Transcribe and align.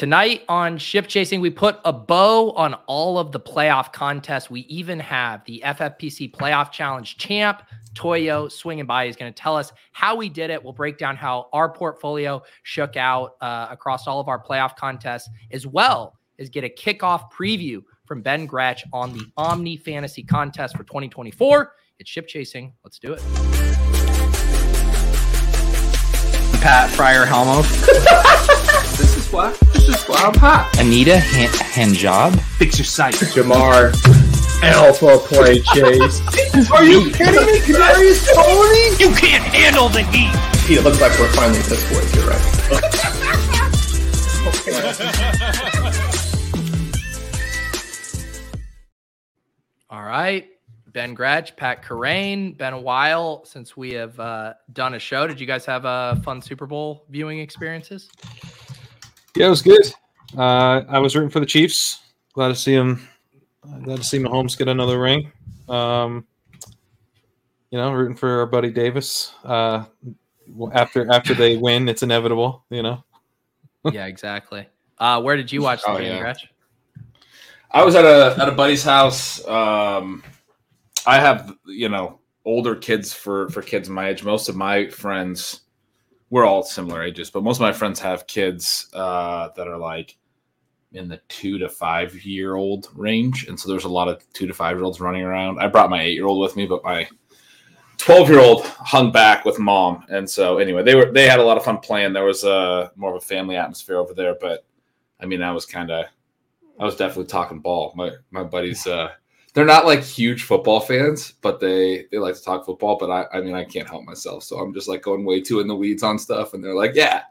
Tonight 0.00 0.44
on 0.48 0.78
Ship 0.78 1.06
Chasing, 1.06 1.42
we 1.42 1.50
put 1.50 1.78
a 1.84 1.92
bow 1.92 2.52
on 2.52 2.72
all 2.86 3.18
of 3.18 3.32
the 3.32 3.38
playoff 3.38 3.92
contests. 3.92 4.48
We 4.48 4.60
even 4.60 4.98
have 4.98 5.44
the 5.44 5.62
FFPC 5.62 6.34
Playoff 6.34 6.72
Challenge 6.72 7.18
champ, 7.18 7.62
Toyo, 7.92 8.48
swinging 8.48 8.86
by. 8.86 9.04
He's 9.04 9.16
going 9.16 9.30
to 9.30 9.38
tell 9.38 9.58
us 9.58 9.74
how 9.92 10.16
we 10.16 10.30
did 10.30 10.48
it. 10.48 10.64
We'll 10.64 10.72
break 10.72 10.96
down 10.96 11.16
how 11.16 11.50
our 11.52 11.70
portfolio 11.70 12.42
shook 12.62 12.96
out 12.96 13.32
uh, 13.42 13.66
across 13.70 14.06
all 14.06 14.20
of 14.20 14.28
our 14.28 14.42
playoff 14.42 14.74
contests, 14.74 15.28
as 15.50 15.66
well 15.66 16.18
as 16.38 16.48
get 16.48 16.64
a 16.64 16.70
kickoff 16.70 17.30
preview 17.30 17.82
from 18.06 18.22
Ben 18.22 18.46
Gretch 18.46 18.84
on 18.94 19.12
the 19.12 19.26
Omni 19.36 19.76
Fantasy 19.76 20.22
Contest 20.22 20.78
for 20.78 20.84
2024. 20.84 21.74
It's 21.98 22.08
Ship 22.08 22.26
Chasing. 22.26 22.72
Let's 22.84 22.98
do 22.98 23.12
it. 23.12 23.22
Pat 26.62 26.88
Fryer 26.88 27.26
Helmo. 27.26 27.60
this 28.96 29.14
is 29.18 29.30
why. 29.30 29.54
This 29.90 30.02
is 30.04 30.08
why 30.08 30.30
I'm. 30.40 30.68
Anita 30.86 31.18
Han- 31.18 31.48
Hanjob. 31.48 32.38
Fix 32.58 32.78
your 32.78 32.84
sight. 32.84 33.14
Jamar. 33.14 33.92
Alpha 34.62 35.18
play 35.18 35.62
chase. 35.62 36.20
Are 36.70 36.84
you 36.84 37.10
kidding 37.10 37.44
me? 37.44 37.58
Kadarius 37.58 38.24
Toney? 38.32 38.94
You 39.02 39.10
can't 39.16 39.42
handle 39.42 39.88
the 39.88 40.02
heat. 40.02 40.30
It 40.70 40.84
looks 40.84 41.00
like 41.00 41.18
we're 41.18 41.32
finally 41.32 41.58
at 41.58 41.64
this 41.64 41.82
point. 41.92 42.06
You're 42.14 42.28
right. 42.28 42.40
All 49.90 50.04
right. 50.04 50.46
Ben 50.86 51.14
Gretch, 51.14 51.56
Pat 51.56 51.82
Kerrane, 51.84 52.56
been 52.56 52.74
a 52.74 52.80
while 52.80 53.44
since 53.44 53.76
we 53.76 53.94
have 53.94 54.20
uh, 54.20 54.54
done 54.72 54.94
a 54.94 55.00
show. 55.00 55.26
Did 55.26 55.40
you 55.40 55.48
guys 55.48 55.66
have 55.66 55.84
uh, 55.84 56.14
fun 56.16 56.40
Super 56.42 56.66
Bowl 56.66 57.06
viewing 57.08 57.40
experiences? 57.40 58.08
Yeah, 59.36 59.46
it 59.46 59.50
was 59.50 59.62
good. 59.62 59.92
Uh, 60.36 60.82
I 60.88 60.98
was 60.98 61.14
rooting 61.14 61.30
for 61.30 61.40
the 61.40 61.46
Chiefs. 61.46 62.00
Glad 62.34 62.48
to 62.48 62.54
see 62.54 62.74
him. 62.74 63.08
Glad 63.82 63.98
to 63.98 64.04
see 64.04 64.18
Mahomes 64.18 64.56
get 64.56 64.68
another 64.68 65.00
ring. 65.00 65.30
Um, 65.68 66.26
you 67.70 67.78
know, 67.78 67.92
rooting 67.92 68.16
for 68.16 68.40
our 68.40 68.46
buddy 68.46 68.70
Davis. 68.70 69.34
Uh, 69.44 69.84
after 70.72 71.10
after 71.12 71.34
they 71.34 71.56
win, 71.56 71.88
it's 71.88 72.02
inevitable. 72.02 72.64
You 72.70 72.82
know. 72.82 73.04
yeah, 73.92 74.06
exactly. 74.06 74.66
Uh, 74.98 75.20
where 75.22 75.36
did 75.36 75.50
you 75.50 75.62
watch 75.62 75.82
the 75.82 75.90
Oh, 75.90 75.98
game, 75.98 76.14
yeah. 76.14 76.20
Gretch? 76.20 76.48
I 77.70 77.84
was 77.84 77.94
at 77.94 78.04
a 78.04 78.36
at 78.40 78.48
a 78.48 78.52
buddy's 78.52 78.82
house. 78.82 79.46
Um, 79.46 80.22
I 81.06 81.18
have 81.18 81.54
you 81.66 81.88
know 81.88 82.18
older 82.44 82.74
kids 82.74 83.12
for 83.12 83.48
for 83.50 83.62
kids 83.62 83.88
my 83.88 84.08
age. 84.08 84.24
Most 84.24 84.48
of 84.48 84.56
my 84.56 84.88
friends, 84.88 85.59
we're 86.30 86.46
all 86.46 86.62
similar 86.62 87.02
ages, 87.02 87.30
but 87.30 87.42
most 87.42 87.56
of 87.56 87.62
my 87.62 87.72
friends 87.72 88.00
have 88.00 88.26
kids 88.26 88.88
uh, 88.94 89.48
that 89.56 89.68
are 89.68 89.78
like 89.78 90.16
in 90.92 91.08
the 91.08 91.20
two 91.28 91.58
to 91.58 91.68
five 91.68 92.24
year 92.24 92.54
old 92.54 92.88
range, 92.94 93.46
and 93.48 93.58
so 93.58 93.68
there's 93.68 93.84
a 93.84 93.88
lot 93.88 94.08
of 94.08 94.24
two 94.32 94.46
to 94.46 94.54
five 94.54 94.76
year 94.76 94.84
olds 94.84 95.00
running 95.00 95.22
around. 95.22 95.58
I 95.58 95.66
brought 95.66 95.90
my 95.90 96.02
eight 96.02 96.14
year 96.14 96.26
old 96.26 96.40
with 96.40 96.56
me, 96.56 96.66
but 96.66 96.82
my 96.84 97.08
12 98.00 98.30
year 98.30 98.40
old 98.40 98.64
hung 98.64 99.12
back 99.12 99.44
with 99.44 99.58
mom. 99.58 100.04
And 100.08 100.28
so 100.28 100.56
anyway 100.56 100.82
they 100.82 100.94
were 100.94 101.12
they 101.12 101.28
had 101.28 101.38
a 101.38 101.44
lot 101.44 101.58
of 101.58 101.64
fun 101.64 101.78
playing. 101.78 102.14
There 102.14 102.24
was 102.24 102.44
a 102.44 102.90
more 102.96 103.10
of 103.10 103.22
a 103.22 103.26
family 103.26 103.56
atmosphere 103.56 103.98
over 103.98 104.14
there 104.14 104.36
but 104.40 104.64
i 105.20 105.26
mean 105.26 105.42
i 105.42 105.52
was 105.52 105.66
kind 105.66 105.90
of 105.90 106.06
i 106.78 106.84
was 106.84 106.96
definitely 106.96 107.26
talking 107.26 107.58
ball. 107.58 107.92
My 107.94 108.12
my 108.30 108.42
buddies 108.42 108.86
uh 108.86 109.10
they're 109.52 109.64
not 109.64 109.86
like 109.86 110.02
huge 110.02 110.42
football 110.44 110.80
fans 110.80 111.34
but 111.40 111.60
they 111.60 112.06
they 112.10 112.18
like 112.18 112.34
to 112.34 112.42
talk 112.42 112.64
football 112.64 112.96
but 112.98 113.10
i 113.10 113.26
i 113.36 113.40
mean 113.40 113.54
i 113.54 113.64
can't 113.64 113.88
help 113.88 114.04
myself 114.04 114.42
so 114.42 114.58
i'm 114.58 114.72
just 114.72 114.88
like 114.88 115.02
going 115.02 115.24
way 115.24 115.40
too 115.40 115.60
in 115.60 115.66
the 115.66 115.74
weeds 115.74 116.02
on 116.02 116.18
stuff 116.18 116.54
and 116.54 116.62
they're 116.62 116.74
like 116.74 116.94
yeah 116.94 117.22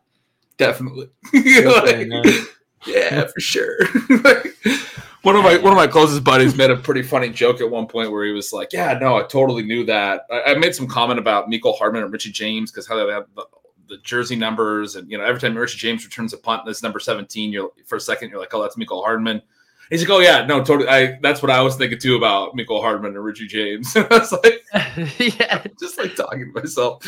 definitely 0.57 1.09
Like, 1.33 2.07
yeah, 2.87 3.25
for 3.25 3.39
sure. 3.39 3.77
one 5.23 5.35
of 5.35 5.43
my 5.43 5.57
one 5.57 5.73
of 5.73 5.77
my 5.77 5.87
closest 5.87 6.23
buddies 6.23 6.55
made 6.55 6.71
a 6.71 6.77
pretty 6.77 7.01
funny 7.01 7.29
joke 7.29 7.61
at 7.61 7.69
one 7.69 7.87
point 7.87 8.11
where 8.11 8.25
he 8.25 8.31
was 8.31 8.53
like, 8.53 8.71
"Yeah, 8.71 8.97
no, 8.99 9.17
I 9.17 9.23
totally 9.23 9.63
knew 9.63 9.85
that." 9.85 10.21
I, 10.31 10.51
I 10.51 10.55
made 10.55 10.75
some 10.75 10.87
comment 10.87 11.19
about 11.19 11.49
Mecole 11.49 11.77
Hardman 11.77 12.03
and 12.03 12.11
Richie 12.11 12.31
James 12.31 12.71
because 12.71 12.87
how 12.87 12.95
they 12.95 13.11
have 13.11 13.25
the, 13.35 13.45
the 13.89 13.97
jersey 13.97 14.35
numbers, 14.35 14.95
and 14.95 15.09
you 15.11 15.17
know, 15.17 15.25
every 15.25 15.41
time 15.41 15.55
Richie 15.57 15.77
James 15.77 16.05
returns 16.05 16.33
a 16.33 16.37
punt, 16.37 16.61
and 16.61 16.69
it's 16.69 16.83
number 16.83 16.99
seventeen. 16.99 17.51
You're 17.51 17.71
for 17.85 17.97
a 17.97 18.01
second, 18.01 18.29
you're 18.29 18.39
like, 18.39 18.53
"Oh, 18.53 18.61
that's 18.61 18.77
Mecole 18.77 19.03
Hardman." 19.03 19.41
He's 19.89 20.01
like, 20.01 20.09
"Oh 20.09 20.19
yeah, 20.19 20.45
no, 20.45 20.63
totally." 20.63 20.87
I 20.87 21.17
that's 21.21 21.41
what 21.41 21.51
I 21.51 21.61
was 21.61 21.75
thinking 21.75 21.99
too 21.99 22.15
about 22.15 22.55
Mecole 22.55 22.81
Hardman 22.81 23.15
and 23.15 23.23
Richie 23.23 23.47
James. 23.47 23.93
I 23.95 24.05
was 24.09 24.31
like, 24.31 24.63
yeah, 25.19 25.63
just 25.79 25.97
like 25.97 26.15
talking 26.15 26.51
to 26.53 26.61
myself. 26.61 27.03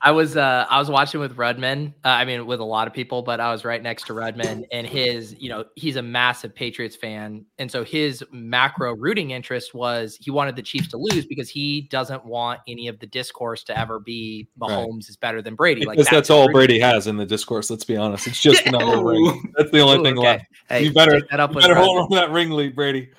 I 0.00 0.12
was 0.12 0.36
uh 0.36 0.66
I 0.70 0.78
was 0.78 0.88
watching 0.90 1.20
with 1.20 1.36
Rudman. 1.36 1.92
Uh, 2.04 2.08
I 2.08 2.24
mean, 2.24 2.46
with 2.46 2.60
a 2.60 2.64
lot 2.64 2.86
of 2.86 2.94
people, 2.94 3.22
but 3.22 3.38
I 3.40 3.52
was 3.52 3.64
right 3.64 3.82
next 3.82 4.06
to 4.06 4.14
Rudman, 4.14 4.64
and 4.72 4.86
his, 4.86 5.34
you 5.38 5.50
know, 5.50 5.64
he's 5.76 5.96
a 5.96 6.02
massive 6.02 6.54
Patriots 6.54 6.96
fan, 6.96 7.44
and 7.58 7.70
so 7.70 7.84
his 7.84 8.24
macro 8.32 8.94
rooting 8.94 9.30
interest 9.32 9.74
was 9.74 10.16
he 10.20 10.30
wanted 10.30 10.56
the 10.56 10.62
Chiefs 10.62 10.88
to 10.88 10.96
lose 10.96 11.26
because 11.26 11.50
he 11.50 11.82
doesn't 11.82 12.24
want 12.24 12.60
any 12.66 12.88
of 12.88 12.98
the 12.98 13.06
discourse 13.06 13.62
to 13.64 13.78
ever 13.78 14.00
be 14.00 14.48
Mahomes 14.58 15.10
is 15.10 15.16
better 15.16 15.42
than 15.42 15.54
Brady. 15.54 15.84
Like 15.84 15.98
Because 15.98 16.10
that's 16.10 16.30
all 16.30 16.50
Brady 16.50 16.78
has 16.80 17.06
in 17.06 17.16
the 17.16 17.26
discourse. 17.26 17.68
Let's 17.68 17.84
be 17.84 17.96
honest. 17.96 18.26
It's 18.26 18.40
just 18.40 18.64
another 18.66 19.04
ring. 19.04 19.52
That's 19.56 19.70
the 19.70 19.80
only 19.80 19.98
Ooh, 19.98 20.02
thing 20.02 20.18
okay. 20.18 20.26
left. 20.26 20.44
Hey, 20.68 20.84
you 20.84 20.92
better, 20.92 21.20
that 21.30 21.40
up 21.40 21.50
you 21.50 21.56
with 21.56 21.64
better 21.64 21.74
Rudman. 21.74 21.84
hold 21.84 21.98
on 21.98 22.10
to 22.10 22.16
that 22.16 22.30
ring 22.30 22.50
lead, 22.50 22.74
Brady. 22.74 23.10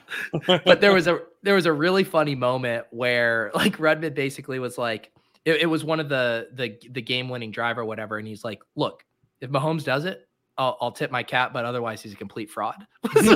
but 0.48 0.82
there 0.82 0.94
was 0.94 1.08
a 1.08 1.20
there 1.44 1.56
was 1.56 1.68
a 1.68 1.74
really 1.74 2.04
funny 2.04 2.36
moment 2.36 2.86
where 2.90 3.52
like 3.54 3.78
Rudman 3.78 4.16
basically 4.16 4.58
was 4.60 4.78
like 4.78 5.12
it, 5.46 5.62
it 5.62 5.66
was 5.66 5.84
one 5.84 6.00
of 6.00 6.10
the 6.10 6.50
the 6.54 6.78
the 6.92 7.02
game 7.02 7.30
winning 7.30 7.52
drive 7.52 7.78
or 7.78 7.86
whatever, 7.86 8.18
and 8.18 8.28
he's 8.28 8.44
like, 8.44 8.60
"Look, 8.76 9.04
if 9.42 9.50
Mahomes 9.50 9.84
does 9.84 10.06
it, 10.06 10.28
I'll, 10.58 10.78
I'll 10.82 10.92
tip 10.92 11.12
my 11.12 11.24
cap, 11.24 11.54
but 11.54 11.66
otherwise 11.66 12.02
he's 12.02 12.14
a 12.14 12.18
complete 12.18 12.50
fraud." 12.50 12.86
So 13.14 13.34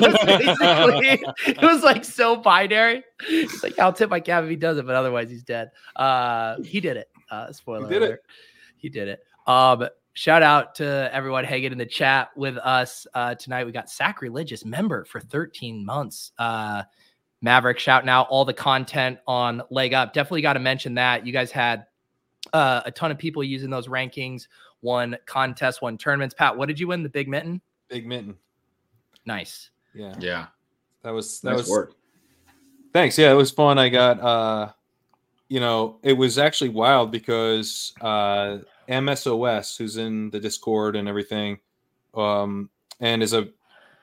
it 1.46 1.62
was 1.62 1.82
like 1.82 2.04
so 2.04 2.36
binary. 2.36 3.02
He's 3.26 3.62
like, 3.62 3.78
"I'll 3.78 3.92
tip 3.92 4.10
my 4.10 4.20
cap 4.20 4.44
if 4.44 4.50
he 4.50 4.56
does 4.56 4.78
it, 4.78 4.86
but 4.86 4.94
otherwise 4.94 5.30
he's 5.30 5.42
dead." 5.42 5.70
Uh, 5.96 6.56
he 6.62 6.80
did 6.80 6.96
it. 6.96 7.08
Uh, 7.30 7.52
spoiler 7.52 7.88
did 7.88 8.02
it. 8.02 8.20
He 8.76 8.88
did 8.88 9.08
it. 9.08 9.20
Um, 9.46 9.88
shout 10.14 10.42
out 10.42 10.74
to 10.76 11.10
everyone 11.12 11.44
hanging 11.44 11.72
in 11.72 11.78
the 11.78 11.86
chat 11.86 12.30
with 12.36 12.56
us 12.58 13.06
uh, 13.14 13.34
tonight. 13.34 13.64
We 13.64 13.72
got 13.72 13.90
sacrilegious 13.90 14.64
member 14.64 15.04
for 15.04 15.20
13 15.20 15.84
months. 15.84 16.32
Uh, 16.38 16.84
Maverick 17.42 17.78
shouting 17.78 18.08
out 18.08 18.28
all 18.30 18.44
the 18.44 18.54
content 18.54 19.18
on 19.26 19.62
Leg 19.70 19.92
Up. 19.92 20.12
Definitely 20.14 20.42
got 20.42 20.54
to 20.54 20.60
mention 20.60 20.94
that. 20.94 21.26
You 21.26 21.32
guys 21.32 21.50
had 21.50 21.84
uh, 22.52 22.82
a 22.84 22.90
ton 22.90 23.10
of 23.10 23.18
people 23.18 23.42
using 23.42 23.70
those 23.70 23.88
rankings, 23.88 24.46
one 24.80 25.16
contest, 25.26 25.82
one 25.82 25.96
tournaments. 25.96 26.34
Pat, 26.34 26.56
what 26.56 26.66
did 26.66 26.78
you 26.78 26.88
win? 26.88 27.02
The 27.02 27.08
Big 27.08 27.28
Mitten? 27.28 27.60
Big 27.88 28.06
mitten. 28.06 28.36
Nice. 29.26 29.70
Yeah, 29.94 30.14
Yeah, 30.18 30.46
that 31.02 31.10
was 31.10 31.40
that 31.40 31.50
nice 31.50 31.58
was 31.60 31.68
work. 31.68 31.94
Thanks. 32.92 33.16
Yeah, 33.16 33.30
it 33.30 33.36
was 33.36 33.50
fun. 33.50 33.78
I 33.78 33.88
got 33.88 34.20
uh 34.20 34.72
you 35.48 35.60
know, 35.60 35.98
it 36.02 36.14
was 36.14 36.38
actually 36.38 36.70
wild 36.70 37.10
because 37.10 37.92
uh 38.00 38.58
MSOS, 38.88 39.76
who's 39.78 39.96
in 39.96 40.30
the 40.30 40.40
Discord 40.40 40.96
and 40.96 41.08
everything, 41.08 41.58
um, 42.14 42.70
and 43.00 43.22
is 43.22 43.32
a 43.32 43.48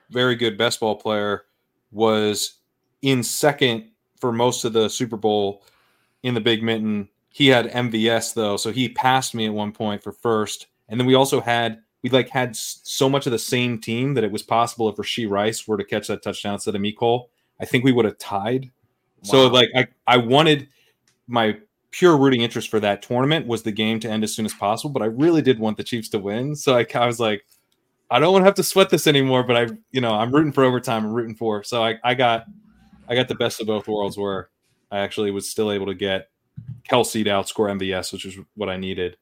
very 0.09 0.35
good 0.35 0.57
best 0.57 0.79
ball 0.79 0.95
player, 0.95 1.45
was 1.91 2.59
in 3.01 3.23
second 3.23 3.89
for 4.19 4.31
most 4.31 4.65
of 4.65 4.73
the 4.73 4.89
Super 4.89 5.17
Bowl 5.17 5.63
in 6.23 6.33
the 6.33 6.41
Big 6.41 6.63
Mitten. 6.63 7.09
He 7.31 7.47
had 7.47 7.71
MVS 7.71 8.33
though, 8.33 8.57
so 8.57 8.71
he 8.71 8.89
passed 8.89 9.33
me 9.33 9.45
at 9.45 9.53
one 9.53 9.71
point 9.71 10.03
for 10.03 10.11
first. 10.11 10.67
And 10.89 10.99
then 10.99 11.07
we 11.07 11.15
also 11.15 11.39
had 11.39 11.79
we 12.03 12.09
like 12.09 12.29
had 12.29 12.55
so 12.55 13.09
much 13.09 13.25
of 13.25 13.31
the 13.31 13.39
same 13.39 13.79
team 13.79 14.15
that 14.15 14.23
it 14.23 14.31
was 14.31 14.43
possible 14.43 14.89
if 14.89 14.97
Rashee 14.97 15.29
Rice 15.29 15.67
were 15.67 15.77
to 15.77 15.83
catch 15.83 16.07
that 16.07 16.23
touchdown 16.23 16.55
instead 16.55 16.75
of 16.75 16.81
Cole, 16.97 17.29
I 17.59 17.65
think 17.65 17.83
we 17.83 17.91
would 17.91 18.05
have 18.05 18.17
tied. 18.17 18.71
So 19.23 19.47
like 19.47 19.69
I, 19.75 19.87
I 20.07 20.17
wanted 20.17 20.67
my 21.27 21.57
pure 21.91 22.17
rooting 22.17 22.41
interest 22.41 22.69
for 22.69 22.79
that 22.79 23.01
tournament 23.01 23.45
was 23.45 23.63
the 23.63 23.71
game 23.71 23.99
to 23.99 24.09
end 24.09 24.23
as 24.23 24.33
soon 24.33 24.45
as 24.45 24.53
possible, 24.53 24.89
but 24.89 25.03
I 25.03 25.05
really 25.05 25.41
did 25.41 25.59
want 25.59 25.77
the 25.77 25.83
Chiefs 25.83 26.09
to 26.09 26.19
win. 26.19 26.55
So 26.55 26.75
I, 26.75 26.85
I 26.95 27.05
was 27.05 27.19
like, 27.19 27.45
I 28.09 28.19
don't 28.19 28.33
want 28.33 28.41
to 28.41 28.47
have 28.47 28.55
to 28.55 28.63
sweat 28.63 28.89
this 28.89 29.07
anymore, 29.07 29.43
but 29.43 29.55
I, 29.55 29.67
you 29.91 30.01
know, 30.01 30.11
I'm 30.11 30.31
rooting 30.33 30.51
for 30.51 30.63
overtime. 30.63 31.05
I'm 31.05 31.13
rooting 31.13 31.35
for. 31.35 31.63
So 31.63 31.83
I, 31.83 31.99
I 32.03 32.15
got, 32.15 32.45
I 33.07 33.15
got 33.15 33.27
the 33.27 33.35
best 33.35 33.61
of 33.61 33.67
both 33.67 33.87
worlds 33.87 34.17
where 34.17 34.49
I 34.89 34.99
actually 34.99 35.31
was 35.31 35.49
still 35.49 35.71
able 35.71 35.85
to 35.85 35.93
get 35.93 36.30
Kelce 36.89 37.23
to 37.23 37.29
outscore 37.29 37.69
MVS, 37.79 38.11
which 38.13 38.25
is 38.25 38.37
what 38.55 38.69
I 38.69 38.77
needed. 38.77 39.17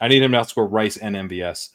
I 0.00 0.08
need 0.08 0.22
him 0.22 0.32
to 0.32 0.38
outscore 0.38 0.68
Rice 0.70 0.96
and 0.96 1.14
MVS, 1.16 1.70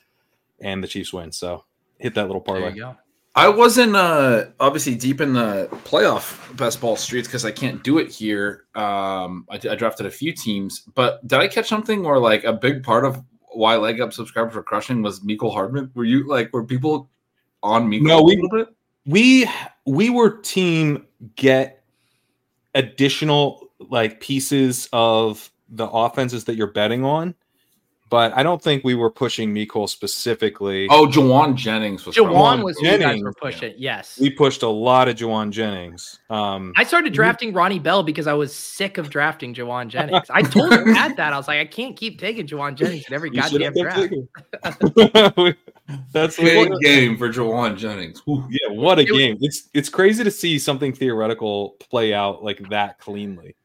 and 0.60 0.84
the 0.84 0.88
Chiefs 0.88 1.14
win. 1.14 1.32
So 1.32 1.64
hit 2.00 2.14
that 2.16 2.28
little 2.28 2.42
There 2.46 2.56
parlay. 2.56 2.74
you 2.76 2.82
go. 2.82 2.96
I 3.38 3.50
wasn't 3.50 3.98
uh, 3.98 4.46
obviously 4.62 4.96
deep 4.96 5.20
in 5.20 5.34
the 5.34 5.68
playoff 5.84 6.56
best 6.56 6.80
ball 6.80 6.96
streets 6.96 7.28
because 7.28 7.44
I 7.44 7.52
can't 7.52 7.84
do 7.84 7.98
it 7.98 8.10
here. 8.10 8.64
Um, 8.76 9.46
I, 9.50 9.56
I 9.70 9.76
drafted 9.76 10.06
a 10.06 10.12
few 10.12 10.32
teams, 10.34 10.80
but 10.96 11.26
did 11.28 11.40
I 11.40 11.48
catch 11.50 11.68
something 11.68 12.02
where 12.02 12.18
like 12.18 12.46
a 12.46 12.54
big 12.54 12.82
part 12.82 13.04
of 13.06 13.22
why 13.50 13.76
leg 13.76 14.00
up 14.00 14.14
subscribers 14.14 14.56
were 14.56 14.64
crushing 14.64 15.02
was 15.02 15.20
Mecole 15.20 15.52
Hardman? 15.54 15.92
Were 15.96 16.06
you 16.06 16.26
like 16.30 16.54
were 16.54 16.64
people 16.64 17.10
on 17.62 17.90
Mecole 17.90 18.04
No, 18.04 18.24
we- 18.24 18.36
little 18.38 18.50
bit? 18.58 18.70
we 19.06 19.50
we 19.86 20.10
were 20.10 20.30
team 20.38 21.06
get 21.36 21.84
additional 22.74 23.65
like 23.90 24.20
pieces 24.20 24.90
of 24.94 25.52
the 25.70 25.88
offenses 25.88 26.46
that 26.46 26.56
you're 26.56 26.72
betting 26.72 27.04
on 27.04 27.36
but 28.12 28.38
I 28.38 28.44
don't 28.44 28.62
think 28.62 28.84
we 28.84 28.94
were 28.94 29.10
pushing 29.10 29.54
Mecole 29.54 29.90
specifically. 29.90 30.88
Oh, 30.92 31.08
Jauan 31.08 31.56
Jennings 31.56 32.06
was. 32.06 32.16
Jauan 32.16 32.30
probably- 32.32 32.64
was 32.64 32.80
who 32.80 32.88
you 32.88 32.98
guys 33.00 33.20
were 33.22 33.34
pushing. 33.34 33.74
Yes. 33.78 34.20
we 34.20 34.30
pushed 34.30 34.62
a 34.62 34.68
lot 34.70 35.08
of 35.08 35.16
Jauan 35.16 35.50
Jennings. 35.50 36.20
Um, 36.30 36.72
I 36.78 36.84
started 36.84 37.14
drafting 37.14 37.52
Ronnie 37.52 37.80
Bell 37.80 38.04
because 38.04 38.28
I 38.28 38.34
was 38.34 38.54
sick 38.56 39.00
of 39.00 39.10
drafting 39.10 39.56
Jauan 39.56 39.88
Jennings. 39.90 40.30
I 40.30 40.44
told 40.44 40.72
you 40.72 40.96
at 40.96 41.18
that. 41.18 41.34
I 41.34 41.38
was 41.38 41.48
like, 41.48 41.60
I 41.60 41.66
can't 41.66 41.98
keep 41.98 42.20
taking 42.20 42.46
Jauan 42.46 42.76
Jennings 42.76 43.06
in 43.08 43.14
every 43.16 43.32
you 43.34 43.42
goddamn 43.42 43.74
draft. 43.74 44.14
That's 46.14 46.38
Big 46.38 46.70
what, 46.70 46.82
game 46.82 47.18
for 47.18 47.30
Jauan 47.30 47.76
Jennings. 47.76 48.20
Whew. 48.26 48.48
yeah, 48.50 48.76
what 48.76 49.00
a 49.00 49.02
It 49.02 49.12
was- 49.12 49.20
game! 49.20 49.38
It's 49.42 49.70
it's 49.74 49.90
crazy 49.90 50.24
to 50.24 50.32
see 50.32 50.60
something 50.60 50.94
theoretical 50.94 51.72
play 51.90 52.14
out 52.14 52.44
like 52.44 52.70
that 52.70 53.00
cleanly. 53.00 53.56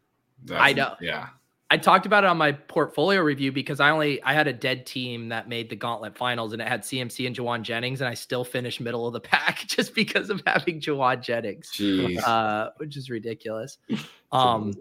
I 0.52 0.72
know. 0.72 0.94
Yeah. 1.00 1.28
I 1.72 1.76
talked 1.76 2.04
about 2.04 2.24
it 2.24 2.26
on 2.26 2.36
my 2.36 2.50
portfolio 2.50 3.20
review 3.20 3.52
because 3.52 3.78
I 3.78 3.90
only 3.90 4.20
I 4.24 4.34
had 4.34 4.48
a 4.48 4.52
dead 4.52 4.86
team 4.86 5.28
that 5.28 5.48
made 5.48 5.70
the 5.70 5.76
gauntlet 5.76 6.16
finals 6.16 6.52
and 6.52 6.60
it 6.60 6.66
had 6.66 6.82
CMC 6.82 7.28
and 7.28 7.36
Jauan 7.36 7.62
Jennings 7.62 8.00
and 8.00 8.08
I 8.08 8.14
still 8.14 8.42
finished 8.42 8.80
middle 8.80 9.06
of 9.06 9.12
the 9.12 9.20
pack 9.20 9.58
just 9.68 9.94
because 9.94 10.30
of 10.30 10.42
having 10.46 10.80
Jauan 10.80 11.22
Jennings, 11.22 11.70
Jeez. 11.72 12.20
uh, 12.26 12.70
which 12.78 12.96
is 12.96 13.10
ridiculous. 13.10 13.78
Um, 14.32 14.72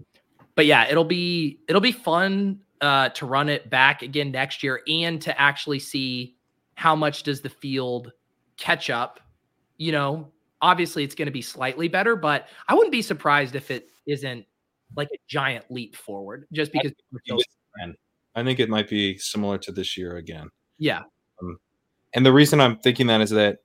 but 0.53 0.67
yeah, 0.67 0.87
it'll 0.87 1.03
be 1.03 1.57
it'll 1.67 1.81
be 1.81 1.91
fun 1.91 2.59
uh, 2.81 3.09
to 3.09 3.25
run 3.25 3.49
it 3.49 3.67
back 3.71 4.03
again 4.03 4.29
next 4.29 4.61
year 4.61 4.81
and 4.87 5.19
to 5.23 5.41
actually 5.41 5.79
see 5.79 6.35
how 6.75 6.95
much 6.95 7.23
does 7.23 7.41
the 7.41 7.49
field 7.49 8.11
catch 8.57 8.91
up. 8.91 9.19
You 9.77 9.91
know, 9.91 10.31
obviously 10.61 11.03
it's 11.03 11.15
going 11.15 11.25
to 11.25 11.31
be 11.31 11.41
slightly 11.41 11.87
better, 11.87 12.15
but 12.15 12.47
I 12.67 12.75
wouldn't 12.75 12.91
be 12.91 13.01
surprised 13.01 13.55
if 13.55 13.71
it 13.71 13.89
isn't 14.05 14.45
like 14.95 15.09
a 15.13 15.17
giant 15.27 15.65
leap 15.69 15.95
forward 15.95 16.47
just 16.51 16.71
because 16.71 16.91
are 16.91 17.19
so- 17.25 17.39
I 18.35 18.43
think 18.43 18.59
it 18.59 18.69
might 18.69 18.89
be 18.89 19.17
similar 19.17 19.57
to 19.59 19.71
this 19.71 19.97
year 19.97 20.17
again. 20.17 20.49
yeah 20.77 21.01
um, 21.41 21.57
And 22.13 22.25
the 22.25 22.31
reason 22.33 22.61
I'm 22.61 22.77
thinking 22.79 23.07
that 23.07 23.21
is 23.21 23.31
that 23.31 23.57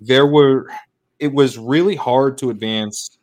there 0.00 0.26
were, 0.26 0.70
it 1.18 1.32
was 1.32 1.58
really 1.58 1.96
hard 1.96 2.38
to 2.38 2.50
advance. 2.50 3.18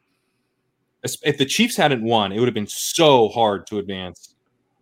If 1.23 1.37
the 1.37 1.45
Chiefs 1.45 1.77
hadn't 1.77 2.03
won, 2.03 2.31
it 2.31 2.39
would 2.39 2.47
have 2.47 2.53
been 2.53 2.67
so 2.67 3.29
hard 3.29 3.65
to 3.67 3.79
advance, 3.79 4.35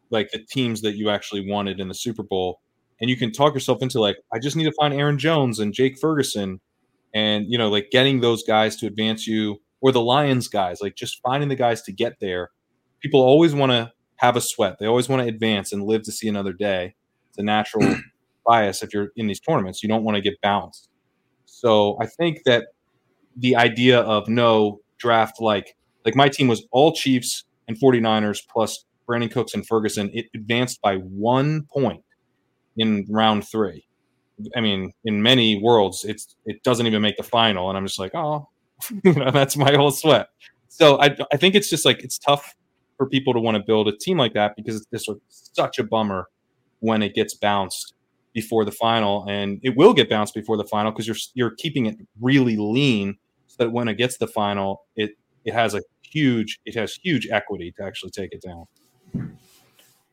like 0.09 0.31
the 0.31 0.39
teams 0.39 0.81
that 0.81 0.95
you 0.95 1.09
actually 1.09 1.49
wanted 1.49 1.79
in 1.79 1.87
the 1.87 1.93
Super 1.93 2.23
Bowl. 2.23 2.61
And 3.01 3.09
you 3.09 3.17
can 3.17 3.31
talk 3.31 3.53
yourself 3.53 3.81
into 3.81 3.99
like, 3.99 4.17
I 4.33 4.39
just 4.39 4.55
need 4.55 4.63
to 4.63 4.73
find 4.79 4.93
Aaron 4.93 5.17
Jones 5.17 5.59
and 5.59 5.73
Jake 5.73 5.99
Ferguson, 5.99 6.59
and 7.13 7.45
you 7.47 7.57
know, 7.57 7.69
like 7.69 7.89
getting 7.91 8.21
those 8.21 8.43
guys 8.43 8.75
to 8.77 8.87
advance 8.87 9.27
you, 9.27 9.61
or 9.83 9.91
the 9.91 10.01
Lions 10.01 10.47
guys, 10.47 10.79
like 10.81 10.95
just 10.95 11.21
finding 11.21 11.49
the 11.49 11.55
guys 11.55 11.81
to 11.83 11.91
get 11.91 12.13
there. 12.21 12.51
People 13.01 13.19
always 13.19 13.53
want 13.53 13.73
to 13.73 13.91
have 14.15 14.37
a 14.37 14.41
sweat. 14.41 14.77
They 14.79 14.85
always 14.85 15.09
want 15.09 15.21
to 15.21 15.27
advance 15.27 15.73
and 15.73 15.83
live 15.83 16.03
to 16.03 16.11
see 16.11 16.29
another 16.29 16.53
day. 16.53 16.95
It's 17.29 17.37
a 17.37 17.43
natural 17.43 17.97
bias 18.45 18.81
if 18.81 18.93
you're 18.93 19.09
in 19.17 19.27
these 19.27 19.41
tournaments. 19.41 19.83
You 19.83 19.89
don't 19.89 20.05
want 20.05 20.15
to 20.15 20.21
get 20.21 20.39
bounced. 20.41 20.87
So 21.43 21.97
I 22.01 22.05
think 22.05 22.43
that 22.45 22.67
the 23.35 23.57
idea 23.57 23.99
of 23.99 24.29
no 24.29 24.79
draft 24.97 25.41
like 25.41 25.75
like 26.05 26.15
my 26.15 26.29
team 26.29 26.47
was 26.47 26.65
all 26.71 26.93
Chiefs 26.93 27.43
and 27.67 27.77
49ers 27.77 28.39
plus 28.49 28.85
Brandin 29.07 29.31
Cooks 29.31 29.53
and 29.53 29.67
Ferguson. 29.67 30.09
It 30.13 30.27
advanced 30.33 30.81
by 30.81 30.95
one 30.95 31.63
point 31.73 32.03
in 32.77 33.05
round 33.09 33.45
three. 33.45 33.85
I 34.55 34.61
mean, 34.61 34.93
in 35.03 35.21
many 35.21 35.61
worlds, 35.61 36.05
it's 36.05 36.37
it 36.45 36.63
doesn't 36.63 36.87
even 36.87 37.01
make 37.01 37.17
the 37.17 37.23
final, 37.23 37.67
and 37.67 37.77
I'm 37.77 37.85
just 37.85 37.99
like, 37.99 38.15
oh, 38.15 38.47
you 39.03 39.13
know, 39.13 39.31
that's 39.31 39.55
my 39.57 39.73
whole 39.75 39.91
sweat. 39.91 40.29
So 40.69 40.99
I 41.01 41.15
I 41.31 41.37
think 41.37 41.55
it's 41.55 41.69
just 41.69 41.85
like 41.85 42.03
it's 42.03 42.17
tough 42.17 42.55
for 42.97 43.07
people 43.07 43.33
to 43.33 43.39
want 43.39 43.57
to 43.57 43.63
build 43.63 43.87
a 43.87 43.95
team 43.97 44.17
like 44.17 44.33
that 44.33 44.55
because 44.55 44.75
it's 44.91 45.05
just 45.05 45.55
such 45.55 45.79
a 45.79 45.83
bummer 45.83 46.27
when 46.79 47.01
it 47.01 47.13
gets 47.15 47.33
bounced 47.33 47.93
before 48.33 48.65
the 48.65 48.71
final, 48.71 49.25
and 49.29 49.59
it 49.63 49.75
will 49.77 49.93
get 49.93 50.09
bounced 50.09 50.33
before 50.33 50.57
the 50.57 50.65
final 50.65 50.91
because 50.91 51.07
you're 51.07 51.15
you're 51.35 51.55
keeping 51.55 51.85
it 51.85 51.95
really 52.19 52.57
lean 52.57 53.17
so 53.47 53.63
that 53.63 53.69
when 53.71 53.87
it 53.87 53.95
gets 53.95 54.17
the 54.17 54.27
final, 54.27 54.85
it 54.95 55.11
it 55.45 55.53
has 55.53 55.75
a 55.75 55.81
huge 56.01 56.59
it 56.65 56.75
has 56.75 56.95
huge 56.95 57.27
equity 57.31 57.71
to 57.77 57.83
actually 57.83 58.11
take 58.11 58.31
it 58.33 58.41
down. 58.41 58.65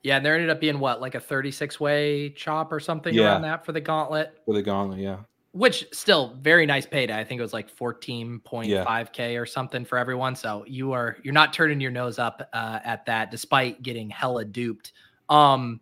yeah 0.03 0.17
and 0.17 0.25
there 0.25 0.35
ended 0.35 0.49
up 0.51 0.61
being 0.61 0.79
what 0.81 1.01
like 1.01 1.15
a 1.15 1.21
36 1.21 1.79
way 1.79 2.31
chop 2.31 2.73
or 2.73 2.81
something 2.81 3.13
Yeah. 3.15 3.25
around 3.33 3.43
that 3.43 3.65
for 3.67 3.73
the 3.73 3.81
gauntlet 3.83 4.39
For 4.47 4.55
the 4.55 4.63
gauntlet, 4.63 5.01
yeah. 5.01 5.19
Which 5.53 5.87
still 5.93 6.37
very 6.41 6.65
nice 6.65 6.87
payday 6.87 7.19
i 7.19 7.25
think 7.25 7.39
it 7.39 7.43
was 7.43 7.53
like 7.53 7.75
14.5k 7.75 9.41
or 9.41 9.47
something 9.47 9.85
for 9.85 9.99
everyone 9.99 10.37
so 10.37 10.65
you 10.67 10.93
are 10.93 11.17
you're 11.23 11.35
not 11.35 11.53
turning 11.53 11.81
your 11.81 11.91
nose 11.91 12.19
up 12.19 12.49
uh, 12.53 12.79
at 12.85 13.05
that 13.07 13.31
despite 13.31 13.83
getting 13.83 14.09
hella 14.11 14.45
duped 14.45 14.93
um 15.29 15.81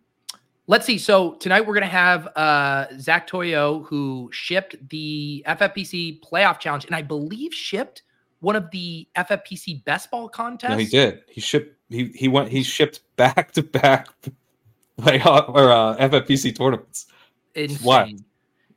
let's 0.67 0.85
see 0.85 0.97
so 0.97 1.33
tonight 1.35 1.61
we're 1.61 1.75
gonna 1.75 1.85
have 1.85 2.27
uh 2.35 2.85
zach 2.99 3.27
toyo 3.27 3.83
who 3.83 4.29
shipped 4.31 4.75
the 4.89 5.43
ffpc 5.47 6.19
playoff 6.21 6.59
challenge 6.59 6.85
and 6.85 6.95
i 6.95 7.01
believe 7.01 7.53
shipped 7.53 8.03
one 8.39 8.55
of 8.55 8.71
the 8.71 9.07
ffpc 9.17 9.83
best 9.85 10.09
ball 10.09 10.27
contests 10.29 10.71
No, 10.71 10.77
he 10.77 10.85
did. 10.85 11.21
He 11.27 11.41
shipped. 11.41 11.75
He 11.89 12.11
he 12.15 12.27
went. 12.27 12.49
He 12.49 12.63
shipped 12.63 13.01
back 13.17 13.51
to 13.53 13.63
back 13.63 14.07
playoff 15.01 15.49
or 15.49 15.71
uh, 15.71 15.97
FFPC 15.97 16.55
tournaments. 16.55 17.07
Insane. 17.55 17.85
What? 17.85 18.09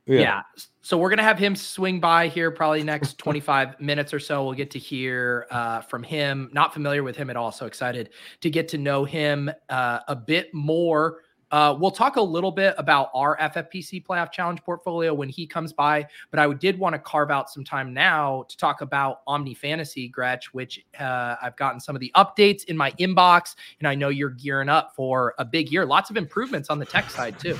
Yeah. 0.05 0.41
So 0.85 0.97
we're 0.97 1.09
gonna 1.09 1.23
have 1.23 1.39
him 1.39 1.55
swing 1.55 2.01
by 2.01 2.27
here 2.27 2.51
probably 2.51 2.83
next 2.83 3.17
25 3.17 3.79
minutes 3.79 4.13
or 4.13 4.19
so. 4.19 4.43
We'll 4.43 4.53
get 4.53 4.69
to 4.71 4.79
hear 4.79 5.47
uh, 5.49 5.79
from 5.79 6.03
him. 6.03 6.49
Not 6.51 6.73
familiar 6.73 7.03
with 7.03 7.15
him 7.15 7.29
at 7.29 7.37
all, 7.37 7.53
so 7.53 7.65
excited 7.65 8.09
to 8.41 8.49
get 8.49 8.67
to 8.67 8.77
know 8.77 9.05
him 9.05 9.49
uh, 9.69 9.99
a 10.09 10.15
bit 10.15 10.53
more. 10.53 11.21
Uh, 11.51 11.77
we'll 11.79 11.91
talk 11.91 12.17
a 12.17 12.21
little 12.21 12.51
bit 12.51 12.73
about 12.77 13.11
our 13.13 13.37
FFPC 13.37 14.03
Playoff 14.03 14.31
Challenge 14.31 14.61
portfolio 14.63 15.13
when 15.13 15.29
he 15.29 15.47
comes 15.47 15.71
by, 15.71 16.05
but 16.31 16.39
I 16.39 16.51
did 16.51 16.77
want 16.77 16.95
to 16.95 16.99
carve 16.99 17.31
out 17.31 17.49
some 17.49 17.63
time 17.63 17.93
now 17.93 18.43
to 18.49 18.57
talk 18.57 18.81
about 18.81 19.21
Omni 19.27 19.53
Fantasy, 19.53 20.09
Gretch, 20.09 20.53
which 20.53 20.83
uh, 20.99 21.35
I've 21.41 21.55
gotten 21.55 21.79
some 21.79 21.95
of 21.95 22.01
the 22.01 22.11
updates 22.15 22.65
in 22.65 22.75
my 22.75 22.91
inbox, 22.93 23.55
and 23.79 23.87
I 23.87 23.95
know 23.95 24.09
you're 24.09 24.31
gearing 24.31 24.67
up 24.67 24.95
for 24.95 25.35
a 25.37 25.45
big 25.45 25.71
year. 25.71 25.85
Lots 25.85 26.09
of 26.09 26.17
improvements 26.17 26.69
on 26.69 26.79
the 26.79 26.85
tech 26.85 27.09
side 27.09 27.39
too. 27.39 27.57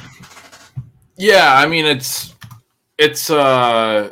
Yeah, 1.15 1.55
I 1.55 1.67
mean 1.67 1.85
it's 1.85 2.33
it's 2.97 3.29
uh 3.29 4.11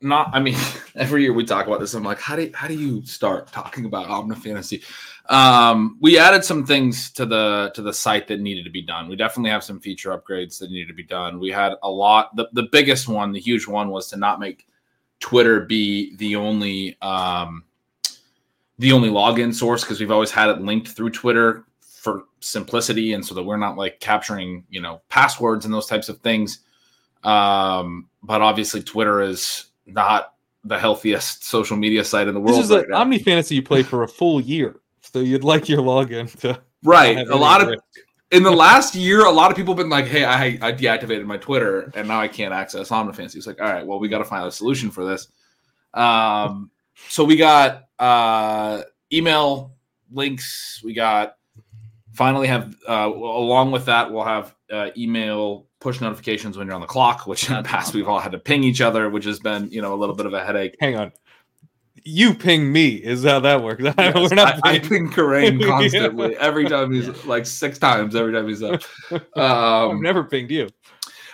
not 0.00 0.30
I 0.32 0.40
mean 0.40 0.56
every 0.94 1.22
year 1.22 1.32
we 1.32 1.44
talk 1.44 1.66
about 1.66 1.80
this. 1.80 1.94
I'm 1.94 2.02
like, 2.02 2.20
how 2.20 2.36
do 2.36 2.42
you, 2.42 2.50
how 2.54 2.68
do 2.68 2.74
you 2.74 3.04
start 3.04 3.52
talking 3.52 3.84
about 3.84 4.08
Omni 4.08 4.36
Fantasy? 4.36 4.82
Um 5.28 5.98
we 6.00 6.18
added 6.18 6.44
some 6.44 6.66
things 6.66 7.10
to 7.12 7.26
the 7.26 7.70
to 7.74 7.82
the 7.82 7.92
site 7.92 8.26
that 8.28 8.40
needed 8.40 8.64
to 8.64 8.70
be 8.70 8.82
done. 8.82 9.08
We 9.08 9.16
definitely 9.16 9.50
have 9.50 9.64
some 9.64 9.80
feature 9.80 10.16
upgrades 10.16 10.58
that 10.58 10.70
needed 10.70 10.88
to 10.88 10.94
be 10.94 11.04
done. 11.04 11.38
We 11.38 11.50
had 11.50 11.74
a 11.82 11.90
lot 11.90 12.34
the, 12.36 12.48
the 12.52 12.68
biggest 12.72 13.08
one, 13.08 13.32
the 13.32 13.40
huge 13.40 13.66
one 13.66 13.90
was 13.90 14.08
to 14.08 14.16
not 14.16 14.40
make 14.40 14.66
Twitter 15.20 15.60
be 15.60 16.16
the 16.16 16.36
only 16.36 16.96
um 17.02 17.64
the 18.78 18.92
only 18.92 19.10
login 19.10 19.54
source 19.54 19.82
because 19.84 20.00
we've 20.00 20.10
always 20.10 20.30
had 20.30 20.48
it 20.48 20.62
linked 20.62 20.88
through 20.88 21.10
Twitter 21.10 21.66
for 21.80 22.24
simplicity 22.40 23.12
and 23.12 23.24
so 23.24 23.34
that 23.34 23.42
we're 23.42 23.58
not 23.58 23.76
like 23.76 24.00
capturing 24.00 24.64
you 24.70 24.80
know 24.80 25.02
passwords 25.10 25.66
and 25.66 25.74
those 25.74 25.86
types 25.86 26.08
of 26.08 26.18
things 26.20 26.60
um 27.24 28.08
but 28.22 28.40
obviously 28.40 28.82
twitter 28.82 29.20
is 29.20 29.66
not 29.86 30.34
the 30.64 30.78
healthiest 30.78 31.44
social 31.44 31.76
media 31.76 32.04
site 32.04 32.28
in 32.28 32.34
the 32.34 32.40
world 32.40 32.58
This 32.58 32.66
is 32.66 32.70
right 32.70 32.86
an. 32.86 32.92
Omni 32.94 33.18
Fantasy 33.18 33.56
you 33.56 33.62
play 33.62 33.82
for 33.82 34.02
a 34.02 34.08
full 34.08 34.40
year, 34.40 34.80
so 35.00 35.20
you'd 35.20 35.44
like 35.44 35.68
your 35.68 35.80
login 35.80 36.30
to 36.40 36.60
right 36.84 37.26
a 37.28 37.36
lot 37.36 37.62
of 37.62 37.78
in 38.30 38.42
the 38.42 38.50
last 38.50 38.94
year 38.94 39.24
a 39.24 39.30
lot 39.30 39.50
of 39.50 39.56
people 39.56 39.74
have 39.74 39.78
been 39.78 39.90
like 39.90 40.06
hey 40.06 40.24
i, 40.24 40.58
I 40.60 40.72
deactivated 40.72 41.26
my 41.26 41.36
twitter 41.36 41.90
and 41.94 42.08
now 42.08 42.20
i 42.20 42.28
can't 42.28 42.54
access 42.54 42.88
omnifantasy 42.88 43.36
it's 43.36 43.46
like 43.46 43.60
all 43.60 43.70
right 43.70 43.86
well 43.86 43.98
we 43.98 44.08
got 44.08 44.18
to 44.18 44.24
find 44.24 44.46
a 44.46 44.50
solution 44.50 44.90
for 44.90 45.04
this. 45.04 45.28
Um 45.94 46.70
so 47.08 47.24
we 47.24 47.36
got 47.36 47.88
uh 47.98 48.82
email 49.12 49.72
links 50.12 50.80
we 50.84 50.94
got 50.94 51.36
finally 52.14 52.46
have 52.48 52.74
uh 52.88 53.08
along 53.12 53.70
with 53.72 53.84
that 53.86 54.10
we'll 54.12 54.24
have 54.24 54.54
uh, 54.72 54.90
email 54.96 55.66
push 55.80 56.00
notifications 56.00 56.56
when 56.58 56.66
you're 56.66 56.74
on 56.74 56.80
the 56.80 56.86
clock 56.86 57.26
which 57.26 57.48
in 57.48 57.56
the 57.56 57.62
past 57.62 57.94
we've 57.94 58.08
all 58.08 58.18
had 58.20 58.32
to 58.32 58.38
ping 58.38 58.62
each 58.64 58.80
other 58.80 59.08
which 59.10 59.24
has 59.24 59.38
been 59.40 59.68
you 59.70 59.80
know 59.82 59.94
a 59.94 59.96
little 59.96 60.14
bit 60.14 60.26
of 60.26 60.32
a 60.34 60.44
headache 60.44 60.74
hang 60.80 60.96
on. 60.96 61.12
You 62.02 62.32
ping 62.32 62.72
me 62.72 62.94
is 62.94 63.24
how 63.24 63.40
that 63.40 63.62
works. 63.62 63.82
Yes, 63.98 64.14
We're 64.14 64.34
not 64.34 64.54
I, 64.64 64.76
I 64.76 64.78
pinging- 64.78 65.08
ping 65.08 65.10
Kareem 65.10 65.66
constantly 65.66 66.34
every 66.36 66.66
time 66.66 66.90
he's 66.92 67.24
like 67.26 67.44
six 67.44 67.78
times 67.78 68.16
every 68.16 68.32
time 68.32 68.48
he's 68.48 68.62
up 68.62 68.80
I've 69.10 69.90
um 69.90 70.00
never 70.00 70.24
pinged 70.24 70.50
you. 70.50 70.68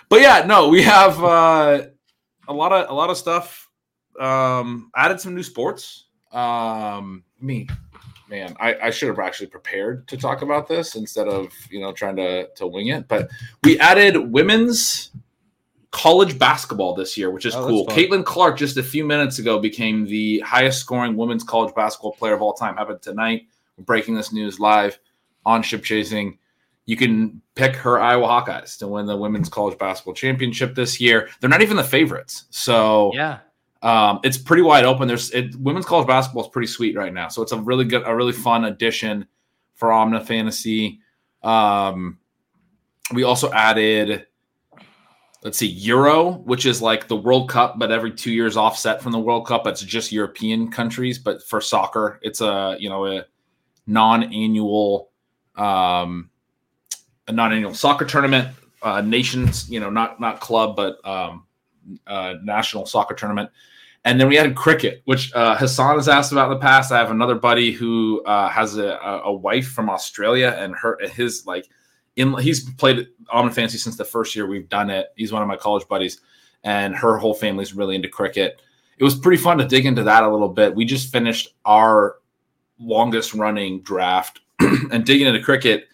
but 0.09 0.19
yeah, 0.19 0.43
no, 0.45 0.67
we 0.67 0.81
have 0.83 1.23
uh, 1.23 1.83
a 2.49 2.53
lot 2.53 2.73
of 2.73 2.89
a 2.89 2.93
lot 2.93 3.09
of 3.09 3.17
stuff. 3.17 3.69
Um, 4.19 4.89
added 4.95 5.21
some 5.21 5.35
new 5.35 5.43
sports. 5.43 6.07
Um, 6.33 7.23
me, 7.39 7.67
man, 8.29 8.55
I, 8.59 8.75
I 8.83 8.89
should 8.89 9.09
have 9.09 9.19
actually 9.19 9.47
prepared 9.47 10.07
to 10.09 10.17
talk 10.17 10.41
about 10.41 10.67
this 10.67 10.95
instead 10.95 11.27
of 11.27 11.51
you 11.69 11.79
know 11.79 11.91
trying 11.93 12.15
to 12.17 12.47
to 12.55 12.67
wing 12.67 12.87
it. 12.87 13.07
But 13.07 13.29
we 13.63 13.79
added 13.79 14.17
women's 14.31 15.11
college 15.91 16.37
basketball 16.37 16.93
this 16.95 17.17
year, 17.17 17.31
which 17.31 17.45
is 17.45 17.55
Oh, 17.55 17.67
cool. 17.67 17.87
Caitlin 17.87 18.23
Clark 18.25 18.57
just 18.57 18.77
a 18.77 18.83
few 18.83 19.05
minutes 19.05 19.39
ago 19.39 19.57
became 19.59 20.05
the 20.05 20.39
highest 20.41 20.79
scoring 20.79 21.15
women's 21.15 21.43
college 21.43 21.73
basketball 21.73 22.11
player 22.13 22.33
of 22.33 22.41
all 22.41 22.53
time. 22.53 22.75
Happened 22.75 23.01
tonight. 23.01 23.47
We're 23.77 23.85
breaking 23.85 24.15
this 24.15 24.31
news 24.33 24.59
live 24.59 24.99
on 25.45 25.63
Ship 25.63 25.81
Chasing. 25.83 26.37
you 26.85 26.95
can 26.97 27.41
pick 27.55 27.75
her 27.75 27.99
Iowa 27.99 28.27
Hawkeyes 28.27 28.77
to 28.79 28.87
win 28.87 29.05
the 29.07 29.15
women's 29.17 29.49
college 29.49 29.77
basketball 29.77 30.13
championship 30.13 30.73
this 30.75 30.99
year. 31.01 31.29
They're 31.39 31.49
not 31.49 31.61
even 31.61 31.77
the 31.77 31.83
favorites, 31.83 32.45
so 32.49 33.11
Yeah. 33.13 33.39
Um, 33.81 34.19
it's 34.23 34.37
pretty 34.37 34.63
wide 34.63 34.85
open. 34.85 35.07
There's 35.07 35.31
it, 35.31 35.55
women's 35.55 35.85
college 35.85 36.07
basketball 36.07 36.43
is 36.43 36.49
pretty 36.49 36.67
sweet 36.67 36.95
right 36.95 37.13
now, 37.13 37.27
so 37.27 37.41
it's 37.41 37.51
a 37.51 37.59
really 37.59 37.85
good, 37.85 38.03
a 38.05 38.15
really 38.15 38.33
fun 38.33 38.65
addition 38.65 39.27
for 39.75 39.91
Omni 39.91 40.23
Fantasy. 40.25 40.99
Um, 41.43 42.17
we 43.13 43.23
also 43.23 43.51
added, 43.51 44.25
let's 45.43 45.57
see, 45.57 45.67
Euro, 45.67 46.31
which 46.31 46.65
is 46.65 46.81
like 46.81 47.07
the 47.07 47.15
World 47.15 47.49
Cup, 47.49 47.77
but 47.77 47.91
every 47.91 48.11
two 48.11 48.31
years 48.31 48.57
offset 48.57 49.01
from 49.01 49.11
the 49.11 49.19
World 49.19 49.45
Cup. 49.45 49.67
It's 49.67 49.81
just 49.81 50.11
European 50.11 50.71
countries, 50.71 51.19
but 51.19 51.43
for 51.43 51.61
soccer, 51.61 52.19
it's 52.21 52.41
a 52.41 52.75
you 52.79 52.89
know 52.89 53.05
a 53.05 53.25
non-annual, 53.85 55.09
um, 55.55 56.29
a 57.27 57.31
non-annual 57.31 57.73
soccer 57.73 58.05
tournament. 58.05 58.49
Uh, 58.83 59.01
nations, 59.01 59.67
you 59.71 59.79
know, 59.79 59.89
not 59.89 60.19
not 60.19 60.39
club, 60.39 60.75
but 60.75 61.03
um, 61.05 61.46
uh, 62.07 62.35
national 62.43 62.85
soccer 62.85 63.13
tournament. 63.13 63.49
And 64.05 64.19
then 64.19 64.29
we 64.29 64.35
had 64.35 64.55
cricket, 64.55 65.01
which 65.05 65.33
uh, 65.33 65.57
Hassan 65.57 65.95
has 65.95 66.07
asked 66.07 66.31
about 66.31 66.51
in 66.51 66.57
the 66.57 66.61
past. 66.61 66.91
I 66.91 66.97
have 66.97 67.11
another 67.11 67.35
buddy 67.35 67.71
who 67.71 68.23
uh, 68.23 68.47
has 68.47 68.77
a, 68.77 68.93
a 69.25 69.33
wife 69.33 69.67
from 69.67 69.89
Australia, 69.89 70.55
and 70.57 70.73
her 70.75 70.97
his 71.09 71.45
like 71.45 71.67
in 72.15 72.37
he's 72.37 72.69
played 72.75 73.07
Omni 73.31 73.51
Fantasy 73.51 73.77
since 73.77 73.97
the 73.97 74.05
first 74.05 74.35
year 74.35 74.47
we've 74.47 74.69
done 74.69 74.89
it. 74.89 75.07
He's 75.17 75.33
one 75.33 75.41
of 75.41 75.47
my 75.47 75.57
college 75.57 75.87
buddies, 75.89 76.21
and 76.63 76.95
her 76.95 77.17
whole 77.17 77.33
family's 77.33 77.73
really 77.73 77.95
into 77.95 78.07
cricket. 78.07 78.61
It 78.97 79.03
was 79.03 79.15
pretty 79.15 79.41
fun 79.41 79.57
to 79.57 79.67
dig 79.67 79.85
into 79.85 80.03
that 80.03 80.23
a 80.23 80.31
little 80.31 80.49
bit. 80.49 80.73
We 80.73 80.85
just 80.85 81.11
finished 81.11 81.49
our 81.65 82.15
longest 82.79 83.33
running 83.33 83.81
draft 83.81 84.39
and 84.59 85.05
digging 85.05 85.27
into 85.27 85.41
cricket. 85.41 85.89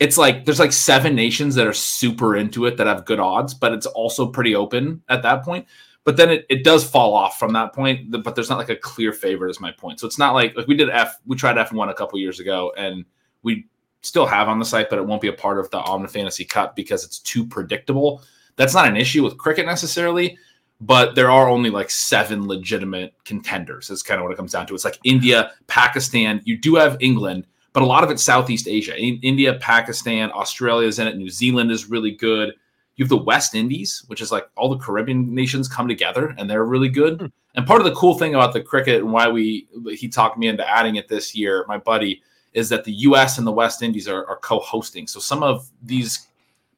It's 0.00 0.18
like 0.18 0.44
there's 0.44 0.58
like 0.58 0.72
seven 0.72 1.14
nations 1.14 1.54
that 1.54 1.66
are 1.66 1.72
super 1.74 2.36
into 2.36 2.66
it 2.66 2.76
that 2.78 2.86
have 2.86 3.04
good 3.04 3.20
odds, 3.20 3.54
but 3.54 3.72
it's 3.72 3.86
also 3.86 4.26
pretty 4.26 4.56
open 4.56 5.02
at 5.08 5.22
that 5.22 5.44
point. 5.44 5.66
But 6.04 6.16
then 6.16 6.30
it, 6.30 6.46
it 6.48 6.64
does 6.64 6.88
fall 6.88 7.12
off 7.14 7.38
from 7.38 7.52
that 7.52 7.74
point. 7.74 8.10
But 8.10 8.34
there's 8.34 8.48
not 8.48 8.58
like 8.58 8.70
a 8.70 8.76
clear 8.76 9.12
favorite, 9.12 9.50
is 9.50 9.60
my 9.60 9.70
point. 9.70 10.00
So 10.00 10.06
it's 10.06 10.18
not 10.18 10.34
like 10.34 10.56
like 10.56 10.66
we 10.66 10.74
did 10.74 10.88
F, 10.88 11.18
we 11.26 11.36
tried 11.36 11.56
F1 11.56 11.90
a 11.90 11.94
couple 11.94 12.18
years 12.18 12.40
ago, 12.40 12.72
and 12.76 13.04
we 13.42 13.66
still 14.02 14.26
have 14.26 14.48
on 14.48 14.58
the 14.58 14.64
site, 14.64 14.88
but 14.88 14.98
it 14.98 15.06
won't 15.06 15.20
be 15.20 15.28
a 15.28 15.32
part 15.32 15.58
of 15.58 15.70
the 15.70 15.78
Omni 15.78 16.08
Fantasy 16.08 16.44
Cup 16.44 16.74
because 16.74 17.04
it's 17.04 17.18
too 17.18 17.46
predictable. 17.46 18.22
That's 18.56 18.74
not 18.74 18.88
an 18.88 18.96
issue 18.96 19.22
with 19.22 19.36
cricket 19.36 19.66
necessarily, 19.66 20.38
but 20.80 21.14
there 21.14 21.30
are 21.30 21.48
only 21.48 21.70
like 21.70 21.90
seven 21.90 22.48
legitimate 22.48 23.14
contenders. 23.24 23.90
Is 23.90 24.02
kind 24.02 24.18
of 24.18 24.24
what 24.24 24.32
it 24.32 24.36
comes 24.36 24.52
down 24.52 24.66
to. 24.68 24.74
It's 24.74 24.84
like 24.84 24.98
India, 25.04 25.52
Pakistan. 25.66 26.40
You 26.44 26.56
do 26.56 26.76
have 26.76 26.96
England, 27.00 27.46
but 27.72 27.82
a 27.82 27.86
lot 27.86 28.02
of 28.04 28.10
it's 28.10 28.22
Southeast 28.22 28.66
Asia. 28.68 28.96
In- 28.96 29.20
India, 29.22 29.54
Pakistan, 29.54 30.30
Australia 30.32 30.88
is 30.88 30.98
in 30.98 31.06
it. 31.06 31.16
New 31.16 31.30
Zealand 31.30 31.70
is 31.70 31.86
really 31.90 32.10
good. 32.12 32.54
You 32.96 33.04
have 33.04 33.08
the 33.10 33.16
West 33.16 33.54
Indies, 33.54 34.04
which 34.08 34.20
is 34.20 34.30
like 34.32 34.48
all 34.56 34.68
the 34.68 34.78
Caribbean 34.78 35.34
nations 35.34 35.68
come 35.68 35.88
together, 35.88 36.34
and 36.36 36.50
they're 36.50 36.64
really 36.64 36.88
good. 36.88 37.20
Hmm. 37.20 37.26
And 37.54 37.66
part 37.66 37.80
of 37.80 37.86
the 37.86 37.94
cool 37.94 38.16
thing 38.18 38.34
about 38.34 38.52
the 38.52 38.60
cricket 38.62 39.02
and 39.02 39.12
why 39.12 39.28
we 39.28 39.66
he 39.96 40.08
talked 40.08 40.38
me 40.38 40.48
into 40.48 40.68
adding 40.68 40.96
it 40.96 41.08
this 41.08 41.34
year, 41.34 41.64
my 41.66 41.78
buddy, 41.78 42.22
is 42.52 42.68
that 42.68 42.84
the 42.84 42.92
U.S. 42.92 43.38
and 43.38 43.46
the 43.46 43.52
West 43.52 43.82
Indies 43.82 44.06
are, 44.08 44.24
are 44.26 44.36
co-hosting. 44.36 45.06
So 45.06 45.18
some 45.18 45.42
of 45.42 45.68
these 45.82 46.28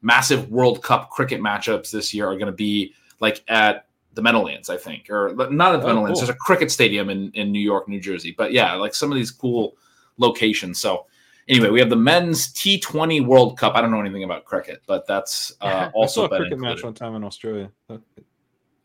massive 0.01 0.49
World 0.49 0.81
Cup 0.83 1.09
cricket 1.09 1.41
matchups 1.41 1.91
this 1.91 2.13
year 2.13 2.27
are 2.27 2.35
going 2.37 2.47
to 2.47 2.51
be 2.51 2.93
like 3.19 3.43
at 3.47 3.85
the 4.15 4.21
Meadowlands, 4.21 4.69
I 4.69 4.77
think, 4.77 5.09
or 5.09 5.33
not 5.51 5.73
at 5.75 5.81
the 5.81 5.85
Oh, 5.85 5.87
Meadowlands. 5.89 6.19
cool. 6.19 6.27
There's 6.27 6.35
a 6.35 6.39
cricket 6.39 6.71
stadium 6.71 7.09
in 7.09 7.31
in 7.33 7.51
New 7.51 7.59
York, 7.59 7.87
New 7.87 7.99
Jersey. 7.99 8.33
But 8.37 8.51
yeah, 8.51 8.73
like 8.75 8.95
some 8.95 9.11
of 9.11 9.15
these 9.15 9.31
cool 9.31 9.75
locations. 10.17 10.79
So 10.79 11.05
anyway, 11.47 11.69
we 11.69 11.79
have 11.79 11.89
the 11.89 11.95
men's 11.95 12.53
T20 12.53 13.25
World 13.25 13.57
Cup. 13.57 13.75
I 13.75 13.81
don't 13.81 13.91
know 13.91 13.99
anything 14.01 14.23
about 14.23 14.45
cricket, 14.45 14.81
but 14.87 15.07
that's 15.07 15.51
uh, 15.61 15.65
I 15.65 15.91
saw 15.91 15.91
also 15.93 16.25
a 16.25 16.29
been 16.29 16.37
cricket 16.39 16.59
match 16.59 16.71
included. 16.77 16.83
one 16.85 16.93
time 16.93 17.15
in 17.15 17.23
Australia. 17.23 17.71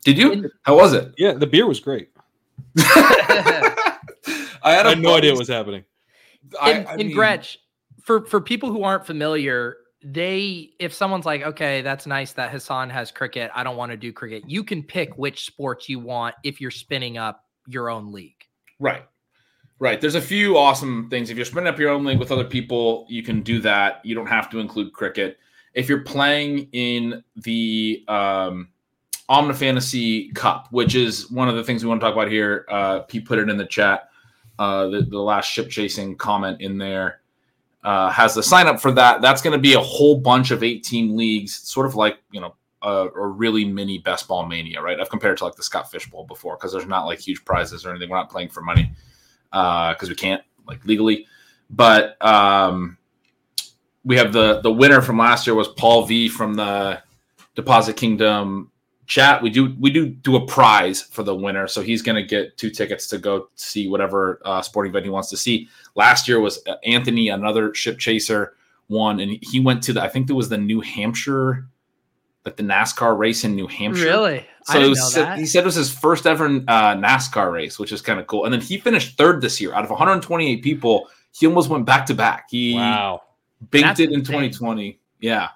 Did 0.03 0.17
you? 0.17 0.49
How 0.63 0.75
was 0.77 0.93
it? 0.93 1.13
Yeah, 1.17 1.33
the 1.33 1.47
beer 1.47 1.67
was 1.67 1.79
great. 1.79 2.09
I 2.77 4.01
had, 4.25 4.47
I 4.63 4.73
a 4.75 4.89
had 4.89 4.99
no 4.99 5.09
idea 5.15 5.31
buddy- 5.31 5.31
what 5.31 5.39
was 5.39 5.47
happening. 5.47 5.83
I- 6.61 6.71
in, 6.71 6.87
I 6.87 6.91
in 6.93 6.97
mean- 7.07 7.15
Gretch, 7.15 7.59
for 8.03 8.25
for 8.25 8.41
people 8.41 8.71
who 8.71 8.83
aren't 8.83 9.05
familiar, 9.05 9.77
they 10.03 10.71
if 10.79 10.93
someone's 10.93 11.25
like, 11.25 11.41
okay, 11.41 11.81
that's 11.81 12.07
nice 12.07 12.31
that 12.33 12.51
Hassan 12.51 12.89
has 12.89 13.11
cricket. 13.11 13.51
I 13.53 13.63
don't 13.63 13.75
want 13.77 13.91
to 13.91 13.97
do 13.97 14.13
cricket. 14.13 14.43
You 14.49 14.63
can 14.63 14.83
pick 14.83 15.17
which 15.17 15.45
sports 15.45 15.89
you 15.89 15.99
want 15.99 16.35
if 16.43 16.61
you're 16.61 16.71
spinning 16.71 17.17
up 17.17 17.43
your 17.67 17.89
own 17.89 18.11
league. 18.11 18.35
Right. 18.79 19.03
Right. 19.79 20.01
There's 20.01 20.15
a 20.15 20.21
few 20.21 20.57
awesome 20.57 21.09
things. 21.09 21.29
If 21.29 21.37
you're 21.37 21.45
spinning 21.45 21.67
up 21.67 21.79
your 21.79 21.89
own 21.89 22.03
league 22.03 22.19
with 22.19 22.33
other 22.33 22.43
people, 22.43 23.05
you 23.07 23.23
can 23.23 23.41
do 23.41 23.61
that. 23.61 24.05
You 24.05 24.13
don't 24.13 24.27
have 24.27 24.49
to 24.49 24.59
include 24.59 24.91
cricket. 24.91 25.39
If 25.73 25.87
you're 25.87 26.01
playing 26.01 26.67
in 26.73 27.23
the 27.37 28.03
um, 28.09 28.67
Omni 29.29 29.53
Fantasy 29.53 30.33
Cup, 30.33 30.67
which 30.71 30.95
is 30.95 31.31
one 31.31 31.47
of 31.47 31.55
the 31.55 31.63
things 31.63 31.81
we 31.81 31.87
want 31.87 32.01
to 32.01 32.05
talk 32.05 32.13
about 32.13 32.29
here, 32.29 32.65
uh, 32.69 32.99
Pete 33.01 33.25
put 33.25 33.39
it 33.39 33.47
in 33.47 33.55
the 33.55 33.65
chat. 33.65 34.09
Uh, 34.57 34.87
the, 34.87 35.01
the 35.03 35.17
last 35.17 35.45
ship 35.45 35.69
chasing 35.69 36.13
comment 36.17 36.59
in 36.59 36.77
there 36.77 37.21
uh, 37.85 38.09
has 38.09 38.35
the 38.35 38.43
sign 38.43 38.67
up 38.67 38.81
for 38.81 38.91
that. 38.91 39.21
That's 39.21 39.41
going 39.41 39.53
to 39.53 39.61
be 39.61 39.75
a 39.75 39.79
whole 39.79 40.19
bunch 40.19 40.51
of 40.51 40.61
eight 40.61 40.83
team 40.83 41.15
leagues, 41.15 41.55
sort 41.55 41.85
of 41.85 41.95
like, 41.95 42.17
you 42.31 42.41
know, 42.41 42.53
a, 42.81 43.07
a 43.07 43.27
really 43.27 43.63
mini 43.63 43.97
best 43.99 44.27
ball 44.27 44.45
mania, 44.45 44.81
right? 44.81 44.99
I've 44.99 45.09
compared 45.09 45.35
it 45.35 45.37
to 45.37 45.45
like 45.45 45.55
the 45.55 45.63
Scott 45.63 45.89
Fish 45.89 46.09
Bowl 46.09 46.25
before 46.25 46.57
because 46.57 46.73
there's 46.73 46.85
not 46.85 47.05
like 47.05 47.19
huge 47.19 47.45
prizes 47.45 47.85
or 47.85 47.91
anything. 47.91 48.09
We're 48.09 48.17
not 48.17 48.29
playing 48.29 48.49
for 48.49 48.59
money 48.59 48.91
because 49.51 50.09
we 50.09 50.15
can't 50.15 50.43
like 50.67 50.83
legally. 50.85 51.25
But 51.69 52.23
um, 52.25 52.97
we 54.03 54.15
have 54.17 54.33
the 54.33 54.61
the 54.61 54.71
winner 54.71 55.01
from 55.01 55.17
last 55.17 55.45
year 55.45 55.55
was 55.55 55.67
Paul 55.69 56.05
V 56.05 56.29
from 56.29 56.53
the 56.53 57.01
Deposit 57.55 57.95
Kingdom 57.95 58.71
chat. 59.09 59.41
We 59.41 59.49
do 59.49 59.75
we 59.79 59.89
do 59.89 60.07
do 60.07 60.37
a 60.37 60.45
prize 60.45 61.01
for 61.01 61.23
the 61.23 61.35
winner, 61.35 61.67
so 61.67 61.81
he's 61.81 62.01
going 62.01 62.15
to 62.15 62.23
get 62.23 62.57
two 62.57 62.69
tickets 62.69 63.07
to 63.07 63.17
go 63.17 63.49
see 63.55 63.89
whatever 63.89 64.39
uh, 64.45 64.61
sporting 64.61 64.91
event 64.91 65.05
he 65.05 65.11
wants 65.11 65.29
to 65.31 65.37
see. 65.37 65.67
Last 65.95 66.27
year 66.27 66.39
was 66.39 66.65
uh, 66.67 66.75
Anthony, 66.85 67.29
another 67.29 67.73
ship 67.73 67.99
chaser, 67.99 68.55
won, 68.87 69.19
and 69.19 69.37
he 69.41 69.59
went 69.59 69.83
to 69.83 69.93
the 69.93 70.01
I 70.01 70.07
think 70.07 70.27
there 70.27 70.35
was 70.35 70.49
the 70.49 70.57
New 70.57 70.79
Hampshire, 70.79 71.67
like 72.45 72.55
the 72.55 72.63
NASCAR 72.63 73.17
race 73.17 73.43
in 73.43 73.55
New 73.55 73.67
Hampshire. 73.67 74.05
Really? 74.05 74.47
I 74.69 74.73
So 74.73 74.77
it 74.77 74.81
didn't 74.81 74.89
was, 74.91 75.15
know 75.15 75.21
that. 75.23 75.37
he 75.39 75.45
said 75.45 75.61
it 75.61 75.65
was 75.65 75.75
his 75.75 75.91
first 75.93 76.25
ever 76.27 76.45
uh, 76.45 76.95
NASCAR 76.95 77.51
race, 77.51 77.77
which 77.79 77.91
is 77.91 78.01
kind 78.01 78.19
of 78.19 78.27
cool. 78.27 78.45
And 78.45 78.53
then 78.53 78.61
he 78.61 78.77
finished 78.77 79.17
third 79.17 79.41
this 79.41 79.59
year 79.59 79.73
out 79.73 79.83
of 79.83 79.89
128 79.89 80.61
people. 80.63 81.07
He 81.31 81.45
almost 81.47 81.69
went 81.69 81.85
back 81.85 82.05
to 82.07 82.13
back. 82.13 82.47
He 82.49 82.75
Wow. 82.75 83.21
binked 83.71 83.83
That's 83.87 83.99
it 83.99 84.09
in 84.09 84.19
insane. 84.19 84.51
2020. 84.51 84.99
Yeah. 85.19 85.49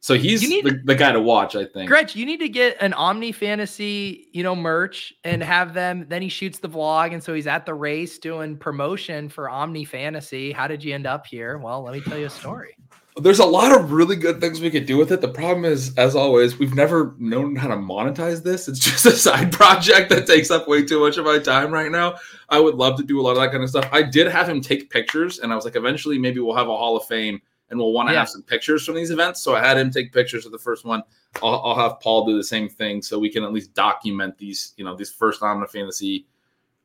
So 0.00 0.14
he's 0.14 0.48
need- 0.48 0.64
the, 0.64 0.80
the 0.84 0.94
guy 0.94 1.10
to 1.12 1.20
watch, 1.20 1.56
I 1.56 1.64
think. 1.64 1.88
Gretch, 1.88 2.14
you 2.14 2.24
need 2.24 2.38
to 2.38 2.48
get 2.48 2.76
an 2.80 2.92
Omni 2.94 3.32
Fantasy, 3.32 4.28
you 4.32 4.42
know, 4.44 4.54
merch 4.54 5.12
and 5.24 5.42
have 5.42 5.74
them. 5.74 6.06
Then 6.08 6.22
he 6.22 6.28
shoots 6.28 6.60
the 6.60 6.68
vlog, 6.68 7.12
and 7.12 7.22
so 7.22 7.34
he's 7.34 7.48
at 7.48 7.66
the 7.66 7.74
race 7.74 8.16
doing 8.18 8.56
promotion 8.56 9.28
for 9.28 9.50
Omni 9.50 9.84
Fantasy. 9.84 10.52
How 10.52 10.68
did 10.68 10.84
you 10.84 10.94
end 10.94 11.06
up 11.06 11.26
here? 11.26 11.58
Well, 11.58 11.82
let 11.82 11.94
me 11.94 12.00
tell 12.00 12.16
you 12.16 12.26
a 12.26 12.30
story. 12.30 12.76
There's 13.20 13.38
a 13.40 13.44
lot 13.46 13.72
of 13.72 13.92
really 13.92 14.16
good 14.16 14.40
things 14.40 14.60
we 14.60 14.70
could 14.70 14.86
do 14.86 14.96
with 14.96 15.10
it. 15.12 15.20
The 15.20 15.28
problem 15.28 15.64
is, 15.64 15.92
as 15.96 16.14
always, 16.14 16.58
we've 16.58 16.74
never 16.74 17.14
known 17.18 17.56
how 17.56 17.68
to 17.68 17.76
monetize 17.76 18.42
this. 18.42 18.68
It's 18.68 18.78
just 18.90 19.06
a 19.06 19.12
side 19.12 19.52
project 19.52 20.08
that 20.10 20.26
takes 20.26 20.50
up 20.50 20.68
way 20.68 20.84
too 20.84 21.00
much 21.00 21.16
of 21.16 21.24
my 21.24 21.38
time 21.38 21.72
right 21.72 21.90
now. 21.90 22.16
I 22.48 22.60
would 22.60 22.76
love 22.76 22.96
to 22.98 23.02
do 23.02 23.20
a 23.20 23.22
lot 23.22 23.32
of 23.32 23.38
that 23.38 23.50
kind 23.50 23.62
of 23.62 23.70
stuff. 23.70 23.88
I 23.92 24.02
did 24.02 24.28
have 24.28 24.48
him 24.48 24.60
take 24.60 24.90
pictures, 24.90 25.40
and 25.40 25.52
I 25.52 25.56
was 25.56 25.64
like, 25.64 25.76
eventually, 25.76 26.18
maybe 26.18 26.40
we'll 26.40 26.56
have 26.56 26.68
a 26.68 26.76
Hall 26.76 26.96
of 26.96 27.04
Fame 27.06 27.40
and 27.70 27.78
we'll 27.78 27.92
want 27.92 28.08
to 28.08 28.12
Yeah. 28.14 28.20
have 28.20 28.28
some 28.30 28.42
pictures 28.42 28.84
from 28.86 28.94
these 28.94 29.10
events. 29.10 29.42
So 29.42 29.54
I 29.54 29.60
had 29.60 29.76
him 29.76 29.90
take 29.90 30.12
pictures 30.12 30.46
of 30.46 30.52
the 30.52 30.58
first 30.58 30.84
one. 30.86 31.02
I'll, 31.42 31.60
I'll 31.62 31.74
have 31.76 32.00
Paul 32.00 32.24
do 32.26 32.36
the 32.36 32.44
same 32.44 32.68
thing 32.68 33.02
so 33.02 33.18
we 33.18 33.28
can 33.28 33.44
at 33.44 33.52
least 33.52 33.74
document 33.74 34.38
these, 34.38 34.72
you 34.78 34.84
know, 34.84 34.96
these 34.96 35.10
first 35.10 35.42
Omni 35.42 35.66
Fantasy 35.66 36.26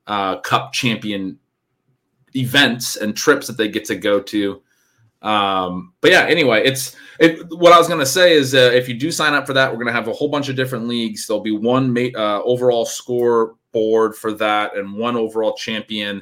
uh, 0.07 0.37
Cup 0.41 0.73
champion 0.73 1.39
events 2.35 2.95
and 2.95 3.15
trips 3.15 3.47
that 3.47 3.57
they 3.57 3.67
get 3.67 3.85
to 3.85 3.95
go 3.95 4.19
to. 4.19 4.61
Um, 5.23 5.93
but 6.01 6.11
yeah, 6.11 6.25
anyway, 6.25 6.63
it's 6.65 6.95
it, 7.19 7.47
what 7.49 7.71
I 7.71 7.77
was 7.77 7.87
gonna 7.87 8.05
say 8.05 8.33
is 8.33 8.53
uh, 8.53 8.71
if 8.73 8.89
you 8.89 8.93
do 8.93 9.09
sign 9.09 9.33
up 9.33 9.47
for 9.47 9.53
that, 9.53 9.71
we're 9.71 9.79
gonna 9.79 9.93
have 9.93 10.09
a 10.09 10.13
whole 10.13 10.27
bunch 10.27 10.49
of 10.49 10.55
different 10.55 10.87
leagues. 10.87 11.25
There'll 11.25 11.41
be 11.41 11.51
one 11.51 11.93
ma- 11.93 12.09
uh, 12.15 12.41
overall 12.43 12.85
score 12.85 13.55
board 13.71 14.15
for 14.15 14.33
that 14.33 14.75
and 14.75 14.93
one 14.93 15.15
overall 15.15 15.55
champion. 15.55 16.21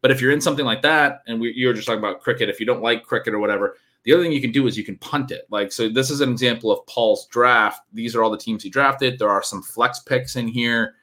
But 0.00 0.10
if 0.10 0.20
you're 0.20 0.32
in 0.32 0.40
something 0.40 0.64
like 0.64 0.82
that, 0.82 1.22
and 1.26 1.40
we, 1.40 1.52
you 1.54 1.66
were 1.66 1.74
just 1.74 1.86
talking 1.86 1.98
about 1.98 2.20
cricket, 2.20 2.48
if 2.48 2.60
you 2.60 2.66
don't 2.66 2.82
like 2.82 3.04
cricket 3.04 3.34
or 3.34 3.38
whatever, 3.38 3.76
the 4.04 4.14
other 4.14 4.22
thing 4.22 4.32
you 4.32 4.40
can 4.40 4.52
do 4.52 4.66
is 4.66 4.78
you 4.78 4.84
can 4.84 4.96
punt 4.98 5.30
it. 5.30 5.46
Like 5.50 5.70
so, 5.70 5.88
this 5.88 6.10
is 6.10 6.20
an 6.20 6.30
example 6.30 6.70
of 6.70 6.86
Paul's 6.86 7.26
draft. 7.26 7.82
These 7.92 8.16
are 8.16 8.22
all 8.22 8.30
the 8.30 8.38
teams 8.38 8.62
he 8.62 8.70
drafted. 8.70 9.18
There 9.18 9.28
are 9.28 9.42
some 9.42 9.62
flex 9.62 9.98
picks 10.00 10.36
in 10.36 10.48
here. 10.48 10.94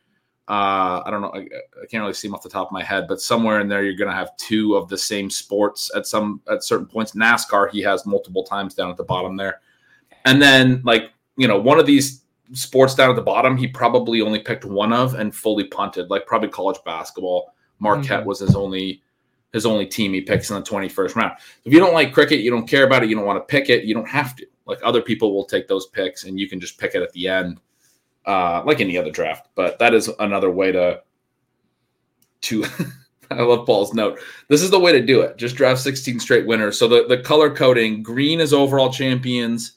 Uh, 0.47 1.01
I 1.03 1.09
don't 1.09 1.21
know. 1.21 1.31
I, 1.33 1.39
I 1.39 1.85
can't 1.89 2.01
really 2.01 2.13
see 2.13 2.27
them 2.27 2.35
off 2.35 2.43
the 2.43 2.49
top 2.49 2.67
of 2.67 2.71
my 2.71 2.83
head, 2.83 3.05
but 3.07 3.19
somewhere 3.19 3.59
in 3.61 3.67
there, 3.67 3.83
you're 3.83 3.95
going 3.95 4.11
to 4.11 4.15
have 4.15 4.35
two 4.37 4.75
of 4.75 4.87
the 4.89 4.97
same 4.97 5.29
sports 5.29 5.89
at 5.95 6.05
some 6.05 6.39
at 6.51 6.63
certain 6.63 6.85
points. 6.85 7.13
NASCAR, 7.13 7.71
he 7.71 7.81
has 7.81 8.05
multiple 8.05 8.43
times 8.43 8.75
down 8.75 8.91
at 8.91 8.97
the 8.97 9.03
bottom 9.03 9.35
there, 9.35 9.61
and 10.25 10.39
then 10.41 10.81
like 10.85 11.11
you 11.37 11.47
know, 11.47 11.59
one 11.59 11.79
of 11.79 11.85
these 11.87 12.21
sports 12.53 12.93
down 12.93 13.09
at 13.09 13.15
the 13.15 13.21
bottom, 13.23 13.57
he 13.57 13.67
probably 13.67 14.21
only 14.21 14.39
picked 14.39 14.65
one 14.65 14.93
of 14.93 15.15
and 15.15 15.35
fully 15.35 15.63
punted. 15.65 16.09
Like 16.11 16.27
probably 16.27 16.49
college 16.49 16.77
basketball. 16.85 17.53
Marquette 17.79 18.21
Mhm. 18.23 18.25
was 18.25 18.39
his 18.39 18.55
only 18.55 19.01
his 19.51 19.65
only 19.65 19.85
team 19.85 20.13
he 20.13 20.21
picks 20.21 20.49
in 20.49 20.55
the 20.57 20.61
21st 20.61 21.15
round. 21.15 21.31
If 21.63 21.73
you 21.73 21.79
don't 21.79 21.93
like 21.93 22.13
cricket, 22.13 22.41
you 22.41 22.51
don't 22.51 22.67
care 22.67 22.85
about 22.85 23.03
it, 23.03 23.09
you 23.09 23.15
don't 23.15 23.25
want 23.25 23.37
to 23.37 23.45
pick 23.51 23.69
it, 23.69 23.85
you 23.85 23.93
don't 23.93 24.07
have 24.07 24.35
to. 24.35 24.45
Like 24.67 24.79
other 24.83 25.01
people 25.01 25.33
will 25.33 25.45
take 25.45 25.67
those 25.67 25.87
picks 25.87 26.25
and 26.25 26.39
you 26.39 26.47
can 26.49 26.59
just 26.59 26.77
pick 26.77 26.93
it 26.93 27.01
at 27.01 27.11
the 27.13 27.27
end, 27.29 27.59
uh, 28.25 28.63
like 28.65 28.81
any 28.81 28.97
other 28.97 29.11
draft. 29.11 29.49
But 29.55 29.79
that 29.79 29.93
is 29.93 30.09
another 30.19 30.51
way 30.51 30.71
to 30.71 31.01
to 32.41 32.65
I 33.31 33.41
love 33.41 33.65
Paul's 33.65 33.93
note. 33.93 34.19
This 34.49 34.61
is 34.61 34.69
the 34.69 34.79
way 34.79 34.91
to 34.91 35.05
do 35.05 35.21
it. 35.21 35.37
Just 35.37 35.55
draft 35.55 35.81
16 35.81 36.19
straight 36.19 36.45
winners. 36.45 36.77
So 36.77 36.87
the, 36.87 37.05
the 37.07 37.17
color 37.17 37.53
coding, 37.53 38.03
green 38.03 38.39
is 38.39 38.53
overall 38.53 38.91
champions. 38.91 39.73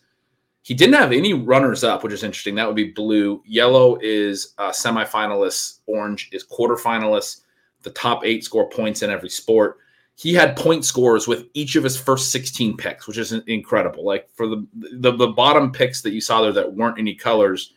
He 0.63 0.75
didn't 0.75 0.97
have 0.97 1.13
any 1.13 1.33
runners 1.33 1.83
up, 1.83 2.05
which 2.05 2.13
is 2.13 2.25
interesting. 2.25 2.55
That 2.55 2.67
would 2.67 2.77
be 2.77 2.93
blue. 2.93 3.43
Yellow 3.47 3.99
is 4.03 4.55
uh, 4.59 4.71
semifinalists. 4.71 5.79
Orange 5.87 6.29
is 6.33 6.45
quarterfinalists. 6.47 7.43
The 7.83 7.91
top 7.91 8.25
eight 8.25 8.45
score 8.45 8.69
points 8.69 9.03
in 9.03 9.11
every 9.11 9.31
sport. 9.31 9.79
He 10.17 10.35
had 10.35 10.57
point 10.57 10.85
scores 10.85 11.29
with 11.29 11.47
each 11.55 11.77
of 11.77 11.85
his 11.85 11.97
first 11.99 12.33
16 12.33 12.77
picks, 12.77 13.07
which 13.07 13.19
is 13.19 13.33
incredible. 13.33 14.05
Like 14.05 14.29
for 14.35 14.49
the, 14.49 14.67
the 14.75 15.13
the 15.13 15.29
bottom 15.29 15.71
picks 15.71 16.03
that 16.03 16.11
you 16.11 16.21
saw 16.21 16.43
there 16.43 16.53
that 16.53 16.75
weren't 16.75 16.99
any 16.99 17.15
colors, 17.15 17.73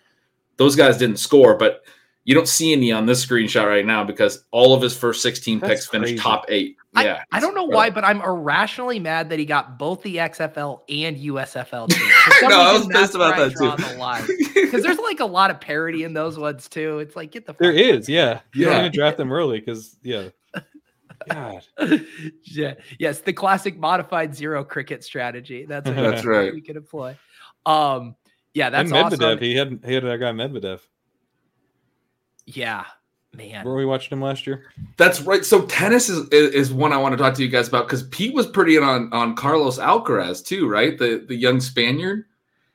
those 0.62 0.75
guys 0.75 0.98
didn't 0.98 1.18
score, 1.18 1.56
but 1.56 1.82
you 2.24 2.36
don't 2.36 2.48
see 2.48 2.72
any 2.72 2.91
on 2.91 3.08
this 3.08 3.25
screenshot 3.25 3.65
right 3.65 3.84
now 3.84 4.03
because 4.03 4.46
all 4.51 4.75
of 4.75 4.82
his 4.84 4.96
first 4.96 5.24
16 5.24 5.58
That's 5.60 5.70
picks 5.72 5.88
finished 5.88 6.12
crazy. 6.12 6.22
top 6.22 6.46
eight. 6.50 6.77
I, 6.94 7.03
Yeah. 7.06 7.24
I 7.32 7.39
don't 7.39 7.56
know 7.56 7.63
why, 7.63 7.89
but 7.89 8.03
I'm 8.03 8.22
irrationally 8.22 9.00
mad 9.00 9.32
that 9.32 9.39
he 9.39 9.46
got 9.46 9.80
both 9.80 10.03
the 10.03 10.18
XFL 10.18 10.82
and 10.88 11.18
USFL 11.18 11.88
teams. 11.89 12.03
I 12.44 12.48
I 12.51 12.74
was 12.74 12.86
pissed 12.86 13.15
about 13.15 13.38
that 13.38 13.53
too. 13.58 14.62
Because 14.62 14.84
there's 14.84 15.00
like 15.00 15.20
a 15.20 15.25
lot 15.25 15.50
of 15.50 15.60
parody 15.60 16.03
in 16.03 16.13
those 16.13 16.38
ones 16.38 16.70
too. 16.70 17.00
It's 17.00 17.15
like 17.15 17.32
get 17.32 17.48
the 17.48 17.56
There 17.60 17.72
fuck 17.74 17.82
is, 17.82 18.08
yeah. 18.08 18.41
You 18.53 18.65
Yeah. 18.65 18.70
don't 18.74 18.80
even 18.82 18.91
draft 18.91 19.18
them 19.18 19.34
early 19.34 19.60
because 19.60 19.98
yeah. 20.03 20.27
God. 21.30 21.63
yeah. 22.44 22.75
Yes, 23.00 23.22
the 23.22 23.34
classic 23.34 23.80
modified 23.80 24.36
zero 24.36 24.63
cricket 24.63 25.03
strategy. 25.03 25.65
That's 25.65 25.88
what 25.88 25.96
That's 25.96 26.24
right. 26.24 26.53
we 26.53 26.62
can 26.62 26.77
employ. 26.77 27.18
Um, 27.65 28.15
yeah, 28.53 28.70
that's 28.70 28.91
and 28.91 29.00
Medvedev, 29.00 29.36
awesome. 29.36 29.39
he 29.39 29.55
had 29.55 29.79
he 29.86 29.93
had 29.93 30.03
that 30.03 30.17
guy 30.20 30.31
Medvedev. 30.31 30.79
Yeah, 32.46 32.86
man. 33.34 33.50
Remember 33.50 33.75
we 33.75 33.86
watched 33.86 34.12
him 34.12 34.22
last 34.22 34.46
year? 34.48 34.65
That's 34.98 35.22
right. 35.22 35.46
So 35.46 35.65
tennis 35.65 36.10
is, 36.10 36.27
is 36.29 36.53
is 36.53 36.74
one 36.74 36.93
I 36.93 36.98
want 36.98 37.13
to 37.13 37.17
talk 37.17 37.34
to 37.36 37.43
you 37.43 37.50
guys 37.50 37.67
about 37.67 37.88
because 37.88 38.03
Pete 38.03 38.34
was 38.34 38.48
pretty 38.48 38.75
in 38.75 38.84
on 38.84 39.12
on 39.13 39.36
Carlos 39.36 39.79
Alcaraz 39.79 40.46
too, 40.46 40.67
right? 40.67 40.98
The 40.98 41.25
the 41.27 41.36
young 41.36 41.60
Spaniard. 41.60 42.25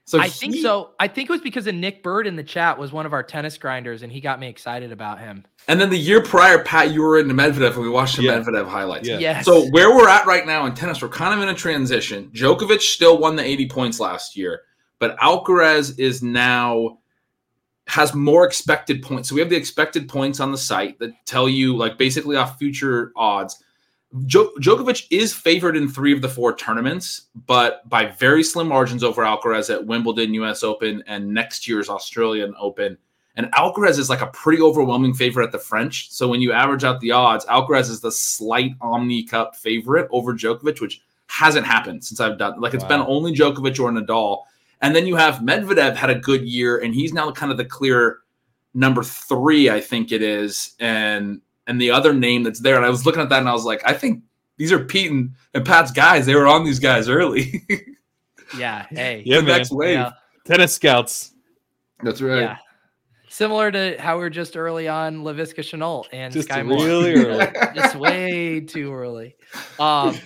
So 0.06 0.20
I 0.20 0.28
think 0.28 0.54
so. 0.54 0.92
I 1.00 1.08
think 1.08 1.28
it 1.28 1.32
was 1.32 1.40
because 1.40 1.66
of 1.66 1.74
Nick 1.74 2.04
Bird 2.04 2.28
in 2.28 2.36
the 2.36 2.44
chat 2.44 2.78
was 2.78 2.92
one 2.92 3.06
of 3.06 3.12
our 3.12 3.24
tennis 3.24 3.58
grinders, 3.58 4.02
and 4.02 4.12
he 4.12 4.20
got 4.20 4.38
me 4.38 4.46
excited 4.46 4.92
about 4.92 5.18
him. 5.18 5.44
And 5.66 5.80
then 5.80 5.90
the 5.90 5.98
year 5.98 6.22
prior, 6.22 6.62
Pat, 6.62 6.92
you 6.92 7.02
were 7.02 7.18
into 7.18 7.34
Medvedev, 7.34 7.72
and 7.72 7.82
we 7.82 7.88
watched 7.88 8.16
the 8.16 8.22
Yeah. 8.22 8.38
Medvedev 8.38 8.68
highlights. 8.68 9.08
Yeah. 9.08 9.18
Yes. 9.18 9.44
So 9.44 9.66
where 9.70 9.90
we're 9.90 10.08
at 10.08 10.24
right 10.24 10.46
now 10.46 10.64
in 10.66 10.74
tennis, 10.74 11.02
we're 11.02 11.08
kind 11.08 11.34
of 11.34 11.40
in 11.40 11.48
a 11.48 11.58
transition. 11.58 12.30
Djokovic 12.32 12.82
still 12.82 13.18
won 13.18 13.34
the 13.34 13.42
80 13.42 13.68
points 13.68 13.98
last 13.98 14.36
year, 14.36 14.60
but 14.98 15.16
Alcaraz 15.18 15.98
is 15.98 16.22
now 16.22 16.98
has 17.88 18.14
more 18.14 18.44
expected 18.44 19.02
points. 19.02 19.28
So 19.28 19.34
we 19.36 19.40
have 19.40 19.50
the 19.50 19.56
expected 19.56 20.08
points 20.08 20.40
on 20.40 20.50
the 20.50 20.58
site 20.58 20.98
that 20.98 21.12
tell 21.24 21.48
you 21.48 21.76
like 21.76 21.96
basically 21.98 22.36
off 22.36 22.58
future 22.58 23.12
odds. 23.14 23.62
Jo- 24.24 24.52
Djokovic 24.60 25.06
is 25.10 25.32
favored 25.32 25.76
in 25.76 25.88
three 25.88 26.12
of 26.12 26.20
the 26.22 26.28
four 26.28 26.56
tournaments, 26.56 27.26
but 27.46 27.88
by 27.88 28.06
very 28.06 28.42
slim 28.42 28.68
margins 28.68 29.04
over 29.04 29.22
Alcaraz 29.22 29.72
at 29.72 29.84
Wimbledon, 29.86 30.34
U.S. 30.34 30.62
Open, 30.62 31.02
and 31.06 31.28
next 31.32 31.68
year's 31.68 31.88
Australian 31.88 32.54
Open. 32.58 32.96
And 33.36 33.52
Alcaraz 33.52 33.98
is 33.98 34.08
like 34.08 34.22
a 34.22 34.28
pretty 34.28 34.62
overwhelming 34.62 35.12
favorite 35.12 35.44
at 35.44 35.52
the 35.52 35.58
French. 35.58 36.10
So 36.10 36.26
when 36.26 36.40
you 36.40 36.52
average 36.52 36.84
out 36.84 37.00
the 37.00 37.12
odds, 37.12 37.44
Alcaraz 37.46 37.90
is 37.90 38.00
the 38.00 38.10
slight 38.12 38.72
Omni 38.80 39.24
Cup 39.24 39.54
favorite 39.54 40.08
over 40.10 40.32
Djokovic, 40.32 40.80
which 40.80 41.02
hasn't 41.26 41.66
happened 41.66 42.02
since 42.02 42.18
I've 42.18 42.38
done. 42.38 42.58
Like 42.60 42.72
it's 42.74 42.84
Wow. 42.84 42.88
been 42.88 43.00
only 43.02 43.32
Djokovic 43.34 43.78
or 43.78 43.90
Nadal. 43.92 44.42
And 44.82 44.94
then 44.94 45.06
you 45.06 45.16
have 45.16 45.36
Medvedev 45.36 45.96
had 45.96 46.10
a 46.10 46.14
good 46.14 46.44
year, 46.44 46.78
and 46.78 46.94
he's 46.94 47.12
now 47.12 47.30
kind 47.30 47.50
of 47.50 47.58
the 47.58 47.64
clear 47.64 48.18
number 48.74 49.02
three, 49.02 49.70
I 49.70 49.80
think 49.80 50.12
it 50.12 50.22
is. 50.22 50.74
And 50.78 51.40
and 51.66 51.80
the 51.80 51.90
other 51.90 52.12
name 52.14 52.42
that's 52.42 52.60
there, 52.60 52.76
and 52.76 52.84
I 52.84 52.90
was 52.90 53.06
looking 53.06 53.22
at 53.22 53.28
that, 53.30 53.40
and 53.40 53.48
I 53.48 53.52
was 53.52 53.64
like, 53.64 53.82
I 53.84 53.92
think 53.94 54.22
these 54.56 54.72
are 54.72 54.78
Pete 54.78 55.10
and, 55.10 55.32
and 55.54 55.64
Pat's 55.64 55.90
guys. 55.90 56.26
They 56.26 56.34
were 56.34 56.46
on 56.46 56.64
these 56.64 56.78
guys 56.78 57.08
early. 57.08 57.62
Yeah. 58.56 58.86
Hey. 58.90 59.22
Yeah, 59.24 59.38
the 59.38 59.42
man. 59.42 59.58
next 59.58 59.72
wave. 59.72 59.94
Yeah. 59.94 60.12
Tennis 60.44 60.74
scouts. 60.74 61.32
That's 62.02 62.20
right. 62.20 62.42
Yeah. 62.42 62.56
Similar 63.28 63.70
to 63.72 63.96
how 63.98 64.18
we 64.18 64.24
are 64.24 64.30
just 64.30 64.56
early 64.56 64.88
on 64.88 65.22
Laviska 65.24 65.58
Shenault 65.58 66.06
and 66.12 66.32
Just 66.32 66.48
Skyy 66.48 66.64
Moore. 66.64 66.84
really 66.84 67.14
early. 67.14 67.46
just 67.74 67.96
way 67.96 68.60
too 68.60 68.94
early. 68.94 69.34
Um, 69.78 70.16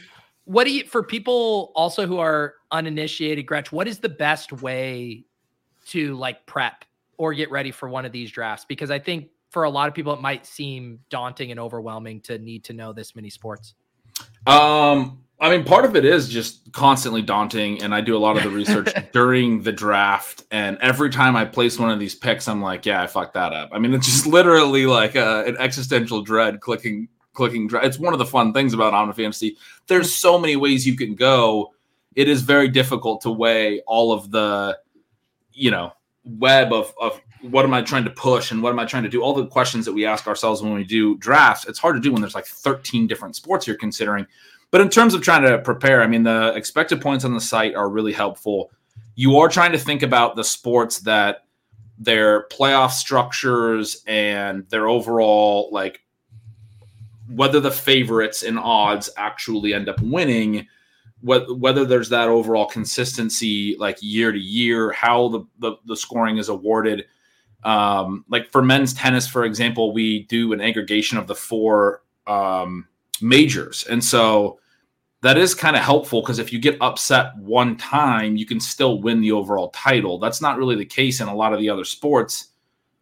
what 0.44 0.64
do 0.64 0.72
you 0.72 0.84
for 0.84 1.02
people 1.02 1.72
also 1.74 2.06
who 2.06 2.18
are 2.18 2.54
uninitiated, 2.72 3.46
Gretch? 3.46 3.72
What 3.72 3.88
is 3.88 3.98
the 3.98 4.08
best 4.08 4.52
way 4.52 5.24
to 5.88 6.14
like 6.16 6.46
prep 6.46 6.84
or 7.18 7.34
get 7.34 7.50
ready 7.50 7.70
for 7.70 7.88
one 7.88 8.04
of 8.04 8.12
these 8.12 8.30
drafts? 8.30 8.64
Because 8.64 8.90
I 8.90 8.98
think 8.98 9.28
for 9.50 9.64
a 9.64 9.70
lot 9.70 9.88
of 9.88 9.94
people, 9.94 10.12
it 10.12 10.20
might 10.20 10.46
seem 10.46 11.00
daunting 11.10 11.50
and 11.50 11.58
overwhelming 11.58 12.20
to 12.22 12.38
need 12.38 12.64
to 12.64 12.72
know 12.72 12.92
this 12.92 13.14
many 13.14 13.30
sports. 13.30 13.74
Um, 14.46 15.24
I 15.40 15.48
mean, 15.48 15.64
part 15.64 15.84
of 15.86 15.96
it 15.96 16.04
is 16.04 16.28
just 16.28 16.70
constantly 16.72 17.22
daunting, 17.22 17.82
and 17.82 17.94
I 17.94 18.02
do 18.02 18.16
a 18.16 18.18
lot 18.18 18.36
of 18.36 18.42
the 18.42 18.50
research 18.50 18.92
during 19.12 19.62
the 19.62 19.72
draft. 19.72 20.44
And 20.50 20.76
every 20.80 21.10
time 21.10 21.34
I 21.34 21.46
place 21.46 21.78
one 21.78 21.90
of 21.90 21.98
these 21.98 22.14
picks, 22.14 22.46
I'm 22.46 22.60
like, 22.60 22.84
"Yeah, 22.84 23.02
I 23.02 23.06
fucked 23.06 23.34
that 23.34 23.52
up." 23.52 23.70
I 23.72 23.78
mean, 23.78 23.94
it's 23.94 24.06
just 24.06 24.26
literally 24.38 24.86
like 24.86 25.16
uh 25.16 25.44
an 25.46 25.56
existential 25.58 26.22
dread 26.22 26.60
clicking, 26.60 27.08
clicking. 27.32 27.68
Dra- 27.68 27.86
it's 27.86 27.98
one 27.98 28.12
of 28.12 28.18
the 28.18 28.26
fun 28.26 28.52
things 28.52 28.74
about 28.74 28.92
Omni 28.92 29.14
Fantasy. 29.14 29.56
There's 29.86 30.14
so 30.14 30.38
many 30.38 30.56
ways 30.56 30.86
you 30.86 30.96
can 30.96 31.14
go. 31.14 31.72
It 32.14 32.28
is 32.28 32.42
very 32.42 32.68
difficult 32.68 33.20
to 33.22 33.30
weigh 33.30 33.80
all 33.86 34.12
of 34.12 34.30
the, 34.30 34.78
you 35.52 35.70
know, 35.70 35.92
web 36.24 36.72
of 36.72 36.92
of 37.00 37.20
what 37.42 37.64
am 37.64 37.72
I 37.72 37.82
trying 37.82 38.04
to 38.04 38.10
push 38.10 38.50
and 38.50 38.62
what 38.62 38.70
am 38.70 38.78
I 38.78 38.84
trying 38.84 39.04
to 39.04 39.08
do? 39.08 39.22
All 39.22 39.32
the 39.32 39.46
questions 39.46 39.84
that 39.86 39.92
we 39.92 40.04
ask 40.04 40.26
ourselves 40.26 40.62
when 40.62 40.74
we 40.74 40.84
do 40.84 41.16
drafts. 41.16 41.66
It's 41.66 41.78
hard 41.78 41.96
to 41.96 42.00
do 42.00 42.12
when 42.12 42.20
there's 42.20 42.34
like 42.34 42.46
13 42.46 43.06
different 43.06 43.36
sports 43.36 43.66
you're 43.66 43.76
considering. 43.76 44.26
But 44.70 44.80
in 44.80 44.88
terms 44.88 45.14
of 45.14 45.22
trying 45.22 45.42
to 45.42 45.58
prepare, 45.58 46.02
I 46.02 46.06
mean, 46.06 46.22
the 46.22 46.52
expected 46.54 47.00
points 47.00 47.24
on 47.24 47.34
the 47.34 47.40
site 47.40 47.74
are 47.74 47.88
really 47.88 48.12
helpful. 48.12 48.70
You 49.16 49.38
are 49.38 49.48
trying 49.48 49.72
to 49.72 49.78
think 49.78 50.02
about 50.02 50.36
the 50.36 50.44
sports 50.44 50.98
that 51.00 51.44
their 51.98 52.46
playoff 52.48 52.92
structures 52.92 54.02
and 54.06 54.68
their 54.68 54.88
overall, 54.88 55.70
like, 55.72 56.02
whether 57.28 57.60
the 57.60 57.70
favorites 57.70 58.42
and 58.42 58.58
odds 58.58 59.10
actually 59.16 59.74
end 59.74 59.88
up 59.88 60.00
winning, 60.00 60.66
whether 61.22 61.84
there's 61.84 62.08
that 62.08 62.28
overall 62.28 62.66
consistency, 62.66 63.76
like 63.78 63.98
year 64.00 64.32
to 64.32 64.38
year, 64.38 64.90
how 64.92 65.28
the, 65.28 65.40
the, 65.58 65.72
the 65.84 65.96
scoring 65.96 66.38
is 66.38 66.48
awarded. 66.48 67.04
Um, 67.62 68.24
like 68.28 68.50
for 68.50 68.62
men's 68.62 68.94
tennis, 68.94 69.26
for 69.28 69.44
example, 69.44 69.92
we 69.92 70.22
do 70.24 70.52
an 70.52 70.60
aggregation 70.60 71.18
of 71.18 71.26
the 71.26 71.34
four 71.34 72.02
um, 72.26 72.88
majors. 73.20 73.84
And 73.84 74.02
so 74.02 74.60
that 75.22 75.36
is 75.36 75.54
kind 75.54 75.76
of 75.76 75.82
helpful 75.82 76.22
because 76.22 76.38
if 76.38 76.52
you 76.52 76.58
get 76.58 76.80
upset 76.80 77.36
one 77.36 77.76
time, 77.76 78.36
you 78.36 78.46
can 78.46 78.60
still 78.60 79.02
win 79.02 79.20
the 79.20 79.32
overall 79.32 79.68
title. 79.70 80.18
That's 80.18 80.40
not 80.40 80.56
really 80.56 80.76
the 80.76 80.86
case 80.86 81.20
in 81.20 81.28
a 81.28 81.34
lot 81.34 81.52
of 81.52 81.60
the 81.60 81.68
other 81.68 81.84
sports 81.84 82.48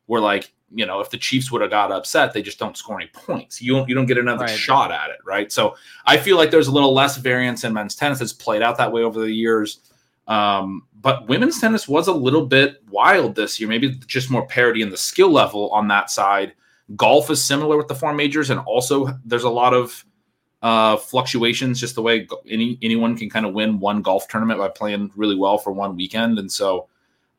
where 0.06 0.20
like, 0.20 0.52
you 0.74 0.84
know, 0.86 1.00
if 1.00 1.10
the 1.10 1.16
Chiefs 1.16 1.50
would 1.50 1.62
have 1.62 1.70
got 1.70 1.90
upset, 1.92 2.32
they 2.32 2.42
just 2.42 2.58
don't 2.58 2.76
score 2.76 3.00
any 3.00 3.10
points. 3.14 3.62
You 3.62 3.74
don't 3.74 3.88
you 3.88 3.94
don't 3.94 4.06
get 4.06 4.18
another 4.18 4.44
Right. 4.44 4.58
shot 4.58 4.92
at 4.92 5.10
it, 5.10 5.16
right? 5.24 5.50
So 5.50 5.76
I 6.06 6.16
feel 6.18 6.36
like 6.36 6.50
there's 6.50 6.68
a 6.68 6.72
little 6.72 6.92
less 6.92 7.16
variance 7.16 7.64
in 7.64 7.72
men's 7.72 7.94
tennis. 7.94 8.20
It's 8.20 8.32
played 8.32 8.62
out 8.62 8.76
that 8.78 8.92
way 8.92 9.02
over 9.02 9.20
the 9.20 9.32
years. 9.32 9.80
Um, 10.26 10.82
but 11.00 11.26
women's 11.26 11.58
tennis 11.60 11.88
was 11.88 12.06
a 12.08 12.12
little 12.12 12.44
bit 12.44 12.82
wild 12.90 13.34
this 13.34 13.58
year. 13.58 13.68
Maybe 13.68 13.94
just 14.06 14.30
more 14.30 14.46
parity 14.46 14.82
in 14.82 14.90
the 14.90 14.96
skill 14.96 15.30
level 15.30 15.70
on 15.70 15.88
that 15.88 16.10
side. 16.10 16.52
Golf 16.96 17.30
is 17.30 17.42
similar 17.42 17.76
with 17.78 17.88
the 17.88 17.94
four 17.94 18.12
majors, 18.12 18.50
and 18.50 18.60
also 18.60 19.08
there's 19.24 19.44
a 19.44 19.50
lot 19.50 19.72
of 19.74 20.04
uh, 20.60 20.96
fluctuations. 20.96 21.80
Just 21.80 21.94
the 21.94 22.02
way 22.02 22.26
any 22.48 22.78
anyone 22.82 23.16
can 23.16 23.30
kind 23.30 23.46
of 23.46 23.54
win 23.54 23.78
one 23.78 24.02
golf 24.02 24.28
tournament 24.28 24.58
by 24.58 24.68
playing 24.68 25.10
really 25.16 25.36
well 25.36 25.56
for 25.56 25.70
one 25.72 25.96
weekend, 25.96 26.38
and 26.38 26.50
so 26.50 26.88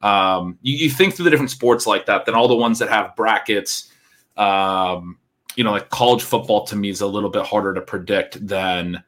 um, 0.02 0.58
you, 0.62 0.76
you 0.78 0.90
think 0.90 1.16
through 1.16 1.26
the 1.26 1.32
different 1.32 1.52
sports 1.52 1.86
like 1.86 2.06
that. 2.06 2.26
Then 2.26 2.36
all 2.36 2.48
the 2.48 2.56
ones 2.56 2.80
that 2.80 2.90
have 2.90 3.16
brackets, 3.16 3.92
um, 4.38 5.18
you 5.56 5.64
know, 5.64 5.72
like 5.72 5.90
college 5.90 6.24
football 6.24 6.66
to 6.68 6.76
me 6.76 6.90
is 6.90 7.02
a 7.02 7.08
little 7.08 7.30
bit 7.30 7.46
harder 7.46 7.74
to 7.74 7.82
predict 7.82 8.46
than 8.46 9.04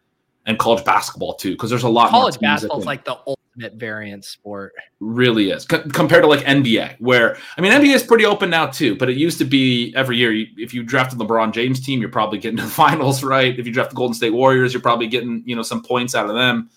and 0.45 0.57
college 0.57 0.83
basketball 0.83 1.35
too, 1.35 1.51
because 1.51 1.69
there's 1.69 1.83
a 1.83 1.89
lot 1.89 2.11
more 2.11 2.21
College 2.21 2.39
basketball 2.39 2.79
is 2.79 2.85
like 2.85 3.05
the 3.05 3.17
ultimate 3.27 3.73
variant 3.75 4.25
sport. 4.25 4.73
really 4.99 5.51
is 5.51 5.65
Co- 5.65 5.83
compared 5.89 6.23
to 6.23 6.27
like 6.27 6.41
NBA, 6.41 6.99
where 6.99 7.37
I 7.57 7.61
mean 7.61 7.71
NBA 7.71 7.93
is 7.93 8.03
pretty 8.03 8.25
open 8.25 8.49
now 8.49 8.65
too. 8.65 8.95
But 8.95 9.09
it 9.09 9.17
used 9.17 9.37
to 9.37 9.45
be 9.45 9.93
every 9.95 10.17
year. 10.17 10.31
You, 10.31 10.47
if 10.57 10.73
you 10.73 10.83
drafted 10.83 11.19
LeBron 11.19 11.53
James 11.53 11.79
team, 11.79 11.99
you're 11.99 12.09
probably 12.09 12.39
getting 12.39 12.57
to 12.57 12.63
the 12.63 12.69
finals, 12.85 13.23
right? 13.23 13.57
If 13.57 13.67
you 13.67 13.73
draft 13.73 13.91
the 13.91 13.95
Golden 13.95 14.15
State 14.15 14.33
Warriors, 14.33 14.73
you're 14.73 14.81
probably 14.81 15.07
getting 15.07 15.43
you 15.45 15.55
know 15.55 15.63
some 15.63 15.83
points 15.83 16.15
out 16.15 16.29
of 16.29 16.35
them. 16.35 16.69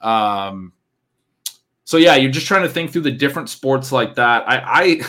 Um, 0.00 0.72
so 1.88 1.96
yeah, 1.96 2.16
you're 2.16 2.30
just 2.30 2.46
trying 2.46 2.64
to 2.64 2.68
think 2.68 2.92
through 2.92 3.00
the 3.00 3.10
different 3.10 3.48
sports 3.48 3.92
like 3.92 4.14
that. 4.16 4.44
I, 4.46 5.00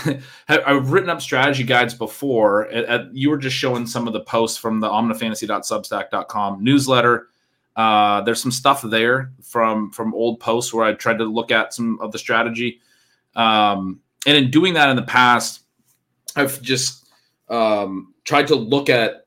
I 0.48 0.62
have 0.64 0.94
written 0.94 1.10
up 1.10 1.22
strategy 1.22 1.66
guides 1.66 1.94
before. 1.94 2.70
you 3.12 3.30
were 3.30 3.38
just 3.38 3.58
showing 3.58 3.86
some 3.86 4.08
of 4.08 4.14
the 4.14 4.22
posts 4.22 4.58
from 4.58 4.80
the 4.80 4.88
omnifantasy.substack.com 4.88 6.64
newsletter. 6.64 7.28
Uh, 7.76 8.22
there's 8.22 8.42
some 8.42 8.54
stuff 8.54 8.82
there 8.82 9.34
from 9.44 9.92
from 9.92 10.14
old 10.14 10.40
posts 10.40 10.74
where 10.74 10.86
I 10.86 10.94
tried 10.94 11.18
to 11.18 11.26
look 11.26 11.52
at 11.52 11.74
some 11.74 12.00
of 12.00 12.14
the 12.14 12.18
strategy. 12.18 12.80
Um, 13.36 14.00
and 14.26 14.38
in 14.38 14.50
doing 14.50 14.76
that 14.76 14.90
in 14.90 14.96
the 14.96 15.02
past, 15.02 15.64
I've 16.38 16.62
just 16.62 17.10
um, 17.50 18.14
tried 18.24 18.48
to 18.48 18.56
look 18.56 18.88
at 18.90 19.26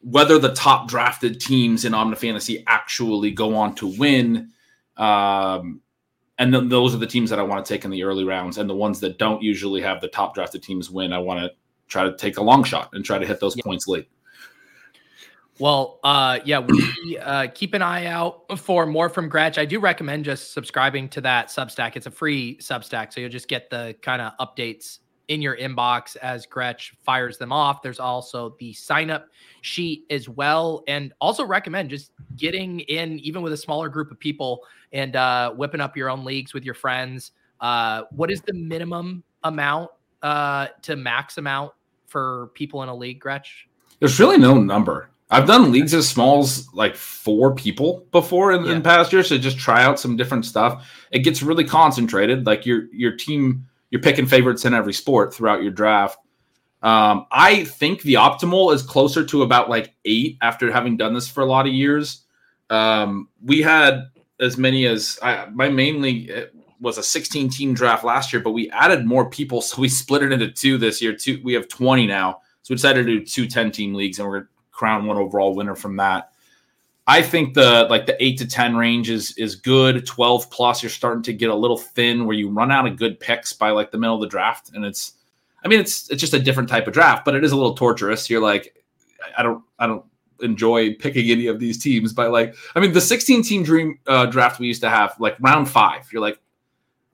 whether 0.00 0.38
the 0.38 0.54
top 0.54 0.86
drafted 0.86 1.40
teams 1.40 1.84
in 1.84 1.92
Omni 1.92 2.14
Fantasy 2.14 2.62
actually 2.68 3.32
go 3.32 3.56
on 3.56 3.74
to 3.74 3.88
win. 3.88 4.52
Um, 4.96 5.80
and 6.38 6.52
then 6.52 6.68
those 6.68 6.94
are 6.94 6.98
the 6.98 7.06
teams 7.06 7.30
that 7.30 7.38
I 7.38 7.42
want 7.42 7.64
to 7.64 7.72
take 7.72 7.84
in 7.84 7.90
the 7.90 8.02
early 8.02 8.24
rounds, 8.24 8.58
and 8.58 8.68
the 8.68 8.74
ones 8.74 9.00
that 9.00 9.18
don't 9.18 9.42
usually 9.42 9.80
have 9.82 10.00
the 10.00 10.08
top 10.08 10.34
drafted 10.34 10.62
teams 10.62 10.90
win. 10.90 11.12
I 11.12 11.18
want 11.18 11.40
to 11.40 11.50
try 11.88 12.04
to 12.04 12.16
take 12.16 12.38
a 12.38 12.42
long 12.42 12.64
shot 12.64 12.90
and 12.92 13.04
try 13.04 13.18
to 13.18 13.26
hit 13.26 13.40
those 13.40 13.56
yeah. 13.56 13.62
points 13.64 13.86
late. 13.86 14.08
Well, 15.58 16.00
uh, 16.02 16.40
yeah, 16.44 16.60
we 16.60 17.18
uh, 17.18 17.48
keep 17.54 17.74
an 17.74 17.82
eye 17.82 18.06
out 18.06 18.58
for 18.58 18.86
more 18.86 19.08
from 19.08 19.28
Gretch. 19.28 19.58
I 19.58 19.64
do 19.64 19.78
recommend 19.78 20.24
just 20.24 20.52
subscribing 20.52 21.08
to 21.10 21.20
that 21.20 21.48
Substack. 21.48 21.94
It's 21.94 22.06
a 22.06 22.10
free 22.10 22.56
Substack, 22.56 23.12
so 23.12 23.20
you'll 23.20 23.30
just 23.30 23.48
get 23.48 23.68
the 23.68 23.94
kind 24.00 24.22
of 24.22 24.32
updates 24.40 24.98
in 25.28 25.40
your 25.40 25.56
inbox 25.56 26.16
as 26.16 26.46
Gretch 26.46 26.94
fires 27.02 27.38
them 27.38 27.52
off. 27.52 27.82
There's 27.82 28.00
also 28.00 28.56
the 28.58 28.72
sign 28.72 29.10
up 29.10 29.28
sheet 29.60 30.04
as 30.10 30.28
well. 30.28 30.82
And 30.88 31.12
also 31.20 31.44
recommend 31.44 31.90
just 31.90 32.12
getting 32.36 32.80
in, 32.80 33.18
even 33.20 33.42
with 33.42 33.52
a 33.52 33.56
smaller 33.56 33.88
group 33.88 34.10
of 34.10 34.18
people, 34.18 34.64
and 34.92 35.16
uh, 35.16 35.52
whipping 35.52 35.80
up 35.80 35.96
your 35.96 36.10
own 36.10 36.24
leagues 36.24 36.52
with 36.54 36.64
your 36.64 36.74
friends. 36.74 37.32
Uh, 37.60 38.02
what 38.10 38.30
is 38.30 38.40
the 38.42 38.52
minimum 38.52 39.22
amount 39.44 39.90
uh, 40.22 40.68
to 40.82 40.96
max 40.96 41.38
amount 41.38 41.72
for 42.06 42.50
people 42.54 42.82
in 42.82 42.88
a 42.88 42.94
league, 42.94 43.20
Gretch? 43.20 43.68
There's 44.00 44.18
really 44.18 44.38
no 44.38 44.54
number. 44.54 45.08
I've 45.30 45.46
done 45.46 45.72
leagues 45.72 45.94
as 45.94 46.06
small 46.06 46.40
as 46.40 46.68
like 46.74 46.94
four 46.94 47.54
people 47.54 48.06
before 48.12 48.52
in, 48.52 48.66
yeah. 48.66 48.72
in 48.72 48.82
past 48.82 49.12
years 49.14 49.28
to 49.28 49.38
just 49.38 49.56
try 49.56 49.82
out 49.82 49.98
some 49.98 50.14
different 50.14 50.44
stuff. 50.44 50.86
It 51.10 51.20
gets 51.20 51.42
really 51.42 51.64
concentrated. 51.64 52.44
Like 52.44 52.66
your 52.66 52.92
your 52.92 53.16
team 53.16 53.66
you're 53.92 54.00
picking 54.00 54.26
favorites 54.26 54.64
in 54.64 54.72
every 54.74 54.94
sport 54.94 55.32
throughout 55.32 55.62
your 55.62 55.70
draft. 55.70 56.18
Um, 56.82 57.26
I 57.30 57.64
think 57.64 58.02
the 58.02 58.14
optimal 58.14 58.74
is 58.74 58.82
closer 58.82 59.24
to 59.26 59.42
about 59.42 59.68
like 59.68 59.94
eight 60.06 60.38
after 60.40 60.72
having 60.72 60.96
done 60.96 61.14
this 61.14 61.28
for 61.28 61.42
a 61.42 61.46
lot 61.46 61.66
of 61.66 61.74
years. 61.74 62.24
Um, 62.70 63.28
we 63.44 63.60
had 63.60 64.06
as 64.40 64.56
many 64.56 64.86
as 64.86 65.18
I, 65.22 65.46
my 65.52 65.68
main 65.68 66.00
league 66.00 66.32
was 66.80 66.96
a 66.98 67.02
16 67.02 67.50
team 67.50 67.74
draft 67.74 68.02
last 68.02 68.32
year, 68.32 68.42
but 68.42 68.52
we 68.52 68.70
added 68.70 69.04
more 69.04 69.28
people, 69.28 69.60
so 69.60 69.80
we 69.80 69.88
split 69.88 70.22
it 70.22 70.32
into 70.32 70.50
two 70.50 70.78
this 70.78 71.00
year. 71.02 71.14
Two, 71.14 71.40
we 71.44 71.52
have 71.52 71.68
20 71.68 72.06
now, 72.06 72.40
so 72.62 72.72
we 72.72 72.76
decided 72.76 73.06
to 73.06 73.18
do 73.18 73.24
two 73.24 73.46
10 73.46 73.70
team 73.70 73.94
leagues, 73.94 74.18
and 74.18 74.26
we're 74.26 74.38
gonna 74.38 74.48
crown 74.70 75.06
one 75.06 75.18
overall 75.18 75.54
winner 75.54 75.76
from 75.76 75.96
that. 75.98 76.31
I 77.06 77.20
think 77.22 77.54
the 77.54 77.86
like 77.90 78.06
the 78.06 78.22
eight 78.22 78.38
to 78.38 78.46
ten 78.46 78.76
range 78.76 79.10
is 79.10 79.36
is 79.36 79.56
good. 79.56 80.06
Twelve 80.06 80.48
plus, 80.50 80.82
you're 80.82 80.90
starting 80.90 81.22
to 81.24 81.32
get 81.32 81.50
a 81.50 81.54
little 81.54 81.76
thin 81.76 82.26
where 82.26 82.36
you 82.36 82.48
run 82.48 82.70
out 82.70 82.86
of 82.86 82.96
good 82.96 83.18
picks 83.18 83.52
by 83.52 83.70
like 83.70 83.90
the 83.90 83.98
middle 83.98 84.14
of 84.14 84.20
the 84.20 84.28
draft, 84.28 84.70
and 84.74 84.84
it's, 84.84 85.14
I 85.64 85.68
mean, 85.68 85.80
it's 85.80 86.08
it's 86.10 86.20
just 86.20 86.34
a 86.34 86.38
different 86.38 86.68
type 86.68 86.86
of 86.86 86.92
draft, 86.92 87.24
but 87.24 87.34
it 87.34 87.42
is 87.42 87.50
a 87.50 87.56
little 87.56 87.74
torturous. 87.74 88.30
You're 88.30 88.40
like, 88.40 88.76
I 89.36 89.42
don't 89.42 89.64
I 89.80 89.88
don't 89.88 90.04
enjoy 90.42 90.94
picking 90.94 91.30
any 91.30 91.46
of 91.46 91.58
these 91.58 91.82
teams 91.82 92.12
by 92.12 92.26
like, 92.26 92.54
I 92.74 92.80
mean, 92.80 92.92
the 92.92 93.00
16 93.00 93.42
team 93.42 93.62
dream 93.62 93.98
uh, 94.06 94.26
draft 94.26 94.58
we 94.58 94.66
used 94.66 94.82
to 94.82 94.90
have 94.90 95.14
like 95.18 95.36
round 95.40 95.70
five. 95.70 96.12
You're 96.12 96.22
like, 96.22 96.38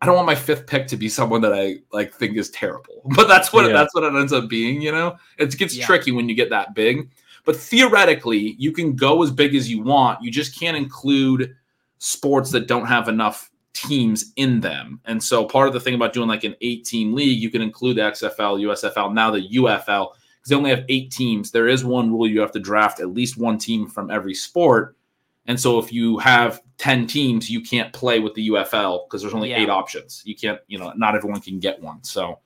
I 0.01 0.07
don't 0.07 0.14
want 0.14 0.27
my 0.27 0.35
fifth 0.35 0.66
pick 0.66 0.87
to 0.88 0.96
be 0.96 1.09
someone 1.09 1.40
that 1.42 1.53
I 1.53 1.77
like 1.92 2.12
think 2.12 2.37
is 2.37 2.51
terrible, 2.51 3.03
but 3.16 3.27
that's 3.27 3.53
what 3.53 3.66
yeah. 3.66 3.72
that's 3.72 3.94
what 3.94 4.05
it 4.05 4.14
ends 4.14 4.33
up 4.33 4.48
being. 4.48 4.81
You 4.81 4.92
know, 4.92 5.16
it 5.38 5.57
gets 5.57 5.77
yeah. 5.77 5.87
tricky 5.87 6.12
when 6.12 6.29
you 6.29 6.35
get 6.35 6.51
that 6.51 6.74
big. 6.74 7.11
But 7.44 7.57
theoretically, 7.57 8.57
you 8.59 8.72
can 8.72 8.94
go 8.94 9.22
as 9.22 9.31
big 9.31 9.55
as 9.55 9.70
you 9.70 9.83
want. 9.83 10.22
You 10.22 10.31
just 10.31 10.59
can't 10.59 10.77
include 10.77 11.55
sports 11.98 12.51
that 12.53 12.66
don't 12.66 12.87
have 12.87 13.09
enough 13.09 13.51
teams 13.72 14.33
in 14.37 14.61
them. 14.61 15.01
And 15.05 15.22
so 15.22 15.44
part 15.44 15.68
of 15.68 15.74
the 15.74 15.81
thing 15.81 15.94
about 15.94 16.12
doing 16.12 16.29
like 16.29 16.44
an 16.44 16.57
eight 16.61 16.85
team 16.85 17.14
league, 17.14 17.40
you 17.40 17.51
can 17.51 17.62
include 17.62 17.96
the 17.96 18.03
XFL, 18.03 18.61
USFL, 18.62 19.12
now 19.12 19.31
the 19.31 19.48
UFL, 19.48 20.12
because 20.12 20.48
they 20.48 20.57
only 20.57 20.70
have 20.70 20.85
eight 20.88 21.11
teams. 21.11 21.51
There 21.51 21.68
is 21.68 21.85
one 21.85 22.11
rule 22.11 22.27
you 22.27 22.40
have 22.40 22.53
to 22.53 22.61
draft 22.61 23.01
at 23.01 23.11
least 23.11 23.38
one 23.38 23.59
team 23.59 23.87
from 23.87 24.11
every 24.11 24.35
sport. 24.35 24.96
And 25.46 25.59
so 25.59 25.79
if 25.79 25.92
you 25.92 26.18
have 26.18 26.61
10 26.79 27.07
teams, 27.07 27.48
you 27.48 27.61
can't 27.61 27.92
play 27.92 28.20
with 28.20 28.35
the 28.35 28.48
UFL 28.48 29.07
because 29.07 29.22
there's 29.22 29.35
only 29.35 29.51
yeah. 29.51 29.59
eight 29.59 29.70
options. 29.70 30.22
You 30.24 30.37
can't, 30.37 30.61
you 30.66 30.79
know, 30.79 30.92
not 30.96 31.14
everyone 31.14 31.40
can 31.40 31.59
get 31.59 31.81
one. 31.81 32.03
So 32.05 32.40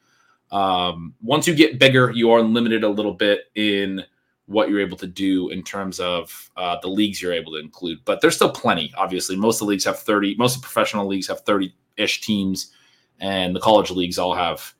um, 0.53 1.15
once 1.21 1.47
you 1.49 1.55
get 1.55 1.79
bigger, 1.79 2.11
you 2.13 2.31
are 2.31 2.43
limited 2.43 2.85
a 2.85 2.89
little 2.89 3.15
bit 3.15 3.51
in 3.55 4.05
what 4.47 4.69
you're 4.69 4.81
able 4.81 4.97
to 4.99 5.07
do 5.07 5.49
in 5.51 5.63
terms 5.63 6.01
of 6.01 6.51
uh, 6.57 6.77
the 6.83 6.89
leagues 6.89 7.23
you're 7.23 7.33
able 7.33 7.53
to 7.53 7.59
include. 7.59 7.99
But 8.05 8.21
there's 8.21 8.35
still 8.35 8.51
plenty. 8.51 8.93
Obviously, 8.97 9.37
most 9.37 9.57
of 9.57 9.67
the 9.67 9.71
leagues 9.71 9.85
have 9.85 9.99
30. 9.99 10.37
Most 10.37 10.57
of 10.57 10.63
the 10.63 10.67
professional 10.67 11.07
leagues 11.07 11.29
have 11.29 11.41
30 11.41 11.75
ish 11.97 12.21
teams, 12.21 12.73
and 13.21 13.55
the 13.55 13.61
college 13.61 13.91
leagues 13.91 14.19
all 14.19 14.35
have, 14.35 14.75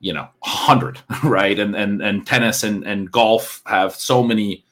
you 0.00 0.12
know, 0.12 0.28
100, 0.40 0.98
right? 1.24 1.58
And 1.58 1.74
and 1.76 2.02
and 2.02 2.26
tennis 2.26 2.62
and 2.62 2.84
and 2.84 3.10
golf 3.10 3.62
have 3.66 3.94
so 3.94 4.22
many 4.22 4.64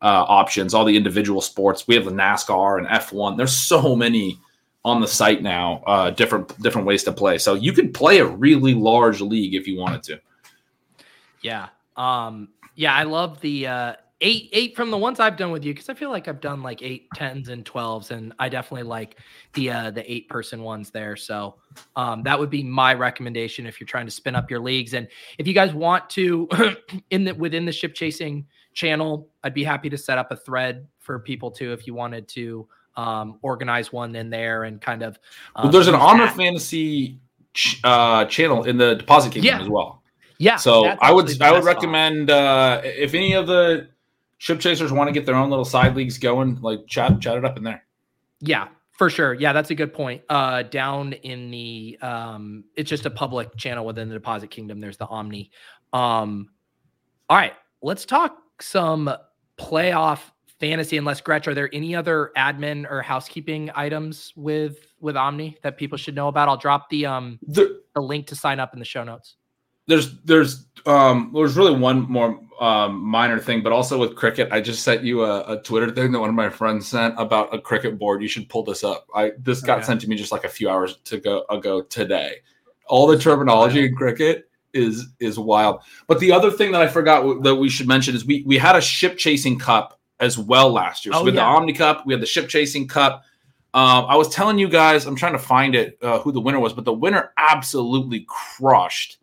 uh, 0.00 0.24
options. 0.28 0.74
All 0.74 0.84
the 0.84 0.96
individual 0.96 1.40
sports. 1.40 1.86
We 1.86 1.94
have 1.94 2.04
the 2.04 2.10
NASCAR 2.10 2.78
and 2.78 2.86
F1. 2.88 3.36
There's 3.36 3.56
so 3.56 3.94
many 3.94 4.38
on 4.84 5.00
the 5.00 5.06
site 5.06 5.42
now. 5.42 5.82
Uh, 5.86 6.10
different 6.10 6.60
different 6.60 6.86
ways 6.86 7.04
to 7.04 7.12
play. 7.12 7.38
So 7.38 7.54
you 7.54 7.72
could 7.72 7.94
play 7.94 8.18
a 8.18 8.26
really 8.26 8.74
large 8.74 9.20
league 9.20 9.54
if 9.54 9.66
you 9.68 9.78
wanted 9.78 10.02
to. 10.04 10.20
Yeah. 11.42 11.68
Um, 11.96 12.48
yeah, 12.74 12.94
I 12.94 13.02
love 13.04 13.40
the 13.40 13.66
uh, 13.66 13.94
eight 14.20 14.48
eight 14.52 14.76
from 14.76 14.90
the 14.90 14.96
ones 14.96 15.20
I've 15.20 15.36
done 15.36 15.50
with 15.50 15.64
you 15.64 15.74
because 15.74 15.88
I 15.88 15.94
feel 15.94 16.10
like 16.10 16.28
I've 16.28 16.40
done 16.40 16.62
like 16.62 16.80
eight 16.82 17.08
tens 17.14 17.48
and 17.48 17.66
twelves, 17.66 18.10
and 18.10 18.32
I 18.38 18.48
definitely 18.48 18.84
like 18.84 19.18
the 19.54 19.70
uh, 19.70 19.90
the 19.90 20.10
eight 20.10 20.28
person 20.28 20.62
ones 20.62 20.90
there. 20.90 21.16
So 21.16 21.56
um, 21.96 22.22
that 22.22 22.38
would 22.38 22.50
be 22.50 22.62
my 22.62 22.94
recommendation 22.94 23.66
if 23.66 23.80
you're 23.80 23.86
trying 23.86 24.06
to 24.06 24.12
spin 24.12 24.34
up 24.34 24.50
your 24.50 24.60
leagues, 24.60 24.94
and 24.94 25.08
if 25.38 25.46
you 25.46 25.52
guys 25.54 25.74
want 25.74 26.08
to 26.10 26.48
in 27.10 27.24
the 27.24 27.34
within 27.34 27.64
the 27.66 27.72
ship 27.72 27.94
chasing 27.94 28.46
channel, 28.72 29.28
I'd 29.44 29.54
be 29.54 29.64
happy 29.64 29.90
to 29.90 29.98
set 29.98 30.18
up 30.18 30.32
a 30.32 30.36
thread 30.36 30.86
for 30.98 31.18
people 31.18 31.50
too 31.50 31.72
if 31.72 31.86
you 31.86 31.94
wanted 31.94 32.28
to 32.28 32.66
um, 32.96 33.38
organize 33.42 33.92
one 33.92 34.14
in 34.14 34.30
there 34.30 34.64
and 34.64 34.80
kind 34.80 35.02
of. 35.02 35.18
Um, 35.56 35.64
well, 35.64 35.72
there's 35.72 35.88
an 35.88 35.94
Omni 35.94 36.28
Fantasy 36.28 37.18
ch- 37.54 37.80
uh, 37.84 38.24
channel 38.26 38.64
in 38.64 38.76
the 38.76 38.94
Deposit 38.94 39.32
Kingdom 39.32 39.58
yeah. 39.58 39.62
as 39.62 39.68
well. 39.68 40.01
Yeah. 40.42 40.56
So 40.56 40.86
I 40.86 41.12
would 41.12 41.40
I 41.40 41.52
would 41.52 41.62
recommend 41.62 42.28
uh, 42.28 42.80
if 42.84 43.14
any 43.14 43.34
of 43.34 43.46
the 43.46 43.88
ship 44.38 44.58
chasers 44.58 44.90
want 44.90 45.06
to 45.06 45.12
get 45.12 45.24
their 45.24 45.36
own 45.36 45.50
little 45.50 45.64
side 45.64 45.94
leagues 45.94 46.18
going, 46.18 46.60
like 46.60 46.80
chat 46.88 47.20
chat 47.20 47.36
it 47.36 47.44
up 47.44 47.56
in 47.56 47.62
there. 47.62 47.84
Yeah, 48.40 48.66
for 48.90 49.08
sure. 49.08 49.34
Yeah, 49.34 49.52
that's 49.52 49.70
a 49.70 49.76
good 49.76 49.94
point. 49.94 50.22
Uh, 50.28 50.64
down 50.64 51.12
in 51.12 51.52
the 51.52 51.96
um, 52.02 52.64
it's 52.74 52.90
just 52.90 53.06
a 53.06 53.10
public 53.10 53.56
channel 53.56 53.86
within 53.86 54.08
the 54.08 54.14
Deposit 54.14 54.50
Kingdom. 54.50 54.80
There's 54.80 54.96
the 54.96 55.06
Omni. 55.06 55.52
Um, 55.92 56.48
all 57.30 57.36
right, 57.36 57.52
let's 57.80 58.04
talk 58.04 58.36
some 58.60 59.14
playoff 59.60 60.22
fantasy. 60.58 60.96
Unless 60.96 61.20
Gretch, 61.20 61.46
are 61.46 61.54
there 61.54 61.70
any 61.72 61.94
other 61.94 62.32
admin 62.36 62.90
or 62.90 63.00
housekeeping 63.00 63.70
items 63.76 64.32
with 64.34 64.78
with 64.98 65.16
Omni 65.16 65.58
that 65.62 65.76
people 65.76 65.96
should 65.96 66.16
know 66.16 66.26
about? 66.26 66.48
I'll 66.48 66.56
drop 66.56 66.90
the 66.90 67.06
um 67.06 67.38
the, 67.46 67.80
the 67.94 68.00
link 68.00 68.26
to 68.26 68.34
sign 68.34 68.58
up 68.58 68.72
in 68.72 68.80
the 68.80 68.84
show 68.84 69.04
notes 69.04 69.36
there's 69.86 70.18
there's 70.22 70.66
um 70.86 71.32
there's 71.34 71.56
really 71.56 71.76
one 71.76 72.10
more 72.10 72.40
um 72.60 73.00
minor 73.00 73.38
thing, 73.38 73.62
but 73.62 73.72
also 73.72 73.98
with 73.98 74.14
cricket, 74.16 74.48
I 74.52 74.60
just 74.60 74.82
sent 74.82 75.02
you 75.02 75.24
a, 75.24 75.58
a, 75.58 75.62
Twitter 75.62 75.90
thing 75.90 76.12
that 76.12 76.20
one 76.20 76.28
of 76.28 76.34
my 76.34 76.48
friends 76.48 76.86
sent 76.86 77.14
about 77.18 77.54
a 77.54 77.60
cricket 77.60 77.98
board. 77.98 78.22
You 78.22 78.28
should 78.28 78.48
pull 78.48 78.62
this 78.62 78.84
up. 78.84 79.06
I 79.14 79.32
this 79.38 79.60
got 79.60 79.78
okay. 79.78 79.86
sent 79.86 80.00
to 80.02 80.08
me 80.08 80.16
just 80.16 80.32
like 80.32 80.44
a 80.44 80.48
few 80.48 80.70
hours 80.70 80.96
to 81.04 81.18
go 81.18 81.44
ago 81.50 81.82
today. 81.82 82.36
All 82.86 83.06
the 83.06 83.18
terminology 83.18 83.86
in 83.86 83.94
cricket 83.94 84.48
is 84.72 85.08
is 85.20 85.38
wild. 85.38 85.82
But 86.06 86.20
the 86.20 86.32
other 86.32 86.50
thing 86.50 86.72
that 86.72 86.82
I 86.82 86.88
forgot 86.88 87.42
that 87.42 87.56
we 87.56 87.68
should 87.68 87.88
mention 87.88 88.14
is 88.14 88.24
we 88.24 88.42
we 88.46 88.58
had 88.58 88.76
a 88.76 88.80
ship 88.80 89.18
chasing 89.18 89.58
cup 89.58 89.98
as 90.20 90.38
well 90.38 90.70
last 90.70 91.04
year. 91.04 91.12
So 91.12 91.20
oh, 91.20 91.24
we 91.24 91.30
had 91.30 91.36
yeah. 91.36 91.42
the 91.42 91.56
Omni 91.56 91.72
Cup, 91.72 92.06
we 92.06 92.14
had 92.14 92.22
the 92.22 92.26
ship 92.26 92.48
chasing 92.48 92.86
cup. 92.86 93.24
Um, 93.74 94.04
I 94.06 94.16
was 94.16 94.28
telling 94.28 94.58
you 94.58 94.68
guys, 94.68 95.06
I'm 95.06 95.16
trying 95.16 95.32
to 95.32 95.38
find 95.38 95.74
it 95.74 95.98
uh, 96.02 96.18
who 96.20 96.30
the 96.30 96.40
winner 96.40 96.60
was, 96.60 96.74
but 96.74 96.84
the 96.84 96.92
winner 96.92 97.32
absolutely 97.38 98.26
crushed 98.28 99.18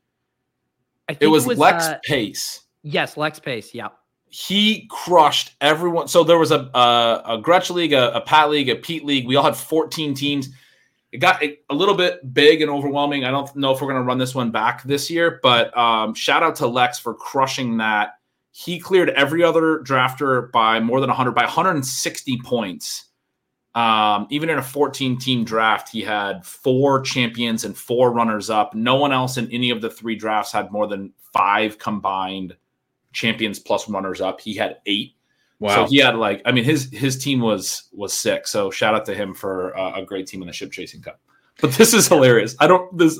it 1.19 1.27
was, 1.27 1.45
it 1.45 1.49
was 1.49 1.57
Lex 1.57 1.85
uh, 1.85 1.99
Pace. 2.03 2.61
Yes, 2.83 3.17
Lex 3.17 3.39
Pace. 3.39 3.73
Yeah. 3.73 3.89
He 4.27 4.87
crushed 4.89 5.55
everyone. 5.59 6.07
So 6.07 6.23
there 6.23 6.37
was 6.37 6.51
a 6.51 6.69
a, 6.73 7.23
a 7.25 7.37
Gretch 7.41 7.69
League, 7.69 7.93
a, 7.93 8.15
a 8.15 8.21
Pat 8.21 8.49
League, 8.49 8.69
a 8.69 8.75
Pete 8.75 9.03
League. 9.03 9.27
We 9.27 9.35
all 9.35 9.43
had 9.43 9.55
14 9.55 10.13
teams. 10.13 10.49
It 11.11 11.17
got 11.17 11.41
a, 11.41 11.57
a 11.69 11.73
little 11.73 11.95
bit 11.95 12.33
big 12.33 12.61
and 12.61 12.69
overwhelming. 12.69 13.25
I 13.25 13.31
don't 13.31 13.53
know 13.55 13.73
if 13.73 13.81
we're 13.81 13.87
going 13.87 14.01
to 14.01 14.05
run 14.05 14.19
this 14.19 14.35
one 14.35 14.51
back 14.51 14.83
this 14.83 15.09
year, 15.09 15.39
but 15.41 15.75
um, 15.75 16.13
shout 16.13 16.43
out 16.43 16.55
to 16.57 16.67
Lex 16.67 16.99
for 16.99 17.15
crushing 17.15 17.77
that. 17.77 18.13
He 18.51 18.79
cleared 18.79 19.09
every 19.11 19.41
other 19.41 19.79
drafter 19.79 20.51
by 20.51 20.79
more 20.79 20.99
than 20.99 21.07
100, 21.07 21.31
by 21.31 21.43
160 21.43 22.39
points 22.43 23.08
Um, 23.75 24.27
even 24.29 24.49
in 24.49 24.57
a 24.57 24.63
14 24.63 25.17
team 25.19 25.43
draft, 25.43 25.89
he 25.89 26.01
had 26.01 26.45
four 26.45 27.01
champions 27.01 27.63
and 27.63 27.77
four 27.77 28.11
runners 28.11 28.49
up. 28.49 28.73
No 28.73 28.95
one 28.95 29.11
else 29.11 29.37
in 29.37 29.49
any 29.51 29.69
of 29.69 29.81
the 29.81 29.89
three 29.89 30.15
drafts 30.15 30.51
had 30.51 30.71
more 30.71 30.87
than 30.87 31.13
five 31.33 31.77
combined 31.77 32.55
champions 33.13 33.59
plus 33.59 33.87
runners 33.87 34.21
up. 34.21 34.41
He 34.41 34.55
had 34.55 34.77
eight. 34.85 35.13
Wow. 35.59 35.75
So 35.75 35.85
he 35.91 35.97
had 35.97 36.15
like, 36.15 36.41
I 36.45 36.51
mean, 36.51 36.63
his 36.63 36.89
his 36.91 37.21
team 37.21 37.41
was 37.41 37.83
was 37.91 38.13
sick. 38.13 38.47
So 38.47 38.71
shout 38.71 38.95
out 38.95 39.05
to 39.05 39.13
him 39.13 39.33
for 39.33 39.77
uh, 39.77 40.01
a 40.01 40.05
great 40.05 40.25
team 40.25 40.41
in 40.41 40.47
the 40.47 40.53
ship 40.53 40.71
chasing 40.71 41.01
cup. 41.01 41.19
But 41.61 41.73
this 41.73 41.93
is 41.93 42.07
hilarious. 42.07 42.55
I 42.59 42.67
don't 42.67 42.97
this 42.97 43.19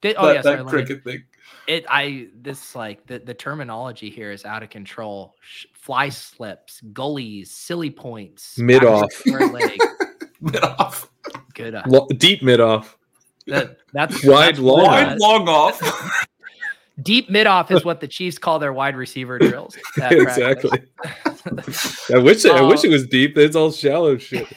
Did, 0.00 0.16
oh 0.18 0.26
that, 0.26 0.34
yeah, 0.34 0.42
sorry, 0.42 0.56
that 0.56 0.64
let 0.64 0.66
me- 0.66 0.70
cricket 0.70 1.04
thing. 1.04 1.24
It 1.68 1.84
I 1.88 2.28
this 2.34 2.76
like 2.76 3.06
the, 3.06 3.18
the 3.18 3.34
terminology 3.34 4.08
here 4.08 4.30
is 4.30 4.44
out 4.44 4.62
of 4.62 4.70
control. 4.70 5.34
Sh- 5.86 5.88
fly 5.88 6.08
slips, 6.08 6.80
gullies, 6.92 7.52
silly 7.52 7.90
points, 7.90 8.58
mid 8.58 8.84
off, 8.84 9.10
Mid 10.40 10.62
off, 10.62 11.10
good. 11.54 11.74
Uh, 11.74 11.82
Lo- 11.86 12.08
deep 12.08 12.42
mid 12.42 12.60
off. 12.60 12.98
that, 13.46 13.78
that's 13.92 14.24
Wide, 14.24 14.48
that's 14.56 14.58
long 14.58 14.82
wide 14.84 15.18
long 15.18 15.48
off. 15.48 16.26
Deep 17.02 17.28
mid 17.28 17.46
off 17.46 17.70
is 17.70 17.84
what 17.84 18.00
the 18.00 18.08
Chiefs 18.08 18.38
call 18.38 18.58
their 18.58 18.72
wide 18.72 18.96
receiver 18.96 19.38
drills. 19.38 19.76
at 20.00 20.12
exactly. 20.12 20.80
I 22.10 22.16
wish 22.18 22.46
I 22.46 22.62
wish 22.62 22.84
it 22.84 22.88
was 22.88 23.06
deep. 23.06 23.36
It's 23.36 23.54
all 23.54 23.70
shallow 23.70 24.16
shit. 24.16 24.48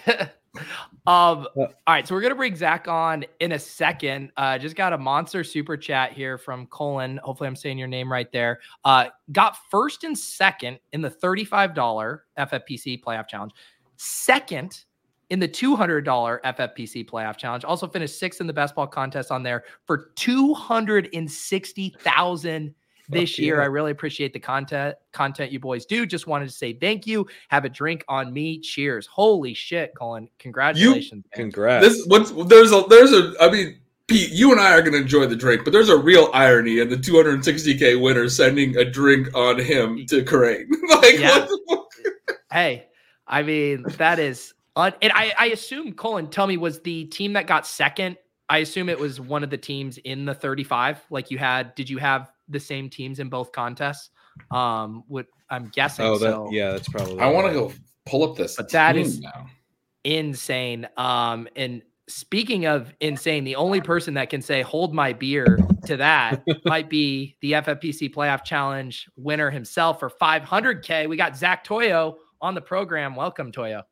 Um, 1.10 1.48
all 1.58 1.68
right, 1.88 2.08
so 2.08 2.14
we're 2.14 2.22
gonna 2.22 2.36
bring 2.36 2.56
Zach 2.56 2.88
on 2.88 3.26
in 3.40 3.54
a 3.54 3.60
second. 3.60 4.32
Uh, 4.38 4.60
just 4.60 4.76
got 4.76 4.94
a 4.94 4.98
monster 4.98 5.44
super 5.44 5.76
chat 5.76 6.14
here 6.14 6.38
from 6.38 6.68
Colin. 6.68 7.20
Hopefully, 7.24 7.48
I'm 7.48 7.56
saying 7.56 7.80
your 7.80 7.88
name 7.88 8.12
right 8.12 8.32
there. 8.32 8.60
Uh, 8.86 9.06
got 9.32 9.58
first 9.72 10.04
and 10.04 10.16
second 10.16 10.78
in 10.94 11.02
the 11.02 11.10
$35 11.10 12.20
FFPC 12.38 13.04
playoff 13.04 13.28
challenge, 13.28 13.54
second 13.98 14.84
in 15.32 15.40
the 15.40 15.48
$200 15.48 16.04
FFPC 16.42 17.10
playoff 17.10 17.38
challenge. 17.38 17.64
Also 17.64 17.88
finished 17.88 18.20
sixth 18.20 18.40
in 18.40 18.46
the 18.46 18.54
best 18.54 18.76
ball 18.76 18.86
contest 18.86 19.32
on 19.32 19.42
there 19.42 19.64
for 19.88 20.12
260,000 20.16 22.76
this 23.10 23.32
Fuck 23.32 23.40
year. 23.40 23.56
yeah. 23.58 23.64
I 23.64 23.66
really 23.66 23.92
appreciate 23.92 24.32
the 24.34 24.40
content 24.40 24.96
content 25.12 25.52
you 25.52 25.60
boys 25.60 25.86
do. 25.86 26.06
Just 26.06 26.28
wanted 26.28 26.46
to 26.46 26.52
say 26.54 26.74
thank 26.74 27.08
you. 27.08 27.26
Have 27.50 27.66
a 27.66 27.70
drink 27.70 28.06
on 28.08 28.32
me. 28.32 28.60
Cheers. 28.60 29.08
Holy 29.08 29.54
shit, 29.54 29.94
Colin. 29.98 30.30
Congratulations. 30.40 31.26
man. 31.36 31.46
Congrats. 31.52 31.86
This 31.88 32.06
what's 32.08 32.32
there's 32.50 32.72
a 32.72 32.84
there's 32.90 33.12
a 33.12 33.34
I 33.42 33.50
mean 33.50 33.80
Pete, 34.08 34.32
you 34.32 34.52
and 34.52 34.60
I 34.60 34.74
are 34.74 34.82
going 34.82 34.94
to 34.94 34.98
enjoy 35.00 35.28
the 35.28 35.36
drink, 35.36 35.64
but 35.64 35.72
there's 35.72 35.90
a 35.90 35.98
real 35.98 36.32
irony 36.34 36.80
in 36.80 36.90
the 36.90 36.96
260k 36.98 38.02
winner 38.02 38.28
sending 38.28 38.76
a 38.76 38.84
drink 38.84 39.28
on 39.36 39.60
him 39.60 40.04
to 40.08 40.24
Kerrane. 40.24 40.66
like, 40.90 41.20
Yeah. 41.20 41.38
what 41.40 41.48
the 41.50 41.60
fuck? 41.70 42.36
Hey, 42.52 42.88
I 43.28 43.44
mean, 43.44 43.84
that 43.98 44.18
is 44.18 44.56
un- 44.76 44.94
and 45.04 45.12
I, 45.14 45.34
I 45.38 45.46
assume 45.48 45.94
Colin, 45.94 46.28
tell 46.28 46.48
me, 46.48 46.58
was 46.58 46.80
the 46.82 47.06
team 47.06 47.34
that 47.34 47.46
got 47.46 47.68
second? 47.68 48.18
I 48.50 48.58
assume 48.60 48.90
it 48.90 48.98
was 49.00 49.22
one 49.22 49.44
of 49.44 49.52
the 49.52 49.58
teams 49.60 50.00
in 50.00 50.26
the 50.26 50.34
35. 50.34 51.06
Like 51.12 51.30
you 51.30 51.38
had, 51.38 51.76
did 51.76 51.88
you 51.88 52.00
have 52.00 52.32
the 52.50 52.60
same 52.60 52.90
teams 52.90 53.20
in 53.20 53.30
both 53.30 53.52
contests? 53.52 54.10
Um, 54.52 55.04
what 55.08 55.26
I'm 55.50 55.70
guessing. 55.70 56.06
oh, 56.06 56.18
that 56.18 56.32
so. 56.32 56.50
yeah, 56.52 56.72
that's 56.72 56.88
probably. 56.90 57.20
I 57.20 57.28
want 57.28 57.48
to 57.48 57.54
go 57.54 57.74
pull 58.06 58.30
up 58.30 58.36
this. 58.38 58.56
But 58.56 58.72
that 58.72 58.94
team 58.94 59.02
is- 59.04 59.20
now. 59.20 59.48
insane. 60.04 60.88
Um, 60.98 61.48
and 61.56 61.82
speaking 62.08 62.66
of 62.66 62.94
insane, 63.02 63.44
the 63.44 63.56
only 63.56 63.82
person 63.82 64.14
that 64.16 64.30
can 64.30 64.42
say 64.42 64.62
"hold 64.62 64.94
my 64.94 65.14
beer" 65.14 65.58
to 65.86 65.98
that 65.98 66.44
might 66.66 66.90
be 66.90 67.36
the 67.42 67.54
FFPC 67.54 68.14
Playoff 68.14 68.44
Challenge 68.44 69.08
winner 69.16 69.50
himself 69.50 70.00
for 70.00 70.10
500k. 70.10 71.08
We 71.10 71.18
got 71.18 71.36
Zach 71.38 71.64
Toyo 71.64 72.18
on 72.42 72.56
the 72.56 72.62
program. 72.62 73.16
Welcome, 73.16 73.52
Toyo. 73.52 73.84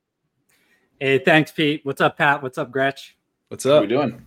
Hey, 1.00 1.20
thanks, 1.20 1.52
Pete. 1.52 1.82
What's 1.84 2.02
up, 2.02 2.18
Pat? 2.18 2.42
What's 2.42 2.58
up, 2.58 2.72
Gretch? 2.72 3.18
What's 3.50 3.66
What 3.66 3.72
are 3.74 3.76
up? 3.78 3.82
we 3.84 3.88
doing? 3.88 4.26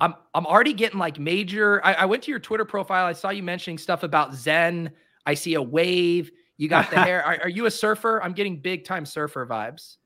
I'm 0.00 0.14
I'm 0.34 0.46
already 0.46 0.72
getting 0.74 0.98
like 0.98 1.18
major. 1.18 1.84
I, 1.84 1.94
I 1.94 2.04
went 2.04 2.22
to 2.24 2.30
your 2.30 2.40
Twitter 2.40 2.64
profile. 2.64 3.06
I 3.06 3.12
saw 3.12 3.30
you 3.30 3.42
mentioning 3.42 3.78
stuff 3.78 4.02
about 4.02 4.34
Zen. 4.34 4.90
I 5.24 5.34
see 5.34 5.54
a 5.54 5.62
wave. 5.62 6.30
You 6.58 6.68
got 6.68 6.90
the 6.90 6.96
hair. 7.02 7.22
Are, 7.24 7.38
are 7.42 7.48
you 7.48 7.66
a 7.66 7.70
surfer? 7.70 8.22
I'm 8.22 8.32
getting 8.32 8.58
big 8.60 8.84
time 8.84 9.06
surfer 9.06 9.46
vibes. 9.46 9.96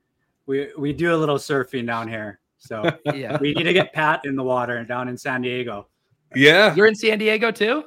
We 0.45 0.69
we 0.77 0.93
do 0.93 1.13
a 1.13 1.17
little 1.17 1.37
surfing 1.37 1.85
down 1.85 2.07
here, 2.07 2.39
so 2.57 2.83
Yeah. 3.13 3.37
we 3.39 3.53
need 3.53 3.63
to 3.63 3.73
get 3.73 3.93
Pat 3.93 4.21
in 4.25 4.35
the 4.35 4.43
water 4.43 4.83
down 4.83 5.07
in 5.07 5.17
San 5.17 5.41
Diego. 5.41 5.87
Yeah. 6.35 6.73
You're 6.75 6.87
in 6.87 6.95
San 6.95 7.19
Diego 7.19 7.51
too? 7.51 7.83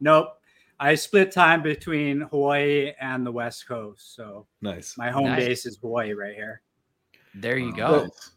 Nope, 0.00 0.28
I 0.78 0.94
split 0.94 1.30
time 1.32 1.62
between 1.62 2.20
Hawaii 2.22 2.92
and 3.00 3.26
the 3.26 3.32
West 3.32 3.66
Coast, 3.66 4.14
so 4.14 4.46
Nice. 4.62 4.96
my 4.96 5.10
home 5.10 5.24
Nice. 5.26 5.44
base 5.44 5.66
is 5.66 5.78
Hawaii 5.82 6.12
right 6.12 6.34
here. 6.34 6.62
There 7.34 7.58
you 7.58 7.70
Oh, 7.72 7.76
go. 7.76 8.02
nice. 8.04 8.30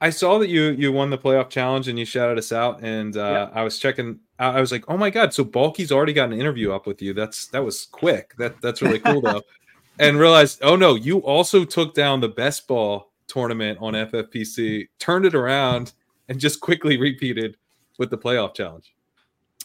I 0.00 0.10
saw 0.10 0.38
that 0.38 0.48
you 0.48 0.70
you 0.72 0.92
won 0.92 1.10
the 1.10 1.18
playoff 1.18 1.48
challenge 1.48 1.88
and 1.88 1.98
you 1.98 2.04
shouted 2.04 2.38
us 2.38 2.52
out, 2.52 2.82
and 2.82 3.16
uh, 3.16 3.50
I 3.52 3.62
was 3.62 3.78
checking. 3.78 4.20
I 4.38 4.48
I 4.48 4.60
was 4.60 4.70
like, 4.70 4.84
oh 4.88 4.96
my 4.96 5.10
god! 5.10 5.32
So 5.32 5.44
Bulky's 5.44 5.90
already 5.90 6.12
got 6.12 6.30
an 6.30 6.38
interview 6.38 6.72
up 6.72 6.86
with 6.86 7.00
you. 7.00 7.14
That's 7.14 7.46
that 7.48 7.64
was 7.64 7.86
quick. 7.86 8.34
That 8.36 8.60
that's 8.60 8.82
really 8.82 8.98
cool 8.98 9.22
though. 9.22 9.42
and 9.98 10.18
realized, 10.18 10.60
oh 10.62 10.76
no, 10.76 10.94
you 10.94 11.20
also 11.20 11.64
took 11.64 11.94
down 11.94 12.20
the 12.20 12.28
best 12.28 12.68
ball 12.68 13.12
tournament 13.26 13.78
on 13.80 13.94
FFPC, 13.94 14.88
turned 14.98 15.24
it 15.24 15.34
around, 15.34 15.94
and 16.28 16.38
just 16.38 16.60
quickly 16.60 16.98
repeated 16.98 17.56
with 17.98 18.10
the 18.10 18.18
playoff 18.18 18.54
challenge. 18.54 18.94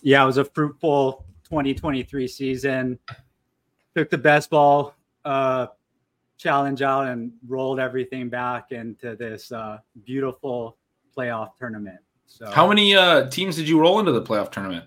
Yeah, 0.01 0.23
it 0.23 0.25
was 0.25 0.37
a 0.37 0.45
fruitful 0.45 1.25
2023 1.43 2.27
season. 2.27 2.99
Took 3.95 4.09
the 4.09 4.17
best 4.17 4.49
ball 4.49 4.95
uh, 5.25 5.67
challenge 6.41 6.81
out 6.81 7.07
and 7.07 7.31
rolled 7.47 7.79
everything 7.79 8.27
back 8.27 8.71
into 8.71 9.15
this 9.15 9.51
uh, 9.51 9.77
beautiful 10.03 10.77
playoff 11.15 11.51
tournament. 11.57 11.99
So 12.25 12.49
How 12.49 12.67
many 12.67 12.95
uh, 12.95 13.29
teams 13.29 13.55
did 13.55 13.69
you 13.69 13.79
roll 13.79 13.99
into 13.99 14.11
the 14.11 14.21
playoff 14.21 14.51
tournament? 14.51 14.85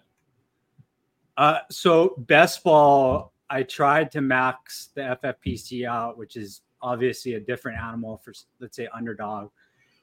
Uh, 1.36 1.58
so 1.70 2.14
best 2.18 2.64
ball, 2.64 3.32
I 3.50 3.62
tried 3.62 4.10
to 4.12 4.20
max 4.20 4.88
the 4.94 5.16
FFPC 5.22 5.86
out, 5.86 6.18
which 6.18 6.36
is 6.36 6.62
obviously 6.82 7.34
a 7.34 7.40
different 7.40 7.78
animal 7.78 8.20
for 8.24 8.32
let's 8.60 8.76
say 8.76 8.88
underdog. 8.92 9.50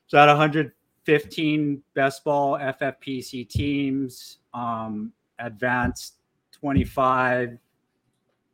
So 0.08 0.18
at 0.18 0.28
115 0.28 1.84
best 1.94 2.24
ball 2.24 2.58
FFPC 2.60 3.50
teams, 3.50 4.38
um, 4.54 5.12
advanced 5.40 6.16
25. 6.54 7.58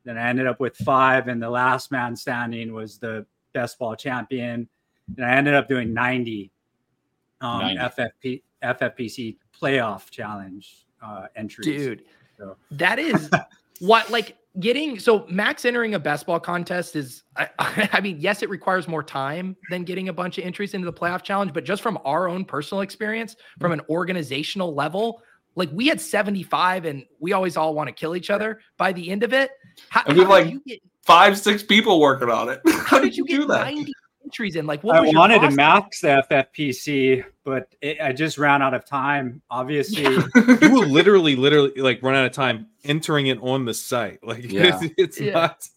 Then 0.08 0.17
I 0.17 0.30
ended 0.30 0.48
up 0.48 0.62
with 0.62 0.78
five, 0.78 1.28
and 1.28 1.43
the 1.43 1.50
last 1.50 1.91
man 1.91 2.15
standing 2.15 2.74
was 2.74 2.98
the 2.98 3.26
best 3.52 3.78
ball 3.78 3.93
champion, 3.93 4.70
and 5.17 5.26
I 5.26 5.36
ended 5.36 5.54
up 5.54 5.67
doing 5.67 5.93
90 5.93 6.50
um, 7.41 7.60
90. 7.60 7.82
FFP 7.82 8.41
FFPC 8.63 9.36
playoff 9.62 10.10
challenge 10.10 10.86
uh, 11.04 11.28
entries. 11.36 11.65
Dude, 11.65 12.04
So- 12.38 12.56
that 12.72 13.00
is 13.00 13.30
what 13.80 14.10
like 14.10 14.38
getting 14.62 14.98
so 14.98 15.26
max 15.30 15.65
entering 15.65 15.93
a 15.93 16.00
best 16.00 16.26
ball 16.26 16.39
contest 16.39 16.96
is 16.96 17.24
I, 17.36 17.50
I 17.91 18.00
mean 18.00 18.17
yes 18.20 18.41
it 18.41 18.50
requires 18.50 18.88
more 18.88 19.04
time 19.04 19.56
than 19.70 19.84
getting 19.84 20.10
a 20.10 20.13
bunch 20.13 20.39
of 20.39 20.46
entries 20.46 20.74
into 20.74 20.86
the 20.86 20.93
playoff 20.93 21.22
challenge 21.22 21.54
but 21.54 21.63
just 21.63 21.84
from 21.84 22.00
our 22.06 22.28
own 22.28 22.43
personal 22.43 22.82
experience 22.82 23.36
from 23.60 23.72
an 23.72 23.82
organizational 23.88 24.74
level 24.74 25.22
like 25.54 25.70
we 25.74 25.86
had 25.86 26.02
75 26.02 26.86
and 26.86 27.06
we 27.20 27.34
always 27.34 27.56
all 27.56 27.76
want 27.76 27.88
to 27.88 27.93
kill 27.93 28.15
each 28.15 28.32
other 28.32 28.60
by 28.78 28.91
the 28.91 29.12
end 29.12 29.22
of 29.22 29.32
it 29.32 29.52
how, 29.89 30.03
And 30.05 30.13
we 30.15 30.21
have, 30.21 30.29
like, 30.29 30.49
you 30.51 30.61
get, 30.65 30.79
Five, 31.03 31.39
six 31.39 31.63
people 31.63 32.01
working 32.01 32.29
on 32.29 32.49
it. 32.49 32.59
how 32.67 32.99
did 32.99 33.15
you 33.15 33.25
do 33.25 33.39
get 33.39 33.47
90 33.47 33.93
entries 34.25 34.57
in 34.57 34.65
like 34.65 34.83
what 34.83 34.97
I 34.97 35.01
was 35.01 35.15
wanted 35.15 35.39
to 35.39 35.51
max 35.51 36.01
the 36.01 36.21
FFPC, 36.29 37.23
but 37.45 37.73
it, 37.81 38.01
I 38.01 38.11
just 38.11 38.37
ran 38.37 38.61
out 38.61 38.73
of 38.73 38.83
time. 38.85 39.41
Obviously, 39.49 40.01
You 40.35 40.69
will 40.69 40.85
literally, 40.89 41.37
literally, 41.37 41.71
like 41.77 42.03
run 42.03 42.13
out 42.15 42.25
of 42.25 42.33
time 42.33 42.67
entering 42.83 43.27
it 43.27 43.39
on 43.41 43.63
the 43.63 43.73
site. 43.73 44.21
Like 44.21 44.43
Yeah. 44.51 44.77
it's, 44.81 44.93
it's 44.97 45.21
Yeah. 45.21 45.31
not. 45.33 45.69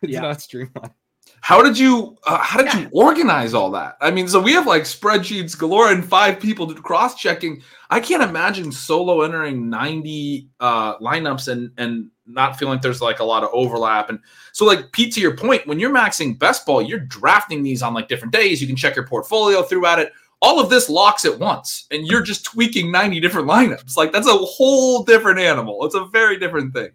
It's 0.00 0.12
Yeah. 0.12 0.20
not 0.22 0.40
streamlined. 0.40 0.92
How 1.40 1.62
did 1.62 1.78
you 1.78 2.16
uh, 2.26 2.38
how 2.38 2.58
did 2.58 2.66
Yeah. 2.66 2.80
you 2.80 2.88
organize 2.92 3.54
all 3.54 3.70
that? 3.72 3.96
I 4.00 4.10
mean, 4.10 4.28
so 4.28 4.40
we 4.40 4.52
have 4.52 4.66
like 4.66 4.82
spreadsheets 4.82 5.56
galore 5.58 5.90
and 5.92 6.04
five 6.04 6.40
people 6.40 6.72
cross 6.74 7.14
checking. 7.14 7.62
I 7.90 8.00
can't 8.00 8.22
imagine 8.22 8.70
solo 8.72 9.22
entering 9.22 9.70
90 9.70 10.48
uh 10.60 10.98
lineups 10.98 11.48
and 11.48 11.70
and 11.78 12.10
not 12.26 12.58
feeling 12.58 12.74
like 12.74 12.82
there's 12.82 13.00
like 13.00 13.20
a 13.20 13.24
lot 13.24 13.42
of 13.42 13.50
overlap. 13.52 14.10
And 14.10 14.18
so 14.52 14.66
like 14.66 14.92
Pete, 14.92 15.14
to 15.14 15.20
your 15.20 15.36
point, 15.36 15.66
when 15.66 15.78
you're 15.80 15.94
maxing 15.94 16.38
best 16.38 16.66
ball, 16.66 16.82
you're 16.82 16.98
drafting 17.00 17.62
these 17.62 17.82
on 17.82 17.94
like 17.94 18.08
different 18.08 18.34
days. 18.34 18.60
You 18.60 18.66
can 18.66 18.76
check 18.76 18.94
your 18.96 19.06
portfolio 19.06 19.62
throughout 19.62 19.98
it. 19.98 20.12
All 20.40 20.60
of 20.60 20.70
this 20.70 20.88
locks 20.88 21.24
at 21.24 21.36
once, 21.40 21.86
and 21.90 22.06
you're 22.06 22.22
just 22.22 22.44
tweaking 22.44 22.92
90 22.92 23.18
different 23.18 23.48
lineups. 23.48 23.96
Like 23.96 24.12
that's 24.12 24.28
a 24.28 24.36
whole 24.36 25.02
different 25.02 25.40
animal. 25.40 25.84
It's 25.84 25.96
a 25.96 26.04
very 26.04 26.38
different 26.38 26.74
thing. 26.74 26.90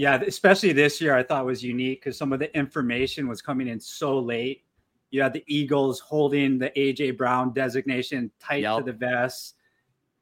Yeah, 0.00 0.18
especially 0.26 0.72
this 0.72 0.98
year, 0.98 1.14
I 1.14 1.22
thought 1.22 1.44
was 1.44 1.62
unique 1.62 2.00
because 2.00 2.16
some 2.16 2.32
of 2.32 2.38
the 2.38 2.56
information 2.56 3.28
was 3.28 3.42
coming 3.42 3.68
in 3.68 3.78
so 3.78 4.18
late. 4.18 4.64
You 5.10 5.20
had 5.20 5.34
the 5.34 5.44
Eagles 5.46 6.00
holding 6.00 6.58
the 6.58 6.70
AJ 6.70 7.18
Brown 7.18 7.52
designation 7.52 8.30
tight 8.40 8.62
Yep. 8.62 8.78
to 8.78 8.84
the 8.84 8.92
vest, 8.94 9.56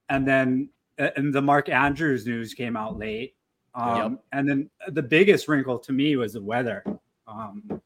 and 0.08 0.26
then 0.26 0.68
uh, 0.98 1.10
and 1.14 1.32
the 1.32 1.40
Mark 1.40 1.68
Andrews 1.68 2.26
news 2.26 2.54
came 2.54 2.76
out 2.76 2.98
late. 2.98 3.36
Um, 3.76 4.18
And 4.32 4.48
then 4.48 4.68
the 4.88 5.02
biggest 5.02 5.46
wrinkle 5.46 5.78
to 5.78 5.92
me 5.92 6.16
was 6.16 6.32
the 6.32 6.42
weather 6.42 6.82
um, 7.28 7.80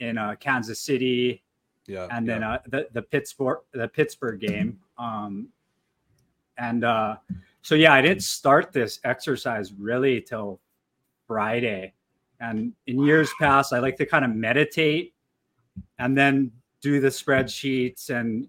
in 0.00 0.18
uh, 0.18 0.34
Kansas 0.40 0.80
City, 0.80 1.44
Yeah. 1.86 2.08
and 2.10 2.28
then 2.28 2.42
uh, 2.42 2.58
the 2.66 2.88
the 2.92 3.02
Pittsburgh 3.02 3.60
the 3.70 3.86
Pittsburgh 3.86 4.40
game. 4.40 4.80
Um, 4.98 5.48
and 6.58 6.82
uh, 6.82 7.18
so 7.62 7.76
yeah, 7.76 7.92
I 7.92 8.02
didn't 8.02 8.24
start 8.24 8.72
this 8.72 8.98
exercise 9.04 9.72
really 9.72 10.20
till 10.20 10.58
Friday. 11.26 11.92
And 12.40 12.72
in 12.86 13.02
years 13.02 13.30
past, 13.40 13.72
I 13.72 13.78
like 13.78 13.96
to 13.96 14.06
kind 14.06 14.24
of 14.24 14.30
meditate 14.34 15.14
and 15.98 16.16
then 16.16 16.52
do 16.82 17.00
the 17.00 17.08
spreadsheets 17.08 18.10
and 18.10 18.48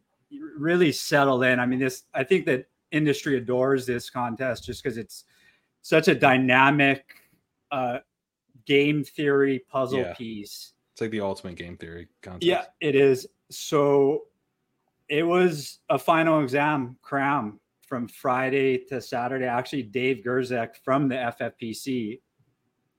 really 0.57 0.91
settle 0.91 1.43
in. 1.43 1.59
I 1.59 1.65
mean, 1.65 1.79
this 1.79 2.03
I 2.13 2.23
think 2.23 2.45
that 2.45 2.67
industry 2.91 3.37
adores 3.37 3.85
this 3.85 4.09
contest 4.09 4.65
just 4.65 4.83
because 4.83 4.97
it's 4.97 5.23
such 5.81 6.07
a 6.07 6.15
dynamic 6.15 7.15
uh, 7.71 7.99
game 8.65 9.03
theory 9.03 9.59
puzzle 9.69 9.99
Yeah. 9.99 10.13
piece. 10.13 10.73
It's 10.93 11.01
like 11.01 11.11
the 11.11 11.21
ultimate 11.21 11.55
game 11.55 11.77
theory 11.77 12.07
contest. 12.21 12.43
Yeah, 12.45 12.65
it 12.81 12.95
is. 12.95 13.27
So 13.49 14.23
it 15.07 15.23
was 15.23 15.79
a 15.89 15.97
final 15.97 16.41
exam 16.41 16.97
cram 17.01 17.59
from 17.87 18.07
Friday 18.07 18.79
to 18.89 18.99
Saturday. 18.99 19.45
Actually, 19.45 19.83
Dave 19.83 20.23
Gerzek 20.25 20.75
from 20.83 21.07
the 21.07 21.15
FFPC 21.15 22.19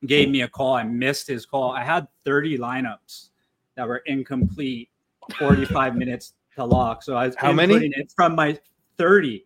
gave 0.07 0.29
me 0.31 0.43
a 0.43 0.49
call. 0.49 0.75
I 0.75 0.83
missed 0.85 1.27
his 1.27 1.45
call. 1.47 1.73
I 1.73 1.83
had 1.85 2.07
30 2.25 2.59
lineups 2.59 3.31
that 3.77 3.87
were 3.87 3.99
incomplete, 4.07 4.91
45 5.39 5.97
minutes 6.03 6.35
to 6.57 6.65
lock. 6.65 7.03
So 7.03 7.17
I 7.17 7.27
was 7.27 7.35
How 7.37 7.53
many? 7.53 7.75
it 7.75 8.13
from 8.17 8.35
my 8.35 8.59
30. 8.99 9.45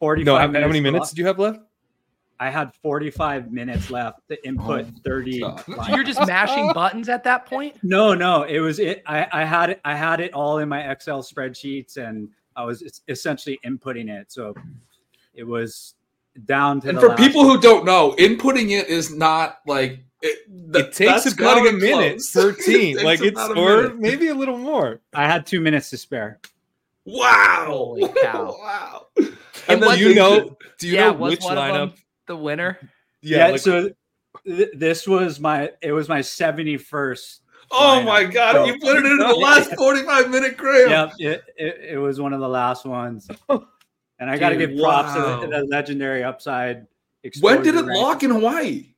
45 0.00 0.26
No, 0.26 0.34
how, 0.36 0.46
how 0.46 0.68
many 0.68 0.80
minutes 0.80 1.00
lock. 1.04 1.08
did 1.10 1.18
you 1.18 1.26
have 1.26 1.38
left? 1.38 1.60
I 2.40 2.50
had 2.50 2.72
45 2.82 3.50
minutes 3.50 3.90
left 3.90 4.20
to 4.28 4.46
input 4.46 4.86
Oh, 4.88 5.00
30. 5.04 5.40
lineups. 5.40 5.88
you're 5.88 6.04
just 6.04 6.24
mashing 6.26 6.72
buttons 6.74 7.08
at 7.08 7.24
that 7.24 7.46
point? 7.46 7.76
No, 7.82 8.14
no, 8.14 8.44
it 8.44 8.60
was 8.60 8.78
it. 8.78 9.02
I, 9.06 9.26
I 9.32 9.44
had 9.44 9.70
it. 9.70 9.80
I 9.84 9.96
had 9.96 10.20
it 10.20 10.32
all 10.34 10.58
in 10.58 10.68
my 10.68 10.88
Excel 10.88 11.20
spreadsheets, 11.22 11.96
and 11.96 12.28
I 12.54 12.64
was 12.64 13.02
essentially 13.08 13.58
inputting 13.66 14.08
it. 14.08 14.30
So 14.30 14.54
it 15.34 15.42
was 15.42 15.94
down 16.44 16.80
to 16.82 16.88
And 16.88 16.96
the 16.98 17.02
for 17.02 17.08
last- 17.08 17.18
people 17.20 17.44
who 17.44 17.60
don't 17.60 17.84
know, 17.84 18.14
inputting 18.18 18.70
it 18.78 18.88
is 18.88 19.14
not 19.14 19.58
like 19.66 20.00
it, 20.22 20.38
that- 20.72 20.86
it 20.88 20.92
takes 20.92 21.26
about 21.32 21.58
a 21.58 21.60
cutting 21.60 21.66
it 21.66 21.80
minute 21.80 22.20
close. 22.32 22.32
per 22.32 22.52
team. 22.64 22.98
It 22.98 23.04
like 23.04 23.20
it's 23.20 23.40
or 23.40 23.82
minute. 23.82 23.98
maybe 23.98 24.28
a 24.28 24.34
little 24.34 24.58
more. 24.58 25.00
I 25.14 25.26
had 25.26 25.46
two 25.46 25.60
minutes 25.60 25.90
to 25.90 25.96
spare. 25.96 26.40
Wow! 27.04 27.64
Holy 27.68 28.08
cow. 28.22 28.56
wow! 28.60 29.06
And 29.16 29.36
And 29.68 29.82
then 29.82 29.98
you 29.98 30.14
know, 30.14 30.56
do 30.78 30.88
you 30.88 30.94
yeah, 30.94 31.06
know 31.10 31.12
which 31.14 31.42
one 31.42 31.56
of 31.56 31.64
lineup? 31.90 31.94
the 32.26 32.36
winner? 32.36 32.78
Yeah, 33.22 33.38
Yeah. 33.46 33.52
like, 33.52 33.60
so 33.60 33.90
th- 34.44 34.68
this 34.74 35.06
was 35.08 35.40
my. 35.40 35.70
It 35.80 35.92
was 35.92 36.08
my 36.08 36.20
seventy 36.20 36.76
first. 36.76 37.42
Oh 37.70 37.98
lineup. 38.00 38.04
my 38.04 38.24
god! 38.24 38.52
So- 38.52 38.64
you 38.66 38.78
put 38.78 38.96
it 38.96 39.06
into 39.06 39.24
the 39.24 39.34
last 39.36 39.74
forty-five 39.76 40.28
minute 40.30 40.58
cram. 40.58 40.90
Yep. 40.90 41.12
It, 41.18 41.44
it, 41.56 41.80
it 41.92 41.98
was 41.98 42.20
one 42.20 42.32
of 42.34 42.40
the 42.40 42.48
last 42.48 42.84
ones, 42.84 43.28
and 44.18 44.30
I 44.30 44.36
got 44.36 44.50
to 44.50 44.56
give 44.56 44.76
props 44.78 45.14
to 45.14 45.20
wow. 45.20 45.40
the, 45.40 45.46
the 45.46 45.64
legendary 45.64 46.24
upside. 46.24 46.86
When 47.40 47.62
did 47.62 47.74
it 47.74 47.84
rank. 47.84 48.00
lock 48.00 48.22
in 48.22 48.30
Hawaii? 48.30 48.94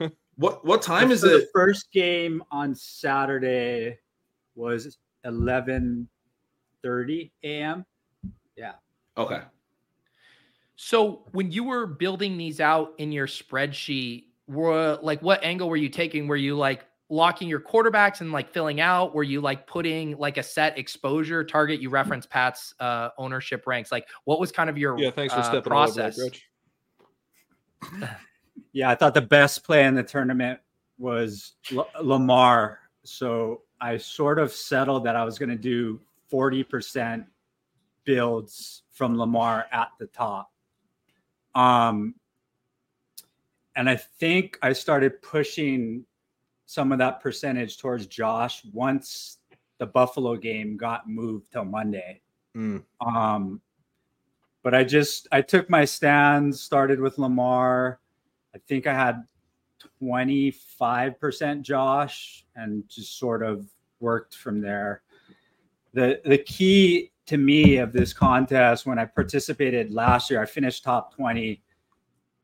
What 0.36 0.64
what 0.64 0.80
time 0.80 1.10
is 1.10 1.20
So 1.20 1.28
The 1.28 1.42
it? 1.44 1.50
first 1.52 1.92
game 1.92 2.42
on 2.50 2.74
Saturday 2.74 3.98
was 4.54 4.96
eleven 5.24 6.08
thirty 6.82 7.32
a.m. 7.44 7.84
Yeah. 8.56 8.72
Okay. 9.16 9.42
So 10.76 11.26
when 11.32 11.52
you 11.52 11.64
were 11.64 11.86
building 11.86 12.38
these 12.38 12.60
out 12.60 12.94
in 12.98 13.12
your 13.12 13.26
spreadsheet, 13.26 14.24
were 14.48 14.98
like 15.02 15.20
what 15.20 15.44
angle 15.44 15.68
were 15.68 15.76
you 15.76 15.90
taking? 15.90 16.26
Were 16.26 16.36
you 16.36 16.56
like 16.56 16.84
locking 17.12 17.46
your 17.46 17.60
quarterbacks 17.60 18.22
and 18.22 18.32
like 18.32 18.50
filling 18.50 18.80
out? 18.80 19.14
Were 19.14 19.22
you 19.22 19.40
like 19.42 19.66
putting 19.66 20.16
like 20.16 20.38
a 20.38 20.42
set 20.42 20.78
exposure 20.78 21.44
target? 21.44 21.80
You 21.80 21.90
referenced 21.90 22.30
Pat's 22.30 22.74
uh, 22.80 23.10
ownership 23.18 23.66
ranks. 23.66 23.92
Like 23.92 24.08
what 24.24 24.40
was 24.40 24.50
kind 24.50 24.70
of 24.70 24.78
your 24.78 24.98
yeah, 24.98 25.10
thanks 25.10 25.34
for 25.34 25.40
uh, 25.40 25.42
stepping 25.44 25.72
all 25.72 25.82
over 25.82 25.92
process? 25.92 26.16
that, 26.16 26.22
Rich. 26.22 26.48
Yeah, 28.74 28.88
I 28.88 28.94
thought 28.94 29.12
the 29.12 29.20
best 29.20 29.64
play 29.64 29.84
in 29.84 29.94
the 29.94 30.02
tournament 30.02 30.58
was 30.96 31.56
L- 31.76 31.90
Lamar. 32.02 32.78
So 33.04 33.62
I 33.82 33.98
sort 33.98 34.38
of 34.38 34.50
settled 34.50 35.04
that 35.04 35.14
I 35.14 35.24
was 35.24 35.38
going 35.38 35.50
to 35.50 35.56
do 35.56 36.00
forty 36.30 36.64
percent 36.64 37.26
builds 38.04 38.84
from 38.92 39.18
Lamar 39.18 39.66
at 39.72 39.88
the 39.98 40.06
top. 40.06 40.50
Um, 41.54 42.14
and 43.76 43.90
I 43.90 43.96
think 43.96 44.58
I 44.62 44.72
started 44.72 45.20
pushing 45.20 46.06
some 46.72 46.90
of 46.90 46.96
that 46.96 47.20
percentage 47.20 47.76
towards 47.76 48.06
Josh 48.06 48.64
once 48.72 49.40
the 49.76 49.84
Buffalo 49.84 50.36
game 50.36 50.78
got 50.78 51.06
moved 51.06 51.52
till 51.52 51.66
Monday. 51.66 52.22
Mm. 52.56 52.82
Um, 53.04 53.60
but 54.62 54.74
I 54.74 54.82
just 54.82 55.28
I 55.30 55.42
took 55.42 55.68
my 55.68 55.84
stands, 55.84 56.62
started 56.62 56.98
with 56.98 57.18
Lamar. 57.18 58.00
I 58.54 58.58
think 58.66 58.86
I 58.86 58.94
had 58.94 59.22
25% 60.02 61.60
Josh 61.60 62.46
and 62.56 62.88
just 62.88 63.18
sort 63.18 63.42
of 63.42 63.66
worked 64.00 64.34
from 64.34 64.62
there. 64.62 65.02
The 65.92 66.22
the 66.24 66.38
key 66.38 67.12
to 67.26 67.36
me 67.36 67.76
of 67.76 67.92
this 67.92 68.14
contest 68.14 68.86
when 68.86 68.98
I 68.98 69.04
participated 69.04 69.92
last 69.92 70.30
year, 70.30 70.40
I 70.40 70.46
finished 70.46 70.84
top 70.84 71.14
20 71.16 71.62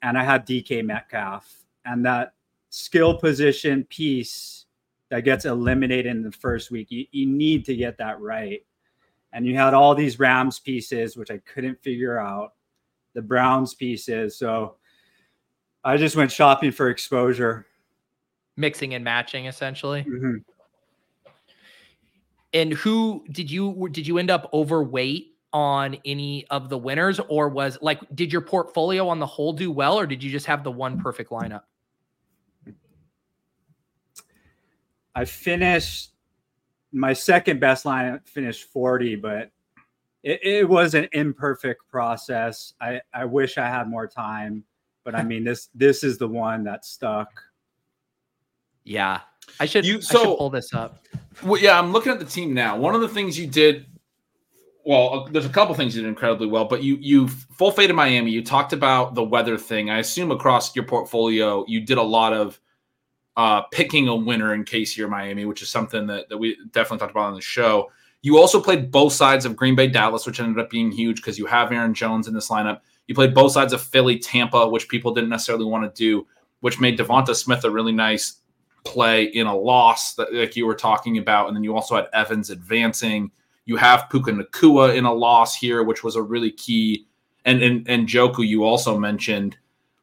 and 0.03 0.19
I 0.19 0.23
had 0.23 0.47
DK 0.47 0.85
Metcalf 0.85 1.65
and 1.87 2.05
that 2.05 2.35
skill 2.71 3.19
position 3.19 3.85
piece 3.85 4.67
that 5.11 5.21
gets 5.21 5.45
eliminated 5.45 6.07
in 6.07 6.23
the 6.23 6.33
first 6.33 6.71
week. 6.71 6.91
You, 6.91 7.07
you 7.13 7.27
need 7.27 7.65
to 7.67 7.77
get 7.77 7.99
that 7.99 8.21
right 8.21 8.63
and 9.33 9.47
you 9.47 9.57
had 9.57 9.75
all 9.75 9.95
these 9.95 10.19
Rams 10.19 10.59
pieces, 10.59 11.17
which 11.17 11.31
I 11.31 11.39
couldn't 11.39 11.83
figure 11.83 12.19
out, 12.19 12.55
the 13.15 13.23
Browns 13.23 13.75
pieces. 13.75 14.37
So 14.37 14.77
I 15.85 15.97
just 15.97 16.17
went 16.17 16.31
shopping 16.31 16.71
for 16.71 16.89
exposure. 16.89 17.67
Mixing 18.57 18.95
and 18.95 19.05
matching 19.05 19.47
essentially. 19.47 20.05
Mhm. 20.05 20.45
And 22.55 22.73
who 22.73 23.25
did 23.31 23.51
you 23.51 23.89
did 23.93 24.07
you 24.07 24.19
end 24.19 24.31
up 24.31 24.49
overweight 24.53 25.37
on 25.53 25.97
any 26.05 26.47
of 26.49 26.69
the 26.69 26.79
winners 26.79 27.21
or 27.29 27.49
was 27.49 27.79
like 27.81 28.01
did 28.15 28.33
your 28.33 28.43
portfolio 28.43 29.09
on 29.09 29.19
the 29.19 29.27
whole 29.27 29.53
do 29.53 29.71
well 29.71 29.99
or 29.99 30.07
did 30.07 30.23
you 30.23 30.31
just 30.31 30.47
have 30.47 30.65
the 30.65 30.71
one 30.71 31.01
perfect 31.01 31.31
lineup? 31.31 31.63
I 35.19 35.25
finished 35.25 36.13
my 36.93 37.13
second 37.13 37.59
best 37.59 37.85
line, 37.85 38.21
finished 38.25 38.71
40, 38.71 39.17
but 39.17 39.51
it, 40.23 40.41
it 40.45 40.69
was 40.69 40.95
an 40.95 41.09
imperfect 41.11 41.89
process. 41.91 42.75
I, 42.81 43.01
I 43.13 43.25
wish 43.25 43.59
I 43.59 43.67
had 43.67 43.89
more 43.89 44.07
time, 44.07 44.63
but 45.03 45.17
I 45.17 45.23
mean, 45.31 45.43
this 45.43 45.71
this 45.75 46.05
is 46.05 46.19
the 46.19 46.29
one 46.29 46.63
that 46.65 46.85
stuck. 46.85 47.31
Yeah. 48.85 49.21
I 49.59 49.67
should, 49.67 49.85
You- 49.85 49.97
I 49.97 50.01
so- 50.01 50.19
should 50.23 50.39
pull 50.39 50.51
this 50.51 50.73
up. 50.73 51.05
Well, 51.43 51.61
yeah, 51.61 51.77
I'm 51.79 51.93
looking 51.93 52.13
at 52.13 52.21
the 52.21 52.25
team 52.25 52.55
now. 52.55 52.77
One 52.77 52.95
of 52.95 53.01
the 53.01 53.09
things 53.09 53.37
you 53.39 53.47
did, 53.49 53.87
well, 54.85 55.25
uh, 55.27 55.31
there's 55.33 55.47
a 55.47 55.49
couple 55.51 55.75
things 55.75 55.97
you 55.97 56.03
did 56.03 56.09
incredibly 56.09 56.47
well, 56.47 56.65
but 56.65 56.83
you 56.85 56.97
you 57.01 57.27
full 57.29 57.73
faded 57.73 57.95
Miami. 57.97 58.31
You 58.31 58.45
talked 58.45 58.73
about 58.73 59.15
the 59.17 59.23
weather 59.25 59.59
thing. 59.59 59.91
I 59.91 59.99
assume 59.99 60.31
across 60.31 60.75
your 60.77 60.85
portfolio, 60.85 61.65
you 61.67 61.81
did 61.81 61.99
a 61.99 62.03
lot 62.03 62.33
of 62.33 62.61
uh, 63.39 63.63
picking 63.71 64.09
a 64.09 64.15
winner 64.15 64.53
in 64.53 64.65
case 64.65 64.97
you're 64.97 65.09
Miami, 65.09 65.45
which 65.45 65.63
is 65.63 65.71
something 65.71 66.09
that, 66.09 66.29
that 66.29 66.37
we 66.37 66.59
definitely 66.73 66.99
talked 66.99 67.13
about 67.13 67.29
on 67.29 67.35
the 67.35 67.41
show. 67.41 67.89
You 68.21 68.37
also 68.37 68.61
played 68.61 68.91
both 68.91 69.13
sides 69.13 69.45
of 69.45 69.55
Green 69.55 69.77
Bay, 69.77 69.87
Dallas, 69.87 70.27
which 70.27 70.41
ended 70.41 70.63
up 70.63 70.69
being 70.69 70.91
huge 70.91 71.19
because 71.19 71.39
you 71.39 71.47
have 71.47 71.71
Aaron 71.71 71.95
Jones 71.95 72.27
in 72.27 72.35
this 72.35 72.51
lineup. 72.51 72.81
You 73.07 73.15
played 73.15 73.35
both 73.35 73.53
sides 73.53 73.73
of 73.73 73.81
Philly, 73.81 74.19
Tampa, 74.19 74.69
which 74.69 74.89
people 74.89 75.15
didn't 75.15 75.31
necessarily 75.31 75.67
want 75.67 75.85
to 75.85 75.97
do, 75.97 76.27
which 76.61 76.81
made 76.81 76.99
Devonta 76.99 77.35
Smith 77.35 77.63
a 77.63 77.71
really 77.71 77.93
nice 77.93 78.41
play 78.85 79.25
in 79.25 79.47
a 79.47 79.57
loss 79.57 80.15
that 80.15 80.35
like 80.35 80.57
you 80.57 80.67
were 80.67 80.75
talking 80.75 81.19
about. 81.19 81.47
And 81.47 81.57
then 81.57 81.63
you 81.63 81.77
also 81.77 81.95
had 81.95 82.09
Evans 82.13 82.51
advancing. 82.51 83.31
You 83.67 83.77
have 83.77 84.11
Puka 84.11 84.33
Nacua 84.33 84.97
in 84.97 85.05
a 85.05 85.13
loss 85.13 85.55
here, 85.55 85.85
which 85.85 86.03
was 86.03 86.17
a 86.17 86.23
really 86.23 86.51
key. 86.51 87.07
And 87.45 87.63
and 87.63 87.89
and 87.89 88.09
Njoku, 88.09 88.45
you 88.47 88.65
also 88.65 88.99
mentioned 88.99 89.57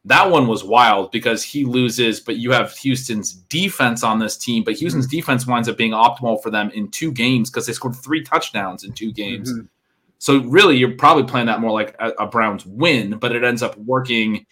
that 0.05 0.29
one 0.29 0.47
was 0.47 0.63
wild 0.63 1.11
because 1.11 1.43
he 1.43 1.65
loses, 1.65 2.19
but 2.19 2.37
you 2.37 2.51
have 2.51 2.77
Houston's 2.77 3.33
defense 3.33 4.03
on 4.03 4.19
this 4.19 4.37
team. 4.37 4.63
But 4.63 4.75
Houston's 4.75 5.07
defense 5.07 5.47
winds 5.47 5.67
up 5.67 5.77
being 5.77 5.91
optimal 5.93 6.41
for 6.43 6.51
them 6.51 6.69
in 6.71 6.89
two 6.89 7.11
games 7.11 7.49
because 7.49 7.65
they 7.65 7.73
scored 7.73 7.95
three 7.95 8.21
touchdowns 8.23 8.83
in 8.83 8.93
two 8.93 9.11
games. 9.11 9.51
Mhm. 9.51 9.67
So 10.19 10.39
really, 10.43 10.77
you're 10.77 10.95
probably 10.95 11.23
playing 11.23 11.47
that 11.47 11.59
more 11.59 11.71
like 11.71 11.95
a, 11.99 12.09
a 12.19 12.27
Browns 12.27 12.65
win, 12.65 13.17
but 13.17 13.35
it 13.35 13.43
ends 13.43 13.63
up 13.63 13.75
working. 13.79 14.45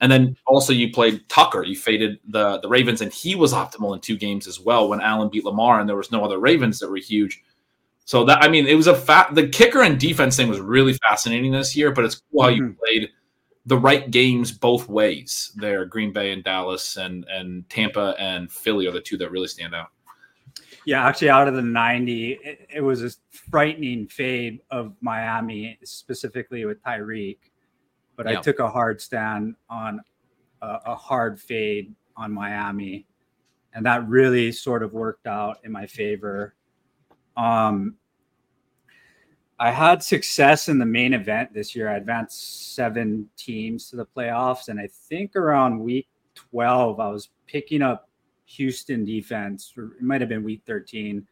And 0.00 0.12
then 0.12 0.36
also 0.46 0.72
you 0.72 0.92
played 0.92 1.28
Tucker. 1.28 1.64
You 1.64 1.74
faded 1.74 2.20
the 2.28 2.60
the 2.60 2.68
Ravens, 2.68 3.00
and 3.00 3.12
he 3.12 3.34
was 3.34 3.52
optimal 3.54 3.94
in 3.94 4.00
two 4.00 4.16
games 4.16 4.46
as 4.46 4.60
well 4.60 4.88
when 4.88 5.00
Allen 5.00 5.28
beat 5.30 5.44
Lamar, 5.44 5.80
and 5.80 5.88
there 5.88 5.96
was 5.96 6.12
no 6.12 6.22
other 6.24 6.38
Ravens 6.38 6.78
that 6.80 6.90
were 6.90 6.98
huge. 6.98 7.42
So 8.04 8.24
that 8.24 8.42
I 8.42 8.48
mean, 8.48 8.66
it 8.66 8.74
was 8.74 8.86
a 8.86 8.94
fat. 8.94 9.34
The 9.34 9.48
kicker 9.48 9.82
and 9.82 9.98
defense 9.98 10.36
thing 10.36 10.48
was 10.48 10.60
really 10.60 10.92
fascinating 11.08 11.50
this 11.50 11.74
year, 11.74 11.90
but 11.92 12.04
it's 12.04 12.20
cool 12.30 12.42
how 12.42 12.48
you 12.48 12.62
Mhm. 12.62 12.78
played 12.78 13.08
the 13.68 13.76
right 13.76 14.10
games 14.10 14.50
both 14.50 14.88
ways. 14.88 15.52
There, 15.56 15.84
Green 15.84 16.12
Bay 16.12 16.32
and 16.32 16.42
Dallas, 16.42 16.96
and 16.96 17.24
and 17.28 17.68
Tampa 17.68 18.14
and 18.18 18.50
Philly 18.50 18.86
are 18.86 18.92
the 18.92 19.00
two 19.00 19.18
that 19.18 19.30
really 19.30 19.46
stand 19.46 19.74
out. 19.74 19.88
Yeah, 20.86 21.06
actually, 21.06 21.28
out 21.28 21.48
of 21.48 21.54
the 21.54 21.62
90, 21.62 22.38
it, 22.42 22.66
it 22.76 22.80
was 22.80 23.04
a 23.04 23.10
frightening 23.30 24.06
fade 24.06 24.60
of 24.70 24.94
Miami, 25.02 25.78
specifically 25.84 26.64
with 26.64 26.82
Tyreek. 26.82 27.38
But 28.16 28.26
I 28.26 28.36
took 28.36 28.58
a 28.58 28.70
hard 28.70 29.00
stand 29.00 29.54
on 29.68 30.00
a, 30.62 30.78
a 30.86 30.94
hard 30.94 31.38
fade 31.38 31.94
on 32.16 32.32
Miami, 32.32 33.06
and 33.74 33.84
that 33.84 34.08
really 34.08 34.50
sort 34.50 34.82
of 34.82 34.94
worked 34.94 35.26
out 35.26 35.58
in 35.62 35.72
my 35.72 35.86
favor. 35.86 36.54
Um, 37.36 37.96
I 39.60 39.70
had 39.72 40.02
success 40.02 40.68
in 40.68 40.78
the 40.78 40.86
main 40.86 41.14
event 41.14 41.52
this 41.52 41.74
year. 41.74 41.88
I 41.88 41.96
advanced 41.96 42.74
seven 42.76 43.28
teams 43.36 43.90
to 43.90 43.96
the 43.96 44.06
playoffs, 44.06 44.68
and 44.68 44.78
I 44.78 44.88
think 45.08 45.34
around 45.34 45.80
week 45.80 46.08
12, 46.34 47.00
I 47.00 47.08
was 47.08 47.30
picking 47.46 47.82
up 47.82 48.08
Houston 48.46 49.04
defense. 49.04 49.74
Or 49.76 49.96
it 49.96 50.02
might 50.02 50.20
have 50.20 50.28
been 50.28 50.44
week 50.44 50.62
13. 50.66 51.26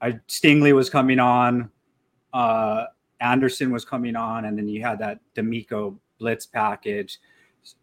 I 0.00 0.12
Stingley 0.28 0.74
was 0.74 0.90
coming 0.90 1.20
on, 1.20 1.70
uh, 2.32 2.86
Anderson 3.20 3.70
was 3.72 3.84
coming 3.84 4.16
on, 4.16 4.46
and 4.46 4.58
then 4.58 4.66
you 4.68 4.82
had 4.82 4.98
that 4.98 5.20
DeMeco 5.36 5.96
blitz 6.18 6.46
package. 6.46 7.20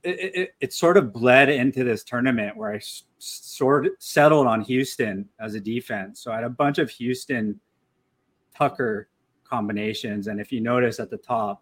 It, 0.04 0.36
it- 0.36 0.56
it, 0.60 0.74
sort 0.74 0.96
of 0.98 1.12
bled 1.12 1.50
into 1.50 1.84
this 1.84 2.04
tournament 2.04 2.56
where 2.56 2.72
I 2.74 2.80
sort 3.18 3.88
of 3.88 3.94
settled 3.98 4.46
on 4.46 4.62
Houston 4.62 5.28
as 5.40 5.56
a 5.56 5.60
defense. 5.60 6.20
So 6.22 6.32
I 6.32 6.36
had 6.36 6.44
a 6.44 6.50
bunch 6.50 6.78
of 6.78 6.90
Houston 6.92 7.60
Tucker 8.56 9.08
combinations, 9.52 10.28
and 10.28 10.40
if 10.40 10.52
you 10.52 10.62
notice 10.62 11.00
at 11.00 11.10
the 11.10 11.18
top, 11.18 11.62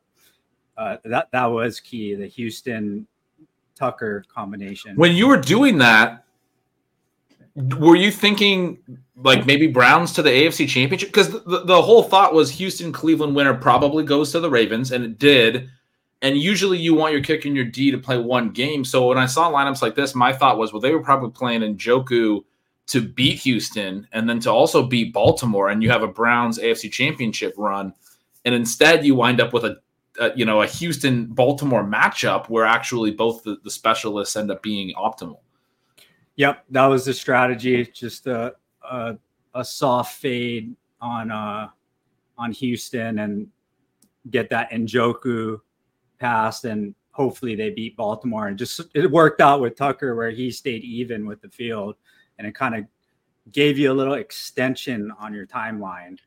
uh, 0.78 0.98
that 1.06 1.28
that 1.32 1.46
was 1.46 1.80
key. 1.80 2.16
The 2.16 2.28
Houston 2.28 3.08
Tucker 3.76 4.24
combination. 4.34 4.96
When 4.96 5.16
you 5.16 5.28
were 5.28 5.42
doing 5.42 5.80
that, 5.80 6.24
were 7.56 7.96
you 7.96 8.12
thinking 8.12 8.78
like 9.18 9.46
maybe 9.46 9.68
Browns 9.68 10.14
to 10.14 10.22
the 10.22 10.30
AFC 10.30 10.68
Championship? 10.70 11.10
Because 11.10 11.32
the, 11.32 11.64
the 11.66 11.82
whole 11.82 12.04
thought 12.04 12.34
was 12.34 12.52
Houston 12.52 12.92
Cleveland 12.92 13.36
winner 13.36 13.54
probably 13.54 14.04
goes 14.04 14.32
to 14.32 14.40
the 14.40 14.50
Ravens, 14.50 14.92
and 14.92 15.04
it 15.04 15.18
did. 15.18 15.70
And 16.22 16.38
usually 16.38 16.78
you 16.78 16.94
want 16.94 17.14
your 17.14 17.24
kick 17.24 17.46
and 17.46 17.56
your 17.56 17.66
D 17.66 17.92
to 17.92 17.98
play 17.98 18.18
one 18.18 18.50
game. 18.50 18.84
So 18.84 19.08
when 19.08 19.18
I 19.18 19.26
saw 19.26 19.50
lineups 19.52 19.82
like 19.82 19.96
this, 19.96 20.14
my 20.14 20.34
thought 20.34 20.58
was, 20.58 20.74
well, 20.74 20.82
they 20.82 20.92
were 20.92 21.02
probably 21.02 21.32
playing 21.32 21.64
in 21.64 21.78
Njoku 21.78 22.44
to 22.90 23.02
beat 23.02 23.40
Houston 23.40 24.08
and 24.12 24.28
then 24.28 24.40
to 24.42 24.52
also 24.52 24.86
beat 24.86 25.14
Baltimore, 25.14 25.70
and 25.70 25.82
you 25.82 25.90
have 25.90 26.04
a 26.04 26.08
Browns 26.08 26.58
AFC 26.58 26.92
Championship 26.92 27.54
run, 27.58 27.94
and 28.46 28.56
instead 28.56 29.06
you 29.06 29.16
wind 29.16 29.40
up 29.40 29.54
with 29.54 29.66
a, 29.66 29.78
a 30.20 30.36
you 30.36 30.46
know 30.46 30.62
a 30.62 30.68
Houston 30.68 31.28
Baltimore 31.28 31.84
matchup 31.84 32.50
where 32.50 32.66
actually 32.66 33.12
both 33.12 33.44
the, 33.44 33.58
the 33.64 33.72
specialists 33.72 34.36
end 34.36 34.52
up 34.52 34.62
being 34.64 34.94
optimal. 34.96 35.40
Yep, 36.36 36.66
that 36.72 36.86
was 36.86 37.06
the 37.06 37.14
strategy. 37.14 37.86
Just 37.86 38.28
a 38.28 38.56
a, 38.90 39.18
a 39.54 39.64
soft 39.64 40.20
fade 40.20 40.76
on 41.00 41.32
uh 41.32 41.70
on 42.38 42.52
Houston 42.54 43.20
and 43.20 43.48
get 44.32 44.50
that 44.50 44.72
Njoku 44.72 45.60
passed, 46.20 46.66
and 46.66 46.96
hopefully 47.12 47.56
they 47.56 47.70
beat 47.70 47.96
Baltimore. 47.96 48.48
And 48.48 48.58
just 48.58 48.82
it 48.96 49.12
worked 49.12 49.42
out 49.42 49.62
with 49.62 49.76
Tucker 49.76 50.16
where 50.16 50.32
he 50.32 50.50
stayed 50.50 50.84
even 50.84 51.28
with 51.28 51.42
the 51.42 51.50
field, 51.50 51.96
and 52.40 52.48
it 52.48 52.56
kind 52.56 52.74
of 52.74 52.86
gave 53.52 53.78
you 53.78 53.92
a 53.92 53.94
little 53.94 54.16
extension 54.16 55.12
on 55.20 55.34
your 55.34 55.46
timeline. 55.46 56.18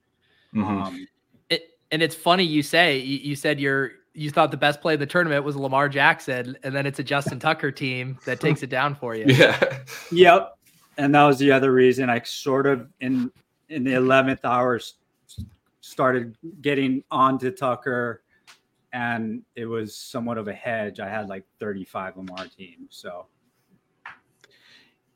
Um, 0.55 1.09
It, 1.49 1.71
and 1.91 2.03
it's 2.03 2.15
funny 2.15 2.45
you 2.45 2.63
say 2.63 2.99
you, 2.99 3.19
you 3.19 3.35
said 3.35 3.59
you're 3.59 3.93
you 4.15 4.31
thought 4.31 4.51
the 4.51 4.59
best 4.59 4.83
play 4.83 4.93
of 4.95 5.01
the 5.01 5.07
tournament 5.07 5.43
was 5.43 5.57
Lamar 5.57 5.89
Jackson, 5.89 6.57
and 6.63 6.75
then 6.75 6.85
it's 6.85 6.99
a 6.99 7.03
Justin 7.03 7.39
Tucker 7.41 7.73
team 7.73 8.19
that 8.27 8.41
takes 8.41 8.63
it 8.63 8.69
down 8.69 8.95
for 8.95 9.17
you. 9.17 9.25
Yeah. 9.27 9.79
Yep. 10.13 10.59
And 10.99 11.15
that 11.15 11.25
was 11.25 11.39
the 11.39 11.51
other 11.51 11.73
reason 11.73 12.11
I 12.11 12.21
sort 12.21 12.67
of 12.67 12.87
in 13.01 13.33
in 13.71 13.83
the 13.83 13.95
eleventh 13.95 14.45
hour 14.45 14.79
started 15.81 16.37
getting 16.61 17.03
on 17.11 17.39
to 17.39 17.51
Tucker, 17.51 18.23
and 18.93 19.43
it 19.57 19.65
was 19.65 19.97
somewhat 19.97 20.37
of 20.37 20.49
a 20.49 20.53
hedge. 20.53 21.01
I 21.01 21.09
had 21.09 21.31
like 21.31 21.45
thirty 21.59 21.85
five 21.85 22.19
Lamar 22.19 22.47
teams, 22.55 22.89
so 22.91 23.27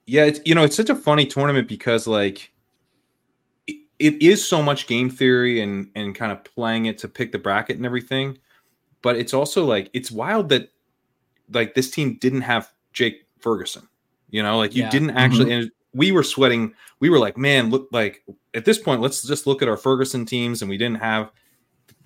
Yeah, 0.07 0.25
it's 0.25 0.41
you 0.45 0.55
know 0.55 0.63
it's 0.63 0.77
such 0.77 0.91
a 0.91 0.95
funny 0.95 1.27
tournament 1.27 1.69
because 1.69 2.07
like 2.07 2.53
it, 3.67 3.77
it 3.99 4.23
is 4.23 4.47
so 4.47 4.63
much 4.63 4.87
game 4.87 5.11
theory 5.11 5.61
and 5.61 5.91
and 5.95 6.15
kind 6.15 6.33
of 6.33 6.45
playing 6.45 6.87
it 6.87 6.99
to 6.99 7.09
pick 7.09 7.33
the 7.33 7.39
bracket 7.39 7.77
and 7.77 7.85
everything, 7.85 8.39
but 9.03 9.17
it's 9.17 9.35
also 9.35 9.65
like 9.65 9.91
it's 9.93 10.11
wild 10.11 10.49
that 10.51 10.71
like 11.53 11.75
this 11.75 11.91
team 11.91 12.19
didn't 12.21 12.43
have 12.43 12.73
Jake 12.93 13.27
Ferguson. 13.41 13.89
You 14.31 14.43
know, 14.43 14.59
like 14.59 14.75
you 14.75 14.83
Yeah. 14.83 14.91
didn't 14.91 15.09
mm-hmm. 15.09 15.19
actually 15.19 15.53
and 15.53 15.71
we 15.93 16.13
were 16.13 16.23
sweating. 16.23 16.75
We 17.01 17.11
were 17.11 17.19
like, 17.19 17.37
man, 17.37 17.71
look 17.71 17.89
like 17.91 18.23
at 18.55 18.65
this 18.65 18.79
point, 18.79 19.01
let's 19.01 19.23
just 19.23 19.47
look 19.47 19.63
at 19.63 19.69
our 19.69 19.77
Ferguson 19.77 20.25
teams 20.25 20.63
and 20.63 20.69
we 20.69 20.77
didn't 20.77 21.01
have 21.01 21.31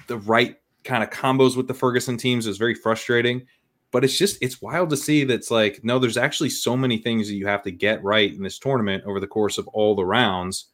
the 0.06 0.18
right 0.18 0.56
kind 0.84 1.02
of 1.02 1.10
combos 1.10 1.56
with 1.56 1.68
the 1.68 1.74
Ferguson 1.74 2.16
teams. 2.16 2.46
It 2.46 2.50
was 2.50 2.58
very 2.58 2.74
frustrating 2.74 3.46
but 3.92 4.04
it's 4.04 4.16
just 4.16 4.38
it's 4.40 4.62
wild 4.62 4.90
to 4.90 4.96
see 4.96 5.24
that's 5.24 5.50
like 5.50 5.80
no 5.82 5.98
there's 5.98 6.16
actually 6.16 6.50
so 6.50 6.76
many 6.76 6.98
things 6.98 7.26
that 7.28 7.34
you 7.34 7.46
have 7.46 7.62
to 7.62 7.70
get 7.70 8.02
right 8.04 8.32
in 8.34 8.42
this 8.42 8.58
tournament 8.58 9.02
over 9.04 9.18
the 9.20 9.26
course 9.26 9.58
of 9.58 9.66
all 9.68 9.94
the 9.94 10.04
rounds 10.04 10.66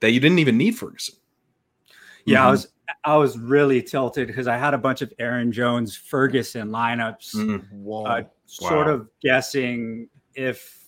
that 0.00 0.12
you 0.12 0.20
didn't 0.20 0.38
even 0.38 0.56
need 0.56 0.72
ferguson 0.76 1.14
yeah, 2.26 2.44
I 2.44 2.48
Mhm. 2.48 2.50
was 2.52 2.68
I 3.04 3.16
was 3.16 3.38
really 3.38 3.82
tilted 3.82 4.26
because 4.26 4.46
I 4.46 4.58
had 4.58 4.74
a 4.74 4.78
bunch 4.78 5.00
of 5.00 5.10
Aaron 5.18 5.50
Jones 5.52 5.96
Ferguson 5.96 6.68
lineups. 6.68 7.34
Mm. 7.34 7.70
Whoa. 7.70 8.02
uh, 8.04 8.22
sort 8.46 8.86
Wow. 8.88 8.92
of 8.94 9.08
guessing 9.22 10.06
if 10.34 10.84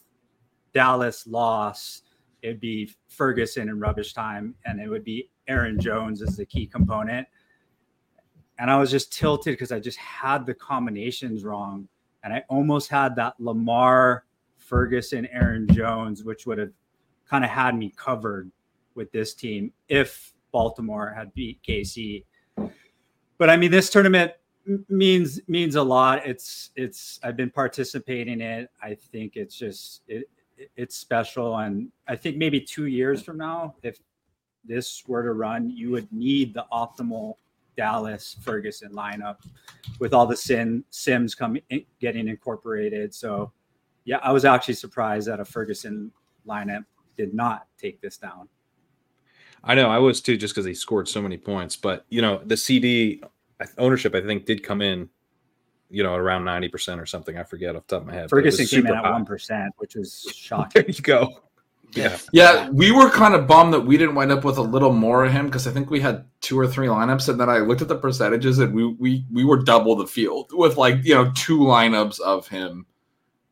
Dallas 0.75 1.27
lost, 1.27 2.05
it'd 2.43 2.61
be 2.61 2.91
Ferguson 3.09 3.69
in 3.71 3.81
rubbish 3.81 4.13
time, 4.15 4.55
and 4.67 4.79
it 4.81 4.89
would 4.89 5.05
be 5.05 5.31
Aaron 5.49 5.81
Jones 5.81 6.21
as 6.23 6.37
the 6.37 6.45
key 6.45 6.67
component. 6.67 7.27
And 8.59 8.71
I 8.71 8.77
was 8.79 8.91
just 8.91 9.13
tilted 9.13 9.55
because 9.55 9.73
I 9.73 9.81
just 9.81 9.99
had 9.99 10.47
the 10.47 10.55
combinations 10.55 11.45
wrong, 11.45 11.89
and 12.23 12.33
I 12.33 12.45
almost 12.49 12.89
had 12.89 13.17
that 13.17 13.35
Lamar, 13.41 14.25
Ferguson, 14.59 15.27
Aaron 15.33 15.67
Jones, 15.73 16.23
which 16.25 16.47
would 16.47 16.59
have 16.59 16.71
kind 17.29 17.45
of 17.45 17.51
had 17.51 17.77
me 17.77 17.93
covered 17.97 18.51
with 18.95 19.11
this 19.11 19.35
team 19.35 19.73
if 19.89 20.33
Baltimore 20.53 21.13
had 21.17 21.33
beat 21.35 21.61
KC. 21.67 22.25
But 23.39 23.51
I 23.51 23.57
mean, 23.57 23.71
this 23.71 23.91
tournament 23.91 24.33
means 24.89 25.41
means 25.49 25.75
a 25.75 25.83
lot. 25.83 26.25
It's 26.27 26.71
it's 26.77 27.19
I've 27.25 27.37
been 27.37 27.51
participating 27.51 28.35
in 28.35 28.41
it. 28.43 28.71
I 28.83 28.95
think 28.95 29.37
it's 29.37 29.57
just 29.57 30.03
it 30.07 30.29
it- 30.57 30.71
it's 30.77 30.95
special, 30.95 31.57
and 31.57 31.91
I 32.07 32.15
think 32.15 32.37
maybe 32.37 32.61
two 32.61 32.87
years 32.87 33.21
from 33.21 33.39
now, 33.39 33.75
if 33.83 33.99
this 34.65 35.03
were 35.09 35.25
to 35.25 35.33
run, 35.33 35.69
you 35.71 35.91
would 35.91 36.13
need 36.13 36.55
the 36.55 36.65
optimal 36.71 37.35
Dallas 37.77 38.37
Ferguson 38.43 38.93
lineup 38.93 39.37
with 39.99 40.13
all 40.15 40.27
the 40.27 40.37
sim 40.37 40.85
sims 40.91 41.35
coming 41.35 41.63
in, 41.71 41.85
getting 42.01 42.29
incorporated. 42.29 43.15
So 43.15 43.53
yeah, 44.05 44.19
I 44.23 44.33
was 44.33 44.45
actually 44.45 44.75
surprised 44.75 45.29
that 45.29 45.41
a 45.41 45.45
Ferguson 45.45 46.11
lineup 46.47 46.85
did 47.17 47.35
not 47.35 47.67
take 47.79 48.01
this 48.01 48.17
down. 48.17 48.49
i 49.65 49.75
know 49.75 49.89
i 49.89 49.99
was 49.99 50.21
too 50.21 50.37
just 50.37 50.55
because 50.55 50.65
he 50.65 50.75
scored 50.75 51.07
so 51.07 51.23
many 51.23 51.37
points 51.37 51.77
but 51.77 52.05
you 52.09 52.23
know 52.23 52.41
the 52.47 52.57
cd 52.57 53.23
ownership 53.79 54.15
i 54.15 54.21
think 54.21 54.45
did 54.45 54.63
come 54.63 54.83
in 54.83 55.09
you 55.91 56.03
know 56.03 56.15
around 56.15 56.43
90% 56.43 57.01
or 57.01 57.07
something 57.07 57.37
i 57.37 57.45
forget 57.45 57.77
off 57.77 57.87
the 57.87 57.97
top 57.97 58.03
of 58.03 58.09
my 58.09 58.15
head 58.15 58.31
Ferguson 58.31 58.67
came 58.67 58.87
in 58.87 58.95
at 58.97 59.05
one 59.05 59.25
percent, 59.25 59.73
which 59.77 59.95
was 59.95 60.23
shocking. 60.35 60.83
there 60.87 60.91
you 60.91 61.03
go 61.03 61.29
yeah 61.95 62.19
Yeah, 62.33 62.69
we 62.71 62.91
were 62.91 63.11
kind 63.11 63.35
of 63.35 63.47
bummed 63.47 63.73
that 63.75 63.81
we 63.81 63.97
didn't 63.97 64.15
wind 64.15 64.33
up 64.33 64.45
with 64.45 64.59
a 64.59 64.63
little 64.63 64.93
more 64.93 65.25
of 65.25 65.33
him 65.33 65.47
because 65.47 65.67
I 65.67 65.71
think 65.71 65.91
we 65.91 66.01
had 66.01 66.25
two 66.41 66.59
or 66.59 66.67
three 66.67 66.87
lineups, 66.87 67.29
and 67.29 67.39
then 67.41 67.49
I 67.49 67.59
looked 67.59 67.83
at 67.83 67.89
the 67.89 67.97
percentages, 67.97 68.59
and 68.59 68.75
we 68.75 68.87
we 68.87 69.25
we 69.33 69.45
were 69.45 69.63
double 69.63 69.97
the 69.97 70.07
field 70.07 70.51
with 70.53 70.77
like 70.77 71.05
you 71.05 71.15
know 71.15 71.31
two 71.35 71.59
lineups 71.59 72.21
of 72.21 72.49
him 72.49 72.87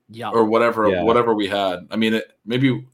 yeah. 0.08 0.30
or 0.30 0.44
whatever 0.44 0.88
Yeah. 0.88 1.02
whatever 1.02 1.34
we 1.34 1.46
had. 1.46 1.86
I 1.90 1.96
mean, 1.96 2.14
it, 2.14 2.32
maybe 2.44 2.84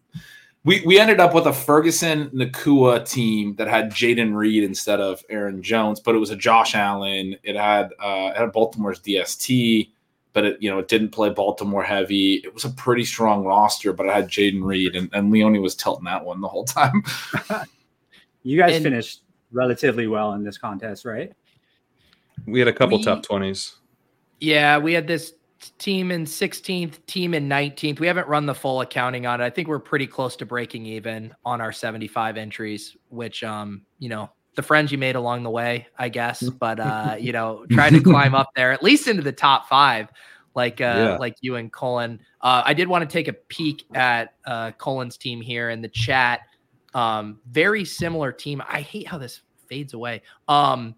we 0.64 0.82
we 0.84 0.98
ended 0.98 1.20
up 1.20 1.32
with 1.32 1.46
a 1.46 1.52
Ferguson 1.52 2.28
Nacua 2.30 3.08
team 3.08 3.54
that 3.56 3.68
had 3.68 3.90
Jayden 3.92 4.34
Reed 4.34 4.64
instead 4.64 5.00
of 5.00 5.22
Aaron 5.30 5.62
Jones, 5.62 6.00
but 6.00 6.14
it 6.14 6.18
was 6.18 6.30
a 6.30 6.36
Josh 6.36 6.74
Allen. 6.74 7.36
It 7.42 7.56
had 7.56 7.92
uh, 8.00 8.32
it 8.34 8.36
had 8.36 8.52
Baltimore's 8.52 9.00
DST, 9.00 9.90
but 10.36 10.44
it 10.44 10.58
you 10.60 10.70
know 10.70 10.78
it 10.78 10.86
didn't 10.86 11.08
play 11.08 11.30
Baltimore 11.30 11.82
heavy. 11.82 12.34
It 12.44 12.52
was 12.52 12.66
a 12.66 12.68
pretty 12.68 13.04
strong 13.04 13.42
roster, 13.42 13.94
but 13.94 14.06
I 14.06 14.14
had 14.14 14.28
Jayden 14.28 14.62
Reed, 14.62 14.94
and, 14.94 15.08
and 15.14 15.30
Leone 15.32 15.62
was 15.62 15.74
tilting 15.74 16.04
that 16.04 16.22
one 16.22 16.42
the 16.42 16.48
whole 16.48 16.64
time. 16.66 17.02
You 18.42 18.56
guys 18.56 18.76
And- 18.76 18.84
finished 18.84 19.22
relatively 19.50 20.06
well 20.06 20.34
in 20.34 20.44
this 20.44 20.56
contest, 20.56 21.04
right? 21.04 21.32
we 22.46 22.60
had 22.60 22.68
a 22.68 22.72
couple 22.72 22.98
We- 22.98 23.02
top 23.02 23.24
20s 23.26 23.74
Yeah, 24.38 24.78
we 24.78 24.92
had 24.92 25.08
this 25.08 25.32
team 25.78 26.12
in 26.12 26.24
16th, 26.26 27.04
team 27.06 27.34
in 27.34 27.48
19th. 27.48 27.98
We 27.98 28.06
haven't 28.06 28.28
run 28.28 28.46
the 28.46 28.54
full 28.54 28.82
accounting 28.82 29.26
on 29.26 29.40
it. 29.40 29.44
I 29.44 29.50
think 29.50 29.66
we're 29.66 29.80
pretty 29.80 30.06
close 30.06 30.36
to 30.36 30.46
breaking 30.46 30.86
even 30.86 31.34
on 31.44 31.60
our 31.60 31.72
75 31.72 32.36
entries, 32.36 32.96
which 33.08 33.42
um, 33.42 33.82
you 33.98 34.08
know, 34.08 34.30
the 34.56 34.62
friends 34.62 34.90
you 34.90 34.98
made 34.98 35.14
along 35.14 35.44
the 35.44 35.50
way, 35.50 35.86
I 35.96 36.08
guess, 36.08 36.42
but 36.42 36.80
uh, 36.80 37.16
you 37.20 37.32
know, 37.32 37.64
trying 37.70 37.92
to 37.92 38.00
climb 38.00 38.34
up 38.34 38.48
there 38.56 38.72
at 38.72 38.82
least 38.82 39.06
into 39.06 39.22
the 39.22 39.32
top 39.32 39.68
5 39.68 40.08
like 40.54 40.80
uh 40.80 40.84
Yeah. 40.84 41.16
like 41.18 41.36
you 41.42 41.56
and 41.56 41.70
Colin. 41.70 42.18
Uh 42.40 42.62
I 42.64 42.72
did 42.74 42.88
want 42.88 43.08
to 43.08 43.12
take 43.12 43.28
a 43.28 43.34
peek 43.34 43.84
at 43.94 44.34
uh 44.46 44.72
Colin's 44.72 45.16
team 45.18 45.40
here 45.42 45.68
in 45.70 45.82
the 45.82 45.88
chat. 45.88 46.40
Um, 46.94 47.40
very 47.50 47.84
similar 47.84 48.32
team. 48.32 48.62
I 48.66 48.80
hate 48.80 49.06
how 49.06 49.18
this 49.18 49.42
fades 49.68 49.92
away. 49.92 50.22
Um, 50.48 50.94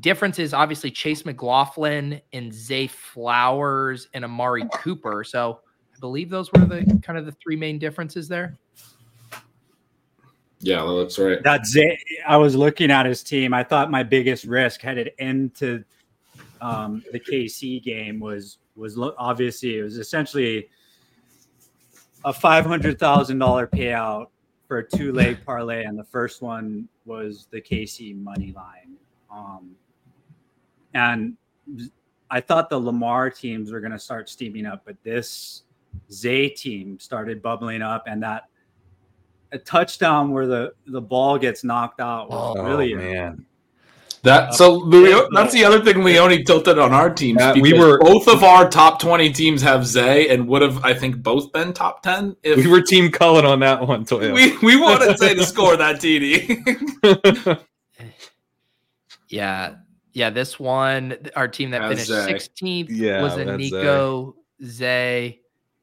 difference 0.00 0.40
is 0.40 0.52
obviously 0.52 0.90
Chase 0.90 1.24
McLaughlin 1.24 2.20
and 2.32 2.52
Zay 2.52 2.88
Flowers 2.88 4.08
and 4.12 4.24
Amari 4.24 4.64
Cooper. 4.74 5.22
So 5.22 5.60
I 5.94 5.98
believe 6.00 6.30
those 6.30 6.52
were 6.52 6.64
the 6.64 7.00
kind 7.04 7.16
of 7.16 7.26
the 7.26 7.32
three 7.40 7.54
main 7.54 7.78
differences 7.78 8.26
there. 8.26 8.58
Yeah, 10.64 10.82
that's 10.98 11.18
right. 11.18 11.42
That's 11.42 11.76
it. 11.76 11.98
I 12.26 12.38
was 12.38 12.56
looking 12.56 12.90
at 12.90 13.04
his 13.04 13.22
team. 13.22 13.52
I 13.52 13.62
thought 13.62 13.90
my 13.90 14.02
biggest 14.02 14.46
risk 14.46 14.80
headed 14.80 15.12
into 15.18 15.84
um, 16.62 17.04
the 17.12 17.20
KC 17.20 17.82
game 17.82 18.18
was 18.18 18.58
was 18.74 18.96
lo- 18.96 19.14
obviously 19.18 19.78
it 19.78 19.82
was 19.82 19.98
essentially 19.98 20.68
a 22.24 22.32
five 22.32 22.64
hundred 22.64 22.98
thousand 22.98 23.38
dollar 23.38 23.66
payout 23.66 24.28
for 24.66 24.78
a 24.78 24.88
two 24.88 25.12
leg 25.12 25.36
parlay, 25.44 25.84
and 25.84 25.98
the 25.98 26.04
first 26.04 26.40
one 26.40 26.88
was 27.04 27.46
the 27.50 27.60
KC 27.60 28.16
money 28.16 28.54
line. 28.56 28.96
Um, 29.30 29.76
and 30.94 31.36
I 32.30 32.40
thought 32.40 32.70
the 32.70 32.80
Lamar 32.80 33.28
teams 33.28 33.70
were 33.70 33.80
going 33.80 33.92
to 33.92 33.98
start 33.98 34.30
steaming 34.30 34.64
up, 34.64 34.82
but 34.86 34.96
this 35.02 35.64
Zay 36.10 36.48
team 36.48 36.98
started 36.98 37.42
bubbling 37.42 37.82
up, 37.82 38.04
and 38.06 38.22
that 38.22 38.48
a 39.54 39.58
touchdown 39.58 40.32
where 40.32 40.46
the 40.46 40.74
the 40.86 41.00
ball 41.00 41.38
gets 41.38 41.64
knocked 41.64 42.00
out 42.00 42.28
was 42.30 42.56
Oh, 42.58 42.62
really 42.62 42.94
man. 42.94 43.46
That 44.22 44.48
uh, 44.48 44.52
so 44.52 44.72
Leo, 44.74 45.28
that's 45.34 45.52
the 45.52 45.64
other 45.66 45.84
thing 45.84 46.02
Leone 46.02 46.44
tilted 46.44 46.78
on 46.78 46.92
our 46.94 47.10
teams. 47.10 47.40
Yeah, 47.40 47.52
we 47.60 47.74
were- 47.78 47.98
both 47.98 48.26
of 48.26 48.42
our 48.42 48.68
top 48.70 48.98
twenty 48.98 49.30
teams 49.30 49.60
have 49.62 49.86
Zay 49.86 50.28
and 50.28 50.48
would 50.48 50.62
have 50.62 50.82
I 50.84 50.94
think 50.94 51.22
both 51.22 51.52
been 51.52 51.72
top 51.74 52.02
ten 52.02 52.34
if 52.42 52.56
We 52.56 52.66
were 52.66 52.80
Team 52.80 53.10
Cullen 53.10 53.44
on 53.44 53.60
that 53.60 53.86
one, 53.86 54.04
Toyo. 54.06 54.32
we, 54.32 54.56
we 54.58 54.76
wanted 54.80 55.18
Zay 55.18 55.34
to 55.34 55.44
score 55.44 55.76
that 55.76 55.96
TD. 55.96 57.60
Yeah. 59.28 59.76
Yeah. 60.12 60.30
This 60.30 60.58
one, 60.60 61.16
our 61.34 61.48
team 61.48 61.70
that 61.72 61.82
Has 61.82 62.06
finished 62.06 62.10
16th 62.62 62.86
Yeah, 62.90 63.22
was 63.22 63.34
a 63.36 63.44
that's 63.44 63.58
Nico 63.58 64.36
Zay. 64.64 65.40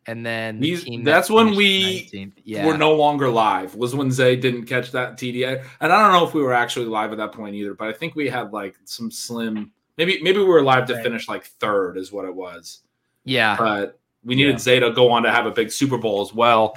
And 0.08 0.26
then 0.26 0.60
the 0.60 0.68
He's- 0.70 0.84
team 0.84 1.04
that 1.04 1.12
that's 1.12 1.30
when 1.30 1.56
we 1.56 2.10
19th. 2.12 2.34
yeah. 2.44 2.66
We're 2.66 2.78
no 2.78 2.94
longer 2.96 3.30
live. 3.30 3.76
Was 3.76 3.94
when 3.96 4.10
Zay 4.12 4.36
didn't 4.36 4.66
catch 4.66 4.92
that 4.92 5.16
TD, 5.18 5.46
and 5.46 5.62
I 5.94 6.02
don't 6.02 6.12
know 6.12 6.28
if 6.28 6.34
we 6.34 6.42
were 6.42 6.54
actually 6.54 6.88
live 6.88 7.12
at 7.12 7.18
that 7.20 7.32
point 7.34 7.54
either. 7.56 7.76
But 7.76 7.90
I 7.90 7.94
think 7.94 8.16
we 8.16 8.28
had 8.28 8.52
like 8.52 8.76
some 8.86 9.12
slim. 9.12 9.72
Maybe 9.98 10.20
maybe 10.24 10.40
we 10.40 10.46
were 10.46 10.64
live 10.64 10.88
to 10.88 10.96
Right. 10.96 11.04
finish 11.04 11.28
like 11.30 11.46
third, 11.46 11.98
is 11.98 12.12
what 12.12 12.26
it 12.26 12.34
was. 12.34 12.82
yeah. 13.26 13.56
But 13.58 14.00
we 14.24 14.34
needed 14.36 14.54
Yeah. 14.54 14.58
Zay 14.60 14.80
to 14.80 14.92
go 14.92 15.12
on 15.12 15.22
to 15.24 15.32
have 15.32 15.46
a 15.46 15.52
big 15.52 15.72
Super 15.72 15.98
Bowl 16.00 16.22
as 16.22 16.34
well, 16.34 16.76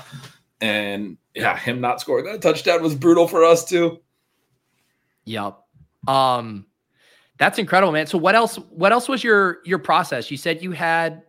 and 0.60 1.16
yeah, 1.34 1.56
him 1.56 1.80
not 1.80 2.00
scoring 2.02 2.26
that 2.26 2.42
touchdown 2.42 2.82
was 2.82 2.94
brutal 2.94 3.26
for 3.26 3.42
us 3.42 3.64
too. 3.64 4.00
Yep. 5.24 5.58
Um 6.06 6.66
that's 7.38 7.58
incredible, 7.58 7.92
man. 7.92 8.06
So 8.06 8.18
what 8.18 8.34
else 8.34 8.56
what 8.56 8.92
else 8.92 9.08
was 9.08 9.24
your 9.24 9.58
your 9.64 9.78
process? 9.78 10.30
You 10.30 10.36
said 10.36 10.62
you 10.62 10.72
had 10.72 11.22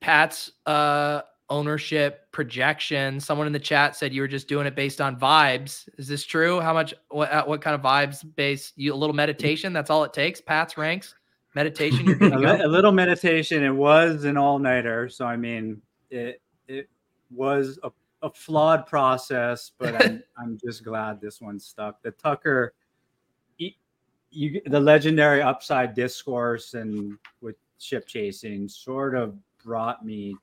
Pat's 0.00 0.50
uh 0.66 1.22
ownership 1.48 2.30
projection. 2.32 3.20
Someone 3.20 3.46
in 3.46 3.52
the 3.52 3.58
chat 3.58 3.96
said 3.96 4.12
you 4.12 4.20
were 4.20 4.28
just 4.28 4.48
doing 4.48 4.66
it 4.66 4.74
based 4.74 5.00
on 5.00 5.18
vibes. 5.18 5.88
Is 5.98 6.08
this 6.08 6.24
true? 6.24 6.60
How 6.60 6.72
much 6.72 6.94
what 7.08 7.30
uh, 7.32 7.44
what 7.44 7.60
kind 7.60 7.74
of 7.74 7.82
vibes 7.82 8.24
based 8.36 8.74
you 8.76 8.92
a 8.92 8.96
little 8.96 9.14
meditation, 9.14 9.72
that's 9.72 9.90
all 9.90 10.04
it 10.04 10.12
takes. 10.12 10.40
Pat's 10.40 10.76
ranks, 10.76 11.14
meditation, 11.54 12.06
you're 12.06 12.16
a, 12.22 12.30
to 12.30 12.40
go. 12.40 12.66
a 12.66 12.68
little 12.68 12.92
meditation. 12.92 13.62
It 13.62 13.70
was 13.70 14.24
an 14.24 14.36
all 14.36 14.58
nighter, 14.58 15.08
so 15.08 15.26
I 15.26 15.36
mean, 15.36 15.80
it 16.10 16.40
it 16.68 16.88
was 17.30 17.78
a, 17.82 17.90
a 18.22 18.30
flawed 18.30 18.86
process, 18.86 19.72
but 19.78 20.02
I'm 20.04 20.22
I'm 20.38 20.58
just 20.58 20.84
glad 20.84 21.20
this 21.20 21.40
one 21.40 21.58
stuck. 21.58 22.02
The 22.02 22.10
Tucker, 22.12 22.74
you 24.30 24.60
the 24.66 24.80
legendary 24.80 25.42
upside 25.42 25.94
discourse 25.94 26.74
and 26.74 27.16
with 27.40 27.56
ship 27.78 28.06
chasing 28.06 28.68
sort 28.68 29.14
of 29.14 29.34
brought 29.62 30.04
me 30.04 30.36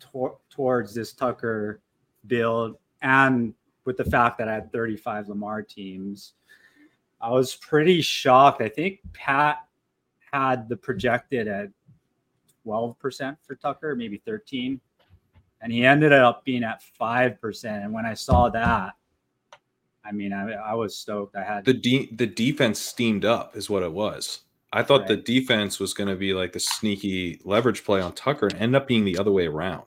tor- 0.00 0.38
towards 0.50 0.94
this 0.94 1.12
Tucker 1.12 1.80
build, 2.26 2.76
and 3.02 3.54
with 3.86 3.96
the 3.96 4.04
fact 4.04 4.36
that 4.38 4.48
I 4.48 4.54
had 4.54 4.72
35 4.72 5.28
Lamar 5.28 5.62
teams. 5.62 6.34
I 7.20 7.30
was 7.30 7.54
pretty 7.54 8.02
shocked. 8.02 8.60
I 8.60 8.68
think 8.68 9.00
Pat 9.12 9.58
had 10.32 10.68
the 10.68 10.76
projected 10.76 11.48
at 11.48 11.70
12% 12.66 13.36
for 13.46 13.54
Tucker, 13.54 13.94
maybe 13.94 14.18
13. 14.18 14.80
And 15.62 15.72
he 15.72 15.86
ended 15.86 16.12
up 16.12 16.44
being 16.44 16.64
at 16.64 16.82
5%. 17.00 17.64
And 17.64 17.92
when 17.92 18.04
I 18.04 18.12
saw 18.12 18.50
that, 18.50 18.92
I 20.04 20.12
mean, 20.12 20.32
I, 20.32 20.52
I 20.52 20.74
was 20.74 20.96
stoked. 20.96 21.34
I 21.34 21.42
had 21.42 21.64
the 21.64 21.74
de- 21.74 22.14
the 22.14 22.26
defense 22.26 22.78
steamed 22.78 23.24
up 23.24 23.56
is 23.56 23.68
what 23.68 23.82
it 23.82 23.92
was. 23.92 24.42
I 24.72 24.82
thought 24.82 25.06
the 25.06 25.16
defense 25.16 25.78
was 25.78 25.94
going 25.94 26.08
to 26.08 26.16
be 26.16 26.34
like 26.34 26.52
the 26.52 26.60
sneaky 26.60 27.40
leverage 27.44 27.84
play 27.84 28.00
on 28.00 28.12
Tucker 28.12 28.46
and 28.46 28.56
end 28.56 28.76
up 28.76 28.86
being 28.86 29.04
the 29.04 29.18
other 29.18 29.32
way 29.32 29.46
around. 29.46 29.84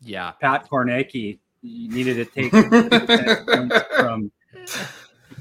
Yeah. 0.00 0.32
Pat 0.32 0.68
Kornacki. 0.70 1.38
Needed 1.62 2.14
to 2.14 2.24
take 2.24 2.50
from 3.96 4.30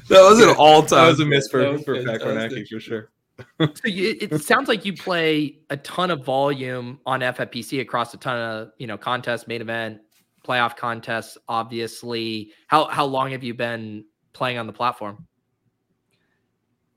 That 0.09 0.21
was 0.21 0.39
an 0.39 0.55
all 0.57 0.81
time. 0.81 1.05
That 1.05 1.07
was 1.09 1.19
a 1.19 1.25
miss 1.25 1.47
for, 1.47 1.77
for 1.79 2.03
Pat 2.03 2.21
Kornacki 2.21 2.67
for 2.67 2.79
sure. 2.79 3.11
So 3.59 3.87
you, 3.87 4.17
it, 4.19 4.31
it 4.33 4.43
sounds 4.43 4.67
like 4.67 4.83
you 4.83 4.93
play 4.93 5.59
a 5.69 5.77
ton 5.77 6.09
of 6.09 6.25
volume 6.25 6.99
on 7.05 7.19
FFPC 7.19 7.81
across 7.81 8.13
a 8.15 8.17
ton 8.17 8.37
of 8.37 8.71
you 8.79 8.87
know 8.87 8.97
contests, 8.97 9.47
main 9.47 9.61
event, 9.61 9.99
playoff 10.43 10.75
contests. 10.75 11.37
Obviously, 11.47 12.51
how 12.65 12.85
how 12.85 13.05
long 13.05 13.31
have 13.31 13.43
you 13.43 13.53
been 13.53 14.05
playing 14.33 14.57
on 14.57 14.65
the 14.65 14.73
platform? 14.73 15.26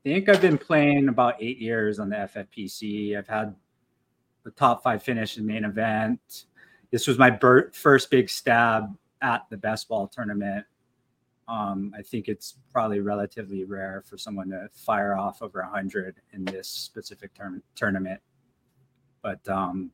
I 0.05 0.09
think 0.09 0.31
I've 0.31 0.41
been 0.41 0.57
playing 0.57 1.09
about 1.09 1.35
eight 1.41 1.59
years 1.59 1.99
on 1.99 2.09
the 2.09 2.17
FFPC. 2.17 3.19
I've 3.19 3.29
had 3.29 3.55
the 4.45 4.51
top 4.53 4.83
five 4.83 5.03
finish 5.03 5.37
in 5.37 5.45
main 5.45 5.65
event. 5.65 6.47
This 6.91 7.07
was 7.07 7.19
my 7.19 7.29
bir- 7.29 7.71
first 7.75 8.11
big 8.11 8.31
stab 8.31 8.97
at 9.21 9.43
the 9.51 9.59
best 9.59 9.89
ball 9.89 10.09
tournament. 10.09 10.65
Um, 11.49 11.93
I 11.99 12.01
think 12.01 12.29
it's 12.29 12.57
probably 12.73 13.01
relatively 13.01 13.65
rare 13.65 14.03
for 14.07 14.17
someone 14.17 14.49
to 14.51 14.71
fire 14.73 15.17
off 15.17 15.43
over 15.43 15.61
100 15.61 16.17
in 16.33 16.47
this 16.47 16.67
specific 16.67 17.35
term- 17.35 17.63
tournament. 17.75 18.21
But 19.21 19.47
um, 19.51 19.91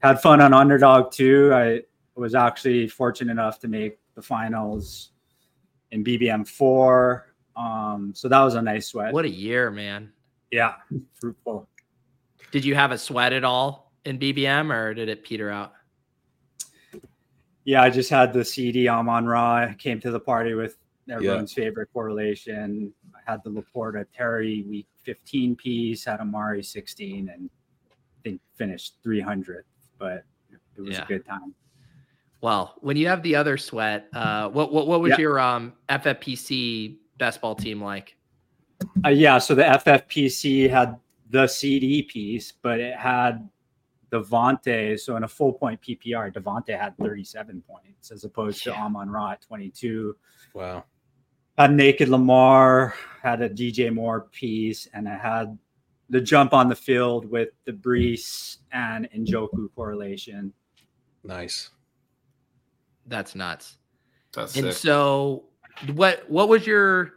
had 0.00 0.20
fun 0.20 0.40
on 0.40 0.52
underdog 0.52 1.12
too. 1.12 1.54
I 1.54 1.82
was 2.16 2.34
actually 2.34 2.88
fortunate 2.88 3.30
enough 3.30 3.60
to 3.60 3.68
make 3.68 4.00
the 4.16 4.22
finals 4.22 5.12
in 5.92 6.02
BBM 6.02 6.48
four. 6.48 7.33
Um, 7.56 8.12
so 8.14 8.28
that 8.28 8.40
was 8.40 8.54
a 8.54 8.62
nice 8.62 8.88
sweat. 8.88 9.12
What 9.12 9.24
a 9.24 9.30
year, 9.30 9.70
man! 9.70 10.12
Yeah, 10.50 10.74
fruitful. 11.14 11.68
Did 12.50 12.64
you 12.64 12.74
have 12.74 12.92
a 12.92 12.98
sweat 12.98 13.32
at 13.32 13.44
all 13.44 13.92
in 14.04 14.18
BBM, 14.18 14.72
or 14.72 14.94
did 14.94 15.08
it 15.08 15.24
peter 15.24 15.50
out? 15.50 15.72
Yeah, 17.64 17.82
I 17.82 17.90
just 17.90 18.10
had 18.10 18.32
the 18.32 18.44
CD 18.44 18.88
Amon 18.88 19.26
Ra. 19.26 19.56
I 19.68 19.74
came 19.78 19.98
to 20.00 20.10
the 20.10 20.20
party 20.20 20.54
with 20.54 20.76
everyone's 21.10 21.52
favorite 21.52 21.88
correlation. 21.92 22.92
I 23.14 23.30
had 23.30 23.40
the 23.42 23.50
Laporta 23.50 24.04
Terry 24.14 24.64
week 24.68 24.86
15 25.02 25.56
piece, 25.56 26.04
had 26.04 26.20
Amari 26.20 26.62
16, 26.62 27.30
and 27.30 27.48
I 27.90 27.94
think 28.22 28.40
finished 28.56 28.96
300. 29.02 29.64
But 29.98 30.24
it 30.76 30.80
was 30.82 30.90
Yeah. 30.96 31.04
a 31.04 31.06
good 31.06 31.24
time. 31.24 31.54
Well, 32.42 32.74
when 32.80 32.98
you 32.98 33.08
have 33.08 33.22
the 33.22 33.36
other 33.36 33.56
sweat, 33.56 34.08
uh, 34.12 34.50
what 34.50 34.70
what 34.70 34.86
what 34.86 35.00
was 35.00 35.10
Yeah. 35.12 35.18
your 35.20 35.40
um 35.40 35.72
FFPC 35.88 36.98
best 37.18 37.40
ball 37.40 37.54
team 37.54 37.82
like? 37.82 38.16
Uh, 39.04 39.08
yeah, 39.10 39.38
so 39.38 39.54
the 39.54 39.62
FFPC 39.62 40.68
had 40.68 40.96
the 41.30 41.46
CD 41.46 42.02
piece, 42.02 42.52
but 42.52 42.80
it 42.80 42.94
had 42.96 43.48
Devonte. 44.10 44.98
So 45.00 45.16
in 45.16 45.24
a 45.24 45.28
full 45.28 45.52
point 45.52 45.80
PPR, 45.80 46.32
Devonte 46.32 46.78
had 46.78 46.96
37 46.98 47.62
points 47.66 48.10
as 48.10 48.24
opposed 48.24 48.62
to 48.64 48.74
Amon 48.74 49.10
Ra 49.10 49.32
at 49.32 49.40
22. 49.42 50.16
Wow. 50.54 50.84
had 51.58 51.72
Naked 51.72 52.08
Lamar, 52.08 52.94
had 53.22 53.40
a 53.42 53.48
DJ 53.48 53.92
Moore 53.92 54.28
piece, 54.32 54.86
and 54.92 55.08
I 55.08 55.16
had 55.16 55.56
the 56.10 56.20
jump 56.20 56.52
on 56.52 56.68
the 56.68 56.76
field 56.76 57.24
with 57.30 57.48
the 57.64 57.72
Brees 57.72 58.58
and 58.72 59.08
Njoku 59.16 59.68
correlation. 59.74 60.52
Nice. 61.22 61.70
That's 63.06 63.34
nuts. 63.34 63.78
That's 64.34 64.54
And 64.56 64.66
sick. 64.66 64.74
so, 64.74 65.44
what 65.94 66.28
what 66.28 66.48
was 66.48 66.66
your 66.66 67.12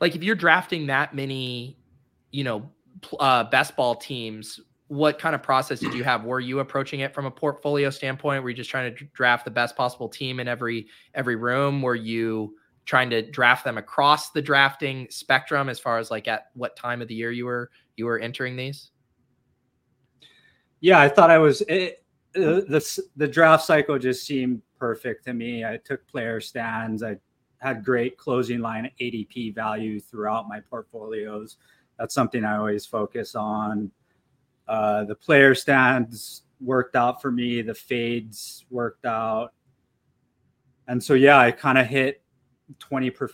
like? 0.00 0.14
If 0.14 0.22
you're 0.22 0.34
drafting 0.34 0.86
that 0.86 1.14
many, 1.14 1.78
you 2.30 2.44
know, 2.44 2.70
uh, 3.18 3.44
best 3.44 3.76
ball 3.76 3.94
teams, 3.94 4.60
what 4.88 5.18
kind 5.18 5.34
of 5.34 5.42
process 5.42 5.80
did 5.80 5.94
you 5.94 6.04
have? 6.04 6.24
Were 6.24 6.40
you 6.40 6.60
approaching 6.60 7.00
it 7.00 7.14
from 7.14 7.26
a 7.26 7.30
portfolio 7.30 7.90
standpoint? 7.90 8.42
Were 8.42 8.50
you 8.50 8.56
just 8.56 8.70
trying 8.70 8.94
to 8.94 9.04
draft 9.06 9.44
the 9.44 9.50
best 9.50 9.76
possible 9.76 10.08
team 10.08 10.40
in 10.40 10.48
every 10.48 10.86
every 11.14 11.36
room? 11.36 11.82
Were 11.82 11.94
you 11.94 12.54
trying 12.86 13.08
to 13.10 13.22
draft 13.22 13.64
them 13.64 13.78
across 13.78 14.30
the 14.30 14.42
drafting 14.42 15.06
spectrum 15.10 15.68
as 15.68 15.78
far 15.78 15.98
as 15.98 16.10
like 16.10 16.28
at 16.28 16.50
what 16.54 16.76
time 16.76 17.00
of 17.00 17.08
the 17.08 17.14
year 17.14 17.32
you 17.32 17.46
were 17.46 17.70
you 17.96 18.04
were 18.04 18.18
entering 18.18 18.56
these? 18.56 18.90
Yeah, 20.80 21.00
I 21.00 21.08
thought 21.08 21.30
I 21.30 21.38
was 21.38 21.62
it, 21.62 22.04
uh, 22.36 22.60
the 22.68 23.02
the 23.16 23.28
draft 23.28 23.64
cycle 23.64 23.98
just 23.98 24.26
seemed 24.26 24.60
perfect 24.78 25.24
to 25.24 25.32
me. 25.32 25.64
I 25.64 25.78
took 25.78 26.06
player 26.06 26.40
stands. 26.40 27.02
I 27.02 27.16
had 27.64 27.82
great 27.82 28.18
closing 28.18 28.60
line 28.60 28.90
ADP 29.00 29.54
value 29.54 29.98
throughout 29.98 30.48
my 30.48 30.60
portfolios. 30.60 31.56
That's 31.98 32.14
something 32.14 32.44
I 32.44 32.58
always 32.58 32.84
focus 32.84 33.34
on. 33.34 33.90
Uh, 34.68 35.04
the 35.04 35.14
player 35.14 35.54
stands 35.54 36.42
worked 36.60 36.94
out 36.94 37.22
for 37.22 37.32
me. 37.32 37.62
The 37.62 37.74
fades 37.74 38.66
worked 38.68 39.06
out. 39.06 39.54
And 40.88 41.02
so, 41.02 41.14
yeah, 41.14 41.38
I 41.38 41.50
kind 41.52 41.78
of 41.78 41.86
hit 41.86 42.22
20 42.80 43.10
per, 43.10 43.30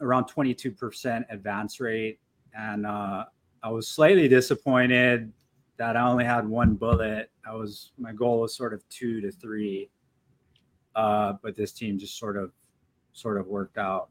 around 0.00 0.24
22% 0.24 1.24
advance 1.30 1.78
rate. 1.78 2.18
And 2.54 2.84
uh, 2.84 3.26
I 3.62 3.70
was 3.70 3.86
slightly 3.86 4.26
disappointed 4.26 5.32
that 5.76 5.96
I 5.96 6.00
only 6.02 6.24
had 6.24 6.48
one 6.48 6.74
bullet. 6.74 7.30
I 7.46 7.54
was, 7.54 7.92
my 7.96 8.12
goal 8.12 8.40
was 8.40 8.56
sort 8.56 8.74
of 8.74 8.88
two 8.88 9.20
to 9.20 9.30
three. 9.30 9.88
Uh, 10.96 11.34
but 11.44 11.54
this 11.54 11.70
team 11.70 11.96
just 11.96 12.18
sort 12.18 12.36
of, 12.36 12.50
sort 13.12 13.38
of 13.38 13.46
worked 13.46 13.78
out. 13.78 14.08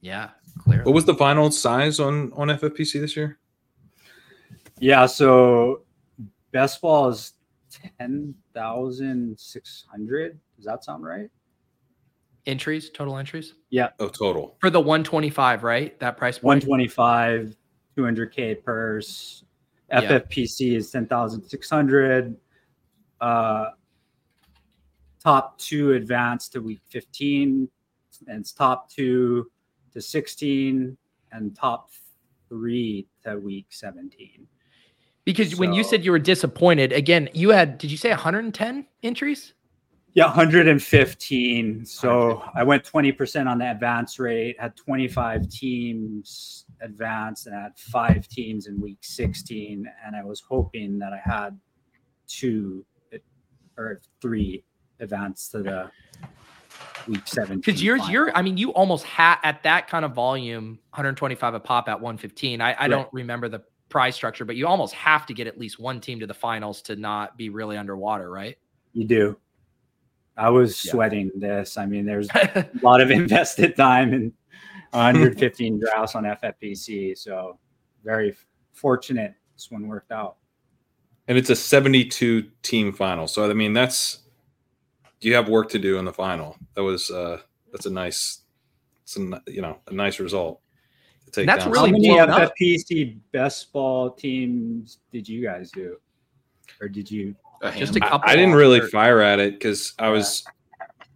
Yeah, 0.00 0.30
clearly. 0.58 0.84
What 0.84 0.94
was 0.94 1.04
the 1.04 1.14
final 1.14 1.50
size 1.50 1.98
on 2.00 2.32
on 2.34 2.48
FFPC 2.48 3.00
this 3.00 3.16
year? 3.16 3.38
Yeah, 4.78 5.06
so 5.06 5.82
best 6.52 6.80
ball 6.80 7.08
is 7.08 7.32
ten 7.98 8.34
thousand 8.54 9.38
six 9.38 9.84
hundred. 9.90 10.38
Does 10.56 10.64
that 10.66 10.84
sound 10.84 11.04
right? 11.04 11.28
entries, 12.46 12.90
total 12.90 13.16
entries 13.18 13.54
Yeah. 13.70 13.88
Oh, 13.98 14.06
total. 14.08 14.56
for 14.60 14.70
the 14.70 14.78
125, 14.78 15.64
right? 15.64 15.98
That 15.98 16.16
price 16.16 16.40
One 16.44 16.58
point. 16.58 16.64
twenty 16.64 16.86
five, 16.86 17.56
two 17.96 18.04
hundred 18.04 18.32
k 18.32 18.54
purse. 18.54 19.42
Yeah. 19.90 20.02
FFPC 20.20 20.76
is 20.76 20.90
ten 20.92 21.06
thousand 21.06 21.42
six 21.42 21.68
hundred. 21.68 22.36
Uh, 23.20 23.70
top 25.20 25.58
two 25.58 25.94
advanced 25.94 26.52
to 26.52 26.60
week 26.60 26.80
fifteen, 26.86 27.68
and 28.26 28.40
it's 28.40 28.52
top 28.52 28.90
two 28.90 29.50
to 29.92 30.00
sixteen, 30.00 30.96
and 31.32 31.56
top 31.56 31.90
three 32.48 33.06
to 33.24 33.38
week 33.38 33.66
seventeen. 33.70 34.46
Because 35.24 35.56
when 35.56 35.72
you 35.72 35.82
said 35.82 36.04
you 36.04 36.12
were 36.12 36.20
disappointed, 36.20 36.92
again, 36.92 37.28
you 37.34 37.50
had 37.50 37.78
did 37.78 37.90
you 37.90 37.96
say 37.96 38.10
110 38.10 38.86
entries? 39.02 39.54
Yeah, 40.16 40.28
115. 40.28 41.84
So 41.84 42.42
I 42.54 42.62
went 42.62 42.84
20% 42.84 43.46
on 43.46 43.58
the 43.58 43.70
advance 43.70 44.18
rate, 44.18 44.58
had 44.58 44.74
25 44.74 45.46
teams 45.50 46.64
advance, 46.80 47.44
and 47.44 47.54
I 47.54 47.64
had 47.64 47.78
five 47.78 48.26
teams 48.26 48.66
in 48.66 48.80
week 48.80 49.00
16. 49.02 49.86
And 50.06 50.16
I 50.16 50.24
was 50.24 50.40
hoping 50.40 50.98
that 51.00 51.12
I 51.12 51.20
had 51.22 51.58
two 52.26 52.86
eh, 53.12 53.18
or 53.76 54.00
three 54.22 54.64
advanced 55.00 55.50
to 55.50 55.62
the 55.62 55.90
week 57.06 57.26
17. 57.26 57.58
Because 57.60 57.82
yours, 57.82 58.00
final. 58.00 58.12
you're, 58.12 58.36
I 58.36 58.42
mean, 58.42 58.56
you 58.56 58.70
almost 58.72 59.04
had 59.04 59.38
at 59.42 59.62
that 59.62 59.88
kind 59.88 60.04
of 60.04 60.12
volume, 60.12 60.78
125 60.90 61.54
a 61.54 61.60
pop 61.60 61.88
at 61.88 62.00
115. 62.00 62.60
I, 62.60 62.72
I 62.72 62.72
Right. 62.82 62.88
don't 62.90 63.08
remember 63.12 63.48
the 63.48 63.62
prize 63.88 64.14
structure, 64.16 64.44
but 64.44 64.56
you 64.56 64.66
almost 64.66 64.94
have 64.94 65.26
to 65.26 65.34
get 65.34 65.46
at 65.46 65.58
least 65.58 65.78
one 65.78 66.00
team 66.00 66.20
to 66.20 66.26
the 66.26 66.34
finals 66.34 66.82
to 66.82 66.96
not 66.96 67.36
be 67.36 67.48
really 67.50 67.76
underwater, 67.76 68.30
right? 68.30 68.56
You 68.92 69.04
do. 69.06 69.38
I 70.36 70.50
was 70.50 70.84
Yeah. 70.84 70.92
sweating 70.92 71.30
this. 71.36 71.76
I 71.78 71.86
mean, 71.86 72.04
there's 72.04 72.28
a 72.34 72.68
lot 72.82 73.00
of 73.00 73.10
invested 73.10 73.76
time 73.76 74.12
and 74.12 74.32
115 74.90 75.80
drafts 75.84 76.14
on 76.14 76.24
FFPC. 76.24 77.16
So 77.16 77.58
very 78.04 78.34
fortunate 78.72 79.34
this 79.54 79.70
one 79.70 79.86
worked 79.88 80.12
out. 80.12 80.36
And 81.28 81.38
it's 81.38 81.50
a 81.50 81.56
72 81.56 82.42
team 82.62 82.92
final. 82.92 83.26
So 83.26 83.48
I 83.48 83.52
mean 83.54 83.72
that's 83.72 84.18
you 85.20 85.34
have 85.34 85.48
work 85.48 85.68
to 85.70 85.78
do 85.78 85.98
in 85.98 86.04
the 86.04 86.12
final. 86.12 86.56
That 86.74 86.82
was 86.82 87.10
uh 87.10 87.40
that's 87.72 87.86
a 87.86 87.90
nice 87.90 88.40
it's 89.02 89.16
a, 89.16 89.20
ni- 89.20 89.38
you 89.48 89.62
know, 89.62 89.78
a 89.86 89.92
nice 89.92 90.18
result. 90.18 90.60
To 91.26 91.30
take 91.30 91.46
That's 91.46 91.64
down. 91.64 91.72
really 91.72 91.88
How 91.90 91.92
many 91.92 92.08
blown 92.08 92.30
up. 92.30 92.52
FFPC 92.60 93.18
best 93.32 93.72
ball 93.72 94.10
teams 94.10 94.98
did 95.12 95.28
you 95.28 95.42
guys 95.42 95.70
do? 95.72 95.96
Or 96.80 96.88
did 96.88 97.10
you? 97.10 97.34
A 97.62 97.70
Just 97.72 97.94
hand- 97.94 98.02
a 98.02 98.06
I- 98.06 98.10
couple 98.10 98.30
I, 98.30 98.36
didn't 98.36 98.54
really 98.54 98.80
or- 98.80 98.88
fire 98.88 99.20
at 99.20 99.38
it 99.40 99.54
because 99.54 99.94
I 99.98 100.08
was 100.08 100.44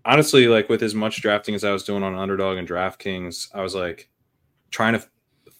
honestly 0.05 0.46
like 0.48 0.68
with 0.68 0.82
as 0.82 0.94
much 0.94 1.20
drafting 1.20 1.55
as 1.55 1.64
I 1.64 1.70
was 1.72 1.84
doing 1.84 2.03
on 2.03 2.14
Underdog 2.14 2.59
and 2.59 2.66
DraftKings, 2.68 3.48
I 3.55 3.61
was 3.62 3.74
like 3.74 4.09
trying 4.70 4.94
to 4.94 5.01
f- 5.01 5.09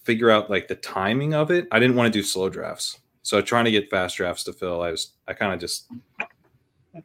figure 0.03 0.29
out 0.31 0.49
like 0.49 0.67
the 0.67 0.75
timing 0.75 1.33
of 1.33 1.51
it. 1.51 1.67
I 1.71 1.79
didn't 1.79 1.95
want 1.95 2.11
to 2.11 2.17
do 2.19 2.23
slow 2.23 2.49
drafts, 2.49 2.99
so 3.23 3.41
trying 3.41 3.65
to 3.65 3.71
get 3.71 3.89
fast 3.89 4.17
drafts 4.17 4.43
to 4.45 4.53
fill, 4.53 4.81
I 4.81 4.91
was 4.91 5.13
I 5.27 5.33
kind 5.33 5.53
of 5.53 5.59
just 5.59 5.87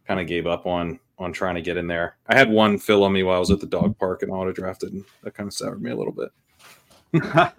kind 0.07 0.21
of 0.21 0.27
gave 0.27 0.47
up 0.47 0.67
on 0.67 0.99
on 1.19 1.33
trying 1.33 1.55
to 1.55 1.63
get 1.63 1.77
in 1.77 1.87
there. 1.87 2.17
I 2.27 2.37
had 2.37 2.51
one 2.51 2.79
fill 2.79 3.05
on 3.05 3.13
me 3.13 3.23
while 3.23 3.37
I 3.37 3.41
was 3.41 3.51
at 3.51 3.61
the 3.61 3.67
dog 3.67 3.99
park 3.99 4.23
and 4.23 4.31
auto 4.31 4.53
drafted, 4.53 4.93
and 4.93 5.05
that 5.23 5.35
kind 5.35 5.47
of 5.47 5.55
soured 5.55 5.83
me 5.83 5.91
a 5.91 5.97
little 5.97 6.13
bit. 6.13 6.31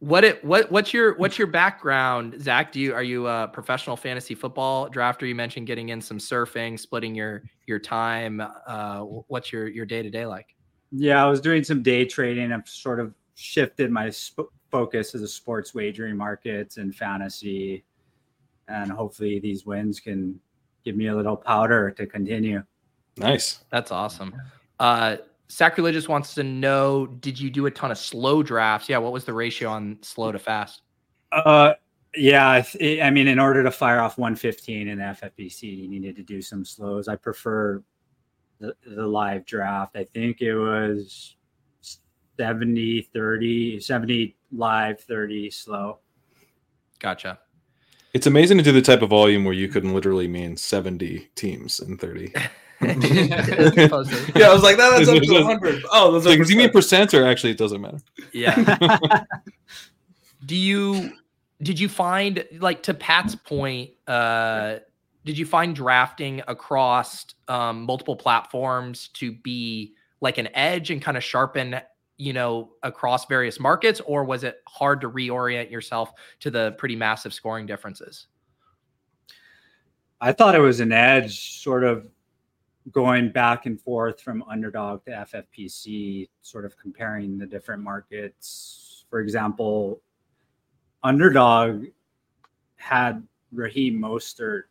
What 0.00 0.24
it 0.24 0.42
what 0.42 0.72
what's 0.72 0.94
your 0.94 1.14
what's 1.18 1.36
your 1.36 1.46
background, 1.46 2.40
Zach? 2.40 2.72
Do 2.72 2.80
you 2.80 2.94
are 2.94 3.02
you 3.02 3.26
a 3.26 3.48
professional 3.48 3.98
fantasy 3.98 4.34
football 4.34 4.88
drafter? 4.88 5.28
You 5.28 5.34
mentioned 5.34 5.66
getting 5.66 5.90
in 5.90 6.00
some 6.00 6.16
surfing, 6.16 6.80
splitting 6.80 7.14
your 7.14 7.42
your 7.66 7.78
time. 7.78 8.42
Uh, 8.66 9.00
what's 9.00 9.52
your 9.52 9.68
your 9.68 9.84
day 9.84 10.02
to 10.02 10.08
day 10.08 10.24
like? 10.24 10.56
Yeah, 10.90 11.22
I 11.22 11.28
was 11.28 11.38
doing 11.38 11.62
some 11.62 11.82
day 11.82 12.06
trading. 12.06 12.50
I've 12.50 12.66
sort 12.66 12.98
of 12.98 13.14
shifted 13.34 13.90
my 13.90 14.08
sp- 14.08 14.48
focus 14.70 15.10
to 15.12 15.18
the 15.18 15.28
sports 15.28 15.74
wagering 15.74 16.16
markets 16.16 16.78
and 16.78 16.94
fantasy. 16.96 17.84
And 18.68 18.90
hopefully 18.90 19.38
these 19.38 19.66
wins 19.66 20.00
can 20.00 20.40
give 20.84 20.96
me 20.96 21.08
a 21.08 21.14
little 21.14 21.36
powder 21.36 21.90
to 21.92 22.06
continue. 22.06 22.62
Nice. 23.16 23.64
That's 23.70 23.90
awesome. 23.90 24.34
Uh, 24.78 25.16
Sacrilegious 25.48 26.08
wants 26.08 26.34
to 26.34 26.44
know: 26.44 27.06
Did 27.06 27.38
you 27.38 27.50
do 27.50 27.66
a 27.66 27.70
ton 27.70 27.90
of 27.90 27.98
slow 27.98 28.42
drafts? 28.42 28.88
Yeah, 28.88 28.98
what 28.98 29.12
was 29.12 29.24
the 29.24 29.32
ratio 29.32 29.68
on 29.70 29.98
slow 30.00 30.30
to 30.30 30.38
fast? 30.38 30.82
Uh, 31.32 31.74
yeah, 32.14 32.50
I 32.50 32.60
th- 32.62 33.02
I 33.02 33.10
mean, 33.10 33.28
in 33.28 33.38
order 33.38 33.62
to 33.62 33.70
fire 33.70 34.00
off 34.00 34.16
115 34.16 34.88
in 34.88 34.98
the 34.98 35.04
FFPC, 35.04 35.62
you 35.62 35.88
needed 35.88 36.16
to 36.16 36.22
do 36.22 36.40
some 36.40 36.64
slows. 36.64 37.08
I 37.08 37.16
prefer 37.16 37.82
the, 38.60 38.74
the 38.86 39.06
live 39.06 39.44
draft. 39.44 39.96
I 39.96 40.04
think 40.04 40.40
it 40.40 40.54
was 40.54 41.36
70, 42.38 43.02
30, 43.12 43.80
70 43.80 44.36
live, 44.52 45.00
30 45.00 45.50
slow. 45.50 45.98
Gotcha. 46.98 47.38
It's 48.12 48.26
amazing 48.26 48.58
to 48.58 48.64
do 48.64 48.72
the 48.72 48.82
type 48.82 49.02
of 49.02 49.10
volume 49.10 49.44
where 49.44 49.54
you 49.54 49.68
can 49.68 49.94
literally 49.94 50.26
mean 50.26 50.56
70 50.56 51.30
teams 51.34 51.80
in 51.80 51.96
30. 51.96 52.32
Yeah, 52.82 52.88
I 53.92 54.54
was 54.54 54.62
like, 54.62 54.78
that, 54.78 54.96
that's 54.96 55.08
up 55.08 55.22
to 55.22 55.32
100. 55.34 55.84
Oh, 55.92 56.12
those 56.12 56.26
are 56.26 56.30
Like, 56.30 56.46
do 56.46 56.50
you 56.50 56.56
mean 56.56 56.70
percent 56.70 57.12
or 57.12 57.26
actually 57.26 57.50
it 57.50 57.58
doesn't 57.58 57.78
matter? 57.78 57.98
yeah. 58.32 58.88
do 60.46 60.56
you 60.56 61.12
did 61.62 61.78
you 61.78 61.90
find 61.90 62.42
like 62.58 62.82
to 62.84 62.94
pat's 62.94 63.34
point 63.34 63.90
uh 64.08 64.76
did 65.26 65.36
you 65.36 65.44
find 65.44 65.76
drafting 65.76 66.40
across 66.48 67.26
um, 67.48 67.82
multiple 67.82 68.16
platforms 68.16 69.08
to 69.08 69.32
be 69.32 69.92
like 70.22 70.38
an 70.38 70.48
edge 70.54 70.90
and 70.90 71.02
kind 71.02 71.18
of 71.18 71.22
sharpen 71.22 71.78
you 72.20 72.32
know 72.32 72.70
across 72.82 73.26
various 73.26 73.58
markets 73.58 74.00
or 74.06 74.24
was 74.24 74.44
it 74.44 74.62
hard 74.68 75.00
to 75.00 75.10
reorient 75.10 75.70
yourself 75.70 76.12
to 76.38 76.50
the 76.50 76.72
pretty 76.72 76.94
massive 76.94 77.32
scoring 77.32 77.66
differences 77.66 78.26
I 80.20 80.32
thought 80.32 80.54
it 80.54 80.60
was 80.60 80.80
an 80.80 80.92
edge, 80.92 81.62
sort 81.62 81.82
of 81.82 82.06
going 82.92 83.30
back 83.30 83.66
and 83.66 83.80
forth 83.80 84.20
from 84.20 84.42
underdog 84.44 85.04
to 85.06 85.10
FFPC, 85.12 86.28
sort 86.42 86.64
of 86.64 86.76
comparing 86.76 87.38
the 87.38 87.46
different 87.46 87.82
markets. 87.82 89.06
For 89.08 89.20
example, 89.20 90.02
underdog 91.02 91.86
had 92.76 93.26
Raheem 93.52 93.98
Mostert 93.98 94.64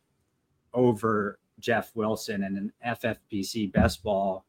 over 0.72 1.40
Jeff 1.58 1.90
Wilson, 1.94 2.44
and 2.44 2.56
an 2.56 2.72
FFPC 2.86 3.72
best 3.72 4.02
ball, 4.04 4.44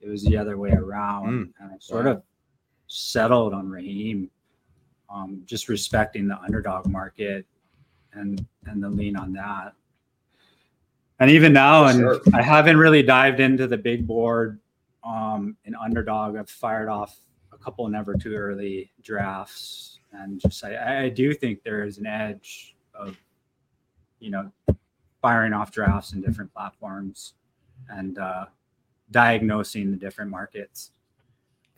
it 0.00 0.08
was 0.08 0.22
the 0.22 0.36
other 0.36 0.56
way 0.56 0.70
around. 0.70 1.26
Mm, 1.26 1.52
and 1.60 1.72
I 1.72 1.76
sort 1.80 2.06
of 2.06 2.22
settled 2.94 3.52
on 3.52 3.68
Raheem, 3.68 4.30
um, 5.10 5.42
just 5.46 5.68
respecting 5.68 6.28
the 6.28 6.38
underdog 6.38 6.86
market 6.86 7.44
and 8.12 8.46
and 8.66 8.82
the 8.82 8.88
lean 8.88 9.16
on 9.16 9.32
that. 9.32 9.74
And 11.20 11.30
even 11.30 11.52
now, 11.52 11.86
and 11.86 11.98
Sure. 11.98 12.20
I 12.32 12.42
haven't 12.42 12.76
really 12.76 13.02
dived 13.02 13.40
into 13.40 13.66
the 13.66 13.76
big 13.76 14.06
board 14.06 14.60
um, 15.04 15.56
in 15.64 15.74
underdog. 15.74 16.36
I've 16.36 16.50
fired 16.50 16.88
off 16.88 17.18
a 17.52 17.58
couple 17.58 17.86
never 17.88 18.14
too 18.14 18.34
early 18.34 18.90
drafts, 19.02 20.00
and 20.12 20.40
just 20.40 20.64
I, 20.64 21.04
I 21.04 21.08
do 21.08 21.34
think 21.34 21.62
there 21.62 21.84
is 21.84 21.98
an 21.98 22.06
edge 22.06 22.76
of, 22.94 23.16
you 24.18 24.30
know, 24.30 24.50
firing 25.20 25.52
off 25.52 25.70
drafts 25.72 26.12
in 26.12 26.20
different 26.20 26.52
platforms 26.52 27.34
and 27.88 28.18
uh, 28.18 28.46
diagnosing 29.10 29.90
the 29.90 29.96
different 29.96 30.30
markets. 30.30 30.90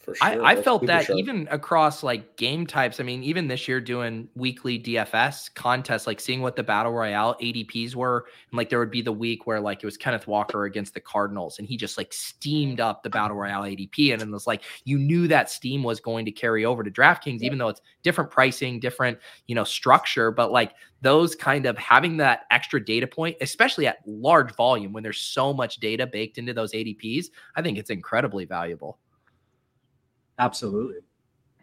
For 0.07 0.14
sure. 0.14 0.44
I, 0.44 0.52
I 0.52 0.62
felt 0.62 0.86
that 0.86 1.07
sharp. 1.07 1.18
even 1.18 1.48
across 1.50 2.04
like 2.04 2.36
game 2.36 2.64
types. 2.64 3.00
I 3.00 3.02
mean, 3.02 3.24
even 3.24 3.48
this 3.48 3.66
year 3.66 3.80
doing 3.80 4.28
weekly 4.36 4.78
DFS 4.78 5.52
contests, 5.54 6.07
like 6.07 6.20
seeing 6.20 6.42
what 6.42 6.54
the 6.54 6.62
battle 6.62 6.92
royale 6.92 7.34
ADPs 7.42 7.96
were, 7.96 8.26
and 8.48 8.57
like 8.57 8.70
there 8.70 8.78
would 8.78 8.92
be 8.92 9.02
the 9.02 9.11
week 9.11 9.48
where 9.48 9.59
like 9.59 9.82
it 9.82 9.84
was 9.84 9.96
Kenneth 9.96 10.28
Walker 10.28 10.64
against 10.64 10.94
the 10.94 11.00
Cardinals, 11.00 11.59
and 11.59 11.66
he 11.66 11.76
just 11.76 11.98
like 11.98 12.12
steamed 12.12 12.78
up 12.78 13.02
the 13.02 13.11
battle 13.11 13.36
royale 13.36 13.64
ADP, 13.64 14.12
and 14.12 14.22
it 14.22 14.30
was 14.30 14.46
like 14.46 14.62
you 14.84 14.96
knew 14.96 15.26
that 15.26 15.50
steam 15.50 15.82
was 15.82 15.98
going 15.98 16.24
to 16.24 16.30
carry 16.30 16.64
over 16.64 16.84
to 16.84 16.90
DraftKings, 16.90 17.42
even 17.42 17.59
though 17.59 17.68
it's 17.68 17.80
different 18.04 18.30
pricing, 18.30 18.78
different 18.78 19.18
you 19.48 19.57
know 19.57 19.64
structure, 19.64 20.30
but 20.30 20.52
like 20.52 20.72
those 21.00 21.34
kind 21.34 21.66
of 21.66 21.76
having 21.78 22.16
that 22.18 22.42
extra 22.52 22.82
data 22.82 23.09
point, 23.09 23.36
especially 23.40 23.88
at 23.88 23.98
large 24.07 24.54
volume 24.54 24.92
when 24.92 25.02
there's 25.02 25.20
so 25.20 25.52
much 25.52 25.80
data 25.80 26.07
baked 26.07 26.38
into 26.38 26.54
those 26.54 26.72
ADPs, 26.72 27.26
I 27.57 27.62
think 27.62 27.76
it's 27.76 27.90
incredibly 27.90 28.44
valuable. 28.44 29.00
Absolutely. 30.39 30.97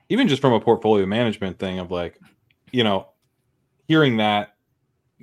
even 0.09 0.27
just 0.27 0.41
from 0.41 0.53
a 0.53 0.59
portfolio 0.59 1.05
management 1.05 1.59
thing 1.59 1.79
of 1.79 1.91
like, 1.91 2.19
you 2.71 2.83
know, 2.83 3.07
hearing 3.87 4.17
that 4.17 4.55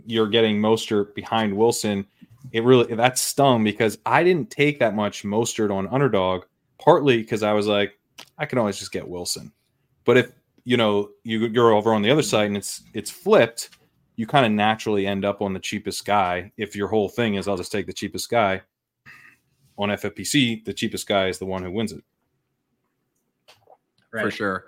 you're 0.06 0.28
getting 0.28 0.60
Mostert 0.60 1.14
behind 1.14 1.56
Wilson, 1.56 2.06
it 2.52 2.64
really 2.64 2.94
that 2.94 3.18
stung 3.18 3.64
because 3.64 3.98
I 4.06 4.24
didn't 4.24 4.50
take 4.50 4.78
that 4.78 4.94
much 4.94 5.22
Mostert 5.24 5.70
on 5.70 5.88
underdog, 5.88 6.44
partly 6.78 7.18
because 7.18 7.42
I 7.42 7.52
was 7.52 7.66
like, 7.66 7.98
I 8.38 8.46
can 8.46 8.58
always 8.58 8.78
just 8.78 8.92
get 8.92 9.08
Wilson. 9.08 9.52
But 10.04 10.16
if 10.16 10.32
you 10.64 10.76
know 10.76 11.10
you 11.24 11.46
you're 11.48 11.72
over 11.72 11.92
on 11.92 12.02
the 12.02 12.10
other 12.10 12.22
side 12.22 12.46
and 12.46 12.56
it's 12.56 12.82
it's 12.94 13.10
flipped, 13.10 13.70
you 14.16 14.26
kind 14.26 14.46
of 14.46 14.52
naturally 14.52 15.06
end 15.06 15.24
up 15.24 15.42
on 15.42 15.52
the 15.52 15.60
cheapest 15.60 16.04
guy. 16.04 16.52
If 16.56 16.74
your 16.74 16.88
whole 16.88 17.08
thing 17.08 17.34
is 17.34 17.48
I'll 17.48 17.56
just 17.56 17.72
take 17.72 17.86
the 17.86 17.92
cheapest 17.92 18.30
guy 18.30 18.62
on 19.78 19.88
FFPC, 19.90 20.64
the 20.64 20.74
cheapest 20.74 21.06
guy 21.06 21.28
is 21.28 21.38
the 21.38 21.46
one 21.46 21.62
who 21.62 21.70
wins 21.70 21.92
it. 21.92 22.04
Right. 24.12 24.22
for 24.24 24.30
sure. 24.30 24.64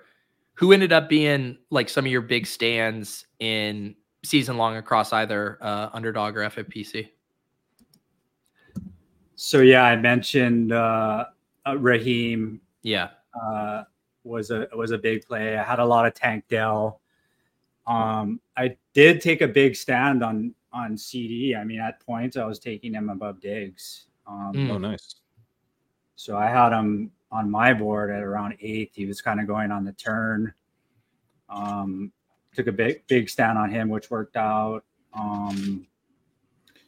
Who 0.55 0.71
ended 0.71 0.93
up 0.93 1.09
being 1.09 1.57
like 1.69 1.89
some 1.89 2.05
of 2.05 2.11
your 2.11 2.21
big 2.21 2.45
stands 2.47 3.25
in 3.39 3.95
season 4.23 4.55
long 4.57 4.77
across 4.77 5.11
either 5.11 5.57
uh, 5.61 5.89
underdog 5.93 6.37
or 6.37 6.41
FFPC? 6.41 7.09
So 9.35 9.59
yeah, 9.59 9.83
I 9.83 9.95
mentioned 9.95 10.71
uh, 10.71 11.25
uh, 11.67 11.77
Raheem 11.77 12.61
Yeah. 12.83 13.09
uh, 13.39 13.83
was 14.23 14.51
a 14.51 14.67
was 14.73 14.91
a 14.91 14.97
big 14.97 15.25
play. 15.25 15.57
I 15.57 15.63
had 15.63 15.79
a 15.79 15.85
lot 15.85 16.05
of 16.05 16.13
Tank 16.13 16.45
Dell. 16.49 17.01
Um, 17.87 18.39
I 18.55 18.77
did 18.93 19.19
take 19.19 19.41
a 19.41 19.47
big 19.47 19.75
stand 19.75 20.23
on 20.23 20.53
on 20.71 20.97
CD. 20.97 21.55
I 21.55 21.63
mean, 21.63 21.79
at 21.79 21.99
points 21.99 22.37
I 22.37 22.45
was 22.45 22.59
taking 22.59 22.93
him 22.93 23.09
above 23.09 23.41
Diggs. 23.41 24.05
Um, 24.25 24.53
Mm. 24.55 24.69
Oh, 24.71 24.77
nice. 24.77 25.15
So 26.15 26.37
I 26.37 26.47
had 26.47 26.71
him 26.71 27.11
on 27.33 27.49
my 27.49 27.73
board 27.73 28.11
at 28.11 28.21
around 28.21 28.55
eighth. 28.61 28.93
He 28.95 29.05
was 29.05 29.21
kind 29.21 29.39
of 29.41 29.47
going 29.47 29.71
on 29.71 29.83
the 29.83 29.93
turn. 29.93 30.53
Um, 31.49 32.11
took 32.55 32.67
a 32.67 32.71
big 32.71 33.05
big 33.07 33.27
stand 33.29 33.57
on 33.57 33.69
him, 33.71 33.89
which 33.89 34.09
worked 34.11 34.37
out. 34.37 34.83
Um, 35.13 35.85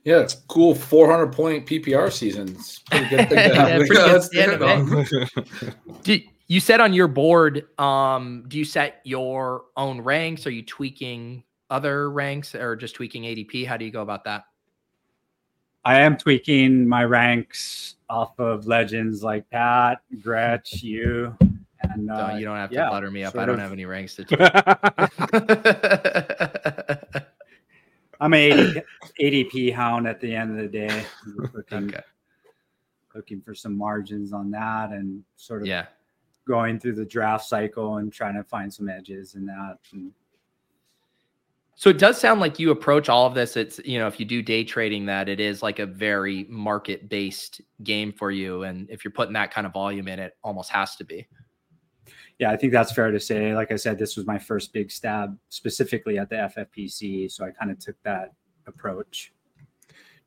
Yeah, 0.04 0.20
it's 0.20 0.36
cool. 0.48 0.76
400 0.76 1.34
point 1.34 1.66
PPR 1.66 2.12
seasons. 2.12 2.82
Pretty 2.92 3.10
good 3.10 3.28
thing 3.30 3.50
to 3.50 3.56
have. 3.56 3.70
pretty 3.80 3.96
good 3.96 4.14
That's 4.14 4.26
stand 4.28 4.60
good. 4.60 5.08
event. 5.12 5.76
Do, 6.04 6.20
you 6.48 6.60
said 6.60 6.80
on 6.80 6.94
your 6.94 7.08
board, 7.08 7.66
um, 7.80 8.44
do 8.48 8.60
you 8.60 8.66
set 8.66 9.02
your 9.04 9.64
own 9.78 10.00
ranks? 10.02 10.46
Are 10.46 10.52
you 10.52 10.62
tweaking 10.62 11.44
other 11.72 12.12
ranks 12.12 12.54
or 12.54 12.76
just 12.76 12.94
tweaking 12.94 13.24
ADP? 13.24 13.66
How 13.66 13.78
do 13.78 13.86
you 13.86 13.90
go 13.90 14.04
about 14.04 14.26
that? 14.26 14.44
I 15.84 16.00
am 16.02 16.18
tweaking 16.18 16.88
my 16.88 17.04
ranks 17.04 17.95
off 18.10 18.38
of 18.40 18.68
legends 18.68 19.24
like 19.24 19.50
Pat, 19.50 20.02
Gretch, 20.22 20.74
you, 20.84 21.36
and 21.82 22.12
uh, 22.12 22.36
you 22.38 22.46
don't 22.46 22.58
have 22.58 22.70
to 22.70 22.76
yeah, 22.76 22.90
butter 22.90 23.10
me 23.12 23.24
up. 23.24 23.36
I 23.36 23.46
don't 23.46 23.56
of. 23.56 23.62
have 23.62 23.72
any 23.72 23.86
ranks 23.86 24.16
to 24.16 24.26
tweak. 24.26 24.40
I'm 28.22 28.34
a 28.34 28.50
ADP, 28.50 28.84
ADP 29.22 29.74
hound 29.74 30.08
at 30.08 30.22
the 30.22 30.34
end 30.34 30.52
of 30.52 30.58
the 30.58 30.68
day. 30.70 31.04
Looking, 31.54 31.90
okay. 31.90 32.00
looking 33.14 33.42
for 33.42 33.54
some 33.54 33.78
margins 33.78 34.32
on 34.32 34.50
that 34.52 34.92
and 34.92 35.22
sort 35.36 35.62
of 35.62 35.68
Yeah. 35.68 35.88
going 36.48 36.80
through 36.80 36.96
the 36.96 37.04
draft 37.06 37.46
cycle 37.46 37.98
and 37.98 38.12
trying 38.14 38.36
to 38.36 38.44
find 38.44 38.74
some 38.74 38.88
edges 38.88 39.36
in 39.36 39.46
that. 39.48 39.80
And 39.92 40.14
So 41.76 41.90
it 41.90 41.98
does 41.98 42.18
sound 42.20 42.40
like 42.40 42.58
you 42.58 42.72
approach 42.72 43.10
all 43.10 43.26
of 43.28 43.34
this. 43.34 43.58
It's, 43.58 43.80
you 43.84 44.00
know, 44.00 44.08
if 44.08 44.20
you 44.20 44.26
do 44.26 44.42
day 44.42 44.64
trading, 44.64 45.06
that 45.08 45.28
it 45.28 45.40
is 45.42 45.62
like 45.62 45.80
a 45.80 45.86
very 45.86 46.46
market 46.50 47.10
based 47.10 47.62
game 47.84 48.14
for 48.14 48.32
you. 48.32 48.64
And 48.64 48.90
if 48.90 49.04
you're 49.04 49.12
putting 49.12 49.34
that 49.34 49.52
kind 49.52 49.68
of 49.68 49.74
volume 49.74 50.08
in, 50.08 50.20
it 50.20 50.38
almost 50.44 50.72
has 50.72 50.96
to 50.96 51.04
be. 51.04 51.28
yeah, 52.40 52.52
I 52.52 52.58
think 52.58 52.72
that's 52.72 52.94
fair 52.94 53.12
to 53.12 53.20
say. 53.20 53.54
Like 53.54 53.72
I 53.72 53.76
said, 53.76 54.00
this 54.00 54.16
was 54.16 54.26
my 54.26 54.40
first 54.40 54.72
big 54.72 54.90
stab 54.90 55.38
specifically 55.50 56.18
at 56.18 56.30
the 56.30 56.36
FFPC. 56.36 57.30
So 57.32 57.46
I 57.46 57.52
kind 57.52 57.72
of 57.72 57.80
took 57.80 58.02
that 58.04 58.32
approach. 58.68 59.32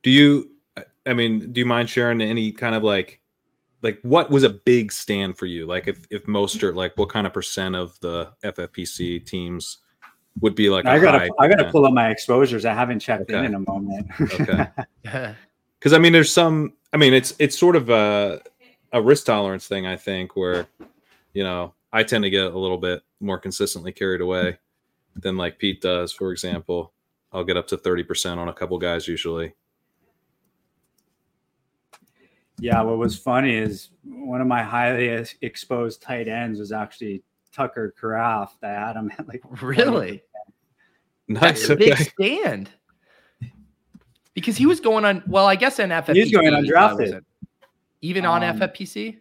do 0.03 0.11
you 0.11 0.51
i 1.07 1.13
mean 1.13 1.53
do 1.53 1.61
you 1.61 1.67
mind 1.67 1.91
sharing 1.91 2.21
any 2.21 2.53
kind 2.53 2.75
of 2.75 2.83
like 2.83 3.21
like 3.83 3.99
what 4.03 4.31
was 4.31 4.45
a 4.45 4.51
big 4.51 4.93
stand 4.93 5.37
for 5.37 5.47
you 5.47 5.67
like 5.67 5.89
if 5.89 6.07
if 6.11 6.27
most 6.29 6.63
are 6.63 6.73
like 6.73 6.97
what 6.97 7.09
kind 7.09 7.27
of 7.27 7.33
percent 7.33 7.75
of 7.75 7.99
the 8.01 8.31
ffpc 8.45 9.25
teams 9.27 9.79
would 10.41 10.55
be 10.55 10.69
like 10.71 10.87
I 10.87 10.97
a 10.97 11.01
gotta 11.01 11.31
I 11.39 11.49
gotta 11.49 11.71
pull 11.71 11.87
up 11.87 11.93
my 11.93 12.11
exposures. 12.11 12.65
I 12.65 12.75
haven't 12.75 13.01
checked 13.01 13.31
in 13.31 13.37
Okay. 13.37 13.47
in 13.47 13.55
a 13.55 13.61
moment. 13.61 14.07
Okay. 14.21 14.67
because 15.79 15.93
i 15.93 15.99
mean 15.99 16.13
there's 16.13 16.33
some 16.33 16.73
i 16.93 16.97
mean 16.97 17.15
it's 17.15 17.35
it's 17.39 17.57
sort 17.57 17.77
of 17.77 17.89
a 17.89 18.41
a 18.93 19.01
risk 19.01 19.27
tolerance 19.27 19.69
thing 19.69 19.87
i 19.87 19.97
think 19.97 20.35
where 20.35 20.67
you 21.35 21.45
know 21.45 21.73
i 21.93 22.03
tend 22.03 22.25
to 22.25 22.31
get 22.31 22.53
a 22.53 22.59
little 22.59 22.79
bit 22.79 23.03
more 23.21 23.39
consistently 23.39 23.93
carried 23.93 24.21
away 24.21 24.59
than 25.15 25.37
like 25.37 25.57
pete 25.59 25.81
does 25.81 26.13
for 26.13 26.33
example 26.33 26.93
i'll 27.33 27.45
get 27.45 27.57
up 27.57 27.69
to 27.69 27.77
30% 27.77 28.39
on 28.39 28.49
a 28.49 28.53
couple 28.53 28.77
guys 28.79 29.07
usually 29.07 29.55
Yeah, 32.61 32.83
what 32.83 32.99
was 32.99 33.17
funny 33.17 33.55
is 33.55 33.91
one 34.03 34.41
of 34.41 34.49
my 34.49 34.65
highly 34.65 35.25
exposed 35.43 36.03
tight 36.03 36.27
ends 36.27 36.59
was 36.59 36.73
actually 36.73 37.23
Tucker 37.53 37.95
Kraft. 37.97 38.65
I 38.65 38.71
had 38.71 38.97
him 38.97 39.13
at 39.17 39.29
like 39.29 39.43
really? 39.63 40.23
nice 41.41 41.41
That's 41.41 41.71
a 41.71 41.77
big 41.77 41.97
stand. 41.97 42.71
Because 44.35 44.57
he 44.57 44.67
was 44.67 44.81
going 44.81 45.05
on, 45.05 45.23
well, 45.27 45.47
I 45.47 45.57
guess 45.57 45.79
in 45.79 45.91
FFPC. 45.91 46.15
He 46.15 46.21
was 46.21 46.31
going 46.31 46.53
undrafted. 46.53 47.23
Even 48.01 48.25
on 48.25 48.45
Um, 48.45 48.59
FFPC? 48.59 49.19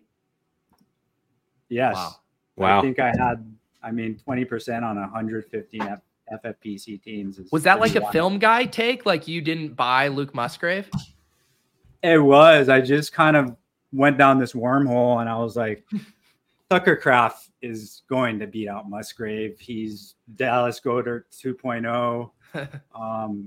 Yes. 1.69 1.95
Wow. 1.95 2.15
wow 2.55 2.79
I 2.79 2.81
think 2.81 2.99
I 2.99 3.07
had, 3.07 3.51
I 3.81 3.91
mean, 3.91 4.19
20% 4.27 4.83
on 4.83 4.95
115 4.95 5.81
F- 5.81 6.01
FFPC 6.43 7.01
teams. 7.01 7.39
Was 7.51 7.63
that 7.63 7.79
like 7.79 7.91
pretty 7.91 7.97
a 7.97 8.01
wild. 8.03 8.13
film 8.13 8.39
guy 8.39 8.65
take? 8.65 9.05
Like 9.05 9.27
you 9.27 9.41
didn't 9.41 9.75
buy 9.75 10.07
Luke 10.09 10.35
Musgrave? 10.35 10.89
It 12.03 12.19
was. 12.19 12.69
I 12.69 12.81
just 12.81 13.11
kind 13.11 13.35
of 13.35 13.55
went 13.91 14.17
down 14.17 14.37
this 14.37 14.53
wormhole 14.53 15.19
and 15.19 15.29
I 15.29 15.37
was 15.37 15.55
like, 15.55 15.83
Tucker 16.69 16.95
Kraft 16.97 17.49
is 17.61 18.03
going 18.09 18.39
to 18.39 18.47
beat 18.47 18.67
out 18.67 18.89
Musgrave. 18.89 19.59
He's 19.59 20.15
Dallas 20.35 20.79
Goedert 20.79 21.23
2.0. 21.31 22.31
Um, 22.95 23.45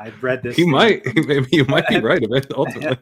I 0.00 0.08
read 0.20 0.42
this. 0.42 0.58
you 0.58 0.64
thing- 0.64 0.72
might 0.72 1.04
maybe 1.26 1.46
you 1.52 1.64
might 1.66 1.86
be 1.86 2.00
right 2.00 2.22
about 2.24 2.50
ultimately 2.56 2.98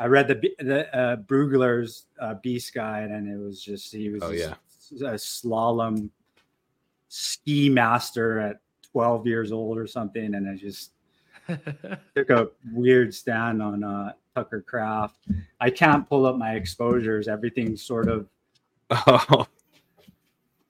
I 0.00 0.06
read 0.06 0.28
the 0.28 0.40
the 0.60 0.96
uh, 0.96 1.16
Brugler's 1.16 2.06
uh, 2.20 2.34
Beast 2.42 2.72
Guide, 2.72 3.10
and 3.10 3.28
it 3.28 3.36
was 3.36 3.62
just 3.62 3.92
he 3.92 4.08
was 4.08 4.22
Oh, 4.22 4.32
just 4.32 4.92
yeah. 5.02 5.08
a 5.08 5.14
slalom 5.14 6.08
ski 7.08 7.68
master 7.68 8.38
at 8.40 8.60
12 8.92 9.26
years 9.26 9.52
old 9.52 9.76
or 9.78 9.86
something, 9.86 10.34
and 10.36 10.48
I 10.48 10.54
just 10.56 10.92
took 12.14 12.30
a 12.30 12.48
weird 12.72 13.12
stand 13.14 13.60
on 13.62 13.84
uh, 13.84 14.12
Tucker 14.36 14.60
Kraft. 14.60 15.16
I 15.60 15.70
can't 15.70 16.06
pull 16.06 16.26
up 16.26 16.36
my 16.36 16.52
exposures; 16.52 17.26
everything's 17.26 17.82
sort 17.82 18.08
of 18.08 18.28
oh 18.90 19.46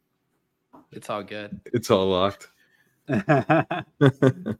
it's 0.92 1.10
all 1.10 1.22
good. 1.22 1.60
it's 1.66 1.90
all 1.90 2.06
locked 2.06 2.48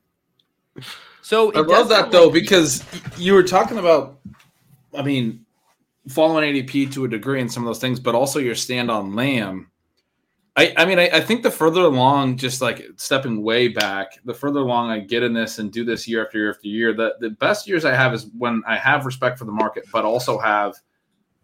So 1.23 1.53
I 1.55 1.61
love 1.61 1.89
that 1.89 2.13
though 2.13 2.31
because 2.31 2.85
you 3.19 3.33
were 3.33 3.43
talking 3.43 3.79
about, 3.79 4.21
I 4.97 5.03
mean, 5.03 5.45
following 6.09 6.55
ADP 6.55 6.93
to 6.93 7.05
a 7.05 7.09
degree 7.09 7.41
and 7.41 7.53
some 7.53 7.65
of 7.65 7.67
those 7.67 7.81
things, 7.81 7.99
but 7.99 8.15
also 8.15 8.39
your 8.39 8.55
stand 8.55 8.93
on 8.93 9.17
Lamb. 9.17 9.69
I, 10.57 10.73
I 10.79 10.87
mean, 10.87 10.99
I, 10.99 11.09
I 11.13 11.21
think 11.21 11.43
the 11.43 11.51
further 11.51 11.83
along, 11.83 12.39
just 12.39 12.63
like 12.63 12.83
stepping 12.97 13.43
way 13.43 13.69
back, 13.69 14.19
the 14.25 14.33
further 14.33 14.61
along 14.61 14.91
I 14.91 15.01
get 15.01 15.23
in 15.23 15.35
this 15.35 15.59
and 15.59 15.71
do 15.71 15.85
this 15.85 16.09
year 16.09 16.25
after 16.25 16.39
year 16.39 16.51
after 16.51 16.69
year, 16.69 16.95
the, 16.95 17.15
the 17.21 17.31
best 17.31 17.69
years 17.69 17.85
I 17.85 17.95
have 17.95 18.15
is 18.15 18.27
when 18.39 18.63
I 18.67 18.77
have 18.77 19.05
respect 19.05 19.39
for 19.39 19.45
the 19.45 19.53
market, 19.53 19.85
but 19.93 20.07
also 20.07 20.39
have 20.39 20.75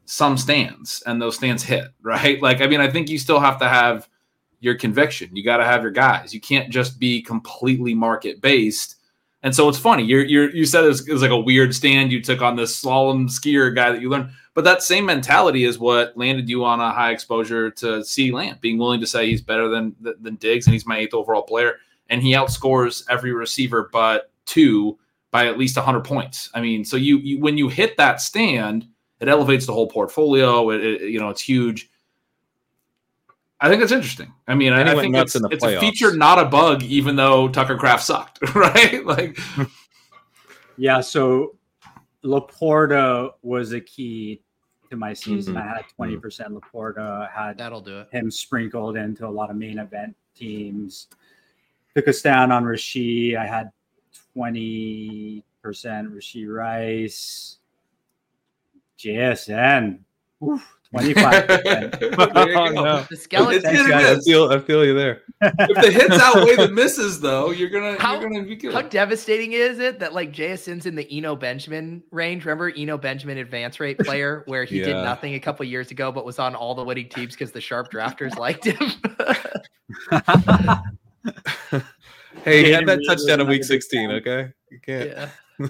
some 0.07 0.39
stands 0.39 1.03
and 1.05 1.21
those 1.21 1.37
stands 1.37 1.63
hit, 1.63 1.89
right? 2.03 2.41
Like, 2.41 2.63
I 2.63 2.67
mean, 2.67 2.81
I 2.81 2.91
think 2.91 3.11
you 3.11 3.19
still 3.19 3.39
have 3.39 3.59
to 3.59 3.69
have 3.69 4.09
your 4.61 4.77
conviction. 4.77 5.35
You 5.37 5.45
got 5.45 5.59
to 5.59 5.65
have 5.65 5.83
your 5.83 5.91
guys. 5.91 6.33
You 6.33 6.41
can't 6.41 6.71
just 6.71 6.99
be 6.99 7.21
completely 7.21 7.95
market 7.95 8.41
based 8.41 8.97
And 9.43 9.55
so 9.55 9.69
it's 9.69 9.79
funny. 9.79 10.05
You're, 10.05 10.25
you're 10.25 10.51
you 10.51 10.65
said 10.65 10.85
it 10.85 10.89
was, 10.89 11.07
it 11.09 11.13
was 11.13 11.23
like 11.23 11.31
a 11.33 11.39
weird 11.39 11.75
stand 11.75 12.13
you 12.13 12.23
took 12.23 12.43
on 12.43 12.57
this 12.57 12.81
slalom 12.81 13.29
skier 13.29 13.75
guy 13.75 13.93
that 13.93 14.01
you 14.01 14.09
learned, 14.09 14.31
but 14.55 14.65
that 14.65 14.83
same 14.83 15.07
mentality 15.07 15.65
is 15.65 15.79
what 15.79 16.17
landed 16.17 16.49
you 16.49 16.65
on 16.65 16.81
a 16.81 16.93
high 16.93 17.11
exposure 17.11 17.71
to 17.71 18.05
C 18.05 18.33
Lamb, 18.33 18.59
being 18.61 18.79
willing 18.79 19.01
to 19.01 19.07
say 19.07 19.27
he's 19.27 19.43
better 19.43 19.69
than 19.69 19.95
than 20.01 20.37
Diggs 20.37 20.67
and 20.67 20.73
he's 20.73 20.87
my 20.87 20.99
eighth 20.99 21.15
overall 21.15 21.43
player, 21.43 21.77
and 22.09 22.23
he 22.23 22.33
outscores 22.33 23.05
every 23.09 23.33
receiver 23.33 23.89
but 23.93 24.31
two 24.45 24.99
by 25.31 25.47
at 25.47 25.59
least 25.59 25.77
100 25.77 26.01
points. 26.05 26.51
I 26.53 26.61
mean, 26.61 26.85
so 26.85 26.97
you, 26.97 27.19
you 27.19 27.41
when 27.41 27.57
you 27.57 27.69
hit 27.69 27.97
that 27.97 28.21
stand, 28.21 28.87
it 29.21 29.29
elevates 29.29 29.67
the 29.67 29.73
whole 29.73 29.89
portfolio. 29.89 30.71
It, 30.71 30.85
it 30.85 31.01
you 31.11 31.19
know 31.21 31.31
it's 31.31 31.43
huge. 31.43 31.89
I 33.61 33.69
think 33.69 33.81
it's 33.81 33.93
interesting. 33.93 34.33
I 34.49 34.57
mean, 34.57 34.73
I, 34.73 34.83
I 34.83 34.95
think 34.97 35.15
it's, 35.15 35.37
it's 35.37 35.63
a 35.63 35.79
feature, 35.79 36.17
not 36.17 36.41
a 36.41 36.47
bug, 36.47 36.83
even 36.83 37.15
though 37.15 37.49
Tucker 37.49 37.77
Kraft 37.77 38.03
sucked, 38.03 38.41
right? 38.57 39.07
Like, 39.07 39.39
Yeah, 40.77 41.01
so 41.01 41.57
Laporta 42.25 43.33
was 43.43 43.73
a 43.73 43.81
key 43.81 44.43
to 44.91 44.97
my 44.97 45.13
season. 45.13 45.55
Mm-hmm. 45.55 45.69
I 45.69 45.77
had 45.77 45.85
20% 45.99 46.21
mm-hmm. 46.21 46.57
Laporta, 46.57 47.31
had 47.31 47.59
That'll 47.59 47.81
do 47.81 48.01
it. 48.01 48.09
him 48.13 48.31
sprinkled 48.31 48.97
into 48.97 49.27
a 49.27 49.31
lot 49.31 49.51
of 49.51 49.57
main 49.57 49.79
event 49.79 50.15
teams. 50.35 51.09
Took 51.97 52.07
a 52.07 52.13
stand 52.13 52.53
on 52.53 52.65
Rashee. 52.65 53.37
I 53.37 53.47
had 53.47 53.71
20% 54.37 55.43
Rashee 55.65 56.49
Rice. 56.49 57.59
JSN. 58.99 59.99
Oof, 60.47 60.77
25%. 60.95 62.01
You 62.49 62.57
Oh, 62.57 62.67
no. 62.69 63.07
The 63.09 63.17
skeleton. 63.17 63.63
It's 63.65 63.81
hit 63.81 63.91
I 63.93 64.19
feel 64.21 64.51
I 64.51 64.59
feel 64.59 64.85
you 64.85 64.95
there. 64.95 65.23
if 65.41 65.83
the 65.85 65.91
hits 65.91 66.19
outweigh 66.23 66.57
the 66.57 66.69
misses, 66.69 67.21
though, 67.21 67.51
you're 67.51 67.71
gonna 67.71 67.97
How- 68.01 68.21
you're 68.21 68.29
gonna 68.31 68.43
be 68.45 68.57
good. 68.57 68.75
How 68.75 68.83
devastating 68.83 69.53
is 69.53 69.79
it 69.79 69.99
that 70.01 70.13
like 70.13 70.33
JSN's 70.33 70.87
in 70.87 70.95
the 70.95 71.07
Eno 71.11 71.35
Benjamin 71.37 72.03
range? 72.11 72.45
Remember 72.45 72.73
Eno 72.77 72.99
Benjamin 72.99 73.39
advance 73.39 73.81
rate 73.81 73.99
player 73.99 74.43
where 74.47 74.65
he 74.65 74.81
did 74.81 74.93
nothing 75.05 75.35
a 75.35 75.41
couple 75.41 75.65
years 75.65 75.91
ago, 75.91 76.13
but 76.13 76.25
was 76.25 76.39
on 76.39 76.55
all 76.55 76.75
the 76.75 76.85
winning 76.85 77.09
teams 77.09 77.33
because 77.35 77.53
the 77.53 77.61
sharp 77.61 77.91
drafters 77.91 78.37
liked 78.37 78.65
him. 78.65 78.79
Hey, 82.45 82.65
he 82.65 82.71
Jaden 82.71 82.75
had 82.75 82.87
that 82.87 83.01
touchdown 83.07 83.39
was 83.39 83.45
in 83.45 83.49
week 83.49 83.63
16, 83.63 84.11
okay? 84.11 84.49
You 84.71 84.81
can't. 84.81 85.31
yeah. 85.61 85.69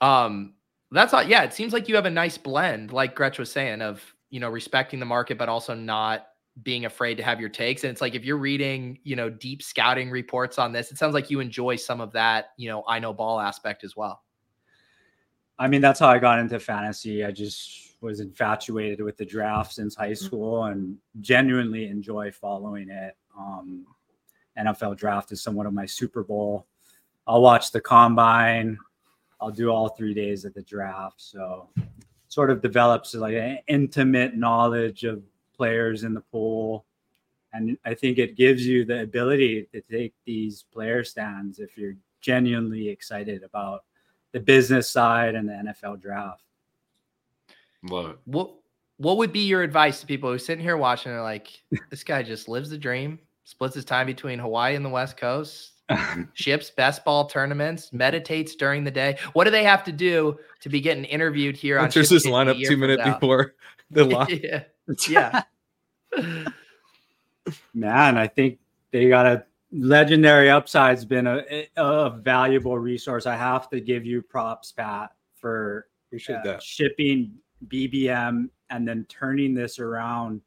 um, 0.00 0.54
that's 0.94 1.12
all. 1.12 1.22
Yeah, 1.22 1.42
it 1.42 1.52
seems 1.52 1.72
like 1.72 1.88
you 1.88 1.94
have 1.94 2.06
a 2.06 2.10
nice 2.10 2.38
blend, 2.38 2.92
like 2.92 3.14
Gretch 3.14 3.38
was 3.38 3.50
saying, 3.50 3.82
of 3.82 4.02
you 4.30 4.40
know 4.40 4.48
respecting 4.48 5.00
the 5.00 5.06
market, 5.06 5.38
but 5.38 5.48
also 5.48 5.74
not 5.74 6.26
being 6.62 6.84
afraid 6.84 7.16
to 7.16 7.22
have 7.22 7.40
your 7.40 7.48
takes. 7.48 7.82
And 7.82 7.90
it's 7.90 8.00
like 8.00 8.14
if 8.14 8.24
you're 8.24 8.38
reading, 8.38 8.98
you 9.02 9.16
know, 9.16 9.28
deep 9.28 9.62
scouting 9.62 10.10
reports 10.10 10.58
on 10.58 10.72
this, 10.72 10.92
it 10.92 10.98
sounds 10.98 11.14
like 11.14 11.30
you 11.30 11.40
enjoy 11.40 11.76
some 11.76 12.00
of 12.00 12.12
that, 12.12 12.50
you 12.56 12.68
know, 12.68 12.84
I 12.86 13.00
know 13.00 13.12
ball 13.12 13.40
aspect 13.40 13.82
as 13.82 13.96
well. 13.96 14.22
I 15.58 15.66
mean, 15.66 15.80
that's 15.80 15.98
how 15.98 16.08
I 16.08 16.18
got 16.18 16.38
into 16.38 16.60
fantasy. 16.60 17.24
I 17.24 17.32
just 17.32 17.96
was 18.00 18.20
infatuated 18.20 19.00
with 19.00 19.16
the 19.16 19.24
draft 19.24 19.72
since 19.72 19.94
high 19.96 20.14
school 20.14 20.64
and 20.64 20.96
genuinely 21.20 21.88
enjoy 21.88 22.30
following 22.30 22.90
it. 22.90 23.16
Um, 23.36 23.86
NFL 24.58 24.96
draft 24.96 25.32
is 25.32 25.42
somewhat 25.42 25.66
of 25.66 25.72
my 25.72 25.86
Super 25.86 26.22
Bowl. 26.22 26.66
I'll 27.26 27.42
watch 27.42 27.72
the 27.72 27.80
combine. 27.80 28.78
I'll 29.44 29.50
do 29.50 29.68
all 29.68 29.90
three 29.90 30.14
days 30.14 30.46
of 30.46 30.54
the 30.54 30.62
draft. 30.62 31.20
So 31.20 31.68
sort 32.28 32.50
of 32.50 32.62
develops 32.62 33.14
like 33.14 33.34
an 33.34 33.58
intimate 33.68 34.34
knowledge 34.34 35.04
of 35.04 35.22
players 35.54 36.02
in 36.02 36.14
the 36.14 36.22
pool. 36.22 36.86
And 37.52 37.76
I 37.84 37.92
think 37.92 38.16
it 38.16 38.36
gives 38.36 38.66
you 38.66 38.86
the 38.86 39.02
ability 39.02 39.68
to 39.72 39.82
take 39.82 40.14
these 40.24 40.64
player 40.72 41.04
stands 41.04 41.58
if 41.58 41.76
you're 41.76 41.96
genuinely 42.22 42.88
excited 42.88 43.42
about 43.42 43.84
the 44.32 44.40
business 44.40 44.88
side 44.88 45.34
and 45.34 45.46
the 45.46 45.52
NFL 45.52 46.00
draft. 46.00 46.42
Love 47.82 48.12
it. 48.12 48.18
What 48.24 48.50
what 48.96 49.18
would 49.18 49.32
be 49.32 49.40
your 49.40 49.62
advice 49.62 50.00
to 50.00 50.06
people 50.06 50.30
who 50.30 50.36
are 50.36 50.38
sitting 50.38 50.64
here 50.64 50.78
watching 50.78 51.12
and 51.12 51.18
are 51.18 51.22
like, 51.22 51.48
this 51.90 52.02
guy 52.02 52.22
just 52.22 52.48
lives 52.48 52.70
the 52.70 52.78
dream, 52.78 53.18
splits 53.44 53.74
his 53.74 53.84
time 53.84 54.06
between 54.06 54.38
Hawaii 54.38 54.74
and 54.74 54.84
the 54.84 54.88
West 54.88 55.18
Coast, 55.18 55.73
ships 56.34 56.70
best 56.70 57.04
ball 57.04 57.26
tournaments, 57.26 57.92
meditates 57.92 58.54
during 58.54 58.84
the 58.84 58.90
day. 58.90 59.18
What 59.32 59.44
do 59.44 59.50
they 59.50 59.64
have 59.64 59.84
to 59.84 59.92
do 59.92 60.38
to 60.60 60.68
be 60.68 60.80
getting 60.80 61.04
interviewed 61.04 61.56
here 61.56 61.78
on 61.78 61.84
Enters 61.86 62.08
Ship 62.08 62.14
his 62.14 62.22
Kicking 62.24 62.34
a 62.34 62.44
lineup 62.44 62.66
two 62.66 62.76
minutes 62.76 63.04
before 63.04 63.54
the 63.90 64.04
line. 64.04 64.40
yeah. 64.42 64.64
Yeah. 66.16 66.48
Man, 67.74 68.16
I 68.16 68.26
think 68.26 68.58
they 68.90 69.08
got 69.08 69.26
a 69.26 69.44
legendary 69.72 70.50
upside's 70.50 71.04
been 71.04 71.26
a, 71.26 71.66
a 71.76 72.10
valuable 72.10 72.78
resource. 72.78 73.26
I 73.26 73.36
have 73.36 73.68
to 73.70 73.80
give 73.80 74.06
you 74.06 74.22
props, 74.22 74.72
Pat, 74.72 75.12
for 75.34 75.88
uh, 76.14 76.42
that. 76.44 76.62
shipping 76.62 77.32
BBM 77.66 78.48
and 78.70 78.86
then 78.86 79.04
turning 79.08 79.54
this 79.54 79.78
around 79.78 80.40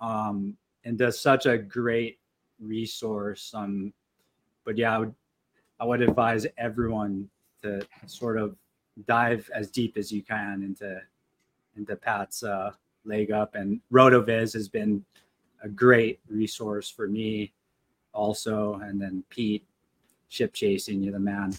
um, 0.00 0.56
into 0.84 1.12
such 1.12 1.46
a 1.46 1.56
great 1.56 2.18
resource. 2.60 3.52
Um, 3.54 3.92
but 4.66 4.76
yeah, 4.76 4.94
I 4.94 4.98
would 4.98 5.14
I 5.80 5.84
would 5.86 6.02
advise 6.02 6.46
everyone 6.58 7.30
to 7.62 7.86
sort 8.06 8.36
of 8.36 8.56
dive 9.06 9.48
as 9.54 9.70
deep 9.70 9.96
as 9.96 10.12
you 10.12 10.22
can 10.22 10.62
into 10.62 11.00
into 11.76 11.96
Pat's 11.96 12.42
uh, 12.42 12.72
leg 13.04 13.30
up, 13.30 13.54
and 13.54 13.80
Rotoviz 13.90 14.52
has 14.52 14.68
been 14.68 15.02
a 15.62 15.68
great 15.68 16.20
resource 16.28 16.90
for 16.90 17.08
me 17.08 17.52
also. 18.12 18.74
And 18.82 19.00
then 19.00 19.24
Pete, 19.30 19.64
ship 20.28 20.52
chasing, 20.52 21.02
you're 21.02 21.12
the 21.12 21.18
man. 21.18 21.54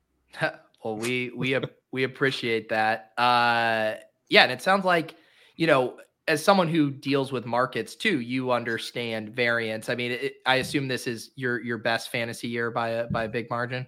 well, 0.82 0.96
we 0.96 1.30
we 1.36 1.56
we 1.92 2.04
appreciate 2.04 2.68
that. 2.70 3.12
Uh, 3.16 3.94
yeah, 4.28 4.42
and 4.42 4.52
it 4.52 4.62
sounds 4.62 4.84
like 4.84 5.14
you 5.56 5.66
know, 5.66 5.98
as 6.28 6.44
someone 6.44 6.68
who 6.68 6.90
deals 6.90 7.32
with 7.32 7.46
markets 7.46 7.94
too, 7.96 8.20
you 8.20 8.52
understand 8.52 9.30
variance. 9.30 9.88
I 9.88 9.94
mean, 9.94 10.12
it, 10.12 10.34
I 10.46 10.56
assume 10.56 10.86
this 10.86 11.06
is 11.06 11.30
your 11.34 11.60
your 11.62 11.78
best 11.78 12.10
fantasy 12.10 12.46
year 12.46 12.70
by 12.70 12.88
a 12.90 13.06
by 13.08 13.24
a 13.24 13.28
big 13.28 13.50
margin. 13.50 13.86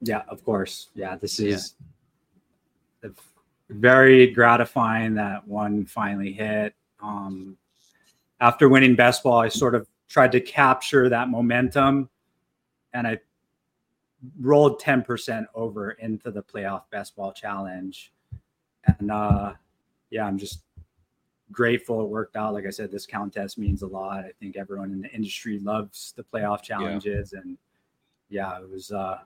Yeah, 0.00 0.22
of 0.28 0.44
course. 0.44 0.90
Yeah, 0.94 1.16
this 1.16 1.40
is 1.40 1.74
the- 3.00 3.14
very 3.70 4.28
gratifying 4.28 5.14
that 5.14 5.46
one 5.46 5.84
finally 5.84 6.32
hit. 6.32 6.74
Um, 7.00 7.56
after 8.40 8.68
winning 8.68 8.94
best 8.94 9.22
ball, 9.22 9.38
I 9.38 9.48
sort 9.48 9.74
of 9.74 9.86
tried 10.08 10.32
to 10.32 10.40
capture 10.40 11.08
that 11.08 11.28
momentum, 11.28 12.08
and 12.94 13.06
I 13.06 13.18
rolled 14.40 14.80
ten 14.80 15.02
percent 15.02 15.46
over 15.54 15.92
into 15.92 16.30
the 16.30 16.42
playoff 16.42 16.82
best 16.90 17.14
ball 17.14 17.32
challenge. 17.32 18.12
And 18.86 19.10
uh, 19.10 19.52
yeah, 20.10 20.24
I'm 20.24 20.38
just 20.38 20.62
grateful 21.52 22.02
it 22.02 22.08
worked 22.08 22.36
out. 22.36 22.54
Like 22.54 22.66
I 22.66 22.70
said, 22.70 22.90
this 22.90 23.06
contest 23.06 23.58
means 23.58 23.82
a 23.82 23.86
lot. 23.86 24.24
I 24.24 24.32
think 24.40 24.56
everyone 24.56 24.92
in 24.92 25.00
the 25.00 25.10
industry 25.10 25.58
loves 25.58 26.12
the 26.16 26.24
playoff 26.24 26.62
challenges, 26.62 27.32
and 27.32 27.56
yeah, 28.28 28.58
it 28.58 28.68
was. 28.68 28.92
Uh, 28.92 29.18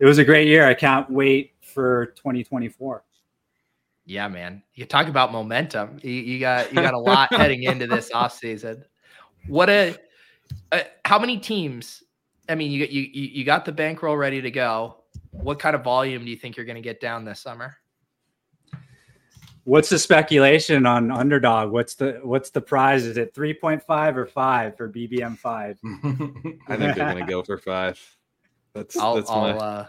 it 0.00 0.06
was 0.06 0.18
a 0.18 0.24
great 0.24 0.48
year. 0.48 0.66
I 0.66 0.74
can't 0.74 1.08
wait 1.08 1.54
for 1.62 2.06
2024. 2.16 3.04
Yeah, 4.06 4.28
man. 4.28 4.62
You 4.74 4.84
talk 4.84 5.08
about 5.08 5.32
momentum. 5.32 5.98
You, 6.02 6.10
you 6.10 6.40
got 6.40 6.68
you 6.72 6.82
got 6.82 6.94
a 6.94 6.98
lot 7.12 7.32
heading 7.32 7.62
into 7.62 7.86
this 7.86 8.10
off 8.12 8.34
season. 8.34 8.84
What 9.46 9.70
a, 9.70 9.96
uh 10.72 10.80
how 11.04 11.18
many 11.18 11.38
teams? 11.38 12.02
I 12.48 12.54
mean, 12.54 12.70
you 12.70 12.84
got 12.84 12.92
you 12.92 13.02
you 13.02 13.28
you 13.28 13.44
got 13.44 13.64
the 13.64 13.72
bankroll 13.72 14.16
ready 14.16 14.42
to 14.42 14.50
go. 14.50 15.04
What 15.30 15.58
kind 15.58 15.74
of 15.74 15.82
volume 15.82 16.24
do 16.24 16.30
you 16.30 16.36
think 16.36 16.56
you're 16.56 16.66
going 16.66 16.76
to 16.76 16.82
get 16.82 17.00
down 17.00 17.24
this 17.24 17.40
summer? 17.40 17.76
What's 19.64 19.88
the 19.88 19.98
speculation 19.98 20.84
on 20.86 21.10
underdog? 21.10 21.72
What's 21.72 21.94
the 21.94 22.20
what's 22.22 22.50
the 22.50 22.60
prize? 22.60 23.06
Is 23.06 23.16
it 23.16 23.34
3.5 23.34 24.16
or 24.16 24.26
5 24.26 24.76
for 24.76 24.90
BBM 24.90 25.38
5? 25.38 25.78
I 25.84 26.76
think 26.76 26.94
they're 26.94 26.94
gonna 26.94 27.26
go 27.26 27.42
for 27.42 27.58
five. 27.58 27.98
That's 28.74 28.96
I'll 28.96 29.14
that's 29.14 29.30
I'll 29.30 29.40
my. 29.40 29.50
uh, 29.52 29.86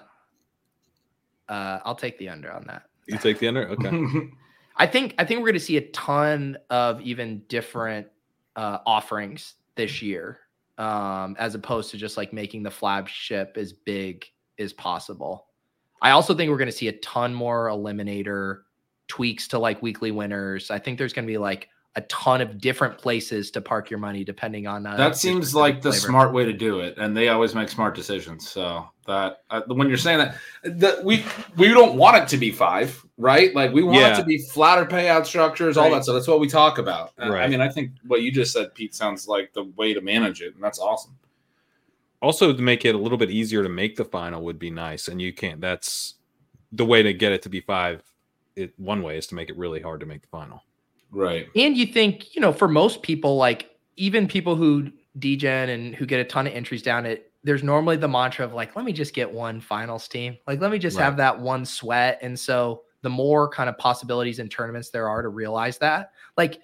uh 1.50 1.80
I'll 1.84 1.96
take 1.96 2.18
the 2.18 2.30
under 2.30 2.52
on 2.52 2.66
that. 2.68 2.84
You 3.08 3.18
take 3.18 3.40
the 3.40 3.48
under. 3.48 3.68
Okay. 3.70 4.30
I 4.78 4.88
think 4.88 5.16
I 5.18 5.26
think 5.26 5.40
we're 5.40 5.48
going 5.48 5.54
to 5.54 5.60
see 5.60 5.78
a 5.78 5.90
ton 5.92 6.58
of 6.70 7.00
even 7.02 7.44
different 7.48 8.08
uh, 8.56 8.80
offerings 8.86 9.56
this 9.76 10.02
year, 10.02 10.40
um, 10.78 11.36
as 11.40 11.56
opposed 11.56 11.92
to 11.92 11.98
just 11.98 12.18
like 12.18 12.34
making 12.34 12.64
the 12.64 12.72
flagship 12.72 13.56
as 13.58 13.72
big 13.72 14.26
as 14.60 14.74
possible. 14.74 15.48
I 16.02 16.12
also 16.12 16.36
think 16.36 16.50
we're 16.52 16.58
going 16.58 16.68
to 16.68 16.76
see 16.76 16.90
a 16.90 16.98
ton 16.98 17.34
more 17.34 17.68
eliminator 17.68 18.64
tweaks 19.08 19.48
to 19.50 19.60
like 19.60 19.82
weekly 19.82 20.12
winners. 20.12 20.72
I 20.72 20.80
think 20.80 20.98
there's 20.98 21.14
going 21.14 21.26
to 21.28 21.32
be 21.32 21.38
like 21.38 21.70
a 21.98 22.02
ton 22.02 22.42
of 22.42 22.60
different 22.60 22.98
places 22.98 23.50
to 23.52 23.62
park 23.62 23.90
your 23.90 24.00
money 24.00 24.26
depending 24.26 24.68
on 24.68 24.86
uh, 24.86 24.98
that 24.98 25.16
seems 25.16 25.56
like 25.56 25.82
the 25.82 25.92
flavor. 25.92 26.08
smart 26.08 26.34
way 26.34 26.44
to 26.44 26.52
do 26.52 26.82
it, 26.82 26.98
and 26.98 27.16
they 27.16 27.30
always 27.30 27.56
make 27.56 27.70
smart 27.70 27.96
decisions. 27.96 28.50
So 28.50 28.86
that 29.08 29.44
uh, 29.50 29.62
when 29.68 29.88
you're 29.88 29.96
saying 29.98 30.18
that, 30.18 30.36
that 30.80 31.04
we 31.06 31.24
we 31.56 31.70
don't 31.70 31.96
want 31.96 32.18
it 32.18 32.28
to 32.30 32.38
be 32.38 32.52
five, 32.52 33.02
right? 33.18 33.56
Like 33.56 33.72
we 33.72 33.82
want 33.82 33.98
Yeah. 34.00 34.14
it 34.14 34.18
to 34.18 34.26
be 34.26 34.40
flatter 34.40 34.86
payout 34.86 35.26
structures, 35.26 35.78
all 35.78 35.86
Right. 35.90 35.96
that 36.00 36.06
so 36.06 36.14
That's 36.14 36.28
what 36.28 36.42
we 36.42 36.50
talk 36.50 36.80
about. 36.80 37.14
Uh, 37.18 37.32
I 37.34 37.48
mean, 37.48 37.62
I 37.62 37.70
think 37.70 37.92
what 38.06 38.22
you 38.22 38.30
just 38.32 38.52
said, 38.52 38.74
Pete, 38.76 38.94
sounds 38.94 39.28
like 39.30 39.54
the 39.54 39.64
way 39.78 39.94
to 39.94 40.02
manage 40.02 40.42
it, 40.42 40.54
and 40.54 40.62
that's 40.64 40.80
awesome. 40.80 41.16
also 42.22 42.52
to 42.52 42.62
make 42.62 42.84
it 42.84 42.96
a 42.96 42.98
little 42.98 43.18
bit 43.18 43.30
easier 43.32 43.64
to 43.64 43.70
make 43.70 43.96
the 43.96 44.06
final 44.06 44.44
would 44.44 44.60
be 44.60 44.70
nice. 44.72 45.08
And 45.08 45.22
you 45.22 45.32
can't. 45.32 45.62
That's 45.62 46.16
the 46.74 46.84
way 46.86 47.04
to 47.04 47.14
get 47.14 47.32
it 47.32 47.42
to 47.44 47.50
be 47.50 47.62
five. 47.62 48.02
It 48.56 48.74
one 48.78 49.02
way 49.04 49.18
is 49.18 49.28
to 49.28 49.36
make 49.36 49.50
it 49.50 49.58
really 49.58 49.82
hard 49.82 50.00
to 50.00 50.06
make 50.06 50.22
the 50.22 50.28
final. 50.28 50.64
Right. 51.12 51.48
And 51.56 51.78
you 51.78 51.86
think, 51.86 52.36
you 52.36 52.42
know, 52.42 52.52
for 52.54 52.68
most 52.68 53.02
people, 53.02 53.38
like 53.38 53.70
even 53.96 54.28
people 54.28 54.56
who 54.56 54.92
degen 55.20 55.70
and 55.70 55.96
who 55.96 56.06
get 56.06 56.20
a 56.20 56.26
ton 56.26 56.48
of 56.48 56.54
entries 56.54 56.82
down 56.82 57.06
it, 57.06 57.32
there's 57.44 57.64
normally 57.64 57.96
the 57.96 58.08
mantra 58.08 58.44
of 58.46 58.54
like, 58.54 58.76
let 58.76 58.86
me 58.86 58.92
just 58.92 59.14
get 59.14 59.32
one 59.32 59.62
finals 59.62 60.08
team. 60.08 60.38
Like, 60.48 60.60
let 60.62 60.72
me 60.72 60.80
just 60.80 60.98
Right. 60.98 61.04
have 61.04 61.18
that 61.18 61.40
one 61.40 61.64
sweat. 61.66 62.20
And 62.22 62.38
so 62.40 62.84
the 63.02 63.10
more 63.10 63.48
kind 63.48 63.70
of 63.70 63.78
possibilities 63.78 64.40
and 64.40 64.50
tournaments 64.50 64.90
there 64.90 65.08
are 65.08 65.22
to 65.22 65.30
realize 65.30 65.78
that, 65.78 66.12
like, 66.38 66.60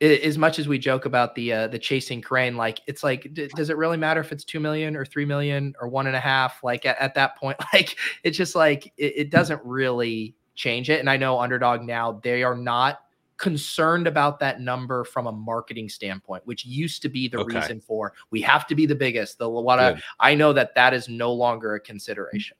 i- 0.00 0.04
as 0.04 0.38
much 0.38 0.58
as 0.58 0.68
we 0.68 0.78
joke 0.78 1.06
about 1.06 1.34
the 1.34 1.52
uh, 1.52 1.66
the 1.68 1.78
chasing 1.78 2.22
crane, 2.22 2.56
like 2.56 2.80
it's 2.86 3.02
like, 3.02 3.34
d- 3.34 3.48
does 3.56 3.68
it 3.68 3.76
really 3.76 3.96
matter 3.96 4.20
if 4.20 4.30
it's 4.32 4.44
two 4.44 4.60
million 4.60 4.96
or 4.96 5.04
three 5.04 5.24
million 5.24 5.74
or 5.80 5.88
one 5.88 6.06
and 6.06 6.14
a 6.16 6.20
half? 6.20 6.62
Like 6.62 6.86
at, 6.86 6.98
at 6.98 7.14
that 7.14 7.36
point, 7.36 7.58
like 7.72 7.96
it's 8.22 8.36
just 8.38 8.54
like 8.54 8.86
it, 8.96 9.12
it 9.16 9.30
doesn't 9.30 9.60
really 9.64 10.36
change 10.54 10.90
it. 10.90 11.00
And 11.00 11.08
I 11.10 11.16
know 11.16 11.40
underdog 11.40 11.82
now 11.82 12.20
they 12.22 12.42
are 12.42 12.56
not 12.56 13.00
concerned 13.38 14.06
about 14.06 14.38
that 14.38 14.60
number 14.60 15.02
from 15.04 15.26
a 15.26 15.32
marketing 15.32 15.88
standpoint, 15.88 16.46
which 16.46 16.64
used 16.64 17.02
to 17.02 17.08
be 17.08 17.26
the 17.28 17.38
Okay. 17.38 17.58
reason 17.58 17.80
for 17.80 18.12
we 18.30 18.40
have 18.42 18.66
to 18.68 18.74
be 18.74 18.86
the 18.86 18.94
biggest. 18.94 19.38
The 19.38 19.48
what 19.48 19.78
I, 19.80 20.00
I 20.20 20.34
know 20.34 20.52
that 20.52 20.74
that 20.76 20.94
is 20.94 21.08
no 21.08 21.32
longer 21.32 21.74
a 21.74 21.80
consideration. 21.80 22.56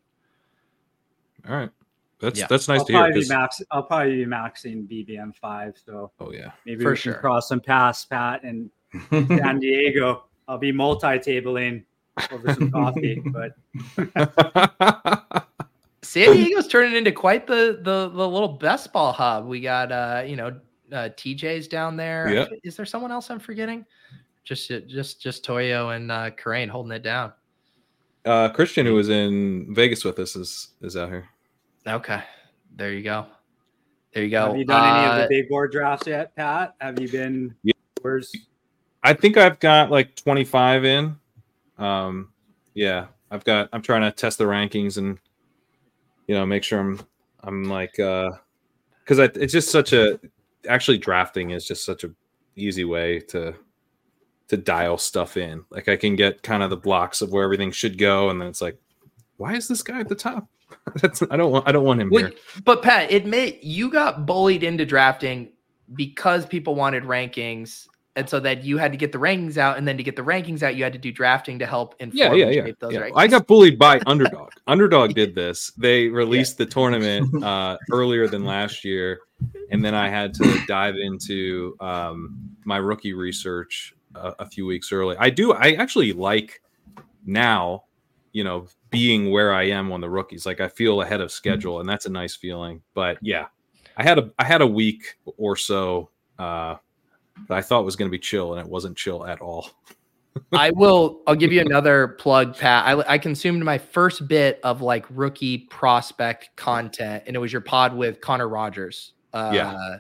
All 1.49 1.57
right. 1.57 1.71
That's 2.21 2.39
Yeah. 2.41 2.47
that's 2.49 2.69
nice 2.69 2.81
I'll 2.81 2.87
to 2.87 2.93
hear. 2.93 3.01
probably 3.03 3.15
be 3.15 3.21
'cause- 3.21 3.29
max. 3.31 3.63
I'll 3.71 3.83
probably 3.83 4.25
be 4.25 4.31
maxing 4.31 4.89
BBM 4.89 5.35
five. 5.37 5.77
So 5.85 6.11
oh 6.21 6.33
yeah. 6.33 6.53
maybe 6.67 6.83
For 6.83 6.91
we 6.91 6.97
sure. 6.97 7.13
can 7.15 7.21
cross 7.21 7.49
some 7.49 7.61
paths, 7.61 8.05
Pat, 8.05 8.43
and 8.45 8.71
San 9.11 9.59
Diego. 9.61 10.25
I'll 10.49 10.59
be 10.59 10.73
multi-tabling 10.73 11.85
over 12.31 12.55
some 12.55 12.71
coffee, 12.71 13.23
but 13.27 13.53
San 16.03 16.33
Diego's 16.37 16.67
turning 16.69 16.95
into 16.97 17.13
quite 17.13 17.47
the 17.47 17.79
the 17.83 18.09
the 18.09 18.29
little 18.29 18.49
best 18.49 18.93
ball 18.93 19.13
hub. 19.13 19.47
We 19.47 19.61
got 19.61 19.93
uh, 19.93 20.23
you 20.27 20.37
know, 20.37 20.49
uh 20.93 21.09
TJ's 21.17 21.69
down 21.69 21.97
there. 21.97 22.33
Yeah. 22.33 22.47
Is 22.65 22.77
there 22.77 22.87
someone 22.87 23.13
else 23.13 23.31
I'm 23.31 23.39
forgetting? 23.39 23.87
Just 24.45 24.69
just 24.89 25.21
just 25.23 25.45
Toyo 25.45 25.91
and 25.91 26.11
uh 26.11 26.31
Kerrane 26.33 26.69
holding 26.69 26.93
it 26.93 27.03
down. 27.03 27.33
uh, 28.25 28.49
Christian, 28.51 28.85
who 28.87 28.95
was 28.95 29.09
in 29.09 29.73
Vegas 29.75 30.05
with 30.05 30.19
us, 30.19 30.35
is 30.37 30.69
is 30.81 30.97
out 30.97 31.09
here. 31.11 31.29
Okay. 31.87 32.23
There 32.77 32.93
you 32.93 33.03
go. 33.03 33.27
There 34.15 34.25
you 34.25 34.31
go. 34.31 34.47
have 34.49 34.57
you 34.57 34.65
done 34.65 34.85
any 34.97 35.07
of 35.07 35.13
Uh, 35.13 35.23
the 35.23 35.29
big 35.29 35.49
board 35.49 35.73
drafts 35.73 36.07
yet, 36.07 36.35
Pat? 36.37 36.75
Have 36.81 36.99
you 37.01 37.09
been? 37.09 37.55
Yeah. 37.63 37.73
Where's 38.03 38.33
I 39.05 39.15
think 39.15 39.37
I've 39.37 39.59
got 39.61 39.91
like 39.91 40.15
25 40.17 40.85
in. 40.85 41.17
Um, 41.79 42.33
yeah, 42.75 43.07
I've 43.31 43.45
got. 43.45 43.69
I'm 43.73 43.83
trying 43.83 44.03
to 44.03 44.11
test 44.13 44.39
the 44.39 44.45
rankings 44.45 44.97
and 44.99 45.19
you 46.27 46.35
know 46.35 46.47
make 46.47 46.65
sure 46.65 46.81
I'm 46.81 47.01
I'm 47.41 47.65
like 47.65 47.99
uh 47.99 48.31
because 49.05 49.19
it's 49.19 49.53
just 49.53 49.71
such 49.71 49.93
a 49.93 50.21
actually 50.69 50.99
drafting 50.99 51.51
is 51.51 51.67
just 51.67 51.85
such 51.85 52.05
a 52.05 52.11
easy 52.57 52.85
way 52.85 53.19
to 53.19 53.55
to 54.49 54.57
dial 54.57 54.99
stuff 54.99 55.37
in. 55.37 55.65
Like 55.71 55.89
I 55.89 55.97
can 55.97 56.15
get 56.15 56.43
kind 56.43 56.63
of 56.63 56.71
the 56.71 56.77
blocks 56.77 57.23
of 57.23 57.33
where 57.33 57.45
everything 57.45 57.71
should 57.71 57.99
go, 57.99 58.29
and 58.31 58.41
then 58.41 58.49
it's 58.49 58.61
like, 58.61 58.79
why 59.39 59.55
is 59.55 59.67
this 59.67 59.83
guy 59.83 60.01
at 60.01 60.09
the 60.09 60.15
top? 60.15 60.47
That's 61.01 61.23
I 61.31 61.37
don't 61.37 61.51
want 61.53 61.69
I 61.69 61.73
don't 61.73 61.85
want 61.85 62.01
him 62.01 62.11
Well, 62.11 62.27
here. 62.27 62.33
but 62.65 62.83
Pat, 62.83 63.13
admit 63.13 63.63
you 63.63 63.91
got 63.91 64.27
bullied 64.27 64.63
into 64.63 64.85
drafting 64.87 65.53
because 65.95 66.47
people 66.47 66.75
wanted 66.75 67.03
rankings, 67.05 67.89
and 68.15 68.29
so 68.29 68.41
that 68.41 68.63
you 68.63 68.77
had 68.77 68.93
to 68.93 68.99
get 68.99 69.13
the 69.13 69.19
rankings 69.19 69.57
out, 69.57 69.79
and 69.79 69.89
then 69.89 69.97
to 69.97 70.03
get 70.03 70.17
the 70.17 70.23
rankings 70.23 70.63
out, 70.63 70.77
you 70.77 70.85
had 70.85 70.93
to 70.93 70.99
do 70.99 71.11
drafting 71.11 71.59
to 71.61 71.67
help 71.67 71.95
inform 71.99 72.17
Yeah, 72.17 72.33
yeah, 72.35 72.65
yeah. 72.65 72.73
those 72.79 72.93
yeah. 72.93 73.01
rankings. 73.01 73.13
I 73.17 73.27
got 73.27 73.47
bullied 73.47 73.79
by 73.79 74.01
Underdog. 74.07 74.51
Underdog 74.67 75.15
did 75.15 75.35
this. 75.43 75.71
They 75.79 76.09
released 76.09 76.59
the 76.59 76.67
tournament 76.67 77.43
uh, 77.45 77.79
earlier 77.91 78.29
than 78.29 78.45
last 78.45 78.85
year, 78.85 79.21
and 79.71 79.85
then 79.85 79.95
I 79.95 80.09
had 80.11 80.35
to 80.35 80.61
dive 80.67 80.97
into 80.97 81.75
um, 81.81 82.39
my 82.65 82.77
rookie 82.77 83.15
research 83.15 83.95
a, 84.15 84.35
a 84.41 84.47
few 84.47 84.67
weeks 84.67 84.93
early. 84.93 85.17
I 85.19 85.31
do. 85.31 85.53
I 85.55 85.73
actually 85.73 86.13
like 86.13 86.61
now, 87.25 87.85
you 88.33 88.45
know, 88.45 88.67
being 88.91 89.31
where 89.31 89.55
I 89.55 89.65
am 89.65 89.91
on 89.91 90.03
the 90.03 90.11
rookies. 90.11 90.45
Like 90.45 90.61
I 90.61 90.69
feel 90.69 91.01
ahead 91.01 91.23
of 91.23 91.33
schedule, 91.33 91.81
and 91.81 91.89
that's 91.89 92.05
a 92.05 92.11
nice 92.11 92.37
feeling. 92.37 92.83
But 92.93 93.17
yeah, 93.23 93.47
I 93.97 94.03
had 94.03 94.19
a 94.19 94.31
I 94.39 94.45
had 94.45 94.61
a 94.61 94.67
week 94.67 95.17
or 95.25 95.57
so. 95.57 96.11
Uh, 96.39 96.77
that 97.49 97.57
I 97.57 97.63
thought 97.63 97.85
was 97.85 97.97
going 97.97 98.09
to 98.09 98.13
be 98.13 98.19
chill, 98.19 98.55
and 98.55 98.61
it 98.65 98.69
wasn't 98.71 98.97
chill 98.97 99.25
at 99.27 99.41
all. 99.41 99.71
I 100.53 100.71
will. 100.71 101.21
I'll 101.27 101.35
give 101.35 101.53
you 101.53 101.61
another 101.61 102.09
plug, 102.09 102.57
Pat. 102.57 102.87
I, 102.87 103.15
I 103.15 103.19
consumed 103.19 103.63
my 103.65 103.77
first 103.79 104.27
bit 104.29 104.61
of 104.65 104.81
like 104.81 105.05
rookie 105.11 105.59
prospect 105.71 106.51
content, 106.57 107.25
and 107.27 107.37
it 107.37 107.39
was 107.39 107.53
your 107.53 107.61
pod 107.61 107.95
with 107.95 108.21
Connor 108.21 108.49
Rogers. 108.49 109.13
Uh, 109.35 109.51
Yeah. 109.55 109.97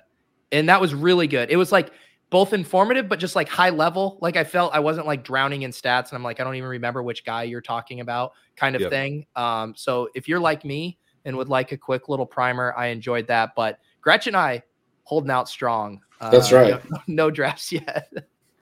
and 0.52 0.68
that 0.68 0.80
was 0.80 0.94
really 0.94 1.26
good. 1.26 1.50
It 1.50 1.56
was 1.56 1.70
like 1.72 1.90
both 2.30 2.54
informative, 2.54 3.10
but 3.10 3.18
just 3.18 3.36
like 3.36 3.46
high 3.48 3.68
level. 3.70 4.18
Like 4.22 4.36
I 4.36 4.44
felt 4.44 4.74
I 4.74 4.80
wasn't 4.80 5.06
like 5.06 5.22
drowning 5.22 5.62
in 5.62 5.70
stats, 5.70 6.08
and 6.10 6.12
I'm 6.16 6.22
like 6.22 6.40
I 6.40 6.44
don't 6.44 6.54
even 6.54 6.68
remember 6.70 7.02
which 7.02 7.24
guy 7.26 7.42
you're 7.42 7.60
talking 7.60 8.00
about, 8.00 8.32
kind 8.56 8.74
of 8.74 8.80
Yep. 8.82 8.90
thing. 8.90 9.26
Um, 9.36 9.74
so 9.76 10.08
if 10.14 10.28
you're 10.28 10.40
like 10.40 10.64
me 10.64 10.98
and 11.26 11.36
would 11.36 11.48
like 11.50 11.72
a 11.72 11.76
quick 11.76 12.08
little 12.08 12.26
primer, 12.26 12.74
I 12.76 12.86
enjoyed 12.86 13.26
that. 13.26 13.50
But 13.54 13.78
Gretchen 14.00 14.34
and 14.34 14.42
I 14.42 14.62
holding 15.04 15.30
out 15.30 15.46
strong. 15.48 16.00
Uh, 16.22 16.30
That's 16.30 16.52
right. 16.52 16.80
No, 16.90 16.98
no 17.08 17.30
drafts 17.30 17.72
yet. 17.72 18.12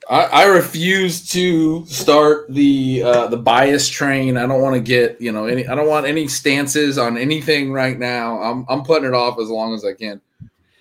I, 0.08 0.24
I 0.24 0.44
refuse 0.46 1.28
to 1.30 1.84
start 1.86 2.46
the 2.48 3.02
uh, 3.04 3.26
the 3.26 3.36
bias 3.36 3.88
train. 3.88 4.38
I 4.38 4.46
don't 4.46 4.62
want 4.62 4.74
to 4.74 4.80
get 4.80 5.20
you 5.20 5.30
know 5.30 5.44
any. 5.44 5.68
I 5.68 5.74
don't 5.74 5.86
want 5.86 6.06
any 6.06 6.26
stances 6.26 6.96
on 6.96 7.18
anything 7.18 7.70
right 7.70 7.98
now. 7.98 8.40
I'm 8.40 8.64
I'm 8.68 8.82
putting 8.82 9.06
it 9.06 9.14
off 9.14 9.38
as 9.38 9.48
long 9.48 9.74
as 9.74 9.84
I 9.84 9.92
can. 9.92 10.20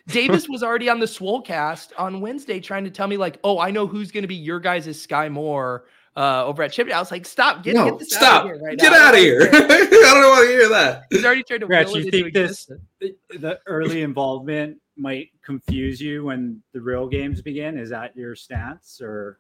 Davis 0.07 0.49
was 0.49 0.63
already 0.63 0.89
on 0.89 0.99
the 0.99 1.05
Swolecast 1.05 1.91
on 1.97 2.21
Wednesday 2.21 2.59
trying 2.59 2.84
to 2.86 2.89
tell 2.89 3.07
me, 3.07 3.17
like, 3.17 3.39
oh, 3.43 3.59
I 3.59 3.69
know 3.69 3.86
who's 3.86 4.09
going 4.09 4.23
to 4.23 4.27
be 4.27 4.36
your 4.36 4.59
guys' 4.59 4.88
Skyy 4.88 5.30
Moore 5.30 5.86
uh, 6.17 6.45
over 6.45 6.63
at 6.63 6.71
Chip. 6.71 6.89
I 6.91 6.97
was 6.97 7.11
like, 7.11 7.27
stop, 7.27 7.63
get, 7.63 7.75
no, 7.75 7.91
get 7.91 7.99
this 7.99 8.15
stop, 8.15 8.23
out 8.23 8.45
of 8.45 8.53
here 8.53 8.63
right 8.63 8.80
get 8.80 8.91
now. 8.91 9.07
out 9.07 9.13
of 9.13 9.19
here. 9.19 9.41
I 9.53 9.57
don't 9.57 10.30
want 10.30 10.47
to 10.47 10.51
hear 10.51 10.69
that. 10.69 11.03
He's 11.11 11.23
already 11.23 11.43
tried 11.43 11.59
to 11.59 11.67
Gretch, 11.67 11.88
will 11.88 12.01
you 12.01 12.09
think 12.09 12.34
this- 12.34 12.71
the, 12.99 13.15
the 13.38 13.59
early 13.67 14.01
involvement 14.01 14.80
might 15.00 15.30
confuse 15.43 16.02
you 16.02 16.26
when 16.26 16.62
the 16.74 16.82
real 16.82 17.08
games 17.08 17.41
begin? 17.41 17.78
Is 17.78 17.89
that 17.89 18.16
your 18.16 18.36
stance, 18.36 19.02
or 19.02 19.39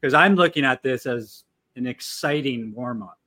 because 0.00 0.14
I'm 0.14 0.34
looking 0.34 0.64
at 0.64 0.82
this 0.82 1.06
as 1.06 1.44
an 1.76 1.86
exciting 1.86 2.72
warm 2.74 3.02
up? 3.02 3.20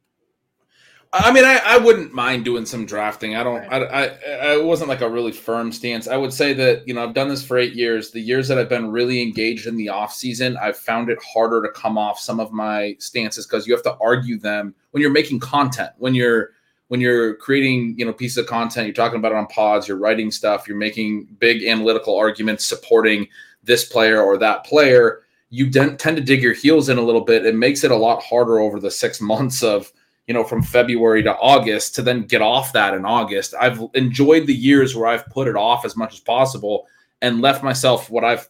I 1.15 1.31
mean, 1.31 1.45
I, 1.45 1.61
I 1.63 1.77
wouldn't 1.77 2.11
mind 2.11 2.43
doing 2.43 2.65
some 2.65 2.87
drafting. 2.87 3.35
I 3.35 3.43
don't. 3.43 3.61
I, 3.71 3.83
I 3.83 4.05
I 4.53 4.57
wasn't 4.57 4.89
like 4.89 5.01
a 5.01 5.09
really 5.09 5.31
firm 5.31 5.71
stance. 5.71 6.07
I 6.07 6.17
would 6.17 6.33
say 6.33 6.53
that 6.53 6.87
you 6.87 6.93
know 6.95 7.03
I've 7.03 7.13
done 7.13 7.27
this 7.27 7.45
for 7.45 7.59
eight 7.59 7.75
years. 7.75 8.09
The 8.09 8.19
years 8.19 8.47
that 8.47 8.57
I've 8.57 8.67
been 8.67 8.91
really 8.91 9.21
engaged 9.21 9.67
in 9.67 9.77
the 9.77 9.89
off 9.89 10.11
season, 10.11 10.57
I've 10.57 10.75
found 10.75 11.11
it 11.11 11.19
harder 11.21 11.61
to 11.61 11.71
come 11.71 11.99
off 11.99 12.19
some 12.19 12.39
of 12.39 12.51
my 12.51 12.95
stances 12.97 13.45
because 13.45 13.67
you 13.67 13.75
have 13.75 13.83
to 13.83 13.95
argue 14.01 14.39
them 14.39 14.73
when 14.89 15.01
you're 15.01 15.11
making 15.11 15.39
content. 15.39 15.91
When 15.99 16.15
you're 16.15 16.52
when 16.87 17.01
you're 17.01 17.35
creating 17.35 17.95
you 17.97 18.05
know 18.05 18.13
pieces 18.13 18.37
of 18.37 18.47
content, 18.47 18.87
you're 18.87 18.93
talking 18.93 19.19
about 19.19 19.31
it 19.31 19.37
on 19.37 19.47
pods. 19.47 19.87
You're 19.87 19.97
writing 19.97 20.31
stuff. 20.31 20.67
You're 20.67 20.77
making 20.77 21.27
big 21.39 21.63
analytical 21.63 22.17
arguments 22.17 22.65
supporting 22.65 23.27
this 23.63 23.85
player 23.85 24.21
or 24.21 24.37
that 24.37 24.65
player. 24.65 25.21
You 25.49 25.69
tend 25.69 25.99
to 25.99 26.21
dig 26.21 26.41
your 26.41 26.53
heels 26.53 26.89
in 26.89 26.97
a 26.97 27.03
little 27.03 27.21
bit. 27.21 27.45
It 27.45 27.55
makes 27.55 27.83
it 27.83 27.91
a 27.91 27.95
lot 27.95 28.23
harder 28.23 28.59
over 28.59 28.79
the 28.79 28.91
six 28.91 29.21
months 29.33 29.63
of 29.63 29.91
you 30.27 30.33
know, 30.33 30.43
from 30.43 30.63
February 30.63 31.21
to 31.23 31.35
August 31.37 31.95
to 31.95 32.01
then 32.01 32.21
get 32.23 32.41
off 32.41 32.71
that 32.73 32.93
in 32.93 33.05
August. 33.05 33.53
I've 33.59 33.81
enjoyed 33.93 34.47
the 34.47 34.55
years 34.55 34.95
where 34.95 35.07
I've 35.07 35.25
put 35.27 35.47
it 35.47 35.55
off 35.55 35.85
as 35.85 35.97
much 35.97 36.13
as 36.13 36.19
possible 36.21 36.87
and 37.21 37.41
left 37.41 37.63
myself 37.63 38.09
what 38.09 38.23
I've 38.23 38.47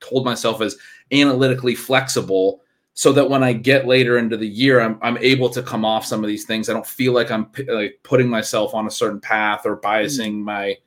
told 0.00 0.24
myself 0.24 0.62
is 0.62 0.78
analytically 1.12 1.74
flexible 1.74 2.62
so 2.98 3.12
that 3.12 3.28
when 3.28 3.44
I 3.44 3.52
get 3.52 3.86
later 3.86 4.16
into 4.16 4.38
the 4.38 4.48
year, 4.48 4.80
I'm, 4.80 4.98
I'm 5.02 5.18
able 5.18 5.50
to 5.50 5.62
come 5.62 5.84
off 5.84 6.06
some 6.06 6.24
of 6.24 6.28
these 6.28 6.46
things. 6.46 6.70
I 6.70 6.72
don't 6.72 6.86
feel 6.86 7.12
like 7.12 7.30
I'm 7.30 7.44
p- 7.44 7.70
like 7.70 8.00
putting 8.02 8.26
myself 8.26 8.72
on 8.72 8.86
a 8.86 8.90
certain 8.90 9.20
path 9.20 9.66
or 9.66 9.76
biasing 9.76 10.42
my 10.42 10.78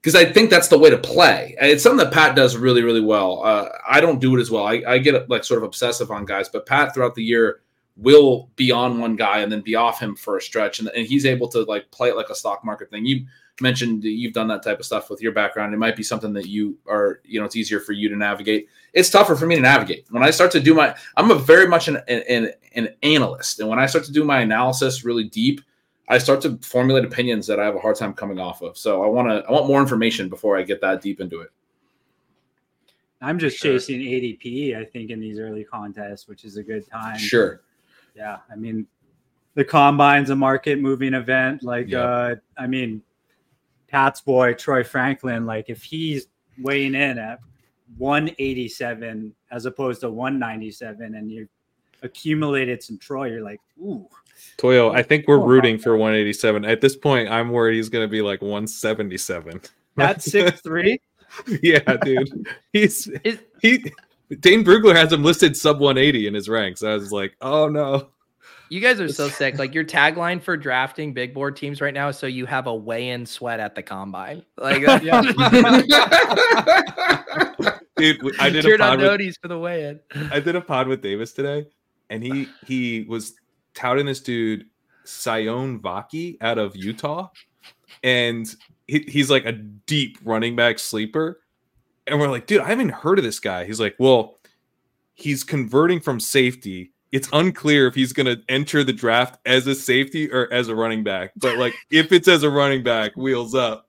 because 0.00 0.16
I 0.16 0.24
think 0.24 0.50
that's 0.50 0.66
the 0.66 0.78
way 0.78 0.90
to 0.90 0.98
play. 0.98 1.54
It's 1.60 1.84
something 1.84 2.04
that 2.04 2.12
Pat 2.12 2.34
does 2.34 2.56
really, 2.56 2.82
really 2.82 3.00
well. 3.00 3.44
Uh, 3.44 3.68
I 3.88 4.00
don't 4.00 4.20
do 4.20 4.36
it 4.36 4.40
as 4.40 4.50
well. 4.50 4.66
I, 4.66 4.82
I 4.86 4.98
get 4.98 5.30
like 5.30 5.44
sort 5.44 5.58
of 5.58 5.64
obsessive 5.64 6.10
on 6.10 6.24
guys, 6.24 6.48
but 6.48 6.66
Pat 6.66 6.92
throughout 6.92 7.14
the 7.14 7.22
year 7.22 7.60
will 7.96 8.50
be 8.56 8.72
on 8.72 8.98
one 8.98 9.14
guy 9.14 9.38
and 9.38 9.50
then 9.50 9.60
be 9.60 9.76
off 9.76 10.00
him 10.00 10.16
for 10.16 10.38
a 10.38 10.42
stretch, 10.42 10.80
and, 10.80 10.88
and 10.88 11.06
he's 11.06 11.24
able 11.24 11.46
to 11.48 11.62
like 11.62 11.88
play 11.92 12.08
it 12.08 12.16
like 12.16 12.30
a 12.30 12.34
stock 12.34 12.64
market 12.64 12.90
thing. 12.90 13.06
You 13.06 13.26
mentioned 13.60 14.02
that 14.02 14.10
you've 14.10 14.32
done 14.32 14.48
that 14.48 14.64
type 14.64 14.80
of 14.80 14.86
stuff 14.86 15.08
with 15.08 15.20
your 15.20 15.32
background. 15.32 15.72
It 15.72 15.78
might 15.78 15.96
be 15.96 16.02
something 16.02 16.32
that 16.32 16.46
you 16.46 16.76
are, 16.88 17.20
you 17.24 17.38
know, 17.38 17.46
it's 17.46 17.56
easier 17.56 17.80
for 17.80 17.92
you 17.92 18.08
to 18.08 18.16
navigate. 18.16 18.68
It's 18.94 19.10
tougher 19.10 19.36
for 19.36 19.46
me 19.46 19.54
to 19.56 19.60
navigate 19.60 20.06
when 20.10 20.22
I 20.22 20.30
start 20.30 20.50
to 20.52 20.60
do 20.60 20.74
my. 20.74 20.94
I'm 21.16 21.30
a 21.30 21.34
very 21.34 21.66
much 21.66 21.88
an 21.88 21.98
an, 22.08 22.52
an 22.74 22.88
analyst, 23.02 23.60
and 23.60 23.68
when 23.68 23.78
I 23.78 23.86
start 23.86 24.04
to 24.06 24.12
do 24.12 24.24
my 24.24 24.40
analysis 24.40 25.04
really 25.04 25.24
deep, 25.24 25.60
I 26.08 26.18
start 26.18 26.40
to 26.42 26.58
formulate 26.62 27.04
opinions 27.04 27.46
that 27.48 27.60
I 27.60 27.64
have 27.64 27.76
a 27.76 27.80
hard 27.80 27.96
time 27.96 28.14
coming 28.14 28.38
off 28.40 28.62
of. 28.62 28.78
So 28.78 29.02
I 29.04 29.06
want 29.06 29.28
to, 29.28 29.46
I 29.48 29.52
want 29.52 29.66
more 29.66 29.80
information 29.80 30.28
before 30.30 30.56
I 30.56 30.62
get 30.62 30.80
that 30.80 31.02
deep 31.02 31.20
into 31.20 31.40
it. 31.40 31.50
I'm 33.20 33.38
just 33.38 33.58
Sure. 33.58 33.72
chasing 33.72 34.00
ADP. 34.00 34.76
I 34.76 34.84
think 34.84 35.10
in 35.10 35.20
these 35.20 35.38
early 35.38 35.64
contests, 35.64 36.28
which 36.28 36.44
is 36.44 36.56
a 36.56 36.62
good 36.62 36.86
time. 36.88 37.18
Sure. 37.18 37.62
Yeah, 38.14 38.38
I 38.50 38.56
mean, 38.56 38.86
the 39.54 39.64
combine's 39.64 40.30
a 40.30 40.36
market 40.36 40.80
moving 40.80 41.14
event. 41.14 41.62
Like, 41.62 41.88
Yeah. 41.88 41.98
uh, 42.04 42.34
I 42.56 42.66
mean, 42.68 43.02
Pat's 43.88 44.20
boy 44.20 44.54
Troy 44.54 44.84
Franklin. 44.84 45.46
Like, 45.46 45.68
if 45.68 45.82
he's 45.82 46.28
weighing 46.58 46.94
in 46.94 47.18
at 47.18 47.40
187 47.96 49.34
as 49.50 49.66
opposed 49.66 50.00
to 50.02 50.10
197, 50.10 51.14
and 51.14 51.30
you 51.30 51.48
accumulated 52.02 52.82
some 52.82 52.98
Troy, 52.98 53.28
you're 53.30 53.42
like, 53.42 53.60
ooh, 53.80 54.06
Toyo, 54.56 54.92
I 54.92 55.02
think 55.02 55.26
we're 55.26 55.40
Oh, 55.40 55.46
rooting 55.46 55.78
for 55.78 55.96
187. 55.96 56.64
At 56.64 56.80
this 56.80 56.94
point, 56.96 57.28
I'm 57.28 57.50
worried 57.50 57.74
he's 57.76 57.88
going 57.88 58.04
to 58.04 58.10
be 58.10 58.22
like 58.22 58.40
177. 58.40 59.60
that's 59.96 60.24
six 60.30 60.60
three. 60.60 61.00
yeah, 61.62 61.80
dude. 62.04 62.46
He's 62.72 63.08
Is- 63.24 63.40
he. 63.60 63.92
Dane 64.40 64.62
Brugler 64.62 64.94
has 64.94 65.12
him 65.12 65.24
listed 65.24 65.56
sub 65.56 65.80
180 65.80 66.26
in 66.26 66.34
his 66.34 66.48
ranks. 66.50 66.82
I 66.82 66.94
was 66.94 67.10
like, 67.10 67.34
oh 67.40 67.68
no. 67.68 68.10
You 68.68 68.80
guys 68.80 69.00
are 69.00 69.08
so 69.08 69.28
sick. 69.28 69.58
Like 69.58 69.74
your 69.74 69.84
tagline 69.84 70.42
for 70.42 70.56
drafting 70.56 71.12
big 71.12 71.34
board 71.34 71.56
teams 71.56 71.80
right 71.80 71.94
now 71.94 72.08
is 72.08 72.18
so 72.18 72.26
you 72.26 72.46
have 72.46 72.66
a 72.66 72.74
weigh-in 72.74 73.26
sweat 73.26 73.60
at 73.60 73.74
the 73.74 73.82
combine. 73.82 74.44
Like 74.56 74.84
that, 74.84 75.02
Dude, 77.96 78.40
I 78.40 78.50
did 78.50 78.64
a 78.64 78.68
turn 78.68 78.80
on 78.80 78.98
pod 78.98 79.20
with, 79.20 79.36
for 79.42 79.48
the 79.48 79.58
weigh-in. 79.58 80.00
I 80.30 80.40
did 80.40 80.54
a 80.54 80.60
pod 80.60 80.86
with 80.86 81.02
Davis 81.02 81.32
today, 81.32 81.66
and 82.10 82.22
he 82.22 82.48
he 82.66 83.04
was 83.08 83.34
touting 83.74 84.06
this 84.06 84.20
dude 84.20 84.66
Sione 85.04 85.80
Vaki 85.80 86.36
out 86.40 86.58
of 86.58 86.76
Utah, 86.76 87.28
and 88.02 88.54
he, 88.86 89.00
he's 89.08 89.30
like 89.30 89.46
a 89.46 89.52
deep 89.52 90.18
running 90.22 90.54
back 90.54 90.78
sleeper, 90.78 91.40
and 92.06 92.20
we're 92.20 92.28
like, 92.28 92.46
dude, 92.46 92.60
I 92.60 92.68
haven't 92.68 92.90
heard 92.90 93.18
of 93.18 93.24
this 93.24 93.40
guy. 93.40 93.64
He's 93.64 93.80
like, 93.80 93.96
well, 93.98 94.38
he's 95.14 95.44
converting 95.44 96.00
from 96.00 96.20
safety. 96.20 96.92
It's 97.12 97.28
unclear 97.32 97.86
if 97.86 97.94
he's 97.94 98.12
going 98.12 98.26
to 98.26 98.42
enter 98.48 98.84
the 98.84 98.92
draft 98.92 99.38
as 99.46 99.66
a 99.66 99.74
safety 99.74 100.30
or 100.30 100.52
as 100.52 100.68
a 100.68 100.74
running 100.74 101.02
back, 101.04 101.32
but 101.36 101.56
like 101.56 101.74
if 101.90 102.12
it's 102.12 102.28
as 102.28 102.42
a 102.42 102.50
running 102.50 102.82
back, 102.82 103.16
wheels 103.16 103.54
up. 103.54 103.88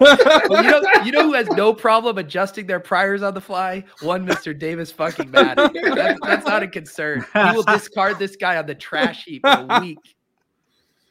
Well, 0.00 0.64
you 0.64 0.70
know, 0.70 0.82
you 1.04 1.12
know 1.12 1.22
who 1.24 1.34
has 1.34 1.46
no 1.48 1.74
problem 1.74 2.16
adjusting 2.16 2.66
their 2.66 2.80
priors 2.80 3.22
on 3.22 3.34
the 3.34 3.40
fly? 3.40 3.84
One 4.00 4.26
Mr. 4.26 4.58
Davis 4.58 4.90
fucking 4.90 5.28
Mattek. 5.28 5.94
That's, 5.94 6.18
that's 6.22 6.46
not 6.46 6.62
a 6.62 6.68
concern. 6.68 7.24
He 7.34 7.38
will 7.54 7.62
discard 7.64 8.18
this 8.18 8.34
guy 8.36 8.56
on 8.56 8.66
the 8.66 8.74
trash 8.74 9.24
heap 9.24 9.44
in 9.44 9.70
a 9.70 9.80
week. 9.80 9.98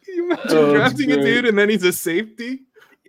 Can 0.06 0.16
you 0.16 0.26
imagine 0.26 0.58
Oh, 0.58 0.74
drafting 0.74 1.12
a 1.12 1.20
oh, 1.20 1.24
dude 1.24 1.46
and 1.46 1.58
then 1.58 1.70
he's 1.70 1.84
a 1.84 1.94
safety? 1.94 2.62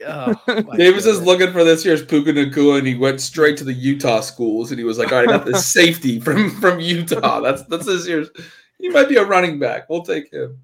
Oh, 0.06 0.34
Davis 0.76 1.06
is 1.06 1.20
looking 1.20 1.52
for 1.52 1.64
this 1.64 1.84
year's 1.84 2.04
Puka 2.04 2.32
Nacua, 2.32 2.78
and 2.78 2.86
he 2.86 2.94
went 2.94 3.20
straight 3.20 3.56
to 3.58 3.64
the 3.64 3.72
Utah 3.72 4.20
schools, 4.20 4.70
and 4.70 4.78
he 4.78 4.84
was 4.84 4.98
like, 4.98 5.12
"All 5.12 5.18
right, 5.18 5.28
I 5.28 5.38
got 5.38 5.46
this 5.46 5.66
safety 5.72 6.20
from 6.20 6.50
from 6.60 6.80
Utah. 6.80 7.40
That's 7.40 7.62
that's 7.64 7.86
this 7.86 8.06
year's. 8.06 8.30
He 8.78 8.88
might 8.88 9.08
be 9.08 9.16
a 9.16 9.24
running 9.24 9.58
back. 9.58 9.88
We'll 9.88 10.02
take 10.02 10.32
him." 10.32 10.58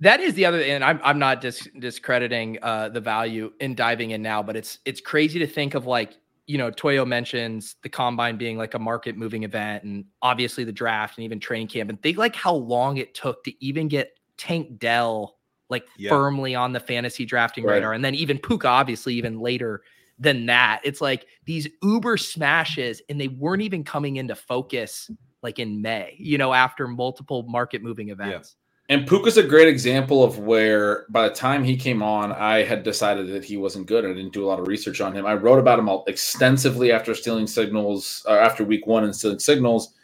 That 0.00 0.20
is 0.20 0.34
the 0.34 0.44
other, 0.44 0.60
and 0.60 0.84
I'm 0.84 1.00
I'm 1.02 1.18
not 1.18 1.40
dis- 1.40 1.68
discrediting 1.78 2.58
uh, 2.62 2.90
the 2.90 3.00
value 3.00 3.52
in 3.60 3.74
diving 3.74 4.10
in 4.10 4.20
now, 4.20 4.42
but 4.42 4.56
it's 4.56 4.78
it's 4.84 5.00
crazy 5.00 5.38
to 5.38 5.46
think 5.46 5.74
of 5.74 5.86
like 5.86 6.18
you 6.46 6.58
know 6.58 6.70
Toyo 6.70 7.04
mentions 7.06 7.76
the 7.82 7.88
combine 7.88 8.36
being 8.36 8.58
like 8.58 8.74
a 8.74 8.78
market 8.78 9.16
moving 9.16 9.44
event, 9.44 9.84
and 9.84 10.04
obviously 10.20 10.64
the 10.64 10.72
draft 10.72 11.16
and 11.16 11.24
even 11.24 11.40
training 11.40 11.68
camp, 11.68 11.88
and 11.88 12.02
think 12.02 12.18
like 12.18 12.36
how 12.36 12.54
long 12.54 12.98
it 12.98 13.14
took 13.14 13.44
to 13.44 13.64
even 13.64 13.88
get 13.88 14.18
Tank 14.36 14.78
Dell 14.78 15.38
like 15.72 15.86
Yeah. 15.96 16.10
firmly 16.10 16.54
on 16.54 16.72
the 16.72 16.78
fantasy 16.80 17.24
drafting 17.24 17.64
Right. 17.64 17.74
radar, 17.74 17.92
and 17.92 18.04
then 18.04 18.14
even 18.14 18.38
Puka 18.38 18.68
obviously 18.68 19.14
even 19.14 19.40
later 19.40 19.82
than 20.18 20.46
that. 20.46 20.80
It's 20.84 21.00
like 21.00 21.26
these 21.46 21.66
uber 21.82 22.16
smashes, 22.16 23.02
and 23.08 23.20
they 23.20 23.28
weren't 23.28 23.62
even 23.62 23.82
coming 23.82 24.16
into 24.16 24.36
focus 24.36 25.10
like 25.42 25.58
in 25.58 25.82
May, 25.82 26.14
you 26.20 26.38
know, 26.38 26.52
after 26.52 26.86
multiple 26.86 27.42
market 27.48 27.82
moving 27.82 28.10
events. 28.10 28.54
And 28.88 29.06
Puka's 29.08 29.38
a 29.38 29.42
great 29.42 29.68
example 29.68 30.22
of 30.22 30.38
where 30.38 31.06
by 31.08 31.28
the 31.28 31.34
time 31.34 31.64
he 31.64 31.76
came 31.76 32.02
on, 32.02 32.30
I 32.30 32.62
had 32.62 32.82
decided 32.82 33.28
that 33.28 33.44
he 33.44 33.56
wasn't 33.56 33.86
good. 33.86 34.04
I 34.04 34.08
didn't 34.08 34.32
do 34.32 34.44
a 34.44 34.48
lot 34.48 34.60
of 34.60 34.68
research 34.68 35.00
on 35.00 35.14
him. 35.14 35.24
I 35.24 35.34
wrote 35.34 35.58
about 35.58 35.78
him 35.78 35.88
all 35.88 36.04
extensively 36.06 36.92
after 36.92 37.14
stealing 37.14 37.46
signals, 37.46 38.24
or 38.28 38.38
after 38.38 38.64
week 38.64 38.86
one 38.86 39.04
and 39.04 39.16
stealing 39.16 39.38
signals, 39.38 39.94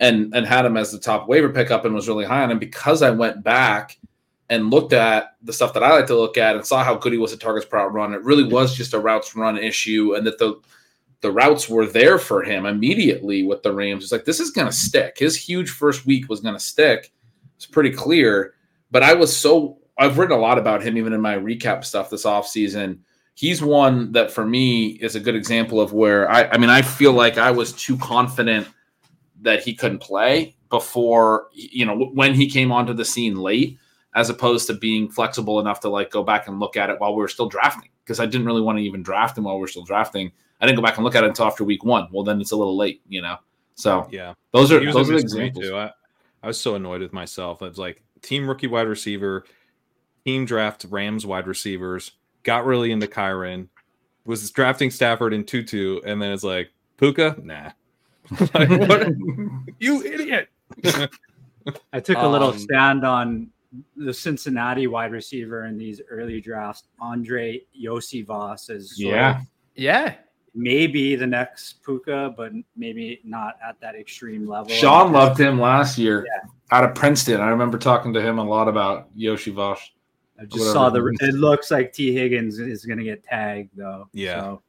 and 0.00 0.34
and 0.34 0.46
had 0.46 0.64
him 0.64 0.76
as 0.76 0.90
the 0.92 0.98
top 0.98 1.28
waiver 1.28 1.50
pickup 1.50 1.84
and 1.84 1.94
was 1.94 2.08
really 2.08 2.24
high 2.24 2.42
on 2.42 2.50
him 2.50 2.58
because 2.58 3.02
I 3.02 3.10
went 3.10 3.42
back 3.44 3.98
and 4.50 4.70
looked 4.70 4.92
at 4.92 5.36
the 5.42 5.52
stuff 5.52 5.74
that 5.74 5.82
I 5.82 5.90
like 5.90 6.06
to 6.06 6.16
look 6.16 6.38
at 6.38 6.56
and 6.56 6.66
saw 6.66 6.82
how 6.82 6.94
good 6.94 7.12
he 7.12 7.18
was 7.18 7.32
at 7.32 7.40
targets 7.40 7.66
per 7.66 7.78
out 7.78 7.92
run. 7.92 8.14
It 8.14 8.22
really 8.22 8.44
was 8.44 8.74
just 8.74 8.94
a 8.94 8.98
routes 8.98 9.36
run 9.36 9.58
issue, 9.58 10.14
and 10.14 10.26
that 10.26 10.38
the 10.38 10.60
the 11.20 11.32
routes 11.32 11.68
were 11.68 11.86
there 11.86 12.18
for 12.18 12.42
him 12.42 12.64
immediately 12.64 13.42
with 13.42 13.62
the 13.62 13.72
Rams. 13.72 14.04
It's 14.04 14.12
like 14.12 14.24
this 14.24 14.40
is 14.40 14.50
going 14.50 14.68
to 14.68 14.72
stick. 14.72 15.18
His 15.18 15.36
huge 15.36 15.70
first 15.70 16.06
week 16.06 16.28
was 16.28 16.40
going 16.40 16.54
to 16.54 16.60
stick. 16.60 17.12
It's 17.56 17.66
pretty 17.66 17.90
clear. 17.90 18.54
But 18.90 19.02
I 19.02 19.14
was 19.14 19.36
so 19.36 19.78
I've 19.98 20.16
written 20.16 20.36
a 20.36 20.40
lot 20.40 20.58
about 20.58 20.82
him 20.82 20.96
even 20.96 21.12
in 21.12 21.20
my 21.20 21.36
recap 21.36 21.84
stuff 21.84 22.10
this 22.10 22.24
offseason. 22.24 23.00
He's 23.34 23.62
one 23.62 24.12
that 24.12 24.30
for 24.30 24.46
me 24.46 24.88
is 24.88 25.14
a 25.14 25.20
good 25.20 25.34
example 25.34 25.80
of 25.80 25.92
where 25.92 26.30
I 26.30 26.44
I 26.44 26.58
mean 26.58 26.70
I 26.70 26.82
feel 26.82 27.12
like 27.12 27.36
I 27.36 27.50
was 27.50 27.72
too 27.72 27.98
confident 27.98 28.68
that 29.42 29.62
he 29.62 29.74
couldn't 29.74 29.98
play 29.98 30.56
before 30.70 31.48
you 31.52 31.84
know 31.84 32.10
when 32.14 32.34
he 32.34 32.48
came 32.48 32.72
onto 32.72 32.92
the 32.92 33.04
scene 33.04 33.36
late 33.36 33.78
as 34.18 34.28
opposed 34.30 34.66
to 34.66 34.74
being 34.74 35.08
flexible 35.08 35.60
enough 35.60 35.78
to 35.78 35.88
like 35.88 36.10
go 36.10 36.24
back 36.24 36.48
and 36.48 36.58
look 36.58 36.76
at 36.76 36.90
it 36.90 36.98
while 36.98 37.14
we 37.14 37.20
were 37.22 37.28
still 37.28 37.48
drafting 37.48 37.88
because 38.04 38.18
I 38.18 38.26
didn't 38.26 38.46
really 38.48 38.60
want 38.60 38.76
to 38.76 38.82
even 38.82 39.00
draft 39.00 39.38
him 39.38 39.44
while 39.44 39.56
we 39.56 39.64
are 39.64 39.68
still 39.68 39.84
drafting. 39.84 40.32
I 40.60 40.66
didn't 40.66 40.74
go 40.74 40.82
back 40.82 40.96
and 40.96 41.04
look 41.04 41.14
at 41.14 41.22
it 41.22 41.28
until 41.28 41.46
after 41.46 41.62
week 41.62 41.84
one. 41.84 42.08
Well, 42.10 42.24
then 42.24 42.40
it's 42.40 42.50
a 42.50 42.56
little 42.56 42.76
late, 42.76 43.00
you 43.08 43.22
know. 43.22 43.36
So 43.76 44.08
Yeah. 44.10 44.34
those 44.52 44.72
are 44.72 44.80
those 44.92 45.08
are 45.08 45.12
miss 45.12 45.22
examples. 45.22 45.64
too. 45.66 45.76
I, 45.76 45.92
I 46.42 46.48
was 46.48 46.60
so 46.60 46.74
annoyed 46.74 47.00
with 47.00 47.12
myself. 47.12 47.62
I 47.62 47.68
was 47.68 47.78
like, 47.78 48.02
team 48.20 48.48
rookie 48.48 48.66
wide 48.66 48.88
receiver, 48.88 49.44
team 50.24 50.44
draft 50.46 50.84
Rams 50.90 51.24
wide 51.24 51.46
receivers, 51.46 52.10
got 52.42 52.66
really 52.66 52.90
into 52.90 53.06
Kyren, 53.06 53.68
was 54.24 54.50
drafting 54.50 54.90
Stafford 54.90 55.32
in 55.32 55.44
Tutu, 55.44 56.00
and 56.04 56.20
then 56.20 56.32
it's 56.32 56.42
like, 56.42 56.70
Puka? 56.96 57.36
Nah. 57.40 57.70
like, 58.52 58.68
what? 58.68 59.08
you 59.78 60.02
idiot. 60.02 60.48
I 61.92 62.00
took 62.00 62.18
a 62.18 62.26
little 62.26 62.48
Um, 62.48 62.58
stand 62.58 63.06
on 63.06 63.50
the 63.96 64.14
Cincinnati 64.14 64.86
wide 64.86 65.12
receiver 65.12 65.66
in 65.66 65.76
these 65.76 66.00
early 66.10 66.40
drafts, 66.40 66.84
Andrei 67.02 67.62
Iosivas, 67.78 68.70
as 68.70 68.96
sort 68.96 69.14
Yeah. 69.14 69.40
Yeah. 69.74 70.14
maybe 70.54 71.14
the 71.16 71.26
next 71.26 71.84
Puka, 71.84 72.34
but 72.36 72.52
maybe 72.76 73.20
not 73.24 73.56
at 73.66 73.78
that 73.80 73.94
extreme 73.94 74.48
level. 74.48 74.70
Sean 74.70 75.12
loved 75.12 75.38
him 75.38 75.60
last 75.60 75.98
year 75.98 76.26
out 76.70 76.84
of 76.84 76.94
Princeton. 76.94 77.40
I 77.40 77.48
remember 77.50 77.78
talking 77.78 78.12
to 78.14 78.20
him 78.22 78.38
a 78.38 78.44
lot 78.44 78.68
about 78.68 79.14
Iosivas. 79.16 79.78
I 80.40 80.44
just 80.46 80.72
saw 80.72 80.88
the. 80.88 81.04
it 81.06 81.28
It 81.28 81.34
looks 81.34 81.70
like 81.70 81.92
Tee 81.92 82.12
Higgins 82.14 82.58
is 82.58 82.84
going 82.86 82.98
to 82.98 83.04
get 83.04 83.22
tagged 83.24 83.70
though. 83.76 84.08
Yeah. 84.12 84.40
So, 84.40 84.62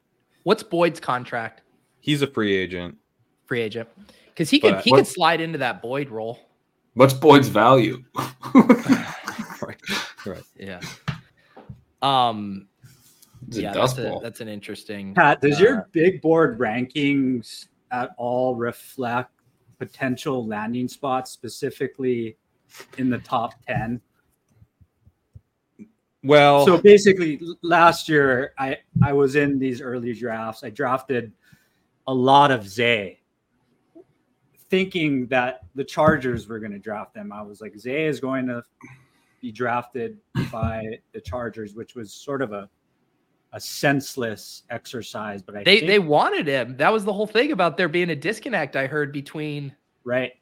What's 0.43 0.63
Boyd's 0.63 0.99
contract? 0.99 1.61
He's 1.99 2.21
a 2.21 2.27
free 2.27 2.55
agent. 2.55 2.97
Free 3.45 3.61
agent. 3.61 3.87
Because 4.27 4.49
he 4.49 4.59
could 4.59 4.75
But 4.75 4.83
he 4.83 4.91
what- 4.91 4.97
could 4.97 5.07
slide 5.07 5.41
into 5.41 5.59
that 5.59 5.81
Boyd 5.81 6.09
role. 6.09 6.39
What's 6.99 7.13
Boyd's 7.13 7.47
value? 7.47 8.03
right. 8.53 10.43
Yeah. 10.57 10.81
Um 12.01 12.67
It's 13.47 13.55
a 13.55 13.61
yeah, 13.61 13.71
dust 13.71 13.95
that's, 13.95 14.17
a, 14.17 14.19
that's 14.21 14.41
an 14.41 14.49
interesting 14.49 15.13
Pat, 15.13 15.39
does 15.39 15.61
Uh, 15.61 15.63
your 15.63 15.89
big 15.93 16.21
board 16.21 16.59
rankings 16.59 17.67
at 17.91 18.09
all 18.17 18.53
reflect 18.53 19.31
potential 19.77 20.45
landing 20.45 20.89
spots, 20.89 21.31
specifically 21.31 22.35
in 22.97 23.09
the 23.09 23.19
top 23.19 23.53
ten? 23.65 24.01
Well, 26.21 26.65
So 26.65 26.81
basically, 26.81 27.39
last 27.61 28.09
year 28.09 28.51
I 28.57 28.77
I 29.01 29.13
was 29.13 29.37
in 29.37 29.57
these 29.57 29.79
early 29.79 30.11
drafts. 30.13 30.65
I 30.65 30.69
drafted 30.69 31.31
a 32.07 32.13
lot 32.13 32.51
of 32.51 32.67
Zay, 32.67 33.18
thinking 34.69 35.27
that 35.27 35.61
the 35.75 35.83
Chargers 35.83 36.47
were 36.47 36.59
going 36.59 36.71
to 36.71 36.79
draft 36.79 37.13
them. 37.13 37.31
I 37.31 37.41
was 37.41 37.61
like, 37.61 37.77
Zay 37.77 38.05
is 38.05 38.19
going 38.19 38.47
to 38.47 38.63
be 39.41 39.51
drafted 39.51 40.17
by 40.51 40.99
the 41.13 41.21
Chargers, 41.21 41.73
which 41.75 41.95
was 41.95 42.13
sort 42.13 42.41
of 42.41 42.51
a 42.51 42.69
a 43.51 43.59
senseless 43.59 44.63
exercise. 44.69 45.41
But 45.41 45.57
I 45.57 45.63
they 45.63 45.77
think, 45.77 45.87
they 45.87 45.97
wanted 45.99 46.45
him. 46.47 46.77
That 46.77 46.93
was 46.93 47.03
the 47.03 47.13
whole 47.13 47.25
thing 47.25 47.51
about 47.51 47.77
there 47.77 47.89
being 47.89 48.11
a 48.11 48.15
disconnect 48.15 48.75
I 48.75 48.85
heard 48.85 49.11
between 49.11 49.75
right. 50.03 50.33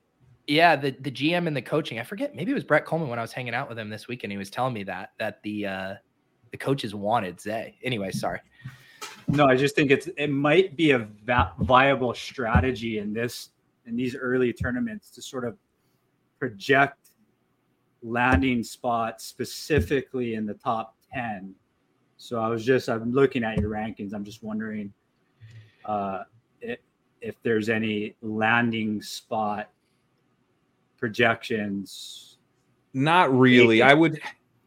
yeah, 0.45 0.75
the 0.75 0.91
the 0.99 1.11
GM 1.11 1.47
and 1.47 1.55
the 1.55 1.61
coaching. 1.61 1.99
I 1.99 2.03
forget, 2.03 2.35
maybe 2.35 2.51
it 2.51 2.55
was 2.55 2.65
Brett 2.65 2.85
Coleman 2.85 3.07
when 3.07 3.17
I 3.17 3.21
was 3.21 3.31
hanging 3.31 3.53
out 3.53 3.69
with 3.69 3.79
him 3.79 3.89
this 3.89 4.09
weekend. 4.09 4.31
He 4.31 4.37
was 4.37 4.49
telling 4.49 4.73
me 4.73 4.83
that 4.83 5.13
that 5.19 5.41
the 5.43 5.65
uh 5.67 5.93
the 6.51 6.57
coaches 6.57 6.93
wanted 6.93 7.39
Zay. 7.39 7.77
Anyway, 7.83 8.11
sorry. 8.11 8.39
No, 9.27 9.45
I 9.45 9.55
just 9.55 9.75
think 9.75 9.91
it's 9.91 10.07
it 10.17 10.29
might 10.29 10.75
be 10.75 10.91
a 10.91 11.07
va- 11.25 11.53
viable 11.59 12.13
strategy 12.13 12.99
in 12.99 13.13
this 13.13 13.49
in 13.87 13.95
these 13.95 14.15
early 14.15 14.53
tournaments 14.53 15.09
to 15.11 15.21
sort 15.21 15.45
of 15.45 15.57
project 16.39 17.09
landing 18.03 18.63
spots 18.63 19.25
specifically 19.25 20.35
in 20.35 20.45
the 20.45 20.53
top 20.53 20.95
10. 21.13 21.55
So 22.17 22.39
I 22.39 22.47
was 22.47 22.65
just 22.65 22.89
I'm 22.89 23.11
looking 23.11 23.43
at 23.43 23.57
your 23.57 23.69
rankings. 23.69 24.13
I'm 24.13 24.23
just 24.23 24.43
wondering 24.43 24.93
uh 25.85 26.23
if, 26.61 26.79
if 27.21 27.35
there's 27.43 27.69
any 27.69 28.15
landing 28.21 29.01
spot 29.01 29.69
projections 30.97 32.37
Not 32.93 33.33
really. 33.33 33.81
I 33.81 33.93
would 33.93 34.19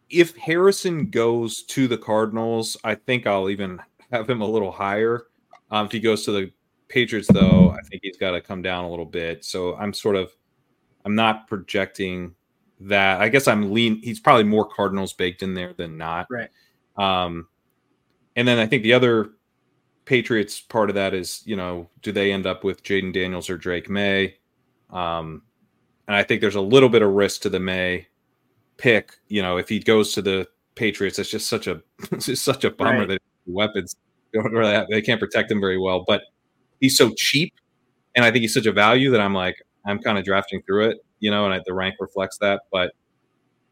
if 0.09 0.37
Harrison 0.37 1.11
goes 1.11 1.63
to 1.65 1.87
the 1.87 1.99
Cardinals, 1.99 2.77
I 2.83 2.97
think 2.97 3.27
I'll 3.27 3.49
even 3.49 3.81
have 4.13 4.29
him 4.29 4.41
a 4.41 4.47
little 4.47 4.73
higher. 4.73 5.27
Um, 5.71 5.87
if 5.87 5.93
he 5.93 6.01
goes 6.01 6.25
to 6.25 6.33
the 6.33 6.53
Patriots, 6.91 7.29
though, 7.33 7.71
I 7.71 7.81
think 7.83 8.03
he's 8.03 8.19
got 8.19 8.33
to 8.33 8.41
come 8.43 8.61
down 8.61 8.85
a 8.85 8.91
little 8.91 9.07
bit. 9.07 9.45
So 9.45 9.77
I'm 9.77 9.93
sort 9.95 10.17
of, 10.17 10.31
I'm 11.07 11.15
not 11.15 11.47
projecting 11.49 12.35
that. 12.81 13.21
I 13.23 13.29
guess 13.31 13.49
I'm 13.49 13.73
lean. 13.73 14.03
He's 14.03 14.21
probably 14.21 14.45
more 14.45 14.67
Cardinals 14.69 15.12
baked 15.15 15.43
in 15.43 15.55
there 15.55 15.73
than 15.73 15.97
not. 15.97 16.27
Right. 16.29 16.51
Um, 16.97 17.47
and 18.37 18.47
then 18.47 18.59
I 18.59 18.67
think 18.67 18.83
the 18.83 18.93
other 18.93 19.31
Patriots 20.05 20.61
part 20.61 20.91
of 20.91 20.95
that 20.97 21.15
is, 21.15 21.43
you 21.47 21.57
know, 21.57 21.89
do 22.03 22.12
they 22.12 22.33
end 22.33 22.47
up 22.47 22.65
with 22.65 22.83
Jayden 22.83 23.12
Daniels 23.15 23.49
or 23.49 23.57
Drake 23.57 23.89
Maye? 23.89 24.35
Um, 24.91 25.43
and 26.09 26.17
I 26.17 26.25
think 26.25 26.41
there's 26.41 26.57
a 26.57 26.61
little 26.61 26.89
bit 26.89 27.03
of 27.03 27.12
risk 27.12 27.43
to 27.43 27.49
the 27.49 27.61
Maye 27.61 28.09
pick. 28.77 29.12
You 29.29 29.43
know, 29.43 29.57
if 29.57 29.69
he 29.69 29.79
goes 29.79 30.12
to 30.15 30.23
the 30.23 30.49
Patriots, 30.75 31.19
it's 31.21 31.31
just 31.31 31.49
such 31.49 31.67
a 31.69 31.81
it's 32.12 32.27
just 32.27 32.45
such 32.45 32.65
a 32.65 32.71
bummer 32.71 33.01
Right. 33.01 33.09
that 33.09 33.23
weapons 33.47 33.95
don't 34.33 34.53
really 34.53 34.73
have, 34.73 34.87
they 34.89 35.03
can't 35.03 35.21
protect 35.21 35.51
him 35.51 35.61
very 35.61 35.79
well. 35.79 36.05
But 36.07 36.23
he's 36.81 36.97
so 36.97 37.12
cheap, 37.15 37.55
and 38.15 38.24
I 38.24 38.31
think 38.31 38.43
he's 38.43 38.55
such 38.55 38.66
a 38.66 38.73
value 38.73 39.11
that 39.11 39.20
I'm 39.20 39.35
like 39.35 39.57
I'm 39.86 39.98
kind 39.98 40.19
of 40.19 40.24
drafting 40.24 40.62
through 40.62 40.90
it, 40.90 41.05
you 41.20 41.31
know, 41.31 41.44
and 41.44 41.55
I, 41.55 41.61
the 41.65 41.74
rank 41.74 41.97
reflects 42.01 42.39
that, 42.39 42.62
but 42.73 42.93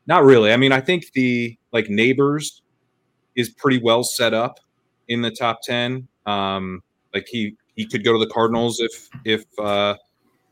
not 0.06 0.24
really. 0.24 0.52
I 0.52 0.56
mean, 0.56 0.72
I 0.72 0.80
think 0.80 1.12
the 1.12 1.56
like 1.72 1.86
Nabers 1.86 2.62
is 3.36 3.50
pretty 3.50 3.80
well 3.82 4.02
set 4.02 4.34
up 4.34 4.60
in 5.08 5.22
the 5.22 5.30
top 5.30 5.60
ten. 5.62 6.08
Um, 6.26 6.82
like 7.14 7.26
he 7.28 7.56
he 7.76 7.86
could 7.86 8.04
go 8.04 8.12
to 8.12 8.18
the 8.18 8.30
Cardinals 8.32 8.80
if 8.80 9.08
if 9.24 9.44
uh, 9.58 9.96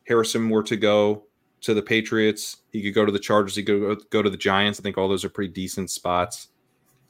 Harrison 0.07 0.49
were 0.51 0.63
to 0.65 0.77
go 0.77 1.25
to 1.63 1.75
the 1.75 1.83
Patriots. 1.83 2.59
He 2.73 2.83
could 2.83 2.95
go 2.95 3.05
to 3.05 3.13
the 3.13 3.19
Chargers. 3.19 3.57
He 3.57 3.63
could 3.63 3.81
go, 3.81 3.97
go 4.11 4.23
to 4.23 4.31
the 4.31 4.37
Giants. 4.37 4.79
I 4.79 4.83
think 4.83 4.99
all 4.99 5.09
those 5.09 5.25
are 5.25 5.29
pretty 5.29 5.53
decent 5.53 5.91
spots. 5.91 6.49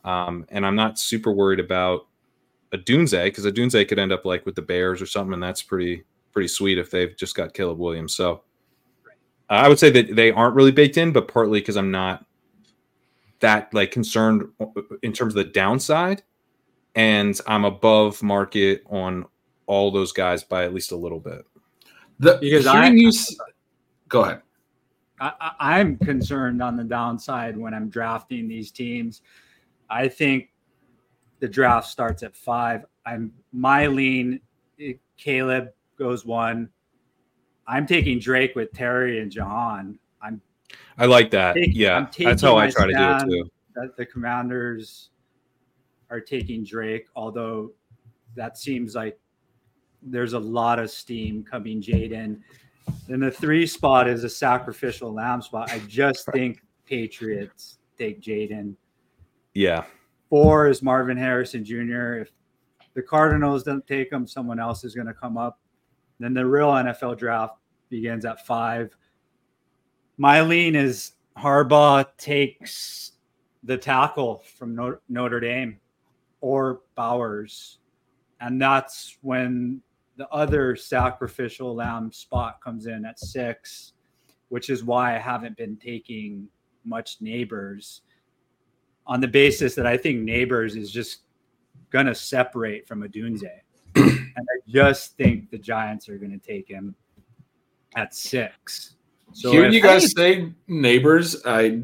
Um, 0.04 0.46
and 0.50 0.64
I'm 0.64 0.76
not 0.76 0.98
super 0.98 1.32
worried 1.32 1.60
about 1.60 2.06
Odunze 2.72 3.24
because 3.24 3.46
Odunze 3.46 3.86
could 3.88 3.98
end 3.98 4.12
up 4.12 4.24
like 4.24 4.44
with 4.46 4.54
the 4.54 4.62
Bears 4.62 5.00
or 5.00 5.06
something, 5.06 5.34
and 5.34 5.42
that's 5.42 5.62
pretty 5.62 6.04
pretty 6.32 6.48
sweet 6.48 6.78
if 6.78 6.90
they've 6.90 7.16
just 7.16 7.34
got 7.34 7.54
Caleb 7.54 7.78
Williams. 7.78 8.14
So 8.14 8.42
I 9.48 9.68
would 9.68 9.78
say 9.78 9.90
that 9.90 10.14
they 10.16 10.30
aren't 10.32 10.54
really 10.54 10.72
baked 10.72 10.98
in, 10.98 11.12
but 11.12 11.28
partly 11.28 11.60
because 11.60 11.76
I'm 11.76 11.90
not 11.90 12.26
that 13.40 13.72
like 13.72 13.90
concerned 13.90 14.48
in 15.02 15.12
terms 15.12 15.34
of 15.34 15.44
the 15.44 15.52
downside, 15.52 16.22
and 16.94 17.38
I'm 17.46 17.64
above 17.64 18.22
market 18.22 18.82
on 18.90 19.26
all 19.66 19.90
those 19.90 20.12
guys 20.12 20.42
by 20.42 20.64
at 20.64 20.74
least 20.74 20.92
a 20.92 20.96
little 20.96 21.20
bit. 21.20 21.46
The, 22.18 22.38
Because 22.40 22.66
I- 22.66 22.88
you 22.88 23.12
go 24.08 24.22
ahead. 24.22 24.42
I, 25.20 25.32
I- 25.40 25.78
I'm 25.80 25.96
concerned 25.98 26.62
on 26.62 26.76
the 26.76 26.84
downside 26.84 27.56
when 27.56 27.72
I'm 27.74 27.88
drafting 27.88 28.48
these 28.48 28.70
teams. 28.70 29.22
I 29.88 30.08
think 30.08 30.50
the 31.40 31.48
draft 31.48 31.88
starts 31.88 32.22
at 32.22 32.36
five. 32.36 32.84
I'm 33.04 33.32
my 33.52 33.86
lean. 33.86 34.40
eh, 34.80 34.94
Caleb 35.16 35.68
goes 35.98 36.24
one. 36.24 36.68
I'm 37.66 37.86
taking 37.86 38.18
Drake 38.18 38.54
with 38.54 38.72
Terry 38.72 39.20
and 39.20 39.30
Jahan. 39.30 39.98
I'm 40.22 40.40
I 40.98 41.06
like 41.06 41.30
that. 41.32 41.54
Take- 41.54 41.70
yeah, 41.74 42.08
that's 42.18 42.42
how 42.42 42.56
I 42.56 42.70
try 42.70 42.86
to 42.86 42.92
do 42.92 42.98
it 42.98 43.30
too. 43.30 43.50
that 43.74 43.96
the 43.96 44.06
Commanders 44.06 45.10
are 46.10 46.20
taking 46.20 46.64
Drake, 46.64 47.06
although 47.16 47.72
that 48.36 48.56
seems 48.56 48.94
like 48.94 49.18
there's 50.02 50.34
a 50.34 50.38
lot 50.38 50.78
of 50.78 50.90
steam 50.90 51.42
coming 51.42 51.82
Jayden. 51.82 52.40
Then 53.08 53.20
the 53.20 53.30
three 53.30 53.66
spot 53.66 54.08
is 54.08 54.22
a 54.22 54.28
sacrificial 54.28 55.12
lamb 55.12 55.42
spot. 55.42 55.70
I 55.72 55.80
just 55.88 56.26
think 56.32 56.62
Patriots 56.86 57.78
take 57.98 58.20
Jayden. 58.20 58.74
Yeah, 59.54 59.84
Four 60.28 60.68
is 60.68 60.82
Marvin 60.82 61.16
Harrison 61.16 61.64
Jr. 61.64 62.14
If 62.14 62.32
the 62.94 63.02
Cardinals 63.02 63.62
don't 63.62 63.86
take 63.86 64.10
him, 64.10 64.26
someone 64.26 64.58
else 64.58 64.84
is 64.84 64.94
going 64.94 65.06
to 65.06 65.14
come 65.14 65.36
up. 65.36 65.60
Then 66.18 66.34
the 66.34 66.46
real 66.46 66.68
NFL 66.68 67.18
draft 67.18 67.54
begins 67.90 68.24
at 68.24 68.44
five. 68.46 68.96
My 70.16 70.40
lean 70.40 70.74
is 70.74 71.12
Harbaugh 71.36 72.06
takes 72.16 73.12
the 73.62 73.76
tackle 73.76 74.42
from 74.56 74.98
Notre, 75.08 75.40
Dame 75.40 75.78
or 76.40 76.80
Bowers. 76.94 77.78
And 78.40 78.60
that's 78.60 79.18
when 79.22 79.82
the 80.16 80.28
other 80.30 80.74
sacrificial 80.76 81.74
lamb 81.74 82.10
spot 82.10 82.60
comes 82.62 82.86
in 82.86 83.04
at 83.04 83.20
six, 83.20 83.92
which 84.48 84.70
is 84.70 84.82
why 84.82 85.14
I 85.14 85.18
haven't 85.18 85.56
been 85.56 85.76
taking 85.76 86.48
much 86.84 87.20
Nabers 87.20 88.00
on 89.06 89.20
the 89.20 89.28
basis 89.28 89.74
that 89.74 89.86
I 89.86 89.96
think 89.96 90.26
Nabers 90.26 90.76
is 90.76 90.90
just 90.90 91.20
going 91.90 92.06
to 92.06 92.14
separate 92.14 92.86
from 92.86 93.02
Odunze. 93.02 93.48
Mm-hmm. 93.94 94.24
and 94.36 94.46
I 94.50 94.70
just 94.70 95.16
think 95.16 95.50
the 95.50 95.58
Giants 95.58 96.08
are 96.08 96.18
going 96.18 96.38
to 96.38 96.46
take 96.46 96.68
him 96.68 96.94
at 97.94 98.14
six. 98.14 98.96
So 99.32 99.50
Hearing 99.50 99.72
you 99.72 99.82
guys 99.82 100.12
say 100.12 100.52
neighbors, 100.66 101.44
I 101.44 101.80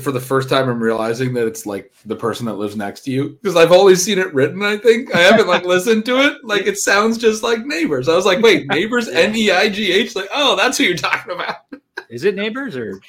for 0.00 0.10
the 0.10 0.20
first 0.20 0.48
time 0.48 0.68
I'm 0.68 0.82
realizing 0.82 1.34
that 1.34 1.46
it's 1.46 1.66
like 1.66 1.92
the 2.04 2.16
person 2.16 2.46
that 2.46 2.54
lives 2.54 2.74
next 2.74 3.02
to 3.02 3.12
you 3.12 3.38
because 3.42 3.54
I've 3.54 3.70
always 3.70 4.02
seen 4.02 4.18
it 4.18 4.32
written. 4.34 4.62
I 4.62 4.76
think 4.76 5.14
I 5.14 5.18
haven't 5.18 5.46
like 5.46 5.64
listened 5.64 6.04
to 6.06 6.16
it. 6.18 6.44
Like 6.44 6.66
it 6.66 6.78
sounds 6.78 7.18
just 7.18 7.44
like 7.44 7.64
neighbors. 7.64 8.08
I 8.08 8.16
was 8.16 8.26
like, 8.26 8.40
wait, 8.40 8.66
neighbors, 8.68 9.08
N 9.08 9.36
E 9.36 9.52
I 9.52 9.68
G 9.68 9.92
H. 9.92 10.16
Like, 10.16 10.28
oh, 10.32 10.56
that's 10.56 10.78
who 10.78 10.84
you're 10.84 10.96
talking 10.96 11.32
about. 11.32 11.56
is 12.08 12.24
it 12.24 12.34
neighbors 12.34 12.76
or 12.76 13.00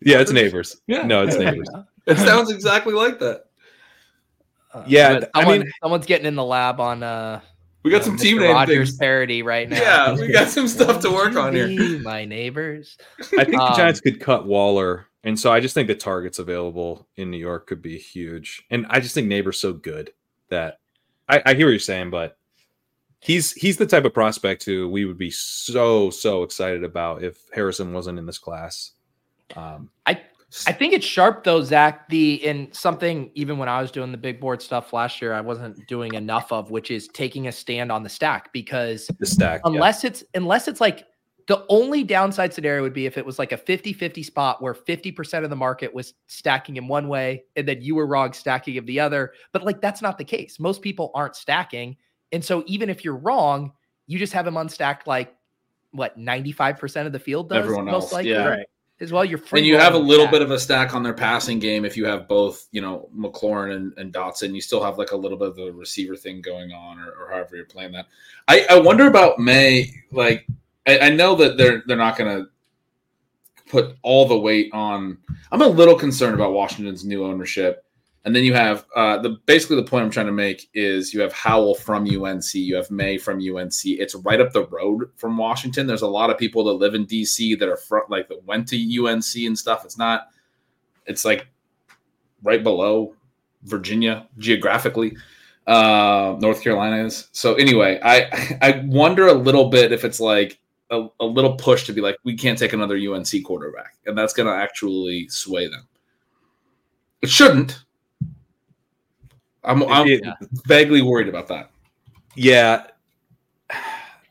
yeah, 0.00 0.20
it's 0.20 0.32
neighbors. 0.32 0.76
Yeah. 0.86 1.02
No, 1.06 1.22
it's 1.22 1.36
neighbors. 1.36 1.70
It 2.06 2.16
sounds 2.18 2.50
exactly 2.50 2.94
like 2.94 3.18
that. 3.20 3.44
Uh, 4.72 4.84
Yeah, 4.86 5.14
but 5.20 5.30
I 5.34 5.40
someone, 5.42 5.60
mean- 5.60 5.72
someo's 5.82 6.06
getting 6.06 6.26
in 6.26 6.34
the 6.34 6.44
lab 6.44 6.80
on 6.80 7.02
uh 7.02 7.40
We 7.82 7.90
got 7.90 7.98
you 7.98 8.04
some 8.04 8.16
know, 8.16 8.22
team 8.22 8.36
Mr. 8.38 8.40
name 8.40 8.50
Rogers 8.52 8.88
things. 8.90 8.98
parody 8.98 9.42
right 9.42 9.68
now. 9.68 9.80
Yeah, 9.80 10.14
we 10.14 10.28
got 10.28 10.48
some 10.48 10.68
stuff 10.68 11.00
to 11.02 11.10
work 11.10 11.36
on 11.36 11.54
here. 11.54 11.68
My 12.02 12.24
neighbors. 12.24 12.98
I 13.38 13.44
think 13.44 13.56
the 13.56 13.62
Um, 13.62 13.76
Giants 13.76 14.00
could 14.00 14.20
cut 14.20 14.46
Waller, 14.46 15.06
and 15.24 15.38
so 15.38 15.52
I 15.52 15.60
just 15.60 15.74
think 15.74 15.88
the 15.88 15.94
targets 15.94 16.38
available 16.38 17.06
in 17.16 17.30
New 17.30 17.38
York 17.38 17.66
could 17.66 17.82
be 17.82 17.98
huge. 17.98 18.64
And 18.70 18.86
I 18.90 19.00
just 19.00 19.14
think 19.14 19.26
Neighbor's 19.28 19.58
so 19.60 19.72
good 19.72 20.12
that 20.48 20.78
I, 21.28 21.42
I 21.44 21.54
hear 21.54 21.66
what 21.66 21.70
you're 21.72 21.78
saying, 21.80 22.10
but 22.10 22.36
he's 23.20 23.52
he's 23.52 23.76
the 23.78 23.86
type 23.86 24.04
of 24.04 24.14
prospect 24.14 24.64
who 24.64 24.88
we 24.88 25.04
would 25.04 25.18
be 25.18 25.30
so 25.30 26.10
so 26.10 26.42
excited 26.44 26.84
about 26.84 27.22
if 27.24 27.38
Harrison 27.52 27.92
wasn't 27.92 28.18
in 28.18 28.26
this 28.26 28.38
class. 28.38 28.92
Um, 29.56 29.90
I 30.06 30.20
I 30.66 30.72
think 30.72 30.92
it's 30.92 31.04
sharp 31.04 31.44
though, 31.44 31.62
Zach. 31.62 32.08
The 32.08 32.34
in 32.44 32.72
something 32.72 33.30
even 33.34 33.58
when 33.58 33.68
I 33.68 33.80
was 33.80 33.90
doing 33.90 34.12
the 34.12 34.18
big 34.18 34.40
board 34.40 34.62
stuff 34.62 34.92
last 34.92 35.20
year, 35.20 35.32
I 35.32 35.40
wasn't 35.40 35.86
doing 35.86 36.14
enough 36.14 36.52
of, 36.52 36.70
which 36.70 36.90
is 36.90 37.08
taking 37.08 37.48
a 37.48 37.52
stand 37.52 37.90
on 37.90 38.02
the 38.02 38.08
stack 38.08 38.52
because 38.52 39.10
the 39.18 39.26
stack, 39.26 39.60
yeah. 39.64 39.70
unless 39.72 40.04
it's 40.04 40.24
unless 40.34 40.68
it's 40.68 40.80
like 40.80 41.06
the 41.46 41.64
only 41.68 42.02
downside 42.02 42.52
scenario 42.52 42.82
would 42.82 42.92
be 42.92 43.06
if 43.06 43.16
it 43.16 43.24
was 43.24 43.38
like 43.38 43.52
a 43.52 43.56
50-50 43.56 44.24
spot 44.24 44.60
where 44.60 44.74
50% 44.74 45.44
of 45.44 45.50
the 45.50 45.54
market 45.54 45.94
was 45.94 46.14
stacking 46.26 46.76
in 46.76 46.88
one 46.88 47.06
way 47.06 47.44
and 47.54 47.68
then 47.68 47.80
you 47.80 47.94
were 47.94 48.06
wrong 48.06 48.32
stacking 48.32 48.78
of 48.78 48.86
the 48.86 48.98
other 48.98 49.32
but 49.52 49.62
like 49.62 49.80
that's 49.80 50.02
not 50.02 50.18
the 50.18 50.24
case 50.24 50.58
most 50.58 50.82
people 50.82 51.12
aren't 51.14 51.36
stacking 51.36 51.96
and 52.32 52.44
so 52.44 52.64
even 52.66 52.90
if 52.90 53.04
you're 53.04 53.16
wrong 53.16 53.72
you 54.08 54.18
just 54.18 54.32
have 54.32 54.44
them 54.44 54.56
unstacked 54.56 55.06
like 55.06 55.36
what 55.92 56.18
95% 56.18 57.06
of 57.06 57.12
the 57.12 57.18
field 57.18 57.48
does 57.48 57.58
Everyone 57.58 57.86
most 57.86 58.04
else, 58.04 58.12
likely 58.12 58.32
yeah. 58.32 58.48
right? 58.48 58.66
As 58.98 59.12
well 59.12 59.26
you're 59.26 59.38
free 59.38 59.60
and 59.60 59.66
you 59.66 59.76
have 59.76 59.92
a 59.92 59.98
little 59.98 60.26
bit 60.26 60.40
of 60.40 60.50
a 60.50 60.58
stack 60.58 60.94
on 60.94 61.02
their 61.02 61.12
passing 61.12 61.58
game 61.58 61.84
if 61.84 61.98
you 61.98 62.06
have 62.06 62.26
both, 62.26 62.66
you 62.72 62.80
know, 62.80 63.10
McLaurin 63.14 63.76
and, 63.76 63.92
and 63.98 64.12
Dotson. 64.12 64.54
You 64.54 64.62
still 64.62 64.82
have 64.82 64.96
like 64.96 65.10
a 65.10 65.16
little 65.16 65.36
bit 65.36 65.48
of 65.48 65.56
the 65.56 65.70
receiver 65.70 66.16
thing 66.16 66.40
going 66.40 66.72
on, 66.72 66.98
or, 66.98 67.10
or 67.12 67.30
however 67.30 67.56
you're 67.56 67.66
playing 67.66 67.92
that. 67.92 68.06
I, 68.48 68.66
I 68.70 68.80
wonder 68.80 69.06
about 69.06 69.38
Maye. 69.38 69.92
Like, 70.12 70.46
I, 70.86 70.98
I 70.98 71.10
know 71.10 71.34
that 71.34 71.58
they're 71.58 71.82
they're 71.86 71.96
not 71.96 72.16
going 72.16 72.38
to 72.38 72.48
put 73.68 73.96
all 74.02 74.26
the 74.26 74.38
weight 74.38 74.70
on. 74.72 75.18
I'm 75.52 75.62
a 75.62 75.66
little 75.66 75.96
concerned 75.96 76.34
about 76.34 76.52
Washington's 76.52 77.04
new 77.04 77.24
ownership. 77.24 77.84
And 78.26 78.34
then 78.34 78.42
you 78.42 78.54
have 78.54 78.84
uh, 78.96 79.18
the 79.18 79.38
basically 79.46 79.76
the 79.76 79.84
point 79.84 80.04
I'm 80.04 80.10
trying 80.10 80.26
to 80.26 80.32
make 80.32 80.68
is 80.74 81.14
you 81.14 81.20
have 81.20 81.32
Howell 81.32 81.76
from 81.76 82.02
UNC, 82.04 82.54
you 82.54 82.74
have 82.74 82.90
Maye 82.90 83.18
from 83.18 83.38
UNC. 83.38 83.84
It's 83.84 84.16
right 84.16 84.40
up 84.40 84.52
the 84.52 84.66
road 84.66 85.08
from 85.14 85.36
Washington. 85.36 85.86
There's 85.86 86.02
a 86.02 86.08
lot 86.08 86.28
of 86.28 86.36
people 86.36 86.64
that 86.64 86.72
live 86.72 86.96
in 86.96 87.06
DC 87.06 87.56
that 87.60 87.68
are 87.68 87.76
front 87.76 88.10
like 88.10 88.26
that 88.28 88.44
went 88.44 88.66
to 88.68 89.06
UNC 89.06 89.36
and 89.36 89.56
stuff. 89.56 89.84
It's 89.84 89.96
not. 89.96 90.26
It's 91.06 91.24
like 91.24 91.46
right 92.42 92.64
below 92.64 93.14
Virginia 93.62 94.26
geographically. 94.38 95.16
Uh, 95.68 96.34
North 96.40 96.62
Carolina 96.62 97.04
is. 97.04 97.28
So 97.30 97.54
anyway, 97.54 98.00
I 98.02 98.58
I 98.60 98.82
wonder 98.86 99.28
a 99.28 99.34
little 99.34 99.70
bit 99.70 99.92
if 99.92 100.04
it's 100.04 100.18
like 100.18 100.58
a, 100.90 101.06
a 101.20 101.24
little 101.24 101.54
push 101.54 101.84
to 101.84 101.92
be 101.92 102.00
like 102.00 102.16
we 102.24 102.34
can't 102.36 102.58
take 102.58 102.72
another 102.72 102.96
UNC 102.96 103.44
quarterback, 103.44 103.94
and 104.04 104.18
that's 104.18 104.32
going 104.32 104.48
to 104.48 104.52
actually 104.52 105.28
sway 105.28 105.68
them. 105.68 105.86
It 107.22 107.30
shouldn't. 107.30 107.85
I'm, 109.66 109.82
I'm 109.84 110.06
It- 110.06 110.24
vaguely 110.66 111.02
worried 111.02 111.28
about 111.28 111.48
that. 111.48 111.70
Yeah. 112.34 112.86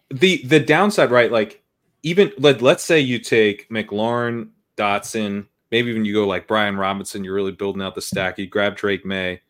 The 0.09 0.45
the 0.45 0.59
downside, 0.59 1.11
right? 1.11 1.31
Like 1.31 1.61
even 2.03 2.31
let 2.37 2.61
let's 2.61 2.83
say 2.83 2.99
you 2.99 3.19
take 3.19 3.67
McLaurin, 3.69 4.49
Dotson, 4.77 5.47
maybe 5.71 5.89
even 5.89 6.05
you 6.05 6.13
go 6.13 6.27
like 6.27 6.47
Brian 6.47 6.77
Robinson, 6.77 7.23
you're 7.23 7.33
really 7.33 7.51
building 7.51 7.81
out 7.81 7.95
the 7.95 8.01
stack. 8.01 8.37
You 8.37 8.47
grab 8.47 8.75
Drake 8.75 9.05
Maye, 9.05 9.41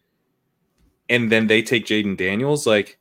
and 1.09 1.31
then 1.31 1.47
they 1.47 1.61
take 1.61 1.85
Jayden 1.85 2.17
Daniels. 2.17 2.65
Like, 2.65 2.97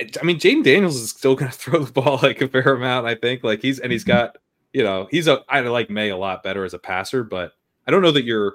I 0.00 0.24
mean, 0.24 0.38
Jayden 0.38 0.62
Daniels 0.62 0.96
is 0.96 1.10
still 1.10 1.34
going 1.34 1.50
to 1.50 1.56
throw 1.56 1.82
the 1.82 1.92
ball 1.92 2.20
like 2.22 2.40
a 2.42 2.48
fair 2.48 2.74
amount. 2.74 3.06
I 3.06 3.14
think 3.14 3.42
like 3.42 3.62
he's 3.62 3.78
and 3.78 3.90
he's 3.90 4.04
mm-hmm. 4.04 4.18
got 4.18 4.38
you 4.72 4.84
know 4.84 5.08
he's 5.10 5.26
a 5.26 5.42
I 5.48 5.60
like 5.60 5.90
Maye 5.90 6.10
a 6.10 6.16
lot 6.16 6.42
better 6.42 6.64
as 6.64 6.74
a 6.74 6.78
passer, 6.78 7.24
but 7.24 7.52
I 7.86 7.90
don't 7.90 8.02
know 8.02 8.12
that 8.12 8.24
you're 8.24 8.54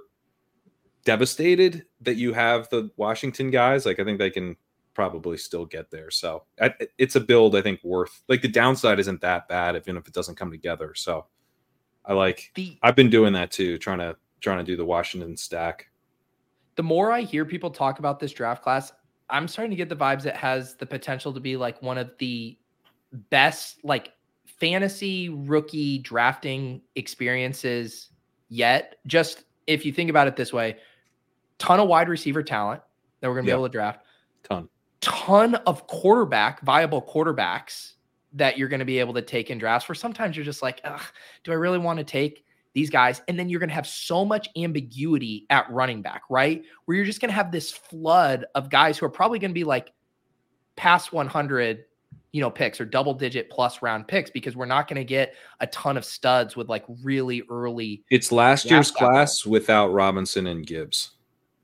devastated 1.05 1.85
that 2.01 2.15
you 2.15 2.33
have 2.33 2.69
the 2.69 2.89
Washington 2.97 3.51
guys. 3.51 3.85
Like, 3.85 3.99
I 3.99 4.03
think 4.03 4.19
they 4.19 4.29
can 4.29 4.55
probably 4.93 5.37
still 5.37 5.65
get 5.65 5.89
there. 5.89 6.11
So 6.11 6.43
I, 6.61 6.73
it's 6.97 7.15
a 7.15 7.19
build 7.19 7.55
I 7.55 7.61
think 7.61 7.83
worth 7.83 8.21
like 8.29 8.43
the 8.43 8.47
downside 8.47 8.99
isn't 8.99 9.21
that 9.21 9.47
bad 9.47 9.75
even 9.75 9.97
if 9.97 10.07
it 10.07 10.13
doesn't 10.13 10.35
come 10.35 10.51
together. 10.51 10.93
So 10.95 11.25
I 12.05 12.13
like 12.13 12.51
The 12.53 12.77
I've 12.83 12.95
been 12.95 13.09
doing 13.09 13.33
that 13.33 13.49
too, 13.49 13.79
trying 13.79 13.97
to 13.99 14.15
trying 14.39 14.59
to 14.59 14.63
do 14.63 14.77
the 14.77 14.85
Washington 14.85 15.35
stack. 15.35 15.87
the 16.75 16.83
more 16.83 17.11
I 17.11 17.21
hear 17.21 17.45
people 17.45 17.69
talk 17.69 17.99
about 17.99 18.19
this 18.19 18.31
draft 18.31 18.63
class, 18.63 18.91
I'm 19.29 19.47
starting 19.47 19.71
to 19.71 19.75
get 19.75 19.89
the 19.89 19.95
vibes 19.95 20.25
it 20.25 20.35
has 20.35 20.75
the 20.75 20.85
potential 20.85 21.33
to 21.33 21.39
be 21.39 21.57
like 21.57 21.81
one 21.81 21.97
of 21.97 22.11
the 22.19 22.57
best 23.29 23.83
like 23.83 24.11
fantasy 24.45 25.29
rookie 25.29 25.99
drafting 25.99 26.81
experiences 26.95 28.09
yet. 28.49 28.95
Just 29.07 29.43
if 29.67 29.85
you 29.85 29.91
think 29.93 30.09
about 30.09 30.27
it 30.27 30.35
this 30.35 30.51
way, 30.53 30.77
ton 31.63 31.79
of 31.79 31.87
wide 31.87 32.09
receiver 32.09 32.43
talent 32.43 32.81
that 33.21 33.29
we're 33.29 33.35
going 33.35 33.45
to 33.45 33.49
be 33.49 33.53
able 33.53 33.63
to 33.63 33.71
draft, 33.71 34.05
Ton. 34.43 34.67
ton 34.99 35.55
of 35.55 35.87
quarterback, 35.87 36.61
viable 36.61 37.01
quarterbacks 37.01 37.93
that 38.33 38.57
you're 38.57 38.67
going 38.67 38.79
to 38.79 38.85
be 38.85 38.99
able 38.99 39.13
to 39.13 39.21
take 39.21 39.49
in 39.49 39.57
drafts 39.57 39.87
where 39.87 39.95
sometimes 39.95 40.35
you're 40.35 40.45
just 40.45 40.61
like, 40.61 40.81
Ugh, 40.83 41.01
do 41.45 41.51
I 41.51 41.55
really 41.55 41.77
want 41.77 41.99
to 41.99 42.03
take 42.03 42.43
these 42.73 42.89
guys? 42.89 43.21
And 43.29 43.39
then 43.39 43.47
you're 43.47 43.61
going 43.61 43.69
to 43.69 43.75
have 43.75 43.87
so 43.87 44.25
much 44.25 44.49
ambiguity 44.57 45.45
at 45.49 45.69
running 45.71 46.01
back, 46.01 46.23
right? 46.29 46.63
Where 46.83 46.97
you're 46.97 47.05
just 47.05 47.21
going 47.21 47.29
to 47.29 47.35
have 47.35 47.49
this 47.49 47.71
flood 47.71 48.45
of 48.55 48.69
guys 48.69 48.97
who 48.97 49.05
are 49.05 49.09
probably 49.09 49.39
going 49.39 49.51
to 49.51 49.55
be 49.55 49.63
like 49.63 49.93
past 50.75 51.13
100, 51.13 51.85
you 52.33 52.41
know, 52.41 52.49
picks 52.49 52.81
or 52.81 52.85
double 52.85 53.13
digit 53.13 53.49
plus 53.49 53.81
round 53.81 54.05
picks 54.09 54.29
because 54.29 54.53
we're 54.57 54.65
not 54.65 54.89
going 54.89 54.97
to 54.97 55.05
get 55.05 55.35
a 55.61 55.67
ton 55.67 55.95
of 55.95 56.03
studs 56.03 56.57
with 56.57 56.67
like 56.67 56.83
really 57.03 57.43
early 57.49 58.03
It's 58.09 58.33
last 58.33 58.69
year's 58.69 58.91
class 58.91 59.45
without 59.45 59.93
Robinson 59.93 60.47
and 60.47 60.67
Gibbs. 60.67 61.11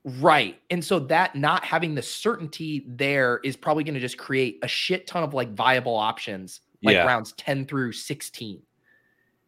Right. 0.03 0.59
And 0.69 0.83
so 0.83 0.99
that 0.99 1.35
not 1.35 1.63
having 1.63 1.93
the 1.95 2.01
certainty 2.01 2.85
there 2.87 3.39
is 3.43 3.55
probably 3.55 3.83
going 3.83 3.95
to 3.95 3.99
just 3.99 4.17
create 4.17 4.59
a 4.63 4.67
shit 4.67 5.07
ton 5.07 5.23
of 5.23 5.33
like 5.33 5.53
viable 5.53 5.95
options, 5.95 6.61
like 6.83 6.95
Yeah. 6.95 7.05
rounds 7.05 7.33
10 7.33 7.65
through 7.65 7.91
16. 7.91 8.61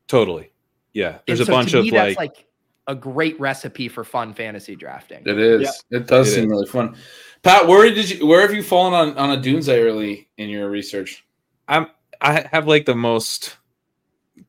Totally. 0.08 0.52
Yeah. 0.94 1.20
There's 1.26 1.40
And 1.40 1.48
a 1.50 1.52
so 1.52 1.54
bunch 1.54 1.72
to 1.72 1.80
of 1.80 1.86
me, 1.86 1.92
like, 1.92 2.08
that's 2.08 2.18
like 2.18 2.46
a 2.88 2.96
great 2.96 3.40
recipe 3.40 3.88
for 3.88 4.04
fun 4.04 4.34
fantasy 4.34 4.76
drafting. 4.76 5.22
It 5.26 5.40
is. 5.40 5.62
Yeah. 5.90 6.00
It 6.00 6.08
does 6.08 6.28
It 6.30 6.36
seem 6.36 6.44
is. 6.46 6.50
really 6.52 6.66
fun. 6.68 6.96
Pat, 7.44 7.68
where 7.68 7.90
did 7.90 8.10
you 8.10 8.28
where 8.28 8.42
have 8.42 8.54
you 8.54 8.62
fallen 8.62 8.94
on 8.94 9.18
on 9.18 9.42
Odunze 9.42 9.70
early 9.74 10.28
in 10.38 10.50
your 10.50 10.70
research? 10.70 11.26
I'm 11.68 11.88
I 12.20 12.46
have 12.52 12.68
like 12.68 12.86
the 12.86 12.94
most 12.96 13.58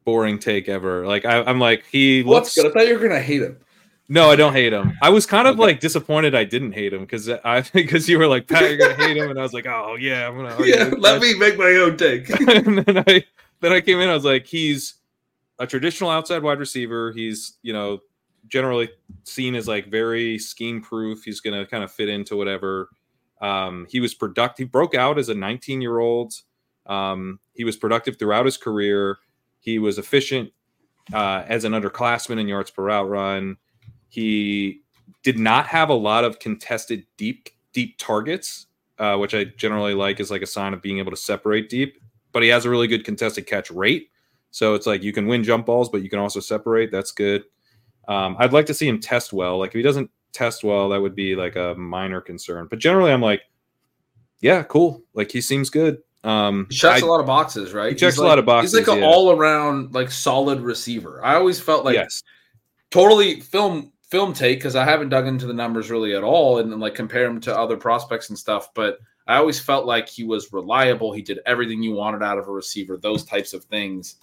boring 0.04 0.38
take 0.38 0.68
ever. 0.68 1.06
Like 1.06 1.24
I, 1.24 1.42
I'm 1.42 1.60
like 1.60 1.84
he 1.90 2.22
What's 2.22 2.56
looks 2.56 2.66
good? 2.66 2.76
I 2.76 2.80
thought 2.80 2.88
you 2.88 2.98
were 2.98 3.08
gonna 3.08 3.20
hate 3.22 3.42
him. 3.42 3.58
No, 4.08 4.30
I 4.30 4.36
don't 4.36 4.52
hate 4.52 4.72
him. 4.72 4.92
I 5.00 5.08
was 5.08 5.24
kind 5.26 5.46
of 5.48 5.54
Okay. 5.54 5.62
like 5.62 5.80
disappointed 5.80 6.34
I 6.34 6.44
didn't 6.44 6.72
hate 6.72 6.92
him 6.92 7.00
because 7.00 7.28
I 7.28 7.60
because 7.72 8.08
you 8.08 8.18
were 8.18 8.26
like 8.26 8.46
Pat, 8.48 8.62
you're 8.68 8.76
gonna 8.76 8.94
hate 8.94 9.16
him, 9.16 9.30
and 9.30 9.38
I 9.38 9.42
was 9.42 9.52
like, 9.52 9.66
oh 9.66 9.96
yeah, 9.98 10.26
I'm 10.28 10.36
gonna. 10.36 10.50
argue 10.50 10.66
yeah, 10.74 10.90
let 10.98 11.20
me 11.20 11.34
make 11.38 11.56
my 11.56 11.70
own 11.82 11.96
take. 11.96 12.28
and 12.48 12.78
then 12.78 13.04
I 13.06 13.24
then 13.60 13.72
I 13.72 13.80
came 13.80 14.00
in. 14.00 14.08
I 14.08 14.14
was 14.14 14.24
like, 14.24 14.46
he's 14.46 14.94
a 15.58 15.66
traditional 15.66 16.10
outside 16.10 16.42
wide 16.42 16.58
receiver. 16.58 17.12
He's 17.12 17.56
you 17.62 17.72
know 17.72 18.00
generally 18.48 18.90
seen 19.24 19.54
as 19.54 19.68
like 19.68 19.86
very 19.86 20.38
scheme 20.38 20.82
proof. 20.82 21.22
He's 21.24 21.40
gonna 21.40 21.64
kind 21.64 21.84
of 21.84 21.90
fit 21.92 22.08
into 22.08 22.36
whatever. 22.36 22.88
Um, 23.40 23.86
he 23.88 23.98
was 24.00 24.14
productive. 24.14 24.58
He 24.58 24.64
broke 24.68 24.94
out 24.94 25.18
as 25.18 25.28
a 25.28 25.34
19 25.34 25.80
year 25.80 25.98
old. 26.00 26.34
Um, 26.86 27.38
he 27.54 27.64
was 27.64 27.76
productive 27.76 28.18
throughout 28.18 28.44
his 28.44 28.56
career. 28.56 29.18
He 29.60 29.78
was 29.78 29.96
efficient 29.98 30.50
uh, 31.14 31.44
as 31.46 31.64
an 31.64 31.72
underclassman 31.72 32.40
in 32.40 32.48
yards 32.48 32.70
per 32.70 32.84
route 32.84 33.08
run. 33.08 33.56
He 34.12 34.82
did 35.22 35.39
not 35.39 35.66
have 35.68 35.89
a 35.89 35.94
lot 35.94 36.22
of 36.22 36.39
contested 36.39 37.06
deep 37.16 37.48
deep 37.72 37.97
targets, 37.97 38.66
uh, 38.98 39.16
which 39.16 39.34
I 39.34 39.44
generally 39.44 39.94
like 39.94 40.20
as 40.20 40.30
like 40.30 40.43
a 40.43 40.47
sign 40.47 40.74
of 40.74 40.82
being 40.82 40.98
able 40.98 41.10
to 41.12 41.16
separate 41.16 41.70
deep. 41.70 41.98
But 42.32 42.43
he 42.43 42.51
has 42.51 42.66
a 42.66 42.70
really 42.70 42.89
good 42.89 43.06
contested 43.06 43.47
catch 43.47 43.70
rate, 43.70 44.10
so 44.51 44.74
it's 44.74 44.86
like 44.86 45.02
you 45.02 45.14
can 45.14 45.26
win 45.26 45.43
jump 45.43 45.64
balls, 45.64 45.89
but 45.89 46.02
you 46.02 46.10
can 46.10 46.18
also 46.18 46.40
separate. 46.40 46.93
That's 46.93 47.10
good. 47.10 47.44
Um, 48.06 48.36
I'd 48.39 48.52
like 48.52 48.66
to 48.66 48.74
see 48.74 48.86
him 48.86 49.01
test 49.01 49.32
well. 49.32 49.59
Like 49.59 49.70
if 49.70 49.74
he 49.76 49.82
doesn't 49.82 50.10
test 50.34 50.62
well, 50.62 50.90
that 50.90 51.01
would 51.01 51.14
be 51.14 51.34
like 51.34 51.56
a 51.56 51.74
minor 51.78 52.20
concern. 52.20 52.66
But 52.68 52.80
generally, 52.80 53.12
I'm 53.12 53.22
like, 53.22 53.40
yeah, 54.43 54.62
cool. 54.64 55.02
Like 55.14 55.30
he 55.32 55.40
seems 55.40 55.70
good. 55.70 56.02
Um, 56.22 56.66
He 56.68 56.76
checks 56.76 57.02
I- 57.02 57.06
a 57.06 57.09
lot 57.09 57.20
of 57.20 57.26
boxes, 57.26 57.72
right? 57.72 57.93
He 57.93 57.94
checks 57.98 58.16
He's 58.16 58.18
a 58.18 58.22
like- 58.24 58.28
lot 58.28 58.39
of 58.39 58.44
boxes, 58.44 58.72
He's 58.78 58.86
like 58.86 58.94
an 58.94 59.02
yeah. 59.02 59.09
all 59.09 59.32
around 59.32 59.94
like 59.94 60.10
solid 60.10 60.60
receiver. 60.60 61.24
I 61.24 61.34
always 61.36 61.59
felt 61.59 61.84
like 61.86 61.94
yes, 61.94 62.22
totally 62.90 63.40
film 63.40 63.91
film 64.12 64.34
take 64.34 64.59
because 64.59 64.76
I 64.76 64.84
haven't 64.84 65.09
dug 65.09 65.26
into 65.26 65.47
the 65.47 65.55
numbers 65.55 65.90
really 65.90 66.14
at 66.14 66.22
all 66.22 66.59
and 66.59 66.70
then 66.70 66.78
like 66.78 66.94
compare 66.94 67.24
him 67.24 67.40
to 67.40 67.59
other 67.59 67.78
prospects 67.78 68.28
and 68.28 68.39
stuff. 68.39 68.74
But 68.74 68.98
I 69.26 69.36
always 69.39 69.59
felt 69.59 69.86
like 69.86 70.06
he 70.06 70.22
was 70.22 70.52
reliable. 70.52 71.12
He 71.14 71.22
did 71.22 71.40
everything 71.47 71.82
you 71.82 71.93
wanted 71.93 72.22
out 72.22 72.36
of 72.36 72.47
a 72.47 72.52
receiver, 72.52 72.98
those 72.98 73.24
types 73.24 73.55
of 73.55 73.64
things. 73.64 74.16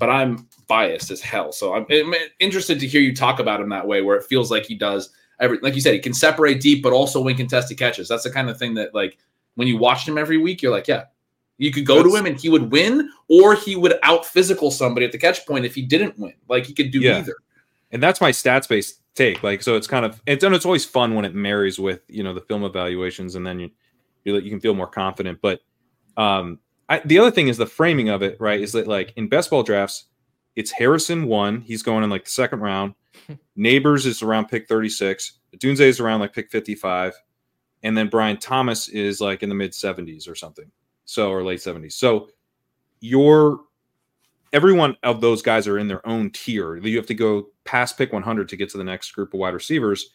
But 0.00 0.10
I'm 0.10 0.48
biased 0.66 1.12
as 1.12 1.20
hell, 1.20 1.52
so 1.52 1.74
I'm, 1.74 1.86
I'm 1.90 2.12
interested 2.40 2.80
to 2.80 2.86
hear 2.88 3.00
you 3.00 3.14
talk 3.14 3.38
about 3.38 3.60
him 3.60 3.68
that 3.70 3.86
way, 3.86 4.02
where 4.02 4.16
it 4.16 4.24
feels 4.24 4.50
like 4.50 4.66
he 4.66 4.74
does 4.74 5.10
every, 5.40 5.58
like 5.62 5.74
you 5.74 5.80
said, 5.80 5.94
he 5.94 6.00
can 6.00 6.12
separate 6.12 6.60
deep, 6.60 6.82
but 6.82 6.92
also 6.92 7.22
win 7.22 7.36
contested 7.36 7.78
catches. 7.78 8.08
That's 8.08 8.24
the 8.24 8.30
kind 8.30 8.50
of 8.50 8.58
thing 8.58 8.74
that 8.74 8.94
like 8.94 9.16
when 9.54 9.68
you 9.68 9.78
watch 9.78 10.06
him 10.06 10.18
every 10.18 10.38
week, 10.38 10.60
you're 10.60 10.72
like, 10.72 10.88
yeah, 10.88 11.04
you 11.56 11.70
could 11.70 11.86
go 11.86 12.02
to 12.02 12.14
him 12.14 12.26
and 12.26 12.38
he 12.38 12.48
would 12.48 12.70
win, 12.72 13.08
or 13.28 13.54
he 13.54 13.76
would 13.76 13.94
out 14.02 14.26
physical 14.26 14.70
somebody 14.72 15.06
at 15.06 15.12
the 15.12 15.18
catch 15.18 15.46
point 15.46 15.64
if 15.64 15.74
he 15.74 15.82
didn't 15.82 16.18
win. 16.18 16.34
Like 16.48 16.66
he 16.66 16.74
could 16.74 16.90
do 16.90 17.00
Yeah. 17.00 17.18
either. 17.18 17.36
and 17.92 18.02
that's 18.02 18.20
my 18.20 18.32
stats 18.32 18.68
based 18.68 19.00
take. 19.16 19.42
Like, 19.42 19.62
so 19.62 19.74
it's 19.74 19.86
kind 19.86 20.04
of 20.04 20.22
it's 20.26 20.44
and 20.44 20.54
it's 20.54 20.64
always 20.64 20.84
fun 20.84 21.14
when 21.14 21.24
it 21.24 21.34
marries 21.34 21.78
with 21.78 22.02
you 22.08 22.22
know 22.22 22.34
the 22.34 22.40
film 22.42 22.62
evaluations, 22.62 23.34
and 23.34 23.46
then 23.46 23.58
you 23.58 23.70
you, 24.24 24.36
you 24.38 24.50
can 24.50 24.60
feel 24.60 24.74
more 24.74 24.86
confident. 24.86 25.40
But 25.42 25.60
um, 26.16 26.60
I, 26.88 27.00
the 27.00 27.18
other 27.18 27.30
thing 27.30 27.48
is 27.48 27.56
the 27.56 27.66
framing 27.66 28.08
of 28.08 28.22
it, 28.22 28.36
right? 28.38 28.60
Is 28.60 28.72
that 28.72 28.86
like 28.86 29.12
in 29.16 29.28
best 29.28 29.50
ball 29.50 29.62
drafts, 29.62 30.04
it's 30.54 30.70
Harrison 30.70 31.26
one, 31.26 31.60
he's 31.60 31.82
going 31.82 32.04
in 32.04 32.10
like 32.10 32.24
the 32.24 32.30
second 32.30 32.60
round. 32.60 32.94
Nabers 33.58 34.06
is 34.06 34.22
around 34.22 34.46
pick 34.46 34.68
thirty 34.68 34.88
six. 34.88 35.38
Dunze 35.56 35.80
is 35.80 36.00
around 36.00 36.20
like 36.20 36.34
pick 36.34 36.50
fifty 36.50 36.74
five, 36.74 37.14
and 37.82 37.96
then 37.96 38.08
Brian 38.08 38.36
Thomas 38.36 38.88
is 38.88 39.20
like 39.20 39.42
in 39.42 39.48
the 39.48 39.54
mid 39.54 39.74
seventies 39.74 40.28
or 40.28 40.34
something, 40.34 40.70
so 41.04 41.30
or 41.30 41.42
late 41.42 41.62
seventies. 41.62 41.96
So 41.96 42.28
your 43.00 43.60
everyone 44.52 44.96
of 45.02 45.20
those 45.20 45.42
guys 45.42 45.66
are 45.66 45.78
in 45.78 45.88
their 45.88 46.06
own 46.06 46.30
tier. 46.30 46.76
You 46.76 46.96
have 46.96 47.06
to 47.06 47.14
go 47.14 47.48
past 47.64 47.98
pick 47.98 48.12
100 48.12 48.48
to 48.48 48.56
get 48.56 48.70
to 48.70 48.78
the 48.78 48.84
next 48.84 49.12
group 49.12 49.34
of 49.34 49.40
wide 49.40 49.54
receivers. 49.54 50.10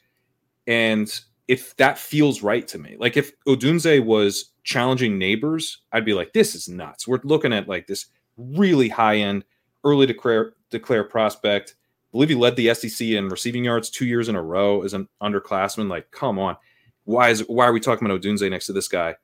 And 0.68 1.14
if 1.48 1.76
that 1.78 1.98
feels 1.98 2.42
right 2.42 2.68
to 2.70 2.78
me, 2.78 2.96
like 3.00 3.18
if 3.18 3.38
Odunze 3.46 4.04
was 4.04 4.52
challenging 4.64 5.20
Nabers, 5.20 5.78
I'd 5.92 6.06
be 6.06 6.14
like, 6.14 6.34
this 6.34 6.56
is 6.56 6.70
nuts. 6.70 7.08
We're 7.08 7.20
looking 7.24 7.54
at 7.54 7.68
like 7.68 7.88
this 7.88 8.08
really 8.38 8.90
high 8.90 9.18
end, 9.18 9.44
early 9.84 10.06
declare 10.06 10.54
declare 10.70 11.04
prospect. 11.04 11.76
I 11.80 12.12
believe 12.14 12.30
he 12.30 12.36
led 12.36 12.56
the 12.56 12.74
SEC 12.74 13.08
in 13.08 13.30
receiving 13.30 13.64
yards 13.64 13.90
two 13.90 14.06
years 14.06 14.30
in 14.30 14.36
a 14.36 14.42
row 14.42 14.84
as 14.84 14.94
an 14.94 15.08
underclassman. 15.22 15.90
Like, 15.90 16.12
come 16.12 16.40
on. 16.40 16.58
Why 17.06 17.30
is 17.30 17.42
why 17.48 17.66
are 17.66 17.74
we 17.74 17.80
talking 17.80 18.06
about 18.06 18.22
Odunze 18.22 18.50
next 18.50 18.68
to 18.68 18.74
this 18.74 18.88
guy? 18.88 19.16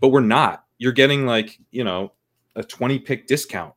But 0.00 0.08
we're 0.08 0.20
not. 0.20 0.64
You're 0.78 0.92
getting 0.92 1.26
like, 1.26 1.58
you 1.70 1.84
know, 1.84 2.12
a 2.54 2.62
20 2.62 3.00
pick 3.00 3.26
discount 3.26 3.74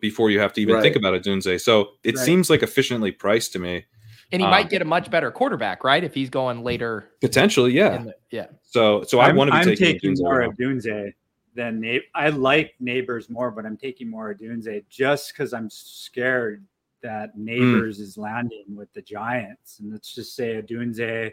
before 0.00 0.30
you 0.30 0.40
have 0.40 0.52
to 0.54 0.60
even 0.60 0.74
Right. 0.76 0.82
think 0.82 0.96
about 0.96 1.14
Odunze. 1.20 1.60
So 1.60 1.92
it 2.04 2.16
Right. 2.16 2.24
seems 2.24 2.50
like 2.50 2.62
efficiently 2.62 3.12
priced 3.12 3.52
to 3.54 3.58
me. 3.58 3.84
And 4.32 4.40
he 4.40 4.44
Um, 4.46 4.50
might 4.50 4.70
get 4.70 4.80
a 4.80 4.84
much 4.84 5.10
better 5.10 5.30
quarterback, 5.30 5.82
right? 5.82 6.04
If 6.04 6.14
he's 6.14 6.30
going 6.30 6.62
later. 6.62 7.10
Potentially, 7.20 7.72
yeah. 7.72 7.98
The, 8.04 8.14
yeah. 8.30 8.46
So 8.62 9.02
so 9.02 9.18
I 9.18 9.26
I'm- 9.26 9.36
want 9.36 9.48
to 9.48 9.52
be 9.52 9.58
I'm 9.58 9.64
taking, 9.64 9.86
taking 9.86 10.12
Dunze 10.14 10.20
more 10.22 10.40
of 10.42 10.54
Dunze 10.56 11.12
than 11.54 11.80
Na- 11.80 11.98
I 12.14 12.28
like 12.28 12.74
Nabers 12.80 13.28
more, 13.28 13.50
but 13.50 13.66
I'm 13.66 13.76
taking 13.76 14.08
more 14.08 14.30
of 14.30 14.38
Dunze 14.38 14.84
just 14.88 15.32
because 15.32 15.52
I'm 15.52 15.68
scared 15.68 16.64
that 17.02 17.32
Hmm. 17.34 17.48
Nabers 17.48 17.98
is 17.98 18.16
landing 18.16 18.66
with 18.76 18.92
the 18.92 19.02
Giants. 19.02 19.80
And 19.80 19.90
let's 19.90 20.14
just 20.14 20.36
say 20.36 20.62
Odunze, 20.62 21.32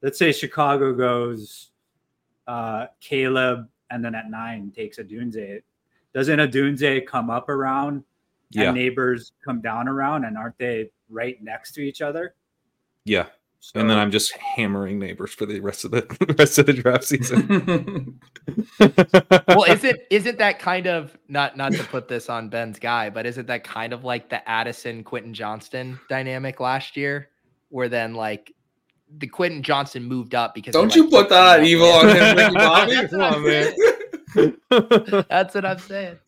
let's 0.00 0.18
say 0.18 0.32
Chicago 0.32 0.94
goes 0.94 1.70
uh, 2.46 2.86
Caleb 3.00 3.68
and 3.90 4.02
then 4.02 4.14
at 4.14 4.30
nine 4.30 4.70
takes 4.70 4.98
Odunze. 4.98 5.60
Doesn't 6.14 6.38
Odunze 6.38 7.06
come 7.06 7.30
up 7.30 7.48
around 7.48 8.04
Yeah. 8.50 8.70
and 8.70 8.78
Nabers 8.78 9.32
come 9.44 9.60
down 9.60 9.88
around 9.88 10.24
and 10.24 10.36
aren't 10.36 10.58
they 10.58 10.90
right 11.08 11.42
next 11.42 11.72
to 11.72 11.80
each 11.80 12.00
other? 12.02 12.34
Yeah. 13.04 13.26
So, 13.60 13.80
and 13.80 13.90
then 13.90 13.98
I'm 13.98 14.12
just 14.12 14.32
hammering 14.36 15.00
Nabers 15.00 15.30
for 15.30 15.44
the 15.44 15.58
rest 15.60 15.84
of 15.84 15.90
the 15.90 16.34
rest 16.38 16.58
of 16.58 16.66
the 16.66 16.72
draft 16.72 17.04
season. 17.04 18.20
well, 19.48 19.64
is 19.64 19.82
it 19.82 20.06
isn't 20.10 20.38
that 20.38 20.60
kind 20.60 20.86
of 20.86 21.18
not 21.28 21.56
not 21.56 21.72
to 21.72 21.82
put 21.84 22.06
this 22.06 22.28
on 22.28 22.48
Ben's 22.48 22.78
guy, 22.78 23.10
but 23.10 23.26
isn't 23.26 23.46
that 23.46 23.64
kind 23.64 23.92
of 23.92 24.04
like 24.04 24.30
the 24.30 24.48
Addison 24.48 25.02
Quentin 25.02 25.34
Johnston 25.34 25.98
dynamic 26.08 26.60
last 26.60 26.96
year, 26.96 27.30
where 27.70 27.88
then 27.88 28.14
like 28.14 28.54
the 29.18 29.26
Quentin 29.26 29.62
Johnston 29.62 30.04
moved 30.04 30.36
up 30.36 30.54
because 30.54 30.72
Don't 30.72 30.94
you 30.94 31.04
like, 31.04 31.10
put 31.10 31.28
that 31.30 31.64
evil 31.64 31.88
on 31.88 32.08
him, 32.08 32.54
Bobby? 32.54 33.08
Come 33.08 33.20
on, 33.20 33.44
man. 33.44 33.74
Saying. 34.34 34.56
That's 35.28 35.54
what 35.54 35.64
I'm 35.64 35.78
saying. 35.78 36.18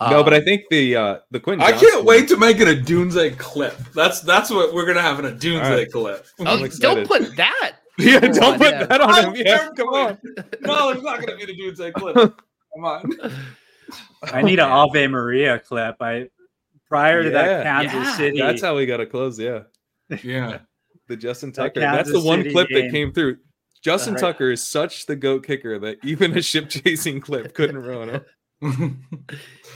no, 0.00 0.22
but 0.24 0.34
I 0.34 0.38
Um, 0.38 0.44
think 0.44 0.62
the 0.70 0.96
uh 0.96 1.18
the 1.30 1.40
Quentin. 1.40 1.62
I 1.66 1.70
can't 1.70 1.82
Johnston- 1.82 2.04
wait 2.06 2.28
to 2.28 2.36
make 2.36 2.60
it 2.60 2.68
a 2.68 2.74
Doomsday 2.80 3.30
clip. 3.32 3.76
That's 3.94 4.20
that's 4.20 4.50
what 4.50 4.74
we're 4.74 4.86
gonna 4.86 5.02
have 5.02 5.18
in 5.18 5.24
a 5.26 5.30
Doomsday 5.32 5.60
All 5.70 5.76
right. 5.76 5.90
clip. 5.92 6.26
oh, 6.40 6.44
I'm 6.46 6.68
don't 6.80 7.06
put 7.06 7.36
that. 7.36 7.72
Yeah, 7.98 8.18
don't 8.20 8.42
on, 8.44 8.58
put 8.58 8.70
yeah. 8.72 8.84
that 8.86 9.00
on 9.00 9.24
him. 9.24 9.34
Yeah, 9.46 9.68
come 9.76 9.88
on. 9.88 10.18
No, 10.62 10.92
there's 10.92 11.04
not 11.04 11.20
gonna 11.20 11.36
be 11.36 11.46
the 11.46 11.56
Doomsday 11.56 11.92
clip. 11.92 12.14
Come 12.74 12.84
on. 12.86 13.16
I 14.32 14.42
need 14.42 14.58
an 14.58 14.68
Ave 14.68 15.06
Maria 15.06 15.60
clip. 15.60 15.94
I 16.00 16.26
prior 16.88 17.22
to 17.22 17.28
Yeah. 17.30 17.62
that 17.62 17.62
Kansas 17.62 17.94
Yeah. 17.94 18.16
City. 18.16 18.38
That's 18.40 18.62
how 18.62 18.74
we 18.76 18.84
got 18.86 18.96
to 18.96 19.06
close. 19.06 19.38
Yeah, 19.38 19.60
Yeah. 20.24 20.58
the 21.06 21.14
Justin 21.16 21.50
That 21.52 21.72
Tucker. 21.74 21.78
That's 21.80 22.08
the 22.08 22.14
Kansas 22.14 22.24
one 22.24 22.40
City 22.40 22.50
clip 22.50 22.68
that 22.70 22.80
game. 22.80 22.90
came 22.90 23.12
through. 23.12 23.36
Justin 23.84 24.14
Right. 24.14 24.20
Tucker 24.20 24.50
is 24.50 24.66
such 24.66 25.04
the 25.04 25.14
goat 25.14 25.46
kicker 25.46 25.78
that 25.78 25.98
even 26.02 26.36
a 26.36 26.40
ship 26.42 26.68
chasing 26.70 27.20
clip 27.20 27.52
couldn't 27.54 27.78
ruin 27.82 28.08
him. 28.62 29.04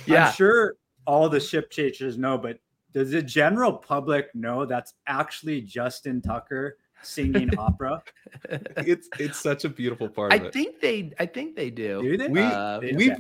Yeah. 0.06 0.28
I'm 0.28 0.32
sure 0.32 0.76
all 1.06 1.28
the 1.28 1.38
ship 1.40 1.70
chasers 1.70 2.16
know, 2.16 2.38
but 2.38 2.58
does 2.94 3.10
the 3.10 3.20
general 3.22 3.70
public 3.72 4.34
know 4.34 4.64
that's 4.64 4.94
actually 5.06 5.60
Justin 5.60 6.22
Tucker 6.22 6.78
singing 7.02 7.50
opera? 7.58 8.02
It's 8.78 9.10
it's 9.18 9.38
such 9.38 9.66
a 9.66 9.68
beautiful 9.68 10.08
part 10.08 10.32
I 10.32 10.36
of 10.36 10.44
it. 10.46 10.52
think 10.54 10.80
they 10.80 11.12
I 11.18 11.26
think 11.26 11.54
they 11.54 11.68
do. 11.68 12.00
Do 12.00 12.16
they? 12.16 12.28
we 12.28 12.40
Uh, 12.40 12.80
we've 12.94 13.18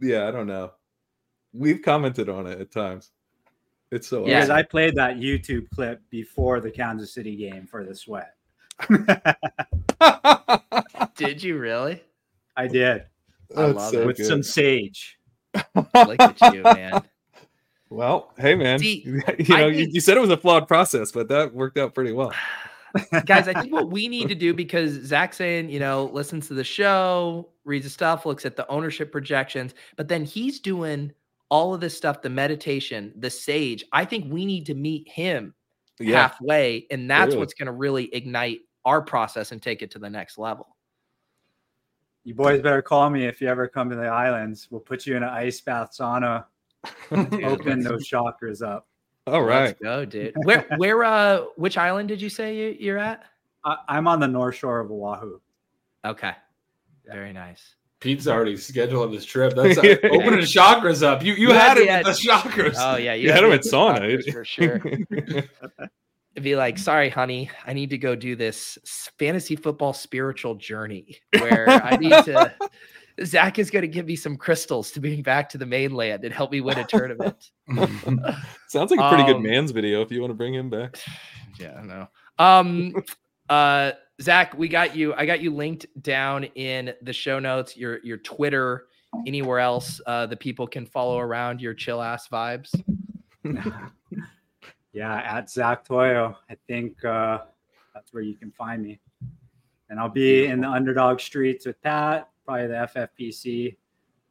yeah, 0.00 0.28
I 0.28 0.30
don't 0.30 0.46
know. 0.46 0.70
We've 1.52 1.82
commented 1.82 2.28
on 2.28 2.46
it 2.46 2.60
at 2.60 2.70
times. 2.70 3.10
It's 3.90 4.06
so 4.06 4.24
Yeah. 4.28 4.36
Because 4.38 4.50
I 4.50 4.62
played 4.62 4.94
that 4.94 5.16
YouTube 5.16 5.68
clip 5.70 6.00
before 6.10 6.60
the 6.60 6.70
Kansas 6.70 7.12
City 7.12 7.34
game 7.34 7.66
for 7.66 7.84
the 7.84 7.96
sweat. 7.96 8.36
Awesome. 10.00 10.60
Did 11.16 11.42
you 11.42 11.58
really? 11.58 12.02
I 12.56 12.66
did 12.66 13.04
I 13.56 13.62
That's 13.62 13.74
love 13.76 13.90
so 13.92 14.00
it. 14.02 14.06
with 14.06 14.16
good. 14.16 14.26
some 14.26 14.42
sage. 14.42 15.18
Look 15.74 16.20
at 16.20 16.54
you, 16.54 16.62
man. 16.62 17.02
Well, 17.90 18.32
hey 18.38 18.54
man, 18.54 18.78
See, 18.78 19.02
you 19.38 19.56
know, 19.56 19.66
you, 19.66 19.84
think- 19.84 19.94
you 19.94 20.00
said 20.00 20.16
it 20.16 20.20
was 20.20 20.30
a 20.30 20.36
flawed 20.36 20.68
process, 20.68 21.10
but 21.12 21.28
that 21.28 21.52
worked 21.54 21.76
out 21.78 21.94
pretty 21.94 22.12
well. 22.12 22.32
guys 23.24 23.46
i 23.46 23.52
think 23.52 23.72
what 23.72 23.88
we 23.88 24.08
need 24.08 24.28
to 24.28 24.34
do 24.34 24.52
because 24.52 24.90
zach's 25.06 25.36
saying 25.36 25.70
you 25.70 25.78
know 25.78 26.06
listens 26.12 26.48
to 26.48 26.54
the 26.54 26.64
show 26.64 27.48
reads 27.64 27.84
the 27.84 27.90
stuff 27.90 28.26
looks 28.26 28.44
at 28.44 28.56
the 28.56 28.66
ownership 28.68 29.12
projections 29.12 29.74
but 29.96 30.08
then 30.08 30.24
he's 30.24 30.58
doing 30.58 31.12
all 31.50 31.72
of 31.72 31.80
this 31.80 31.96
stuff 31.96 32.20
the 32.20 32.28
meditation 32.28 33.12
the 33.14 33.30
sage 33.30 33.84
i 33.92 34.04
think 34.04 34.24
we 34.32 34.44
need 34.44 34.66
to 34.66 34.74
meet 34.74 35.06
him 35.08 35.54
Yeah, 36.00 36.16
halfway 36.22 36.88
and 36.90 37.08
that's 37.08 37.26
Totally. 37.26 37.38
what's 37.38 37.54
going 37.54 37.66
to 37.66 37.72
really 37.72 38.12
ignite 38.12 38.58
our 38.84 39.02
process 39.02 39.52
and 39.52 39.60
take 39.62 39.82
it 39.82 39.90
to 39.92 39.98
the 39.98 40.08
next 40.10 40.38
level 40.38 40.76
You 42.24 42.34
boys 42.34 42.60
better 42.62 42.82
call 42.82 43.10
me 43.10 43.26
if 43.26 43.40
you 43.40 43.48
ever 43.48 43.66
come 43.68 43.90
to 43.90 43.96
the 43.96 44.06
islands. 44.06 44.68
We'll 44.70 44.80
put 44.80 45.06
you 45.06 45.16
in 45.16 45.22
an 45.22 45.28
ice 45.30 45.60
bath 45.60 45.90
sauna, 45.98 46.44
open 47.10 47.80
those 47.80 48.08
chakras 48.08 48.62
up. 48.66 48.86
all 49.26 49.42
right. 49.42 49.64
Let's 49.66 49.80
go 49.80 50.04
dude 50.04 50.34
where 50.44 50.66
where 50.76 51.04
uh 51.04 51.44
which 51.56 51.76
island 51.78 52.08
did 52.08 52.20
you 52.22 52.28
say 52.30 52.56
you, 52.56 52.76
you're 52.78 52.98
at 52.98 53.24
I, 53.64 53.76
I'm 53.88 54.06
on 54.08 54.20
the 54.20 54.28
north 54.28 54.56
shore 54.56 54.80
of 54.80 54.90
Oahu. 54.90 55.38
okay 56.04 56.32
very 57.06 57.32
nice 57.32 57.74
Pete's 58.00 58.26
already 58.26 58.56
scheduled 58.56 59.12
this 59.12 59.26
trip. 59.26 59.54
That's 59.54 59.76
uh, 59.76 59.82
Yeah. 59.84 59.96
opening 60.10 60.40
his 60.40 60.54
chakras 60.54 61.02
up. 61.02 61.22
You 61.22 61.34
you 61.34 61.48
You 61.48 61.52
had 61.52 61.76
had 61.76 61.76
it 61.76 61.86
me 61.86 61.96
with 61.98 62.06
the 62.22 62.28
chakras. 62.30 62.74
oh 62.78 62.96
yeah 62.96 63.12
You 63.12 63.30
had 63.30 63.44
him 63.44 63.50
me 63.50 63.56
at 63.56 63.60
sauna. 63.62 64.00
chakras 64.00 64.32
for 64.32 64.44
sure 64.44 64.76
It'd 64.76 65.50
be 66.34 66.56
like, 66.56 66.78
sorry, 66.78 67.08
honey, 67.08 67.50
I 67.66 67.72
need 67.72 67.90
to 67.90 67.98
go 67.98 68.14
do 68.14 68.36
this 68.36 68.78
fantasy 69.18 69.56
football 69.56 69.92
spiritual 69.92 70.54
journey 70.54 71.18
where 71.38 71.68
I 71.68 71.96
need 71.96 72.10
to. 72.10 72.54
Zach 73.24 73.58
is 73.58 73.70
going 73.70 73.82
to 73.82 73.88
give 73.88 74.06
me 74.06 74.16
some 74.16 74.36
crystals 74.36 74.90
to 74.92 75.00
bring 75.00 75.22
back 75.22 75.48
to 75.50 75.58
the 75.58 75.66
mainland 75.66 76.24
and 76.24 76.32
help 76.32 76.52
me 76.52 76.60
win 76.60 76.78
a 76.78 76.84
tournament. 76.84 77.50
Sounds 78.68 78.90
like 78.90 79.00
a 79.00 79.08
pretty 79.08 79.24
good 79.24 79.36
Um, 79.36 79.42
man's 79.42 79.72
video 79.72 80.00
if 80.00 80.10
you 80.10 80.20
want 80.20 80.30
to 80.30 80.36
bring 80.36 80.54
him 80.54 80.70
back. 80.70 80.98
yeah, 81.58 81.78
I 81.78 81.84
know. 81.84 82.08
Um, 82.38 82.94
uh, 83.48 83.92
Zach, 84.22 84.56
we 84.56 84.68
got 84.68 84.96
you. 84.96 85.14
I 85.14 85.26
got 85.26 85.40
you 85.40 85.54
linked 85.54 85.86
down 86.02 86.44
in 86.44 86.94
the 87.02 87.12
show 87.12 87.38
notes. 87.38 87.76
Your 87.76 87.98
your 88.04 88.18
Twitter, 88.18 88.86
anywhere 89.26 89.58
else, 89.58 90.00
uh, 90.06 90.26
the 90.26 90.36
people 90.36 90.66
can 90.66 90.86
follow 90.86 91.18
around 91.18 91.60
your 91.60 91.74
chill 91.74 92.00
ass 92.00 92.28
vibes. 92.28 92.70
Yeah, 94.92 95.16
at 95.18 95.48
Zach 95.50 95.84
Toyo. 95.84 96.36
I 96.50 96.56
think 96.66 97.04
uh, 97.04 97.38
that's 97.94 98.12
where 98.12 98.22
you 98.22 98.34
can 98.34 98.50
find 98.50 98.82
me. 98.82 98.98
And 99.88 99.98
I'll 99.98 100.08
be 100.08 100.46
in 100.46 100.60
the 100.60 100.68
underdog 100.68 101.20
streets 101.20 101.66
with 101.66 101.80
Pat, 101.82 102.28
probably 102.44 102.66
the 102.68 102.88
FFPC. 102.94 103.76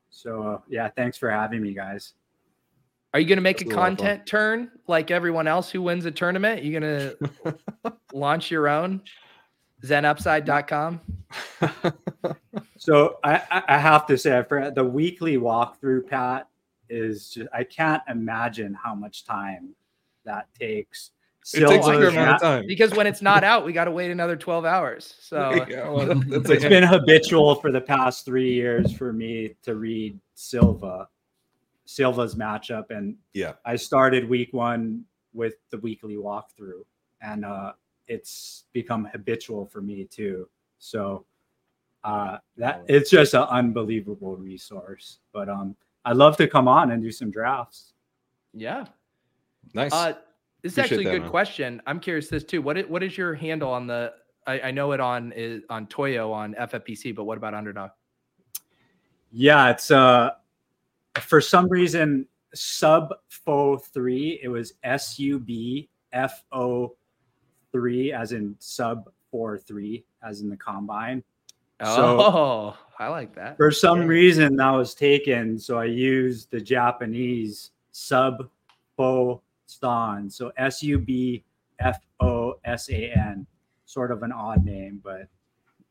So 0.10 0.44
uh, 0.44 0.60
yeah, 0.70 0.90
thanks 0.90 1.18
for 1.18 1.30
having 1.30 1.62
me, 1.62 1.74
guys. 1.74 2.14
Are 3.14 3.20
you 3.20 3.26
going 3.26 3.38
to 3.38 3.42
make 3.42 3.60
That's 3.60 3.72
a 3.72 3.74
a 3.74 3.76
lot 3.76 3.86
content 3.86 4.26
turn 4.28 4.72
like 4.88 5.12
everyone 5.12 5.48
else 5.48 5.70
who 5.72 5.82
wins 5.82 6.06
a 6.06 6.12
tournament? 6.12 6.64
You 6.64 6.80
going 6.80 7.16
to 7.44 7.56
launch 8.14 8.52
your 8.52 8.68
own 8.68 9.02
zenupside.com? 9.84 11.02
So 12.80 13.18
I, 13.26 13.42
I- 13.52 13.64
I 13.68 13.78
have 13.78 14.08
to 14.08 14.18
say, 14.18 14.38
I 14.38 14.44
forgot 14.44 14.74
the 14.74 14.86
weekly 14.86 15.38
walkthrough, 15.38 16.08
Pat, 16.08 16.48
is 16.90 17.30
just 17.32 17.50
I 17.54 17.66
can't 17.66 18.02
imagine 18.10 18.74
how 18.74 18.96
much 18.96 19.26
time 19.26 19.76
that 20.30 20.48
takes. 20.58 21.12
It 21.54 21.62
takes 21.68 21.86
a 21.88 21.90
Silva 21.90 22.00
fair 22.00 22.10
amount 22.10 22.36
of 22.36 22.42
time. 22.42 22.68
Because 22.68 22.92
when 22.94 23.08
it's 23.08 23.22
not 23.22 23.44
out, 23.44 23.66
we 23.66 23.74
got 23.74 23.86
to 23.86 23.92
wait 23.92 24.12
another 24.12 24.36
12 24.36 24.66
hours. 24.66 25.16
So 25.20 25.66
Yeah, 25.70 25.90
well, 25.90 26.06
that's 26.06 26.50
it's 26.50 26.64
a- 26.64 26.70
been 26.70 26.84
habitual 26.84 27.56
for 27.56 27.72
the 27.72 27.82
past 27.82 28.24
three 28.26 28.54
years 28.54 28.96
for 28.96 29.12
me 29.12 29.56
to 29.64 29.76
read 29.76 30.20
Silva, 30.36 31.08
Silva's 31.86 32.36
matchup, 32.36 32.92
and 32.92 33.16
Yeah. 33.34 33.54
I 33.66 33.76
started 33.78 34.30
week 34.30 34.54
one 34.54 35.06
with 35.34 35.56
the 35.72 35.78
weekly 35.80 36.16
walkthrough, 36.18 36.84
and 37.22 37.44
uh, 37.46 37.74
it's 38.08 38.66
become 38.74 39.06
habitual 39.06 39.66
for 39.66 39.82
me 39.82 40.04
too. 40.06 40.48
So 40.78 41.26
uh, 42.04 42.38
that 42.58 42.84
it's 42.88 43.10
just 43.10 43.34
an 43.34 43.44
unbelievable 43.50 44.36
resource. 44.36 45.20
But 45.34 45.50
um, 45.50 45.76
I'd 46.06 46.18
love 46.18 46.38
to 46.38 46.48
come 46.48 46.68
on 46.68 46.92
and 46.92 47.02
do 47.02 47.12
some 47.12 47.32
drafts. 47.32 47.94
yeah. 48.54 48.86
Nice. 49.74 49.94
Uh, 49.94 50.14
this 50.62 50.74
is 50.74 50.78
Appreciate 50.78 50.98
actually 51.00 51.06
a 51.06 51.12
good 51.14 51.22
man. 51.24 51.30
question. 51.32 51.82
I'm 51.88 52.00
curious 52.00 52.28
this 52.28 52.44
too. 52.44 52.62
What 52.62 52.78
is, 52.78 52.86
what 52.88 53.02
is 53.04 53.18
your 53.18 53.34
handle 53.34 53.72
on 53.72 53.88
the? 53.88 54.14
I, 54.48 54.62
I 54.62 54.72
know 54.72 54.92
it 54.94 55.00
on 55.00 55.32
is 55.34 55.64
on 55.70 55.88
Toyo 55.88 56.32
on 56.32 56.54
FFPC, 56.56 57.16
but 57.16 57.24
what 57.26 57.38
about 57.38 57.54
Underdog? 57.54 57.92
Yeah, 59.32 59.70
it's 59.70 59.92
uh 59.92 60.32
for 61.22 61.40
some 61.42 61.68
reason 61.70 62.26
sub 62.54 63.14
fo 63.30 63.78
three. 63.78 64.40
It 64.42 64.48
was 64.48 64.74
S 64.84 65.20
U 65.20 65.40
B 65.40 65.90
F 66.14 66.44
O 66.52 66.96
three, 67.72 68.12
as 68.12 68.32
in 68.32 68.56
sub 68.60 69.10
four 69.30 69.58
three, 69.58 70.04
as 70.28 70.42
in 70.42 70.50
the 70.50 70.58
combine. 70.58 71.24
So- 71.84 72.20
Oh, 72.20 72.78
I 72.98 73.08
like 73.08 73.34
that. 73.36 73.56
For 73.56 73.72
some 73.72 74.00
Okay. 74.00 74.08
reason, 74.08 74.56
that 74.58 74.72
was 74.72 74.94
taken, 74.94 75.58
so 75.58 75.78
I 75.78 75.86
used 75.86 76.52
the 76.52 76.60
Japanese 76.60 77.72
sub 77.92 78.50
fo 78.98 79.42
stan. 79.70 80.30
So 80.30 80.52
S 80.58 80.82
U 80.84 81.00
B 81.00 81.44
F 81.80 82.00
O 82.20 82.56
S 82.66 82.90
A 82.90 83.12
N, 83.16 83.46
sort 83.86 84.12
of 84.12 84.24
an 84.24 84.32
odd 84.32 84.64
name, 84.64 85.00
but 85.04 85.28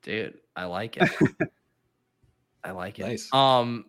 dude, 0.02 0.38
I 0.56 0.64
like 0.64 0.96
it. 0.96 1.10
I 2.64 2.72
like 2.72 2.98
it. 2.98 3.06
Nice. 3.06 3.32
Um, 3.32 3.86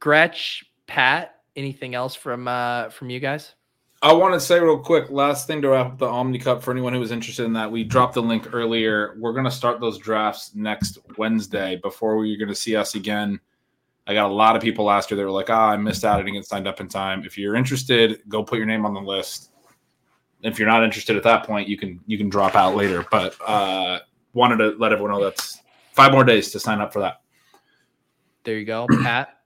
Gretch, 0.00 0.64
Pat, 0.86 1.36
anything 1.56 1.94
else 1.94 2.14
from 2.14 2.48
uh 2.48 2.90
from 2.90 3.10
you 3.10 3.20
guys? 3.20 3.54
I 4.02 4.12
want 4.12 4.34
to 4.34 4.40
say 4.40 4.60
real 4.60 4.78
quick, 4.78 5.10
last 5.10 5.46
thing 5.46 5.62
to 5.62 5.70
wrap 5.70 5.92
up 5.92 5.98
the 5.98 6.06
Omni 6.06 6.38
Cup 6.38 6.62
for 6.62 6.70
anyone 6.70 6.92
who 6.92 7.00
was 7.00 7.10
interested 7.10 7.46
in 7.46 7.54
that. 7.54 7.72
We 7.72 7.84
dropped 7.84 8.12
the 8.12 8.22
link 8.22 8.52
earlier. 8.52 9.16
We're 9.18 9.32
going 9.32 9.46
to 9.46 9.50
start 9.50 9.80
those 9.80 9.96
drafts 9.96 10.54
next 10.54 10.98
Wednesday 11.16 11.76
before 11.82 12.22
you're 12.26 12.36
going 12.36 12.50
to 12.50 12.54
see 12.54 12.76
us 12.76 12.96
again. 12.96 13.40
I 14.06 14.14
got 14.14 14.30
a 14.30 14.34
lot 14.34 14.54
of 14.54 14.62
people 14.62 14.84
last 14.84 15.10
year 15.10 15.16
that 15.16 15.24
were 15.24 15.30
like, 15.30 15.48
ah, 15.48 15.70
I 15.70 15.76
missed 15.76 16.04
out. 16.04 16.20
I 16.20 16.22
didn't 16.22 16.34
get 16.34 16.44
signed 16.44 16.68
up 16.68 16.80
in 16.80 16.88
time. 16.88 17.24
If 17.24 17.38
you're 17.38 17.56
interested, 17.56 18.20
go 18.28 18.42
put 18.42 18.58
your 18.58 18.66
name 18.66 18.84
on 18.84 18.92
the 18.92 19.00
list. 19.00 19.50
If 20.42 20.58
you're 20.58 20.68
not 20.68 20.84
interested 20.84 21.16
at 21.16 21.22
that 21.22 21.46
point, 21.46 21.68
you 21.68 21.78
can 21.78 22.00
you 22.06 22.18
can 22.18 22.28
drop 22.28 22.54
out 22.54 22.76
later. 22.76 23.06
But 23.10 23.34
uh, 23.46 24.00
wanted 24.34 24.58
to 24.58 24.76
let 24.78 24.92
everyone 24.92 25.12
know 25.12 25.24
that's 25.24 25.60
five 25.92 26.12
more 26.12 26.24
days 26.24 26.50
to 26.52 26.60
sign 26.60 26.80
up 26.80 26.92
for 26.92 27.00
that. 27.00 27.22
There 28.44 28.58
you 28.58 28.66
go, 28.66 28.86
Pat. 29.02 29.38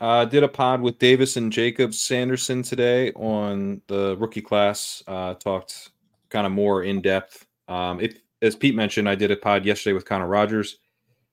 Uh, 0.00 0.24
did 0.24 0.44
a 0.44 0.48
pod 0.48 0.80
with 0.80 0.98
Davis 0.98 1.36
and 1.36 1.52
Jacob 1.52 1.92
Sanderson 1.92 2.62
today 2.62 3.12
on 3.12 3.82
the 3.88 4.16
rookie 4.18 4.40
class. 4.40 5.02
Uh, 5.06 5.34
talked 5.34 5.90
kind 6.30 6.46
of 6.46 6.52
more 6.52 6.84
in 6.84 7.02
depth. 7.02 7.46
Um, 7.68 8.00
if 8.00 8.18
as 8.42 8.54
Pete 8.54 8.74
mentioned, 8.74 9.08
I 9.08 9.16
did 9.16 9.30
a 9.30 9.36
pod 9.36 9.66
yesterday 9.66 9.92
with 9.92 10.04
Connor 10.04 10.28
Rogers. 10.28 10.78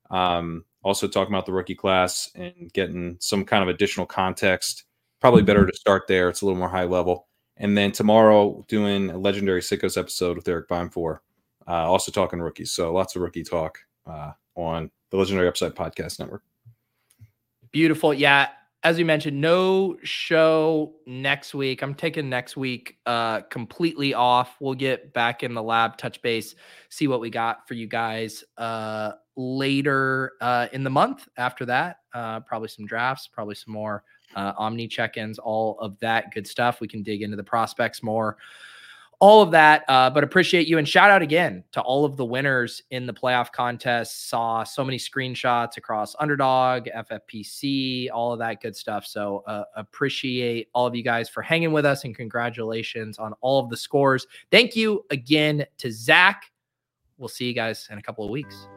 Um, 0.09 0.65
also 0.87 1.07
talking 1.07 1.33
about 1.33 1.45
the 1.45 1.51
rookie 1.51 1.75
class 1.75 2.31
and 2.33 2.71
getting 2.73 3.17
some 3.19 3.43
kind 3.43 3.61
of 3.61 3.67
additional 3.67 4.05
context. 4.05 4.85
Probably 5.19 5.43
better 5.43 5.65
to 5.65 5.75
start 5.75 6.03
there. 6.07 6.29
It's 6.29 6.41
a 6.41 6.45
little 6.45 6.59
more 6.59 6.69
high 6.69 6.85
level. 6.85 7.27
And 7.57 7.77
then 7.77 7.91
tomorrow, 7.91 8.63
doing 8.67 9.09
a 9.09 9.17
legendary 9.17 9.61
Sickos 9.61 9.97
episode 9.97 10.37
with 10.37 10.47
Eric 10.47 10.69
Beimfohr, 10.69 11.19
uh, 11.67 11.71
also 11.71 12.11
talking 12.11 12.39
rookies. 12.39 12.71
So 12.71 12.93
lots 12.93 13.15
of 13.15 13.21
rookie 13.21 13.43
talk 13.43 13.79
uh, 14.05 14.31
on 14.55 14.89
the 15.09 15.17
Legendary 15.17 15.47
Upside 15.47 15.75
Podcast 15.75 16.19
Network. 16.19 16.43
Beautiful. 17.71 18.13
Yeah. 18.13 18.49
As 18.83 18.97
we 18.97 19.03
mentioned, 19.03 19.41
no 19.41 19.97
show 20.03 20.93
next 21.05 21.53
week. 21.53 21.81
I'm 21.81 21.95
taking 21.95 22.29
next 22.29 22.55
week 22.55 22.99
uh, 23.05 23.41
completely 23.41 24.13
off. 24.13 24.55
We'll 24.61 24.75
get 24.75 25.13
back 25.13 25.43
in 25.43 25.53
the 25.53 25.63
lab, 25.63 25.97
touch 25.97 26.21
base, 26.21 26.55
see 26.89 27.07
what 27.07 27.19
we 27.19 27.29
got 27.29 27.67
for 27.67 27.73
you 27.73 27.87
guys 27.87 28.45
uh, 28.57 29.13
later 29.37 30.33
uh, 30.41 30.67
in 30.73 30.83
the 30.83 30.89
month. 30.89 31.29
After 31.37 31.65
that, 31.65 31.99
uh, 32.13 32.41
probably 32.41 32.67
some 32.67 32.85
drafts, 32.85 33.27
probably 33.27 33.55
some 33.55 33.73
more 33.73 34.03
uh, 34.35 34.51
Omni 34.57 34.89
check 34.89 35.15
ins, 35.15 35.39
all 35.39 35.79
of 35.79 35.97
that 35.99 36.33
good 36.33 36.45
stuff. 36.45 36.81
We 36.81 36.89
can 36.89 37.03
dig 37.03 37.21
into 37.21 37.37
the 37.37 37.43
prospects 37.43 38.03
more 38.03 38.37
all 39.19 39.41
of 39.41 39.51
that. 39.51 39.83
Uh, 39.87 40.09
but 40.09 40.23
appreciate 40.23 40.67
you 40.67 40.77
and 40.77 40.87
shout 40.87 41.09
out 41.09 41.21
again 41.21 41.63
to 41.71 41.81
all 41.81 42.05
of 42.05 42.17
the 42.17 42.25
winners 42.25 42.83
in 42.91 43.05
the 43.05 43.13
playoff 43.13 43.51
contest. 43.51 44.29
Saw 44.29 44.63
so 44.63 44.83
many 44.83 44.97
screenshots 44.97 45.77
across 45.77 46.15
Underdog, 46.19 46.87
FFPC, 46.95 48.09
all 48.13 48.33
of 48.33 48.39
that 48.39 48.61
good 48.61 48.75
stuff. 48.75 49.05
So 49.05 49.43
uh, 49.47 49.63
appreciate 49.75 50.69
all 50.73 50.85
of 50.85 50.95
you 50.95 51.03
guys 51.03 51.29
for 51.29 51.41
hanging 51.41 51.71
with 51.71 51.85
us 51.85 52.03
and 52.03 52.15
congratulations 52.15 53.17
on 53.17 53.33
all 53.41 53.59
of 53.59 53.69
the 53.69 53.77
scores. 53.77 54.27
Thank 54.51 54.75
you 54.75 55.03
again 55.09 55.65
to 55.79 55.91
Zach. 55.91 56.43
We'll 57.17 57.29
see 57.29 57.45
you 57.45 57.53
guys 57.53 57.87
in 57.91 57.97
a 57.97 58.01
couple 58.01 58.23
of 58.23 58.29
weeks. 58.29 58.67